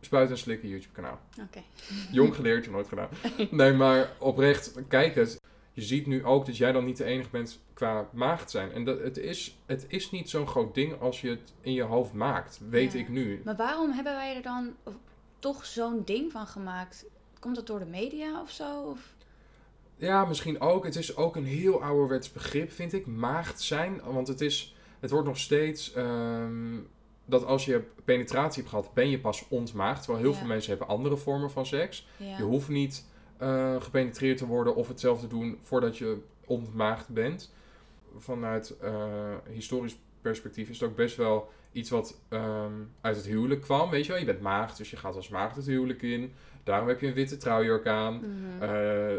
Spuit 0.00 0.30
en 0.30 0.38
slikken 0.38 0.68
YouTube 0.68 0.94
kanaal. 0.94 1.20
Oké. 1.40 1.62
Jong 2.10 2.34
geleerd, 2.34 2.70
nooit 2.70 2.88
gedaan. 2.88 3.08
Nee, 3.50 3.72
maar 3.72 4.10
oprecht, 4.18 4.74
kijk 4.88 5.14
het. 5.14 5.40
Je 5.76 5.82
ziet 5.82 6.06
nu 6.06 6.24
ook 6.24 6.46
dat 6.46 6.56
jij 6.56 6.72
dan 6.72 6.84
niet 6.84 6.96
de 6.96 7.04
enige 7.04 7.28
bent 7.30 7.60
qua 7.74 8.08
maagd 8.12 8.50
zijn. 8.50 8.72
En 8.72 8.84
dat, 8.84 8.98
het, 9.00 9.16
is, 9.16 9.58
het 9.66 9.84
is 9.88 10.10
niet 10.10 10.30
zo'n 10.30 10.46
groot 10.46 10.74
ding 10.74 11.00
als 11.00 11.20
je 11.20 11.28
het 11.28 11.52
in 11.60 11.72
je 11.72 11.82
hoofd 11.82 12.12
maakt. 12.12 12.60
Weet 12.68 12.92
Ja. 12.92 12.98
ik 12.98 13.08
nu. 13.08 13.40
Maar 13.44 13.56
waarom 13.56 13.90
hebben 13.92 14.12
wij 14.14 14.36
er 14.36 14.42
dan 14.42 14.74
toch 15.38 15.64
zo'n 15.66 16.02
ding 16.04 16.32
van 16.32 16.46
gemaakt? 16.46 17.04
Komt 17.38 17.54
dat 17.56 17.66
door 17.66 17.78
de 17.78 17.84
media 17.86 18.40
of 18.40 18.50
zo? 18.50 18.82
Of? 18.82 19.14
Ja, 19.96 20.24
misschien 20.24 20.60
ook. 20.60 20.84
Het 20.84 20.96
is 20.96 21.16
ook 21.16 21.36
een 21.36 21.44
heel 21.46 21.82
ouderwets 21.82 22.32
begrip, 22.32 22.72
vind 22.72 22.92
ik. 22.92 23.06
Maagd 23.06 23.60
zijn. 23.62 24.00
Want 24.04 24.28
het, 24.28 24.40
is, 24.40 24.74
het 25.00 25.10
wordt 25.10 25.26
nog 25.26 25.38
steeds 25.38 25.92
ehm, 25.92 26.78
dat 27.24 27.44
als 27.44 27.64
je 27.64 27.82
penetratie 28.04 28.62
hebt 28.62 28.74
gehad, 28.74 28.94
ben 28.94 29.10
je 29.10 29.20
pas 29.20 29.44
ontmaagd. 29.48 30.02
Terwijl 30.02 30.22
heel 30.24 30.32
Ja. 30.32 30.38
veel 30.38 30.46
mensen 30.48 30.70
hebben 30.70 30.88
andere 30.88 31.16
vormen 31.16 31.50
van 31.50 31.66
seks. 31.66 32.06
Ja. 32.16 32.36
Je 32.36 32.42
hoeft 32.42 32.68
niet 32.68 33.04
eh, 33.38 33.82
gepenetreerd 33.82 34.38
te 34.38 34.46
worden 34.46 34.74
of 34.74 34.88
hetzelfde 34.88 35.26
doen 35.26 35.58
voordat 35.62 35.98
je 35.98 36.18
ontmaagd 36.44 37.08
bent. 37.08 37.52
Vanuit 38.16 38.78
eh, 38.78 39.34
historisch 39.48 39.98
perspectief 40.20 40.68
is 40.68 40.80
het 40.80 40.88
ook 40.88 40.96
best 40.96 41.16
wel 41.16 41.50
iets 41.72 41.90
wat 41.90 42.20
ehm, 42.28 42.72
uit 43.00 43.16
het 43.16 43.26
huwelijk 43.26 43.60
kwam. 43.60 43.90
Weet 43.90 44.04
je 44.04 44.10
wel, 44.10 44.20
je 44.20 44.26
bent 44.26 44.40
maagd, 44.40 44.76
dus 44.76 44.90
je 44.90 44.96
gaat 44.96 45.16
als 45.16 45.28
maagd 45.28 45.56
het 45.56 45.66
huwelijk 45.66 46.02
in. 46.02 46.32
Daarom 46.64 46.88
heb 46.88 47.00
je 47.00 47.06
een 47.06 47.14
witte 47.14 47.36
trouwjurk 47.36 47.86
aan. 47.86 48.14
Eh, 48.60 48.68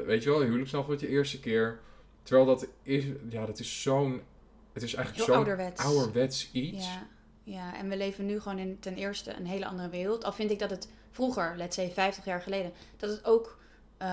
weet 0.06 0.24
je 0.24 0.30
wel, 0.30 0.42
huwelijksnacht 0.42 0.86
wordt 0.86 1.02
je 1.02 1.08
eerste 1.08 1.40
keer. 1.40 1.80
Terwijl 2.24 2.48
dat 2.48 2.68
is, 2.84 3.06
ja, 3.30 3.46
dat 3.46 3.60
is 3.60 3.82
zo'n, 3.82 4.22
het 4.74 4.84
is 4.84 4.94
eigenlijk 4.94 5.26
zo'n 5.26 5.36
ouderwets. 5.36 5.84
ouderwets 5.84 6.52
iets. 6.52 6.86
Ja, 6.86 7.08
ja, 7.44 7.78
en 7.78 7.90
we 7.90 7.98
leven 7.98 8.26
nu 8.26 8.40
gewoon 8.40 8.58
in 8.58 8.80
ten 8.80 8.96
eerste 8.96 9.34
een 9.34 9.46
hele 9.46 9.66
andere 9.66 9.90
wereld. 9.90 10.24
Al 10.24 10.32
vind 10.32 10.52
ik 10.52 10.60
dat 10.60 10.70
het 10.70 10.90
vroeger, 11.12 11.54
let's 11.58 11.76
say 11.76 11.92
50 11.92 12.26
jaar 12.26 12.42
geleden, 12.42 12.72
dat 12.98 13.10
het 13.10 13.26
ook 13.26 13.57
eh, 13.98 14.08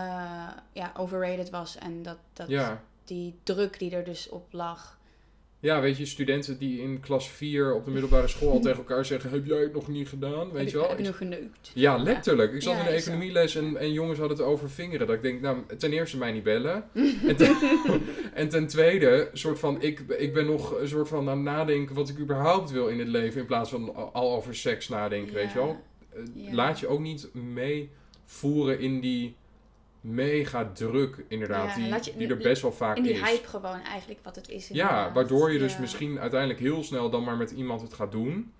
ja, 0.72 0.92
overrated 0.96 1.50
was. 1.50 1.78
En 1.78 2.02
dat, 2.02 2.18
dat 2.32 2.48
Ja. 2.48 2.82
die 3.04 3.34
druk 3.42 3.78
die 3.78 3.90
er 3.96 4.04
dus 4.04 4.28
op 4.28 4.46
lag. 4.50 4.98
Ja, 5.60 5.80
weet 5.80 5.96
je, 5.96 6.06
studenten 6.06 6.58
die 6.58 6.80
in 6.80 7.00
klas 7.00 7.30
4 7.30 7.74
op 7.74 7.84
de 7.84 7.90
middelbare 7.90 8.28
school 8.28 8.50
al 8.52 8.60
tegen 8.68 8.78
elkaar 8.78 9.04
zeggen: 9.04 9.30
Heb 9.30 9.46
jij 9.46 9.58
het 9.60 9.72
nog 9.72 9.88
niet 9.88 10.08
gedaan? 10.08 10.50
Weet 10.50 10.60
heb, 10.62 10.68
je 10.68 10.78
wel? 10.78 10.88
heb 10.88 10.98
Ik- 10.98 11.04
nog 11.06 11.16
geneukt? 11.16 11.70
Ja, 11.74 11.96
letterlijk. 11.96 12.52
Ik 12.52 12.62
zat 12.62 12.72
Ja, 12.74 12.78
in 12.78 12.84
de 12.84 12.90
economieles 12.90 13.54
en, 13.54 13.76
en 13.76 13.92
jongens 13.92 14.18
hadden 14.18 14.36
het 14.36 14.46
over 14.46 14.70
vingeren. 14.70 15.06
Dat 15.06 15.16
ik 15.16 15.22
denk, 15.22 15.40
nou, 15.40 15.58
ten 15.78 15.92
eerste 15.92 16.16
mij 16.18 16.32
niet 16.32 16.42
bellen. 16.42 16.84
en, 17.28 17.36
ten, 17.36 17.56
en 18.34 18.48
ten 18.48 18.66
tweede, 18.66 19.30
soort 19.32 19.58
van, 19.58 19.82
ik, 19.82 20.00
ik 20.00 20.32
ben 20.34 20.46
nog 20.46 20.78
een 20.80 20.88
soort 20.88 21.08
van 21.08 21.28
aan 21.28 21.36
het 21.36 21.44
nadenken 21.44 21.94
wat 21.94 22.08
ik 22.08 22.18
überhaupt 22.18 22.70
wil 22.70 22.88
in 22.88 22.98
het 22.98 23.08
leven. 23.08 23.40
In 23.40 23.46
plaats 23.46 23.70
van 23.70 23.94
al- 24.12 24.34
over 24.34 24.54
seks 24.54 24.88
nadenken, 24.88 25.34
weet 25.34 25.52
je 25.52 25.58
wel. 25.58 25.76
Eh, 26.14 26.20
Ja. 26.34 26.54
Laat 26.54 26.80
je 26.80 26.86
ook 26.86 27.00
niet 27.00 27.28
meevoeren 27.34 28.78
in 28.80 29.00
die 29.00 29.34
mega 30.04 30.70
druk, 30.72 31.24
inderdaad. 31.28 31.68
Ja, 31.68 31.74
die, 31.74 31.84
je- 32.12 32.16
die 32.18 32.28
er 32.28 32.36
best 32.36 32.62
wel 32.62 32.72
vaak 32.72 32.96
In 32.96 33.02
die 33.02 33.12
is. 33.12 33.20
hype 33.20 33.46
gewoon 33.48 33.80
eigenlijk 33.80 34.20
wat 34.22 34.36
het 34.36 34.48
is. 34.48 34.68
Ja, 34.68 35.12
waardoor 35.12 35.52
je 35.52 35.58
dus 35.58 35.72
Ja. 35.74 35.80
misschien 35.80 36.18
uiteindelijk 36.20 36.60
heel 36.60 36.82
snel 36.84 37.10
dan 37.10 37.24
maar 37.24 37.36
met 37.36 37.50
iemand 37.50 37.80
het 37.80 37.92
gaat 37.94 38.12
doen. 38.12 38.52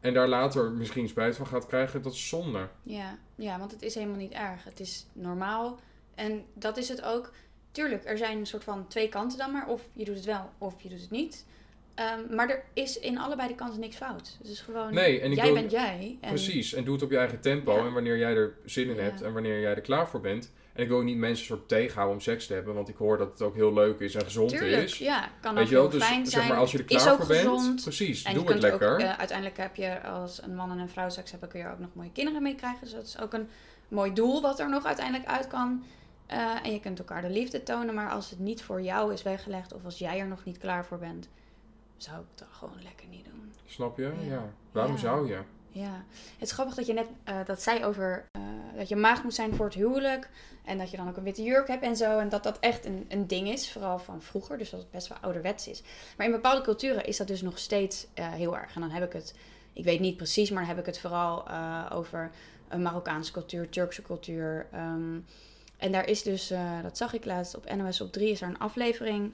En 0.00 0.14
daar 0.14 0.28
later 0.28 0.70
misschien 0.70 1.08
spijt 1.08 1.36
van 1.36 1.46
gaat 1.46 1.66
krijgen. 1.66 2.02
Dat 2.02 2.12
is 2.12 2.28
zonde. 2.28 2.68
Ja, 2.82 3.18
ja, 3.34 3.58
want 3.58 3.70
het 3.70 3.82
is 3.82 3.94
helemaal 3.94 4.16
niet 4.16 4.32
erg. 4.32 4.64
Het 4.64 4.80
is 4.80 5.06
normaal. 5.12 5.78
En 6.14 6.44
dat 6.54 6.76
is 6.76 6.88
het 6.88 7.02
ook. 7.02 7.32
Tuurlijk, 7.70 8.04
er 8.04 8.18
zijn 8.18 8.38
een 8.38 8.46
soort 8.46 8.64
van 8.64 8.86
twee 8.88 9.08
kanten 9.08 9.38
dan 9.38 9.52
maar. 9.52 9.66
Of 9.68 9.82
je 9.92 10.04
doet 10.04 10.14
het 10.16 10.24
wel, 10.24 10.50
of 10.58 10.82
je 10.82 10.88
doet 10.88 11.00
het 11.00 11.10
niet. 11.10 11.46
Ehm, 11.94 12.34
maar 12.34 12.48
er 12.48 12.64
is 12.72 12.98
in 12.98 13.18
allebei 13.18 13.48
de 13.48 13.54
kanten 13.54 13.80
niks 13.80 13.96
fout. 13.96 14.36
Het 14.38 14.48
is 14.48 14.60
gewoon, 14.60 14.94
Nee, 14.94 15.20
en 15.20 15.32
jij 15.32 15.44
wil- 15.44 15.54
bent 15.54 15.70
jij. 15.70 16.18
En 16.20 16.28
Precies, 16.28 16.74
en 16.74 16.84
doe 16.84 16.94
het 16.94 17.02
op 17.02 17.10
je 17.10 17.16
eigen 17.16 17.40
tempo 17.40 17.72
Ja. 17.76 17.84
en 17.86 17.92
wanneer 17.92 18.18
jij 18.18 18.34
er 18.34 18.54
zin 18.64 18.88
in 18.88 18.94
Ja. 18.96 19.02
hebt 19.02 19.22
en 19.22 19.32
wanneer 19.32 19.60
jij 19.60 19.74
er 19.74 19.80
klaar 19.80 20.08
voor 20.08 20.20
bent. 20.20 20.52
En 20.72 20.82
ik 20.82 20.88
wil 20.88 20.96
ook 20.98 21.04
niet 21.04 21.16
mensen 21.16 21.46
soort 21.46 21.68
tegenhouden 21.68 22.16
om 22.16 22.22
seks 22.22 22.46
te 22.46 22.54
hebben, 22.54 22.74
want 22.74 22.88
ik 22.88 22.96
hoor 22.96 23.18
dat 23.18 23.30
het 23.30 23.42
ook 23.42 23.54
heel 23.54 23.72
leuk 23.72 24.00
is 24.00 24.14
en 24.14 24.22
gezond 24.24 24.50
Tuurlijk, 24.50 24.82
is. 24.82 24.98
ja, 24.98 25.28
kan 25.40 25.54
Weet 25.54 25.64
ook 25.64 25.70
heel 25.70 25.88
dus 25.88 26.02
fijn 26.04 26.26
zijn. 26.26 26.42
zeg 26.42 26.48
maar 26.48 26.58
als 26.58 26.72
je 26.72 26.78
er 26.78 26.84
is 26.86 27.02
klaar 27.02 27.12
ook 27.12 27.18
voor 27.18 27.28
bent, 27.28 27.40
gezond. 27.48 27.82
precies, 27.82 28.22
En 28.22 28.34
doe 28.34 28.48
het 28.52 28.62
lekker. 28.62 28.92
Ook, 28.92 28.98
eh, 29.00 29.18
uiteindelijk 29.18 29.58
heb 29.58 29.76
je 29.76 30.02
als 30.02 30.42
een 30.42 30.54
man 30.54 30.70
en 30.70 30.78
een 30.78 30.88
vrouw 30.88 31.08
seks 31.08 31.30
hebben, 31.30 31.48
kun 31.48 31.60
je 31.60 31.66
ook 31.70 31.78
nog 31.78 31.90
mooie 31.94 32.12
kinderen 32.12 32.42
mee 32.42 32.54
krijgen. 32.54 32.80
Dus 32.80 32.92
dat 32.92 33.04
is 33.06 33.20
ook 33.20 33.32
een 33.32 33.48
mooi 33.88 34.12
doel 34.12 34.40
wat 34.40 34.60
er 34.60 34.68
nog 34.68 34.84
uiteindelijk 34.86 35.28
uit 35.28 35.46
kan. 35.46 35.84
Eh, 36.26 36.54
en 36.62 36.72
je 36.72 36.80
kunt 36.80 36.98
elkaar 36.98 37.22
de 37.22 37.30
liefde 37.30 37.62
tonen, 37.62 37.94
maar 37.94 38.10
als 38.10 38.30
het 38.30 38.38
niet 38.38 38.62
voor 38.62 38.82
jou 38.82 39.12
is 39.12 39.22
weggelegd 39.22 39.74
of 39.74 39.84
als 39.84 39.98
jij 39.98 40.18
er 40.18 40.28
nog 40.28 40.44
niet 40.44 40.58
klaar 40.58 40.84
voor 40.86 40.98
bent, 40.98 41.28
zou 42.02 42.20
ik 42.20 42.26
het 42.30 42.38
dan 42.38 42.48
gewoon 42.50 42.82
lekker 42.82 43.06
niet 43.08 43.24
doen. 43.24 43.52
Snap 43.66 43.96
je? 43.96 44.12
Ja. 44.20 44.32
Ja. 44.32 44.42
Waarom 44.72 44.92
Ja. 44.92 44.98
zou 44.98 45.28
je? 45.28 45.38
Ja, 45.74 46.04
het 46.38 46.48
is 46.48 46.52
grappig 46.52 46.74
dat 46.74 46.86
je 46.86 46.92
net 46.92 47.06
eh, 47.24 47.36
dat 47.44 47.62
zei 47.62 47.84
over 47.84 48.24
eh, 48.32 48.42
dat 48.76 48.88
je 48.88 48.96
maagd 48.96 49.22
moet 49.22 49.34
zijn 49.34 49.54
voor 49.54 49.64
het 49.64 49.74
huwelijk. 49.74 50.28
En 50.64 50.78
dat 50.78 50.90
je 50.90 50.96
dan 50.96 51.08
ook 51.08 51.16
een 51.16 51.22
witte 51.22 51.42
jurk 51.42 51.68
hebt 51.68 51.82
en 51.82 51.96
zo. 51.96 52.18
En 52.18 52.28
dat 52.28 52.42
dat 52.42 52.58
echt 52.58 52.84
een, 52.84 53.04
een 53.08 53.26
ding 53.26 53.48
is, 53.48 53.72
vooral 53.72 53.98
van 53.98 54.22
vroeger. 54.22 54.58
Dus 54.58 54.70
dat 54.70 54.80
het 54.80 54.90
best 54.90 55.08
wel 55.08 55.18
ouderwets 55.20 55.68
is. 55.68 55.82
Maar 56.16 56.26
in 56.26 56.32
bepaalde 56.32 56.60
culturen 56.62 57.04
is 57.04 57.16
dat 57.16 57.26
dus 57.26 57.42
nog 57.42 57.58
steeds 57.58 58.06
eh, 58.14 58.32
heel 58.32 58.56
erg. 58.56 58.74
En 58.74 58.80
dan 58.80 58.90
heb 58.90 59.04
ik 59.04 59.12
het, 59.12 59.34
ik 59.72 59.84
weet 59.84 60.00
niet 60.00 60.16
precies, 60.16 60.50
maar 60.50 60.60
dan 60.60 60.68
heb 60.70 60.78
ik 60.80 60.86
het 60.86 60.98
vooral 61.00 61.48
over 61.90 62.30
een 62.68 62.82
Marokkaanse 62.82 63.32
cultuur, 63.32 63.68
Turkse 63.68 64.02
cultuur. 64.02 64.66
ehm, 64.72 65.18
en 65.76 65.92
daar 65.92 66.06
is 66.08 66.22
dus, 66.22 66.52
dat 66.82 66.96
zag 66.96 67.12
ik 67.12 67.24
laatst 67.24 67.56
op 67.56 67.74
NOS 67.74 68.00
op 68.00 68.12
3, 68.12 68.30
is 68.30 68.40
er 68.40 68.48
een 68.48 68.58
aflevering 68.58 69.32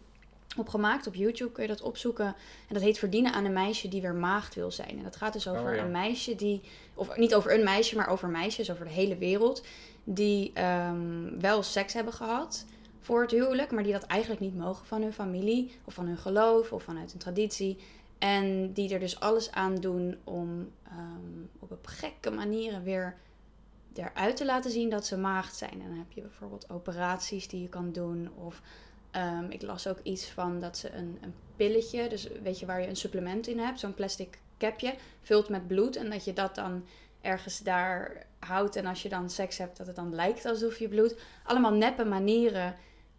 op 0.56 0.68
gemaakt. 0.68 1.06
Op 1.06 1.14
YouTube 1.14 1.52
kun 1.52 1.62
je 1.62 1.68
dat 1.68 1.80
opzoeken. 1.82 2.26
En 2.68 2.74
dat 2.74 2.82
heet 2.82 2.98
Verdienen 2.98 3.32
aan 3.32 3.44
een 3.44 3.52
meisje 3.52 3.88
die 3.88 4.02
weer 4.02 4.14
maagd 4.14 4.54
wil 4.54 4.70
zijn. 4.70 4.96
En 4.96 5.02
dat 5.02 5.16
gaat 5.16 5.32
dus 5.32 5.48
over 5.48 5.70
Oh, 5.70 5.74
ja. 5.74 5.82
een 5.82 5.90
meisje 5.90 6.34
die, 6.34 6.60
of 6.94 7.16
niet 7.16 7.34
over 7.34 7.54
een 7.54 7.64
meisje, 7.64 7.96
maar 7.96 8.08
over 8.08 8.28
meisjes 8.28 8.70
over 8.70 8.84
de 8.84 8.90
hele 8.90 9.16
wereld. 9.16 9.66
Die 10.04 10.50
ehm, 10.54 11.40
wel 11.40 11.62
seks 11.62 11.92
hebben 11.92 12.12
gehad 12.12 12.64
voor 13.00 13.20
het 13.22 13.30
huwelijk, 13.30 13.70
maar 13.70 13.82
die 13.82 13.92
dat 13.92 14.02
eigenlijk 14.02 14.40
niet 14.40 14.56
mogen 14.56 14.86
van 14.86 15.02
hun 15.02 15.12
familie 15.12 15.72
of 15.84 15.94
van 15.94 16.06
hun 16.06 16.18
geloof 16.18 16.72
of 16.72 16.82
vanuit 16.82 17.12
een 17.12 17.18
traditie. 17.18 17.78
En 18.18 18.72
die 18.72 18.92
er 18.94 19.00
dus 19.00 19.20
alles 19.20 19.52
aan 19.52 19.74
doen 19.74 20.16
om 20.24 20.70
ehm, 20.84 21.44
op 21.58 21.70
een 21.70 21.78
gekke 21.82 22.30
manieren 22.30 22.82
weer 22.82 23.16
eruit 23.94 24.36
te 24.36 24.44
laten 24.44 24.70
zien 24.70 24.90
dat 24.90 25.06
ze 25.06 25.16
maagd 25.16 25.56
zijn. 25.56 25.72
En 25.72 25.88
dan 25.88 25.98
heb 25.98 26.12
je 26.12 26.20
bijvoorbeeld 26.20 26.70
operaties 26.70 27.48
die 27.48 27.62
je 27.62 27.68
kan 27.68 27.92
doen. 27.92 28.30
Of 28.34 28.62
ehm, 29.10 29.44
ik 29.48 29.62
las 29.62 29.86
ook 29.86 29.98
iets 30.02 30.26
van 30.26 30.60
dat 30.60 30.78
ze 30.78 30.92
een, 30.92 31.18
een 31.20 31.34
pilletje, 31.56 32.08
dus 32.08 32.28
weet 32.42 32.58
je 32.58 32.66
waar 32.66 32.80
je 32.80 32.88
een 32.88 32.96
supplement 32.96 33.46
in 33.46 33.58
hebt, 33.58 33.80
zo'n 33.80 33.94
plastic 33.94 34.38
capje, 34.58 34.94
vult 35.22 35.48
met 35.48 35.66
bloed. 35.66 35.96
En 35.96 36.10
dat 36.10 36.24
je 36.24 36.32
dat 36.32 36.54
dan 36.54 36.84
ergens 37.20 37.58
daar 37.58 38.26
houdt. 38.38 38.76
En 38.76 38.86
als 38.86 39.02
je 39.02 39.08
dan 39.08 39.30
seks 39.30 39.58
hebt, 39.58 39.76
dat 39.76 39.86
het 39.86 39.96
dan 39.96 40.14
lijkt 40.14 40.44
alsof 40.44 40.78
je 40.78 40.88
bloed. 40.88 41.20
Allemaal 41.44 41.72
neppe 41.72 42.04
manieren 42.04 42.76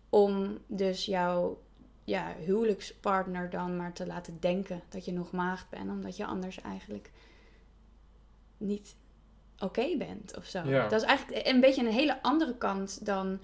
om 0.10 0.58
dus 0.68 1.06
jouw 1.06 1.62
ja, 2.04 2.36
huwelijkspartner 2.46 3.50
dan 3.50 3.78
maar 3.78 3.94
te 3.94 4.08
laten 4.08 4.38
denken 4.40 4.82
dat 4.90 5.06
je 5.06 5.12
nog 5.12 5.32
maagd 5.32 5.70
bent. 5.70 5.90
Omdat 5.90 6.18
je 6.18 6.26
anders 6.26 6.62
eigenlijk 6.62 7.12
niet 8.58 8.96
oké 9.60 9.98
bent 9.98 10.38
of 10.38 10.46
zo. 10.46 10.64
Ja. 10.64 10.88
Dat 10.88 11.02
is 11.02 11.08
eigenlijk 11.08 11.48
een 11.48 11.60
beetje 11.60 11.86
een 11.86 11.92
hele 11.92 12.22
andere 12.22 12.58
kant 12.58 13.06
dan 13.06 13.40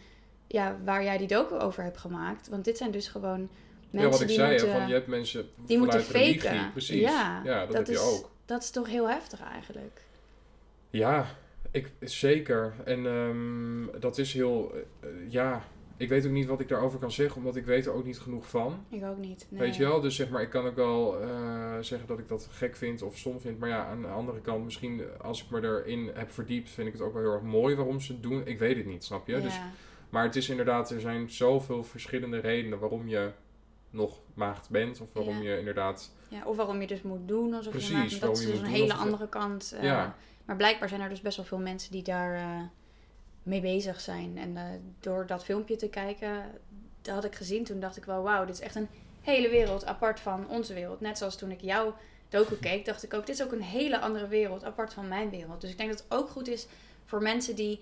ja, 0.48 0.78
waar 0.84 1.04
jij 1.04 1.18
die 1.18 1.28
docu 1.28 1.56
over 1.56 1.84
hebt 1.84 1.98
gemaakt. 1.98 2.48
Want 2.50 2.66
dit 2.66 2.78
zijn 2.78 2.92
dus 2.92 3.08
gewoon 3.08 3.50
mensen 3.90 4.00
ja, 4.00 4.10
wat 4.10 4.22
ik 4.22 4.28
die 4.28 4.36
zei, 4.36 4.50
moeten... 4.52 4.72
van 4.72 4.88
je 4.88 4.94
hebt 4.94 5.08
mensen 5.08 5.50
die 5.66 5.78
moeten 5.78 6.02
faken. 6.02 6.72
Precies. 6.72 7.02
Ja, 7.02 7.42
Ja, 7.44 7.60
dat, 7.60 7.68
dat 7.68 7.78
heb 7.78 7.88
is- 7.96 8.02
je 8.02 8.08
ook. 8.10 8.32
Dat 8.46 8.62
is 8.64 8.70
toch 8.70 8.88
heel 8.88 9.10
heftig 9.10 9.42
eigenlijk. 9.42 10.02
Ja, 10.90 11.26
ik, 11.72 11.92
zeker. 12.00 12.74
En 12.86 13.06
ehm, 13.06 14.00
dat 14.00 14.18
is 14.18 14.34
heel, 14.34 14.74
eh, 15.00 15.10
ja, 15.30 15.64
ik 15.98 16.10
weet 16.10 16.26
ook 16.26 16.32
niet 16.32 16.48
wat 16.48 16.60
ik 16.60 16.68
daarover 16.68 17.00
kan 17.00 17.12
zeggen, 17.12 17.38
omdat 17.38 17.56
ik 17.56 17.66
weet 17.66 17.86
er 17.86 17.92
ook 17.94 18.06
niet 18.06 18.20
genoeg 18.20 18.50
van. 18.50 18.86
Ik 18.90 19.04
ook 19.04 19.18
niet. 19.18 19.46
Nee. 19.50 19.60
Weet 19.60 19.76
je 19.76 19.84
wel? 19.84 20.02
Dus 20.02 20.16
zeg 20.16 20.30
maar, 20.30 20.42
ik 20.42 20.50
kan 20.50 20.66
ook 20.66 20.76
wel 20.76 21.22
eh, 21.22 21.78
zeggen 21.82 22.08
dat 22.08 22.20
ik 22.20 22.28
dat 22.28 22.48
gek 22.52 22.76
vind 22.76 23.02
of 23.02 23.18
stom 23.18 23.40
vind. 23.40 23.60
Maar 23.60 23.70
ja, 23.70 23.86
aan 23.86 24.02
de 24.02 24.08
andere 24.08 24.42
kant, 24.42 24.64
misschien 24.64 25.02
als 25.22 25.44
ik 25.44 25.50
me 25.50 25.62
erin 25.62 26.12
heb 26.14 26.32
verdiept, 26.32 26.70
vind 26.70 26.88
ik 26.88 26.94
het 26.94 27.02
ook 27.02 27.14
wel 27.14 27.22
heel 27.22 27.34
erg 27.34 27.42
mooi 27.42 27.76
waarom 27.76 28.00
ze 28.02 28.12
het 28.12 28.24
doen. 28.24 28.42
Ik 28.48 28.60
weet 28.60 28.78
het 28.78 28.86
niet, 28.86 29.04
snap 29.04 29.28
je? 29.28 29.36
Ja. 29.36 29.40
Dus, 29.42 29.60
maar 30.10 30.24
het 30.24 30.36
is 30.36 30.50
inderdaad, 30.50 30.90
er 30.92 31.00
zijn 31.00 31.30
zoveel 31.30 31.84
verschillende 31.84 32.40
redenen 32.40 32.80
waarom 32.80 33.08
je 33.08 33.32
nog 33.90 34.20
maagd 34.34 34.70
bent. 34.70 35.02
Of 35.02 35.14
waarom 35.14 35.42
Ja. 35.42 35.50
je 35.52 35.58
inderdaad... 35.60 36.12
Ja, 36.28 36.46
of 36.46 36.56
waarom 36.58 36.82
je 36.82 36.88
dus 36.88 37.02
moet 37.02 37.28
doen 37.28 37.54
alsof 37.54 37.72
Precies, 37.74 38.14
je. 38.14 38.20
Dat 38.20 38.38
is 38.38 38.46
dus 38.46 38.60
een 38.60 38.66
hele 38.66 38.94
andere 38.94 39.30
kant. 39.30 39.72
eh, 39.78 39.84
Ja. 39.84 40.16
Maar 40.46 40.56
blijkbaar 40.56 40.90
zijn 40.90 41.02
er 41.02 41.10
dus 41.10 41.22
best 41.22 41.38
wel 41.38 41.46
veel 41.46 41.60
mensen 41.60 41.92
die 41.92 42.04
daar 42.04 42.36
eh, 42.36 42.62
mee 43.44 43.62
bezig 43.62 44.02
zijn. 44.02 44.38
En 44.38 44.58
eh, 44.58 44.64
door 45.00 45.26
dat 45.26 45.44
filmpje 45.44 45.76
te 45.76 45.90
kijken, 45.90 46.44
dat 47.02 47.14
had 47.16 47.24
ik 47.24 47.36
gezien. 47.36 47.64
Toen 47.64 47.80
dacht 47.80 47.98
ik 47.98 48.06
wel, 48.06 48.24
wauw, 48.24 48.46
dit 48.46 48.56
is 48.56 48.62
echt 48.62 48.76
een 48.76 48.88
hele 49.22 49.50
wereld 49.50 49.86
apart 49.86 50.20
van 50.20 50.48
onze 50.50 50.74
wereld. 50.74 51.00
Net 51.02 51.18
zoals 51.18 51.36
toen 51.38 51.52
ik 51.52 51.62
jouw 51.62 51.96
docu 52.30 52.56
keek, 52.56 52.86
dacht 52.86 53.04
ik 53.04 53.14
ook, 53.14 53.26
dit 53.26 53.36
is 53.40 53.44
ook 53.44 53.52
een 53.52 53.62
hele 53.62 54.00
andere 54.00 54.28
wereld 54.28 54.64
apart 54.64 54.94
van 54.94 55.08
mijn 55.08 55.30
wereld. 55.30 55.62
Dus 55.62 55.72
ik 55.72 55.78
denk 55.78 55.90
dat 55.90 56.04
het 56.08 56.18
ook 56.20 56.30
goed 56.30 56.48
is 56.48 56.68
voor 57.06 57.22
mensen 57.22 57.56
die 57.56 57.80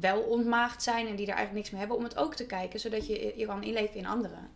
wel 0.00 0.20
ontmaagd 0.20 0.82
zijn 0.82 1.06
en 1.06 1.16
die 1.16 1.26
daar 1.26 1.36
eigenlijk 1.36 1.54
niks 1.54 1.70
mee 1.70 1.80
hebben, 1.80 1.96
om 1.96 2.04
het 2.04 2.16
ook 2.16 2.34
te 2.34 2.46
kijken, 2.46 2.80
zodat 2.80 3.06
je 3.06 3.32
je 3.36 3.46
kan 3.46 3.62
inleven 3.62 3.96
in 3.96 4.06
anderen. 4.06 4.50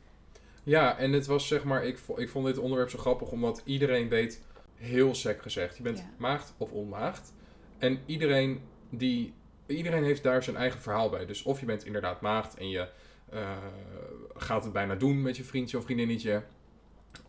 Ja, 0.63 0.99
en 0.99 1.13
het 1.13 1.27
was 1.27 1.49
zeg 1.49 1.65
maar, 1.65 1.85
ik, 1.85 1.99
ik 2.17 2.29
vond 2.29 2.47
dit 2.47 2.59
onderwerp 2.59 2.91
zo 2.91 2.99
grappig, 2.99 3.31
omdat 3.31 3.63
iedereen 3.65 4.09
weet, 4.09 4.43
heel 4.77 5.15
sec 5.15 5.43
gezegd, 5.43 5.77
je 5.77 5.83
bent 5.83 5.99
Ja. 5.99 6.05
maagd 6.17 6.55
of 6.57 6.73
onmaagd. 6.73 7.33
En 7.79 8.01
iedereen, 8.07 8.61
die, 8.91 9.33
iedereen 9.67 10.05
heeft 10.05 10.23
daar 10.23 10.43
zijn 10.43 10.57
eigen 10.57 10.81
verhaal 10.81 11.11
bij. 11.11 11.27
Dus 11.27 11.43
of 11.43 11.61
je 11.61 11.67
bent 11.67 11.85
inderdaad 11.85 12.21
maagd 12.21 12.57
en 12.57 12.69
je 12.69 12.89
eh, 13.31 13.57
gaat 14.35 14.65
het 14.65 14.73
bijna 14.73 14.95
doen 14.95 15.23
met 15.23 15.37
je 15.37 15.45
vriendje 15.45 15.77
of 15.77 15.85
vriendinnetje. 15.85 16.43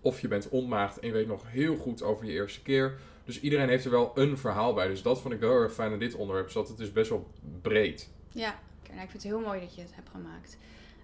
Of 0.02 0.20
je 0.22 0.28
bent 0.28 0.50
onmaagd 0.50 1.00
en 1.00 1.08
je 1.08 1.14
weet 1.14 1.28
nog 1.28 1.44
heel 1.52 1.76
goed 1.76 2.04
over 2.04 2.26
je 2.26 2.32
eerste 2.32 2.62
keer. 2.62 3.00
Dus 3.26 3.40
iedereen 3.40 3.70
heeft 3.70 3.86
er 3.86 3.92
wel 3.92 4.12
een 4.16 4.38
verhaal 4.38 4.74
bij. 4.74 4.88
Dus 4.88 5.02
dat 5.02 5.22
vond 5.22 5.34
ik 5.34 5.40
wel 5.40 5.50
heel 5.50 5.62
erg 5.62 5.74
fijn 5.74 5.92
aan 5.92 6.00
dit 6.00 6.16
onderwerp. 6.16 6.50
Zodat 6.50 6.70
het 6.70 6.80
is 6.80 6.92
best 6.92 7.10
wel 7.10 7.28
breed. 7.62 8.10
Ja, 8.32 8.60
nou, 8.90 9.02
ik 9.02 9.10
vind 9.10 9.24
het 9.24 9.32
heel 9.32 9.40
mooi 9.42 9.60
dat 9.60 9.76
je 9.76 9.82
het 9.82 9.96
hebt 9.96 10.10
gemaakt. 10.10 10.58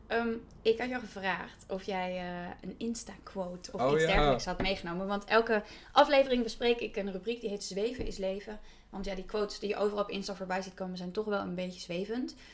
Ehm, 0.07 0.29
ik 0.61 0.79
had 0.79 0.89
jou 0.89 1.01
gevraagd 1.01 1.65
of 1.67 1.83
jij 1.83 2.17
eh, 2.17 2.49
een 2.61 2.75
Insta-quote 2.77 3.71
of 3.71 3.81
Oh, 3.81 3.91
iets 3.91 4.01
ja. 4.01 4.07
dergelijks 4.07 4.45
had 4.45 4.61
meegenomen. 4.61 5.07
Want 5.07 5.25
elke 5.25 5.63
aflevering 5.91 6.43
bespreek 6.43 6.79
ik 6.79 6.95
een 6.95 7.11
rubriek 7.11 7.41
die 7.41 7.49
heet 7.49 7.63
Zweven 7.63 8.05
is 8.05 8.17
leven. 8.17 8.59
Want 8.89 9.05
ja, 9.05 9.15
die 9.15 9.25
quotes 9.25 9.59
die 9.59 9.69
je 9.69 9.75
overal 9.75 10.03
op 10.03 10.09
Insta 10.09 10.35
voorbij 10.35 10.61
ziet 10.61 10.73
komen 10.73 10.97
zijn 10.97 11.11
toch 11.11 11.25
wel 11.25 11.39
een 11.41 11.55
beetje 11.55 11.79
zwevend. 11.79 12.35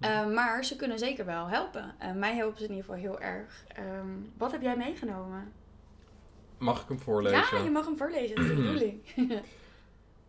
Eh, 0.00 0.26
maar 0.26 0.64
ze 0.64 0.76
kunnen 0.76 0.98
zeker 0.98 1.24
wel 1.24 1.48
helpen. 1.48 1.94
Eh, 1.98 2.12
mij 2.12 2.34
helpen 2.34 2.58
ze 2.58 2.64
in 2.64 2.70
ieder 2.70 2.84
geval 2.84 3.00
heel 3.00 3.20
erg. 3.20 3.64
Ehm, 3.68 4.08
wat 4.36 4.52
heb 4.52 4.62
jij 4.62 4.76
meegenomen? 4.76 5.52
Mag 6.64 6.82
ik 6.82 6.88
hem 6.88 7.00
voorlezen? 7.00 7.58
Ja, 7.58 7.64
je 7.64 7.70
mag 7.70 7.84
hem 7.84 7.96
voorlezen. 7.96 8.36
Dat 8.36 8.44
is 8.44 8.50
de 8.50 8.56
bedoeling. 8.62 9.02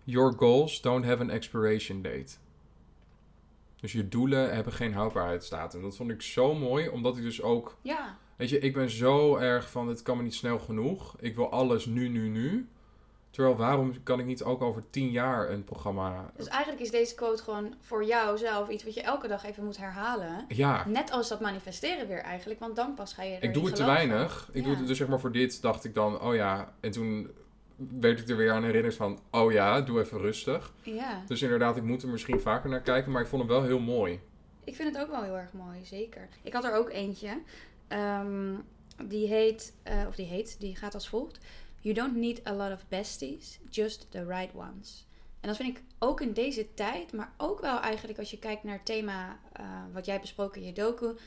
Your 0.04 0.34
goals 0.34 0.82
don't 0.82 1.06
have 1.06 1.22
an 1.22 1.30
expiration 1.30 2.02
date. 2.02 2.36
Dus 3.82 3.92
je 3.92 4.08
doelen 4.08 4.54
hebben 4.54 4.74
geen 4.74 4.94
houdbaarheidsdatum. 4.94 5.82
Dat 5.82 5.96
vond 5.96 6.12
ik 6.12 6.22
zo 6.22 6.54
mooi, 6.54 6.88
omdat 6.90 7.18
ik 7.18 7.24
dus 7.24 7.42
ook... 7.42 7.78
ja, 7.82 8.18
Weet 8.36 8.50
je, 8.50 8.60
ik 8.60 8.74
ben 8.74 8.90
zo 8.90 9.36
erg 9.36 9.70
van, 9.70 9.88
het 9.88 10.02
kan 10.02 10.18
me 10.18 10.24
niet 10.24 10.34
snel 10.34 10.60
genoeg. 10.60 11.16
Ik 11.20 11.36
wil 11.36 11.52
alles 11.52 11.86
nu, 11.86 12.08
nu, 12.08 12.28
nu. 12.28 12.68
Terwijl, 13.36 13.56
waarom 13.56 14.04
kan 14.04 14.20
ik 14.20 14.26
niet 14.26 14.44
ook 14.44 14.62
over 14.62 14.90
tien 14.90 15.10
jaar 15.10 15.50
een 15.50 15.64
programma... 15.64 16.32
dus 16.38 16.48
eigenlijk 16.48 16.82
is 16.82 16.92
deze 16.92 17.16
quote 17.16 17.44
gewoon 17.44 17.76
voor 17.82 18.06
jou 18.06 18.38
zelf 18.38 18.70
iets 18.70 18.84
wat 18.84 18.94
je 18.94 19.02
elke 19.02 19.28
dag 19.28 19.46
even 19.46 19.64
moet 19.64 19.78
herhalen. 19.78 20.46
Ja, 20.48 20.88
Net 20.88 21.12
als 21.12 21.28
dat 21.28 21.40
manifesteren 21.42 22.08
weer 22.08 22.20
eigenlijk, 22.22 22.60
want 22.60 22.76
dan 22.76 22.94
pas 22.94 23.14
ga 23.14 23.24
je 23.24 23.30
erin 23.36 23.48
ik 23.50 23.54
doe 23.54 23.66
het 23.66 23.76
te 23.76 23.86
weinig. 23.86 24.50
Ik 24.52 24.64
Ja. 24.64 24.68
doe 24.70 24.78
het 24.78 24.88
dus 24.88 24.98
zeg 24.98 25.08
maar 25.08 25.20
voor 25.20 25.32
dit, 25.32 25.62
dacht 25.62 25.84
ik 25.84 25.94
dan, 25.94 26.22
oh 26.22 26.36
ja. 26.36 26.74
En 26.80 26.92
toen 26.92 27.32
werd 28.00 28.20
ik 28.20 28.30
er 28.30 28.38
weer 28.38 28.52
aan 28.52 28.64
herinnerd 28.64 28.96
van, 28.96 29.20
oh 29.32 29.52
ja, 29.52 29.82
doe 29.82 30.00
even 30.00 30.20
rustig. 30.20 30.74
Ja, 30.84 31.24
Dus 31.28 31.42
inderdaad, 31.42 31.78
ik 31.78 31.84
moet 31.84 32.04
er 32.04 32.10
misschien 32.10 32.40
vaker 32.40 32.70
naar 32.70 32.82
kijken, 32.82 33.12
maar 33.12 33.22
ik 33.22 33.28
vond 33.28 33.42
hem 33.42 33.52
wel 33.52 33.64
heel 33.64 33.80
mooi. 33.80 34.20
ik 34.64 34.76
vind 34.76 34.94
het 34.96 35.04
ook 35.04 35.12
wel 35.12 35.24
heel 35.24 35.38
erg 35.38 35.54
mooi, 35.54 35.86
zeker. 35.86 36.28
Ik 36.44 36.54
had 36.54 36.64
er 36.64 36.74
ook 36.76 36.90
eentje. 36.90 37.42
ehm, 37.88 38.54
die 39.06 39.28
heet, 39.28 39.74
eh, 39.84 40.04
of 40.08 40.16
die 40.16 40.26
heet, 40.26 40.60
die 40.60 40.76
gaat 40.76 40.94
als 40.94 41.10
volgt. 41.10 41.40
You 41.86 41.94
don't 41.94 42.16
need 42.16 42.42
a 42.48 42.54
lot 42.54 42.72
of 42.72 42.86
besties, 42.88 43.60
just 43.70 44.12
the 44.12 44.26
right 44.26 44.54
ones. 44.56 45.06
En 45.40 45.48
dat 45.48 45.58
vind 45.58 45.78
ik 45.78 45.84
ook 46.00 46.22
in 46.22 46.34
deze 46.34 46.74
tijd, 46.74 47.14
maar 47.14 47.34
ook 47.38 47.62
wel 47.62 47.80
eigenlijk 47.80 48.20
als 48.20 48.32
je 48.32 48.40
kijkt 48.40 48.64
naar 48.64 48.74
het 48.74 48.86
thema 48.86 49.40
eh, 49.54 49.66
wat 49.94 50.06
jij 50.06 50.20
besproken 50.20 50.62
in 50.62 50.68
je 50.68 50.74
docu. 50.74 51.18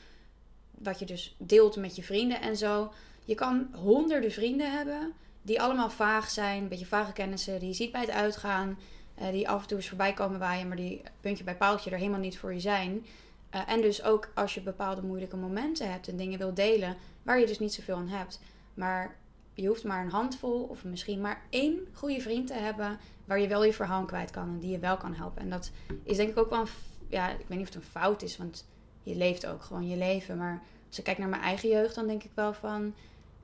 Wat 0.70 0.98
je 0.98 1.06
dus 1.06 1.36
deelt 1.38 1.76
met 1.76 1.96
je 1.96 2.02
vrienden 2.02 2.40
en 2.40 2.56
zo. 2.56 2.92
Je 3.24 3.34
kan 3.34 3.68
honderden 3.74 4.32
vrienden 4.32 4.72
hebben 4.72 5.12
die 5.42 5.62
allemaal 5.62 5.90
vaag 5.90 6.30
zijn, 6.30 6.62
een 6.62 6.68
beetje 6.68 6.86
vage 6.86 7.12
kennissen, 7.12 7.58
die 7.58 7.68
je 7.68 7.74
ziet 7.74 7.92
bij 7.92 8.00
het 8.00 8.10
uitgaan. 8.10 8.78
eh, 9.14 9.30
die 9.30 9.48
af 9.48 9.62
en 9.62 9.68
toe 9.68 9.76
eens 9.76 9.88
voorbij 9.88 10.12
komen 10.12 10.38
waaien, 10.38 10.68
maar 10.68 10.76
die 10.76 11.02
puntje 11.20 11.44
bij 11.44 11.56
paaltje 11.56 11.90
er 11.90 11.98
helemaal 11.98 12.20
niet 12.20 12.38
voor 12.38 12.54
je 12.54 12.60
zijn. 12.60 13.06
Eh, 13.50 13.68
en 13.68 13.80
dus 13.80 14.02
ook 14.02 14.30
als 14.34 14.54
je 14.54 14.60
bepaalde 14.60 15.02
moeilijke 15.02 15.36
momenten 15.36 15.90
hebt 15.90 16.08
en 16.08 16.16
dingen 16.16 16.38
wil 16.38 16.54
delen, 16.54 16.96
waar 17.22 17.40
je 17.40 17.46
dus 17.46 17.58
niet 17.58 17.74
zoveel 17.74 17.96
aan 17.96 18.08
hebt. 18.08 18.40
Maar 18.74 19.16
je 19.60 19.66
hoeft 19.66 19.84
maar 19.84 20.04
een 20.04 20.10
handvol 20.10 20.62
of 20.62 20.84
misschien 20.84 21.20
maar 21.20 21.42
één 21.50 21.78
goede 21.92 22.20
vriend 22.20 22.46
te 22.46 22.54
hebben 22.54 22.98
waar 23.24 23.40
je 23.40 23.48
wel 23.48 23.64
je 23.64 23.72
verhaal 23.72 24.04
kwijt 24.04 24.30
kan 24.30 24.48
en 24.48 24.58
die 24.58 24.70
je 24.70 24.78
wel 24.78 24.96
kan 24.96 25.14
helpen. 25.14 25.42
En 25.42 25.50
dat 25.50 25.70
is 26.02 26.16
denk 26.16 26.30
ik 26.30 26.38
ook 26.38 26.50
wel 26.50 26.60
een, 26.60 26.68
ja, 27.08 27.30
ik 27.30 27.44
weet 27.48 27.58
niet 27.58 27.68
of 27.68 27.74
het 27.74 27.82
een 27.82 27.90
fout 27.90 28.22
is, 28.22 28.36
want 28.36 28.68
je 29.02 29.16
leeft 29.16 29.46
ook 29.46 29.62
gewoon 29.62 29.88
je 29.88 29.96
leven. 29.96 30.36
Maar 30.36 30.62
als 30.88 30.98
ik 30.98 31.04
kijk 31.04 31.18
naar 31.18 31.28
mijn 31.28 31.42
eigen 31.42 31.68
jeugd, 31.68 31.94
dan 31.94 32.06
denk 32.06 32.22
ik 32.22 32.30
wel 32.34 32.52
van, 32.52 32.94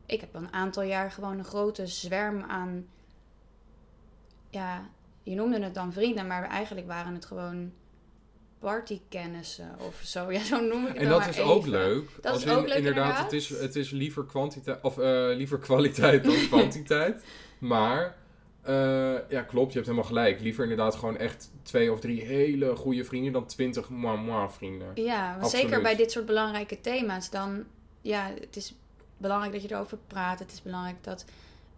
ik 0.06 0.20
heb 0.20 0.34
al 0.34 0.40
een 0.40 0.52
aantal 0.52 0.82
jaar 0.82 1.10
gewoon 1.10 1.38
een 1.38 1.44
grote 1.44 1.86
zwerm 1.86 2.42
aan, 2.42 2.86
ja, 4.50 4.88
je 5.22 5.34
noemde 5.34 5.60
het 5.60 5.74
dan 5.74 5.92
vrienden, 5.92 6.26
maar 6.26 6.48
eigenlijk 6.48 6.86
waren 6.86 7.14
het 7.14 7.24
gewoon 7.24 7.72
partykennissen 8.64 9.76
of 9.78 10.00
zo. 10.04 10.30
Ja, 10.32 10.44
zo 10.44 10.60
noem 10.60 10.82
ik 10.82 10.88
het 10.88 10.96
En 10.96 11.08
dat 11.08 11.18
maar 11.18 11.28
is 11.28 11.40
ook 11.40 11.66
leuk. 11.66 12.08
Dat 12.20 12.32
Als 12.32 12.44
is 12.44 12.50
ook 12.50 12.66
leuk, 12.66 12.76
inderdaad, 12.76 13.04
inderdaad. 13.06 13.22
Het, 13.22 13.32
is, 13.32 13.48
het 13.48 13.76
is 13.76 13.90
liever 13.90 14.24
kwantiteit 14.24 14.78
of 14.82 14.98
eh, 14.98 15.36
liever 15.36 15.58
kwaliteit 15.58 16.24
dan 16.24 16.34
kwantiteit. 16.48 17.24
Maar 17.58 18.16
eh, 18.62 19.14
ja, 19.28 19.42
klopt, 19.42 19.68
je 19.68 19.74
hebt 19.74 19.86
helemaal 19.86 20.08
gelijk. 20.08 20.40
Liever 20.40 20.62
inderdaad 20.62 20.94
gewoon 20.94 21.16
echt 21.16 21.50
twee 21.62 21.92
of 21.92 22.00
drie 22.00 22.24
hele 22.24 22.76
goede 22.76 23.04
vrienden 23.04 23.32
dan 23.32 23.46
twintig 23.46 23.88
moi 23.88 24.48
vrienden. 24.50 24.90
Ja, 24.94 25.30
want 25.30 25.44
Absoluut. 25.44 25.66
zeker 25.66 25.82
bij 25.82 25.96
dit 25.96 26.10
soort 26.10 26.26
belangrijke 26.26 26.80
thema's, 26.80 27.30
dan 27.30 27.64
ja, 28.00 28.30
het 28.40 28.56
is 28.56 28.74
belangrijk 29.16 29.52
dat 29.52 29.62
je 29.62 29.74
erover 29.74 29.98
praat. 30.06 30.38
Het 30.38 30.52
is 30.52 30.62
belangrijk 30.62 31.04
dat 31.04 31.24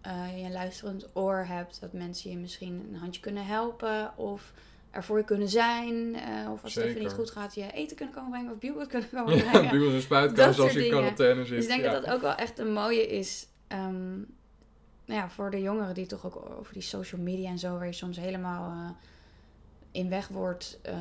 eh, 0.01 0.39
je 0.39 0.45
een 0.45 0.53
luisterend 0.53 1.09
oor 1.12 1.45
hebt, 1.49 1.80
dat 1.80 1.93
mensen 1.93 2.30
je 2.30 2.37
misschien 2.37 2.89
een 2.93 2.99
handje 2.99 3.20
kunnen 3.20 3.47
helpen 3.47 4.12
of 4.16 4.53
er 4.97 5.05
voor 5.05 5.18
je 5.18 5.24
kunnen 5.24 5.49
zijn. 5.49 6.14
eh, 6.14 6.51
of 6.53 6.62
als 6.62 6.74
het 6.74 6.84
even 6.84 7.01
niet 7.01 7.12
goed 7.12 7.30
gaat, 7.30 7.55
je 7.55 7.72
eten 7.72 7.97
kunnen 7.97 8.14
komen 8.14 8.30
brengen 8.30 8.53
of 8.53 8.59
buurt 8.59 8.86
kunnen 8.88 9.09
komen 9.11 9.36
Ja, 9.36 9.51
brengen. 9.51 9.70
buren 9.70 9.86
en 9.88 9.92
Dat 9.94 10.03
spuitkast 10.03 10.59
als 10.59 10.72
je 10.72 10.84
in 10.84 10.90
quarantaine 10.90 11.44
zit. 11.44 11.55
Dus 11.55 11.62
ik 11.64 11.68
denk 11.70 11.84
ja. 11.84 11.92
dat 11.92 12.05
dat 12.05 12.14
ook 12.14 12.20
wel 12.20 12.34
echt 12.34 12.59
een 12.59 12.72
mooie 12.72 13.07
is. 13.07 13.47
ehm, 13.68 14.14
nou 15.05 15.20
ja, 15.20 15.28
voor 15.30 15.51
de 15.51 15.61
jongeren 15.61 15.94
die 15.94 16.07
toch 16.07 16.26
ook 16.26 16.51
over 16.59 16.72
die 16.72 16.82
social 16.82 17.20
media 17.20 17.51
en 17.51 17.59
zo, 17.59 17.72
waar 17.76 17.86
je 17.86 17.92
soms 17.92 18.16
helemaal 18.16 18.70
eh, 18.70 18.90
in 19.90 20.09
weg 20.09 20.28
wordt 20.28 20.78
eh, 20.82 20.94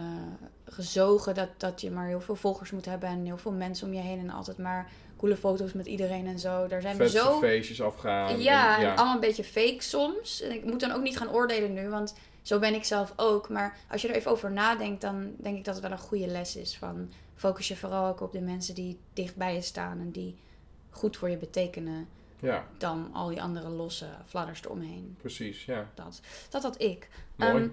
gezogen. 0.66 1.36
Dat, 1.36 1.50
dat 1.58 1.82
je 1.82 1.92
maar 1.92 2.08
heel 2.08 2.22
veel 2.22 2.36
volgers 2.36 2.72
moet 2.72 2.86
hebben 2.86 3.10
en 3.10 3.26
heel 3.26 3.38
veel 3.38 3.52
mensen 3.52 3.88
om 3.88 3.94
je 3.94 4.00
heen 4.02 4.20
en 4.20 4.30
altijd 4.30 4.58
maar 4.58 4.90
coole 5.18 5.36
foto's 5.38 5.74
met 5.74 5.86
iedereen 5.86 6.28
en 6.28 6.40
zo. 6.40 6.68
Daar 6.68 6.82
zijn 6.82 6.98
we 6.98 7.10
zo. 7.10 7.40
feestjes 7.40 7.82
afgaan. 7.82 8.42
Ja, 8.42 8.78
en- 8.80 8.84
en 8.90 8.96
allemaal 8.96 9.14
een 9.14 9.20
beetje 9.20 9.44
fake 9.44 9.76
soms. 9.82 10.42
En 10.42 10.52
ik 10.52 10.66
moet 10.66 10.80
dan 10.80 10.92
ook 10.92 11.02
niet 11.02 11.18
gaan 11.18 11.32
oordelen 11.32 11.74
nu, 11.74 11.90
want 11.90 12.16
zo 12.46 12.60
ben 12.60 12.74
ik 12.74 12.84
zelf 12.84 13.14
ook. 13.16 13.50
Maar 13.50 13.78
als 13.90 14.02
je 14.02 14.08
er 14.08 14.16
even 14.16 14.32
over 14.32 14.52
nadenkt, 14.52 15.02
dan 15.02 15.34
denk 15.38 15.58
ik 15.58 15.64
dat 15.64 15.74
het 15.74 15.84
wel 15.84 15.92
een 15.92 15.98
goede 15.98 16.28
les 16.28 16.56
is. 16.56 16.78
Van 16.78 17.12
focus 17.36 17.68
je 17.68 17.76
vooral 17.76 18.08
ook 18.08 18.22
op 18.22 18.32
de 18.32 18.42
mensen 18.42 18.76
die 18.76 19.00
dicht 19.14 19.36
bij 19.36 19.54
je 19.54 19.62
staan 19.62 20.00
en 20.00 20.12
die 20.12 20.36
goed 20.90 21.18
voor 21.18 21.30
je 21.30 21.38
betekenen. 21.38 22.08
ja, 22.40 22.66
Dan 22.78 23.10
al 23.14 23.28
die 23.28 23.42
andere 23.42 23.70
losse 23.70 24.08
fladders 24.26 24.64
eromheen. 24.64 25.16
precies, 25.20 25.66
ja. 25.66 25.90
Dat, 25.94 26.22
dat 26.50 26.64
had 26.64 26.82
ik. 26.82 27.10
Mooi. 27.36 27.52
Ehm, 27.54 27.70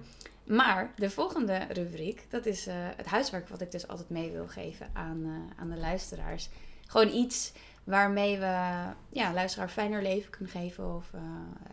maar 0.55 0.93
de 0.95 1.09
volgende 1.09 1.67
rubriek, 1.69 2.25
dat 2.29 2.45
is 2.45 2.67
eh, 2.67 2.75
het 2.77 3.05
huiswerk 3.05 3.47
wat 3.49 3.61
ik 3.61 3.71
dus 3.71 3.87
altijd 3.87 4.09
mee 4.09 4.31
wil 4.31 4.47
geven 4.47 4.89
aan, 4.93 5.23
eh, 5.23 5.61
aan 5.61 5.69
de 5.69 5.79
luisteraars. 5.79 6.49
Gewoon 6.87 7.13
iets 7.13 7.51
waarmee 7.83 8.39
we 8.39 8.83
ja, 9.09 9.33
luisteraar 9.33 9.69
fijner 9.69 10.01
leven 10.01 10.29
kunnen 10.29 10.49
geven 10.49 10.95
of 10.95 11.13
eh, 11.13 11.21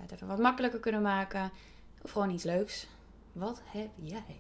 het 0.01 0.13
even 0.13 0.27
wat 0.27 0.39
makkelijker 0.39 0.81
kunnen 0.81 1.03
maken. 1.03 1.51
Of 2.03 2.11
gewoon 2.11 2.31
iets 2.31 2.45
leuks. 2.45 2.87
Wat 3.33 3.63
heb 3.65 3.89
jij? 4.03 4.37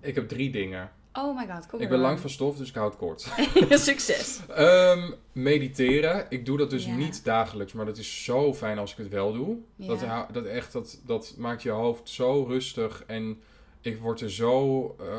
Ik 0.00 0.14
heb 0.14 0.28
drie 0.28 0.50
dingen. 0.50 0.90
Oh 1.12 1.36
my 1.36 1.46
god, 1.54 1.66
kom 1.66 1.80
Ik 1.80 1.88
ben 1.88 1.98
lang 1.98 2.20
van 2.20 2.30
stof, 2.30 2.56
dus 2.56 2.68
ik 2.68 2.74
hou 2.74 2.88
het 2.88 2.98
kort. 2.98 3.20
Succes. 3.70 4.40
Ehm, 4.48 5.10
mediteren. 5.32 6.26
Ik 6.28 6.46
doe 6.46 6.58
dat 6.58 6.70
dus 6.70 6.84
Ja. 6.84 6.94
niet 6.94 7.24
dagelijks, 7.24 7.72
maar 7.72 7.86
dat 7.86 7.98
is 7.98 8.24
zo 8.24 8.54
fijn 8.54 8.78
als 8.78 8.92
ik 8.92 8.96
het 8.96 9.08
wel 9.08 9.32
doe. 9.32 9.58
Ja. 9.76 9.86
Dat, 9.86 10.34
dat, 10.34 10.44
echt, 10.44 10.72
dat, 10.72 11.00
dat 11.04 11.34
maakt 11.36 11.62
je 11.62 11.70
hoofd 11.70 12.08
zo 12.08 12.42
rustig 12.48 13.04
en 13.06 13.40
ik 13.80 13.98
word 14.00 14.20
er 14.20 14.30
zo 14.30 14.86
eh, 15.00 15.18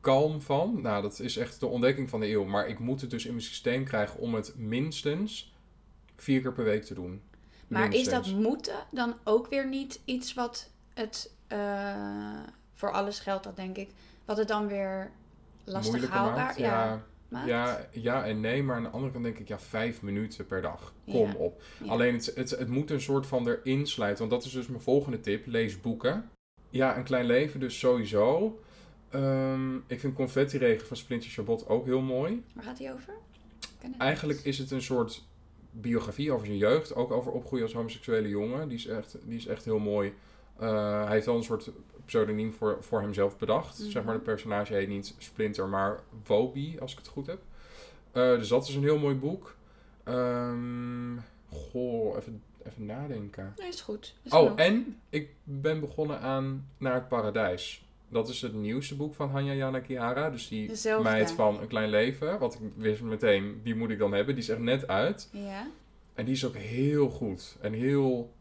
kalm 0.00 0.40
van. 0.40 0.80
Nou, 0.80 1.02
dat 1.02 1.20
is 1.20 1.36
echt 1.36 1.60
de 1.60 1.66
ontdekking 1.66 2.08
van 2.08 2.20
de 2.20 2.28
eeuw. 2.28 2.44
Maar 2.44 2.68
ik 2.68 2.78
moet 2.78 3.00
het 3.00 3.10
dus 3.10 3.24
in 3.24 3.30
mijn 3.30 3.42
systeem 3.44 3.84
krijgen 3.84 4.20
om 4.20 4.34
het 4.34 4.52
minstens 4.56 5.54
vier 6.16 6.40
keer 6.40 6.52
per 6.52 6.64
week 6.64 6.84
te 6.84 6.94
doen. 6.94 7.22
Maar 7.68 7.94
is 7.94 8.08
dat 8.08 8.26
moeten 8.26 8.86
dan 8.90 9.14
ook 9.24 9.48
weer 9.48 9.68
niet 9.68 10.00
iets 10.04 10.34
wat 10.34 10.70
het 10.96 11.32
eh, 11.46 12.38
voor 12.72 12.92
alles 12.92 13.18
geldt, 13.18 13.44
dat 13.44 13.56
denk 13.56 13.76
ik, 13.76 13.88
wat 14.24 14.36
het 14.36 14.48
dan 14.48 14.66
weer 14.68 15.10
lastig 15.64 15.90
Moeilijker 15.90 16.18
haalbaar 16.18 16.36
maakt? 16.36 16.56
ja, 16.56 16.64
Ja, 16.84 17.02
maakt? 17.28 17.46
ja, 17.48 17.86
ja 17.92 18.24
en 18.24 18.40
nee, 18.40 18.62
maar 18.62 18.76
aan 18.76 18.82
de 18.82 18.88
andere 18.88 19.12
kant 19.12 19.24
denk 19.24 19.38
ik, 19.38 19.48
ja, 19.48 19.58
vijf 19.58 20.02
minuten 20.02 20.46
per 20.46 20.62
dag. 20.62 20.92
Kom 21.04 21.28
Ja. 21.28 21.34
op. 21.34 21.62
Ja. 21.82 21.90
Alleen 21.90 22.14
het, 22.14 22.32
het, 22.34 22.50
het 22.50 22.68
moet 22.68 22.90
een 22.90 23.00
soort 23.00 23.26
van 23.26 23.48
erin 23.48 23.86
sluiten. 23.86 24.28
Want 24.28 24.30
dat 24.40 24.44
is 24.50 24.56
dus 24.56 24.66
mijn 24.66 24.82
volgende 24.82 25.20
tip. 25.20 25.46
Lees 25.46 25.80
boeken. 25.80 26.30
Ja, 26.70 26.96
een 26.96 27.04
klein 27.04 27.26
leven 27.26 27.60
dus 27.60 27.78
sowieso. 27.78 28.58
Ehm, 29.10 29.76
ik 29.86 30.00
vind 30.00 30.14
Confetti 30.14 30.58
Regen 30.58 30.86
van 30.86 30.96
Splinter 30.96 31.30
Chabot 31.30 31.68
ook 31.68 31.84
heel 31.84 32.00
mooi. 32.00 32.44
Waar 32.54 32.64
gaat 32.64 32.76
die 32.76 32.92
over? 32.92 33.14
Eigenlijk 33.98 34.40
is 34.40 34.58
het 34.58 34.70
een 34.70 34.82
soort 34.82 35.24
biografie 35.70 36.32
over 36.32 36.46
zijn 36.46 36.58
jeugd. 36.58 36.94
Ook 36.94 37.10
over 37.12 37.32
opgroeien 37.32 37.64
als 37.64 37.74
homoseksuele 37.74 38.28
jongen. 38.28 38.68
Die 38.68 38.76
is 38.78 38.86
echt, 38.86 39.16
die 39.24 39.36
is 39.36 39.46
echt 39.46 39.64
heel 39.64 39.78
mooi. 39.78 40.14
Eh, 40.58 41.02
hij 41.04 41.12
heeft 41.12 41.26
wel 41.26 41.36
een 41.36 41.42
soort 41.42 41.70
pseudoniem 42.04 42.52
voor, 42.52 42.76
voor 42.80 43.00
hemzelf 43.00 43.38
bedacht. 43.38 43.78
Mhm. 43.80 43.90
Zeg 43.90 44.04
maar, 44.04 44.14
de 44.14 44.20
personage 44.20 44.74
heet 44.74 44.88
niet 44.88 45.14
Splinter, 45.18 45.68
maar 45.68 46.00
Wobi, 46.26 46.76
als 46.80 46.92
ik 46.92 46.98
het 46.98 47.08
goed 47.08 47.26
heb. 47.26 47.38
Eh, 48.12 48.22
dus 48.38 48.48
dat 48.48 48.68
is 48.68 48.74
een 48.74 48.82
heel 48.82 48.98
mooi 48.98 49.14
boek. 49.14 49.54
Ehm, 50.04 51.16
goh, 51.52 52.16
even, 52.16 52.42
even 52.66 52.84
nadenken. 52.86 53.52
Nee, 53.58 53.68
is 53.68 53.80
goed. 53.80 54.14
Is 54.22 54.32
Oh, 54.32 54.38
genoeg. 54.42 54.58
en 54.58 55.00
ik 55.10 55.28
ben 55.44 55.80
begonnen 55.80 56.20
aan 56.20 56.68
Naar 56.78 56.94
het 56.94 57.08
Paradijs. 57.08 57.84
Dat 58.08 58.28
is 58.28 58.42
het 58.42 58.54
nieuwste 58.54 58.96
boek 58.96 59.14
van 59.14 59.30
Hanya 59.30 59.52
Yana 59.52 59.80
Kihara. 59.80 60.30
Dus 60.30 60.48
die 60.48 60.68
Dezelfde. 60.68 61.10
meid 61.10 61.30
van 61.32 61.60
Een 61.60 61.66
Klein 61.66 61.88
Leven. 61.90 62.38
Wat 62.38 62.54
ik 62.54 62.60
wist 62.76 63.02
meteen, 63.02 63.60
die 63.64 63.74
moet 63.74 63.90
ik 63.90 63.98
dan 63.98 64.12
hebben. 64.12 64.34
Die 64.34 64.42
is 64.42 64.50
echt 64.50 64.60
net 64.60 64.88
uit. 64.88 65.28
Ja. 65.32 65.66
En 66.14 66.24
die 66.24 66.34
is 66.34 66.44
ook 66.46 66.54
heel 66.56 67.10
goed. 67.10 67.56
En 67.60 67.72
heel 67.72 68.32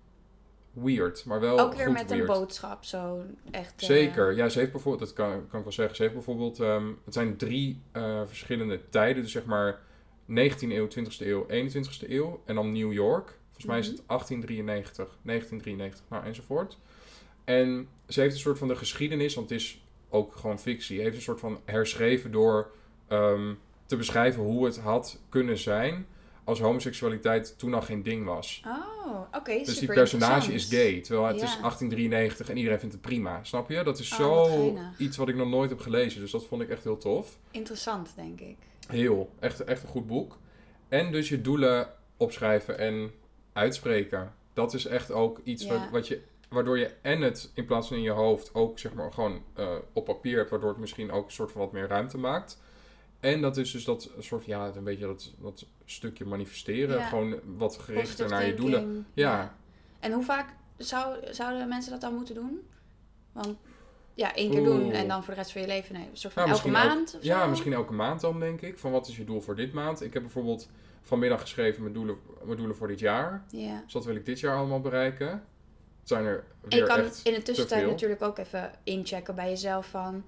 weird. 0.75 1.25
Maar 1.25 1.39
wel 1.39 1.59
Ook 1.59 1.73
weer 1.73 1.85
goed 1.85 1.93
met 1.93 2.09
weird. 2.09 2.29
een 2.29 2.35
boodschap, 2.35 2.83
zo 2.85 3.23
echt. 3.51 3.81
eh, 3.81 3.87
Zeker. 3.87 4.35
Ja, 4.35 4.49
ze 4.49 4.59
heeft 4.59 4.71
bijvoorbeeld, 4.71 5.03
dat 5.09 5.13
kan, 5.17 5.47
kan 5.47 5.57
ik 5.59 5.63
wel 5.65 5.73
zeggen. 5.73 5.95
Ze 5.95 6.01
heeft 6.01 6.13
bijvoorbeeld, 6.13 6.59
ehm, 6.59 6.87
het 7.05 7.13
zijn 7.13 7.37
drie 7.37 7.81
eh, 7.91 8.21
verschillende 8.25 8.79
tijden. 8.89 9.23
Dus 9.23 9.31
zeg 9.31 9.45
maar 9.45 9.79
19e 10.25 10.75
eeuw, 10.75 10.87
20e 10.87 11.25
eeuw, 11.27 11.45
21e 11.49 12.09
eeuw. 12.11 12.41
En 12.45 12.55
dan 12.55 12.71
New 12.71 12.93
York. 12.93 13.37
Volgens 13.45 13.65
mij 13.65 13.79
is 13.79 13.87
Mhm. 13.87 13.95
het 13.95 14.07
1893, 14.07 15.17
1993, 15.21 16.03
nou 16.09 16.25
enzovoort. 16.25 16.77
En 17.43 17.87
ze 18.07 18.21
heeft 18.21 18.33
een 18.33 18.39
soort 18.39 18.57
van 18.57 18.67
de 18.67 18.75
geschiedenis, 18.75 19.35
want 19.35 19.49
het 19.49 19.59
is 19.59 19.83
ook 20.09 20.35
gewoon 20.35 20.59
fictie. 20.59 21.01
Heeft 21.01 21.15
een 21.15 21.21
soort 21.21 21.39
van 21.39 21.59
herschreven 21.65 22.31
door 22.31 22.71
ehm, 23.07 23.53
te 23.85 23.95
beschrijven 23.95 24.43
hoe 24.43 24.65
het 24.65 24.77
had 24.79 25.19
kunnen 25.29 25.57
zijn 25.57 26.05
als 26.45 26.59
homoseksualiteit 26.59 27.57
toen 27.57 27.73
al 27.73 27.81
geen 27.81 28.03
ding 28.03 28.25
was. 28.25 28.61
Oh, 28.67 29.21
oké. 29.33 29.57
Dus 29.63 29.79
die 29.79 29.87
personage 29.93 30.53
is 30.53 30.65
gay, 30.65 31.01
terwijl 31.01 31.25
het 31.27 31.35
is 31.41 31.53
Ja. 31.53 31.59
1893 31.61 32.49
en 32.49 32.57
iedereen 32.57 32.79
vindt 32.79 32.93
het 32.93 33.03
prima. 33.03 33.43
Snap 33.43 33.69
je? 33.69 33.83
Dat 33.83 33.99
is 33.99 34.11
Oh, 34.11 34.17
zo 34.17 34.73
wat 34.73 34.81
iets 34.97 35.17
wat 35.17 35.27
ik 35.29 35.35
nog 35.35 35.49
nooit 35.49 35.69
heb 35.69 35.79
gelezen, 35.79 36.21
dus 36.21 36.31
dat 36.31 36.45
vond 36.45 36.61
ik 36.61 36.69
echt 36.69 36.83
heel 36.83 36.97
tof. 36.97 37.37
Interessant, 37.51 38.09
denk 38.15 38.39
ik. 38.39 38.55
Heel, 38.87 39.29
echt, 39.39 39.63
echt 39.63 39.83
een 39.83 39.89
goed 39.89 40.07
boek. 40.07 40.37
En 40.89 41.11
dus 41.11 41.29
je 41.29 41.41
doelen 41.41 41.89
opschrijven 42.17 42.77
en 42.77 43.11
uitspreken. 43.53 44.33
Dat 44.53 44.73
is 44.73 44.85
echt 44.85 45.11
ook 45.11 45.39
iets 45.43 45.63
Ja. 45.63 45.69
wat, 45.79 45.89
wat 45.91 46.07
je, 46.07 46.21
waardoor 46.49 46.77
je 46.77 46.91
en 47.01 47.21
het 47.21 47.51
in 47.53 47.65
plaats 47.65 47.87
van 47.87 47.97
in 47.97 48.03
je 48.03 48.09
hoofd 48.11 48.53
ook 48.53 48.79
zeg 48.79 48.93
maar 48.93 49.13
gewoon 49.13 49.41
eh, 49.53 49.67
op 49.93 50.05
papier 50.05 50.37
hebt, 50.37 50.49
waardoor 50.49 50.69
het 50.69 50.77
misschien 50.79 51.11
ook 51.11 51.25
een 51.25 51.31
soort 51.31 51.51
van 51.51 51.61
wat 51.61 51.71
meer 51.71 51.87
ruimte 51.87 52.17
maakt. 52.17 52.61
En 53.25 53.41
dat 53.41 53.57
is 53.57 53.71
dus 53.71 53.83
dat 53.83 54.09
soort, 54.19 54.45
ja, 54.45 54.71
een 54.75 54.83
beetje 54.83 55.05
dat, 55.05 55.33
dat 55.41 55.65
stukje 55.85 56.25
manifesteren. 56.25 56.97
Ja. 56.97 57.07
Gewoon 57.07 57.39
wat 57.57 57.77
gerichter 57.77 58.01
Positive 58.01 58.29
naar 58.29 58.45
je 58.45 58.53
thinking, 58.53 58.81
doelen. 58.83 59.07
Ja. 59.13 59.55
En 59.99 60.11
hoe 60.11 60.23
vaak 60.23 60.53
zou, 60.77 61.17
zouden 61.31 61.67
mensen 61.67 61.91
dat 61.91 62.01
dan 62.01 62.13
moeten 62.13 62.35
doen? 62.35 62.67
Want 63.31 63.57
ja, 64.13 64.35
één 64.35 64.51
keer 64.51 64.59
Oeh. 64.59 64.69
doen 64.69 64.91
en 64.91 65.07
dan 65.07 65.23
voor 65.23 65.33
de 65.33 65.39
rest 65.39 65.51
van 65.51 65.61
je 65.61 65.67
leven. 65.67 65.93
Nee, 65.93 66.07
een 66.09 66.17
soort 66.17 66.33
van 66.33 66.45
Ja, 66.45 66.51
elke 66.51 66.69
maand? 66.69 67.17
Ja, 67.21 67.45
misschien 67.45 67.73
elke 67.73 67.93
maand 67.93 68.21
dan, 68.21 68.39
denk 68.39 68.61
ik. 68.61 68.79
Van 68.79 68.91
wat 68.91 69.07
is 69.07 69.17
je 69.17 69.23
doel 69.23 69.41
voor 69.41 69.55
dit 69.55 69.73
maand? 69.73 70.01
Ik 70.01 70.13
heb 70.13 70.21
bijvoorbeeld 70.21 70.69
vanmiddag 71.01 71.41
geschreven 71.41 71.81
mijn 71.81 71.93
doelen, 71.93 72.17
mijn 72.43 72.57
doelen 72.57 72.75
voor 72.75 72.87
dit 72.87 72.99
jaar. 72.99 73.45
Ja. 73.49 73.81
Dus 73.83 73.93
wat 73.93 74.05
wil 74.05 74.15
ik 74.15 74.25
dit 74.25 74.39
jaar 74.39 74.57
allemaal 74.57 74.81
bereiken? 74.81 75.27
Het 75.99 76.13
zijn 76.13 76.25
er 76.25 76.43
weer 76.61 76.71
En 76.71 76.77
je 76.77 76.83
kan 76.83 76.99
echt 76.99 77.21
in 77.23 77.33
de 77.33 77.41
tussentijd 77.41 77.87
natuurlijk 77.87 78.21
ook 78.21 78.37
even 78.37 78.71
inchecken 78.83 79.35
bij 79.35 79.49
jezelf 79.49 79.87
van... 79.87 80.23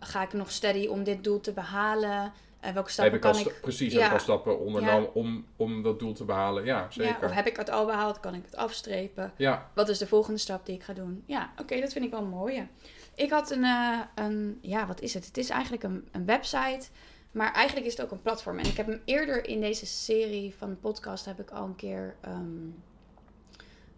Ga 0.00 0.22
ik 0.22 0.32
nog 0.32 0.50
steady 0.50 0.86
om 0.86 1.04
dit 1.04 1.24
doel 1.24 1.40
te 1.40 1.52
behalen? 1.52 2.32
En 2.60 2.74
welke 2.74 2.90
stappen 2.90 3.12
heb 3.12 3.22
ik 3.22 3.28
al 3.28 3.42
kan 3.42 3.52
ik... 3.52 3.60
precies 3.60 3.92
ja. 3.92 3.98
heb 3.98 4.08
ik 4.08 4.14
al 4.14 4.20
stappen 4.20 4.58
ondernomen 4.58 5.14
om, 5.14 5.46
om 5.56 5.82
dat 5.82 5.98
doel 5.98 6.12
te 6.12 6.24
behalen. 6.24 6.64
Ja, 6.64 6.86
zeker. 6.90 7.16
Ja, 7.20 7.26
of 7.26 7.34
heb 7.34 7.46
ik 7.46 7.56
het 7.56 7.70
al 7.70 7.86
behaald? 7.86 8.20
Kan 8.20 8.34
ik 8.34 8.44
het 8.44 8.56
afstrepen? 8.56 9.32
Ja, 9.36 9.70
Wat 9.74 9.88
is 9.88 9.98
de 9.98 10.06
volgende 10.06 10.38
stap 10.38 10.66
die 10.66 10.74
ik 10.74 10.82
ga 10.82 10.92
doen? 10.92 11.22
Ja, 11.26 11.52
oké, 11.60 11.80
dat 11.80 11.92
vind 11.92 12.04
ik 12.04 12.10
wel 12.10 12.20
een 12.20 12.28
mooie. 12.28 12.66
Ik 13.14 13.30
had 13.30 13.50
een, 13.50 13.64
eh, 13.64 13.98
een, 14.14 14.58
ja, 14.62 14.86
wat 14.86 15.00
is 15.00 15.14
het? 15.14 15.26
Het 15.26 15.36
is 15.36 15.48
eigenlijk 15.48 15.82
een, 15.82 16.08
een 16.12 16.24
website, 16.24 16.88
maar 17.30 17.52
eigenlijk 17.52 17.86
is 17.86 17.96
het 17.96 18.02
ook 18.02 18.10
een 18.10 18.22
platform. 18.22 18.58
En 18.58 18.66
ik 18.66 18.76
heb 18.76 18.86
hem 18.86 19.02
eerder 19.04 19.46
in 19.46 19.60
deze 19.60 19.86
serie 19.86 20.54
van 20.58 20.70
de 20.70 20.76
podcast 20.76 21.24
heb 21.24 21.40
ik 21.40 21.50
al 21.50 21.64
een 21.64 21.76
keer 21.76 22.16
ehm, 22.20 22.66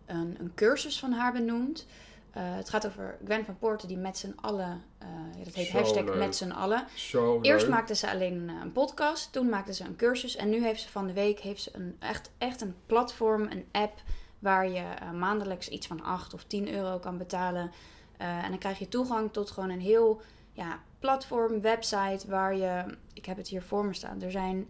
een, 0.07 0.37
een 0.39 0.53
cursus 0.55 0.99
van 0.99 1.13
haar 1.13 1.33
benoemd. 1.33 1.87
Eh, 2.33 2.43
het 2.57 2.69
gaat 2.69 2.87
over 2.87 3.19
Gwen 3.25 3.45
van 3.45 3.59
Poorten 3.59 3.89
die 3.89 3.97
met 3.97 4.19
z'n 4.19 4.33
allen, 4.41 4.83
eh, 4.99 5.09
ja, 5.39 5.45
dat 5.45 5.55
heet 5.55 5.67
Zo 5.67 5.79
hashtag 5.79 6.05
leuk. 6.05 6.15
met 6.17 6.37
z'n 6.37 6.51
allen. 6.51 6.87
zo 6.95 7.39
Eerst 7.43 7.67
leuk. 7.67 7.75
maakte 7.75 7.95
ze 7.95 8.11
alleen 8.11 8.49
eh, 8.49 8.55
een 8.63 8.73
podcast, 8.73 9.33
toen 9.33 9.49
maakte 9.49 9.75
ze 9.75 9.85
een 9.85 9.97
cursus 9.97 10.37
en 10.37 10.49
nu 10.49 10.63
heeft 10.63 10.81
ze 10.81 10.89
van 10.89 11.07
de 11.07 11.13
week 11.13 11.41
heeft 11.41 11.63
ze 11.63 11.71
een, 11.73 11.97
echt, 11.99 12.31
echt 12.39 12.61
een 12.61 12.75
platform, 12.87 13.43
een 13.43 13.65
app 13.73 14.03
waar 14.39 14.69
je 14.69 14.83
maandelijks 15.15 15.69
iets 15.69 15.87
van 15.87 16.03
8 16.03 16.35
of 16.35 16.45
10 16.45 16.73
euro 16.73 16.99
kan 16.99 17.19
betalen. 17.19 17.71
En 18.17 18.49
dan 18.49 18.59
krijg 18.59 18.79
je 18.79 18.89
toegang 18.89 19.33
tot 19.33 19.51
gewoon 19.51 19.71
een 19.71 19.81
heel 19.81 20.21
ja, 20.53 20.81
platform, 20.99 21.61
website 21.61 22.29
waar 22.29 22.57
je, 22.57 22.85
ik 23.13 23.27
heb 23.27 23.37
het 23.37 23.49
hier 23.49 23.63
voor 23.63 23.85
me 23.85 23.95
staan, 23.95 24.23
er 24.23 24.31
zijn 24.31 24.69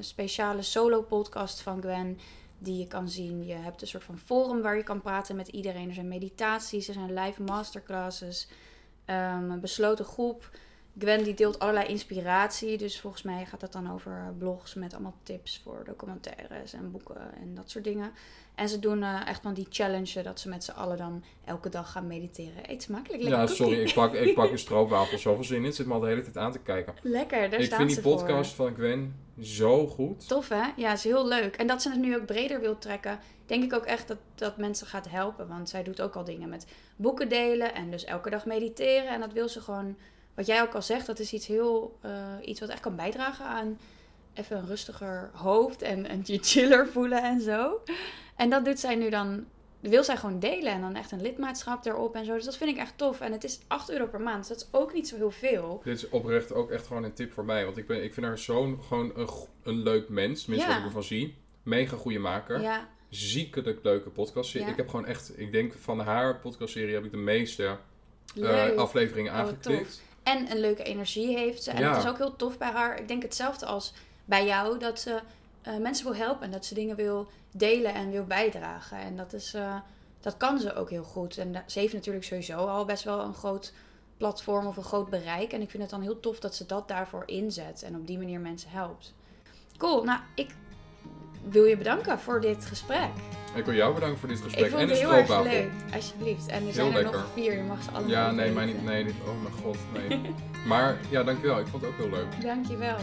speciale 0.00 0.62
solo 0.62 1.02
podcasts 1.02 1.62
van 1.62 1.80
Gwen 1.80 2.18
die 2.58 2.78
je 2.78 2.86
kan 2.86 3.08
zien. 3.08 3.46
Je 3.46 3.54
hebt 3.54 3.80
een 3.80 3.86
soort 3.86 4.04
van 4.04 4.18
forum 4.18 4.62
waar 4.62 4.76
je 4.76 4.82
kan 4.82 5.00
praten 5.00 5.36
met 5.36 5.48
iedereen. 5.48 5.88
Er 5.88 5.94
zijn 5.94 6.08
meditaties, 6.08 6.88
er 6.88 6.94
zijn 6.94 7.14
live 7.14 7.42
masterclasses, 7.42 8.48
ehm, 9.04 9.50
een 9.50 9.60
besloten 9.60 10.04
groep. 10.04 10.50
Gwen 10.98 11.24
die 11.24 11.34
deelt 11.34 11.58
allerlei 11.58 11.86
inspiratie. 11.86 12.78
Dus 12.78 13.00
volgens 13.00 13.22
mij 13.22 13.44
gaat 13.44 13.60
het 13.60 13.72
dan 13.72 13.92
over 13.92 14.34
blogs 14.38 14.74
met 14.74 14.92
allemaal 14.92 15.16
tips 15.22 15.60
voor 15.64 15.82
documentaires 15.84 16.72
en 16.72 16.90
boeken 16.90 17.34
en 17.40 17.54
dat 17.54 17.70
soort 17.70 17.84
dingen. 17.84 18.12
En 18.54 18.68
ze 18.68 18.78
doen 18.78 19.02
eh, 19.02 19.26
echt 19.26 19.42
van 19.42 19.54
die 19.54 19.66
challenge 19.70 20.22
dat 20.22 20.40
ze 20.40 20.48
met 20.48 20.64
z'n 20.64 20.70
allen 20.70 20.96
dan 20.96 21.24
elke 21.44 21.68
dag 21.68 21.92
gaan 21.92 22.06
mediteren. 22.06 22.70
Eet 22.70 22.82
smakelijk. 22.82 23.22
Lekker 23.22 23.40
Ja, 23.40 23.46
cookie. 23.46 23.64
sorry, 23.64 23.80
ik 23.80 23.94
pak, 23.94 24.14
ik 24.14 24.34
pak 24.34 24.50
een 24.52 24.58
stroopwafel. 24.58 25.18
Zoveel 25.18 25.44
zin 25.44 25.64
in. 25.64 25.72
Zit 25.72 25.86
me 25.86 25.94
al 25.94 26.00
de 26.00 26.06
hele 26.06 26.22
tijd 26.22 26.36
aan 26.36 26.52
te 26.52 26.58
kijken. 26.58 26.94
Lekker, 27.02 27.50
daar 27.50 27.60
ik 27.60 27.66
staan 27.66 27.78
vind 27.78 27.92
ze 27.92 28.02
die 28.02 28.12
podcast 28.12 28.52
van 28.52 28.74
Gwen 28.74 29.14
zo 29.40 29.86
goed. 29.86 30.28
Tof 30.28 30.48
hè? 30.48 30.64
Ja, 30.76 30.92
is 30.92 31.04
heel 31.04 31.28
leuk. 31.28 31.56
En 31.56 31.66
dat 31.66 31.82
ze 31.82 31.90
het 31.90 31.98
nu 32.00 32.16
ook 32.16 32.26
breder 32.26 32.60
wil 32.60 32.78
trekken, 32.78 33.18
denk 33.46 33.64
ik 33.64 33.72
ook 33.72 33.84
echt 33.84 34.08
dat, 34.08 34.18
dat 34.34 34.56
mensen 34.56 34.86
gaat 34.86 35.10
helpen. 35.10 35.48
Want 35.48 35.68
zij 35.68 35.82
doet 35.82 36.00
ook 36.00 36.14
al 36.14 36.24
dingen 36.24 36.48
met 36.48 36.66
boeken 36.96 37.28
delen 37.28 37.74
en 37.74 37.90
dus 37.90 38.04
elke 38.04 38.30
dag 38.30 38.46
mediteren. 38.46 39.08
En 39.08 39.20
dat 39.20 39.32
wil 39.32 39.48
ze 39.48 39.60
gewoon, 39.60 39.96
wat 40.38 40.46
jij 40.46 40.62
ook 40.62 40.74
al 40.74 40.82
zegt, 40.82 41.06
dat 41.06 41.18
is 41.18 41.32
iets 41.32 41.46
heel, 41.46 41.98
eh, 42.00 42.34
iets 42.44 42.60
wat 42.60 42.68
echt 42.68 42.80
kan 42.80 42.96
bijdragen 42.96 43.44
aan 43.44 43.78
even 44.34 44.56
een 44.56 44.66
rustiger 44.66 45.30
hoofd 45.32 45.82
en, 45.82 46.06
en 46.06 46.20
je 46.24 46.38
chiller 46.42 46.88
voelen 46.88 47.22
en 47.22 47.40
zo. 47.40 47.80
En 48.36 48.50
dat 48.50 48.64
doet 48.64 48.78
zij 48.80 48.94
nu 48.94 49.10
dan, 49.10 49.44
wil 49.80 50.04
zij 50.04 50.16
gewoon 50.16 50.38
delen 50.38 50.72
en 50.72 50.80
dan 50.80 50.94
echt 50.94 51.12
een 51.12 51.22
lidmaatschap 51.22 51.86
erop 51.86 52.14
en 52.14 52.24
zo. 52.24 52.34
Dus 52.34 52.44
dat 52.44 52.56
vind 52.56 52.70
ik 52.70 52.76
echt 52.76 52.92
tof. 52.96 53.20
En 53.20 53.32
het 53.32 53.44
is 53.44 53.60
8 53.66 53.90
euro 53.90 54.06
per 54.06 54.20
maand, 54.20 54.38
dus 54.38 54.48
dat 54.48 54.56
is 54.58 54.78
ook 54.80 54.92
niet 54.92 55.08
zo 55.08 55.16
heel 55.16 55.30
veel. 55.30 55.80
Dit 55.84 55.96
is 55.96 56.08
oprecht 56.08 56.52
ook 56.52 56.70
echt 56.70 56.86
gewoon 56.86 57.04
een 57.04 57.12
tip 57.12 57.32
voor 57.32 57.44
mij. 57.44 57.64
Want 57.64 57.76
ik, 57.76 57.86
ben, 57.86 58.04
ik 58.04 58.14
vind 58.14 58.26
haar 58.26 58.38
zo'n 58.38 58.78
gewoon 58.88 59.12
een, 59.14 59.28
een 59.62 59.82
leuk 59.82 60.08
mens. 60.08 60.42
Tenminste, 60.42 60.68
Ja. 60.68 60.74
wat 60.74 60.82
ik 60.82 60.88
ervan 60.88 61.08
zie. 61.08 61.36
Mega 61.62 61.96
goede 61.96 62.18
maker. 62.18 62.60
Ja, 62.60 62.88
Ziekelijk 63.08 63.78
leuke 63.82 64.10
podcast. 64.10 64.52
Ja. 64.52 64.66
Ik 64.66 64.76
heb 64.76 64.88
gewoon 64.88 65.06
echt, 65.06 65.32
ik 65.38 65.52
denk 65.52 65.72
van 65.72 66.00
haar 66.00 66.38
podcastserie 66.38 66.94
heb 66.94 67.04
ik 67.04 67.10
de 67.10 67.16
meeste 67.16 67.76
leuk. 68.34 68.76
afleveringen 68.76 69.32
Oh, 69.32 69.38
aangeklikt. 69.38 70.02
En 70.28 70.50
een 70.50 70.60
leuke 70.60 70.82
energie 70.82 71.36
heeft 71.36 71.62
ze. 71.62 71.70
En 71.70 71.82
Ja. 71.82 71.88
het 71.94 72.04
is 72.04 72.10
ook 72.10 72.18
heel 72.18 72.36
tof 72.36 72.58
bij 72.58 72.70
haar. 72.70 73.00
Ik 73.00 73.08
denk 73.08 73.22
hetzelfde 73.22 73.66
als 73.66 73.92
bij 74.24 74.46
jou. 74.46 74.78
Dat 74.78 75.00
ze 75.00 75.20
eh, 75.62 75.76
mensen 75.76 76.04
wil 76.04 76.14
helpen. 76.14 76.44
En 76.44 76.50
dat 76.50 76.64
ze 76.64 76.74
dingen 76.74 76.96
wil 76.96 77.28
delen 77.52 77.94
en 77.94 78.10
wil 78.10 78.24
bijdragen. 78.24 78.98
En 78.98 79.16
dat, 79.16 79.32
is, 79.32 79.54
eh, 79.54 79.76
dat 80.20 80.36
kan 80.36 80.58
ze 80.58 80.74
ook 80.74 80.90
heel 80.90 81.02
goed. 81.02 81.38
En 81.38 81.64
ze 81.66 81.78
heeft 81.78 81.92
natuurlijk 81.92 82.24
sowieso 82.24 82.56
al 82.66 82.84
best 82.84 83.04
wel 83.04 83.20
een 83.20 83.34
groot 83.34 83.72
platform 84.16 84.66
of 84.66 84.76
een 84.76 84.82
groot 84.82 85.10
bereik. 85.10 85.52
En 85.52 85.60
ik 85.60 85.70
vind 85.70 85.82
het 85.82 85.92
dan 85.92 86.02
heel 86.02 86.20
tof 86.20 86.38
dat 86.40 86.54
ze 86.54 86.66
dat 86.66 86.88
daarvoor 86.88 87.22
inzet 87.26 87.82
en 87.82 87.96
op 87.96 88.06
die 88.06 88.18
manier 88.18 88.40
mensen 88.40 88.70
helpt. 88.70 89.14
Cool, 89.76 90.04
nou 90.04 90.20
ik 90.34 90.54
wil 91.50 91.64
je 91.64 91.76
bedanken 91.76 92.18
voor 92.18 92.40
dit 92.40 92.66
gesprek. 92.66 93.08
Ik 93.54 93.64
wil 93.64 93.74
jou 93.74 93.94
bedanken 93.94 94.18
voor 94.18 94.28
dit 94.28 94.40
gesprek. 94.40 94.64
Ik 94.64 94.70
vond 94.70 94.82
en 94.82 94.88
het 94.88 94.98
heel 94.98 95.14
erg 95.14 95.42
leuk, 95.42 95.70
alsjeblieft. 95.94 96.46
En 96.46 96.66
er 96.66 96.72
zijn 96.72 96.86
er 96.86 96.92
lekker. 96.92 97.12
nog 97.12 97.26
vier, 97.34 97.56
je 97.56 97.62
mag 97.62 97.82
ze 97.82 97.90
allemaal 97.90 98.10
Ja, 98.10 98.30
nee, 98.30 98.50
mij 98.50 98.66
niet. 98.66 98.84
Nee, 98.84 99.04
dit, 99.04 99.14
oh 99.26 99.42
mijn 99.42 99.54
god, 99.54 99.76
nee. 99.92 100.20
maar 100.68 100.96
ja, 101.10 101.22
dankjewel. 101.22 101.58
Ik 101.58 101.66
vond 101.66 101.82
het 101.82 101.90
ook 101.90 101.98
heel 101.98 102.10
leuk. 102.10 102.42
Dankjewel. 102.42 102.96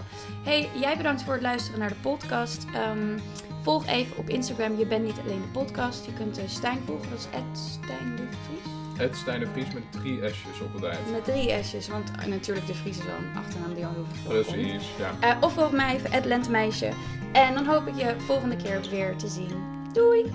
Hey, 0.43 0.70
jij 0.74 0.98
bedankt 0.98 1.24
voor 1.24 1.34
het 1.34 1.41
luisteren 1.41 1.80
naar 1.80 1.89
de 1.89 1.96
podcast. 2.02 2.66
Ehm, 2.74 3.18
volg 3.62 3.88
even 3.88 4.18
op 4.18 4.30
Instagram, 4.30 4.78
je 4.78 4.86
bent 4.86 5.04
niet 5.04 5.20
alleen 5.24 5.41
de 5.41 5.60
podcast. 5.60 6.06
Je 6.06 6.14
kunt 6.14 6.38
eh, 6.38 6.43
Stijn 6.48 6.80
volgen, 6.86 7.10
dat 7.10 7.20
is 7.20 7.74
Stijn 7.74 8.16
de 8.16 8.24
Vries. 8.24 8.75
Het 8.96 9.16
Stijn 9.16 9.39
de 9.39 9.48
Vries 9.48 9.74
met 9.74 9.91
drie 9.91 10.18
S'jes 10.18 10.62
op 10.62 10.74
het 10.74 10.84
eind. 10.84 11.12
Met 11.12 11.24
drie 11.24 11.64
S'jes, 11.64 11.88
want 11.88 12.12
eh, 12.12 12.26
natuurlijk 12.26 12.68
de 12.68 12.74
Vries 12.74 12.98
is 12.98 13.06
wel 13.06 13.16
een 13.16 13.38
achternaam 13.38 13.74
die 13.74 13.86
al 13.86 13.91
heel 13.91 14.06
veel 14.06 14.32
voorkomt. 14.32 14.62
Precies, 14.62 14.89
ja. 14.98 15.30
Eh, 15.30 15.38
of 15.41 15.54
volg 15.54 15.72
mij 15.72 15.96
even, 15.96 16.28
Lentemeisje. 16.28 16.89
En 17.32 17.54
dan 17.54 17.66
hoop 17.66 17.88
ik 17.88 17.96
je 17.96 18.16
volgende 18.18 18.56
keer 18.56 18.82
weer 18.89 19.16
te 19.16 19.28
zien. 19.28 19.64
Doei! 19.93 20.32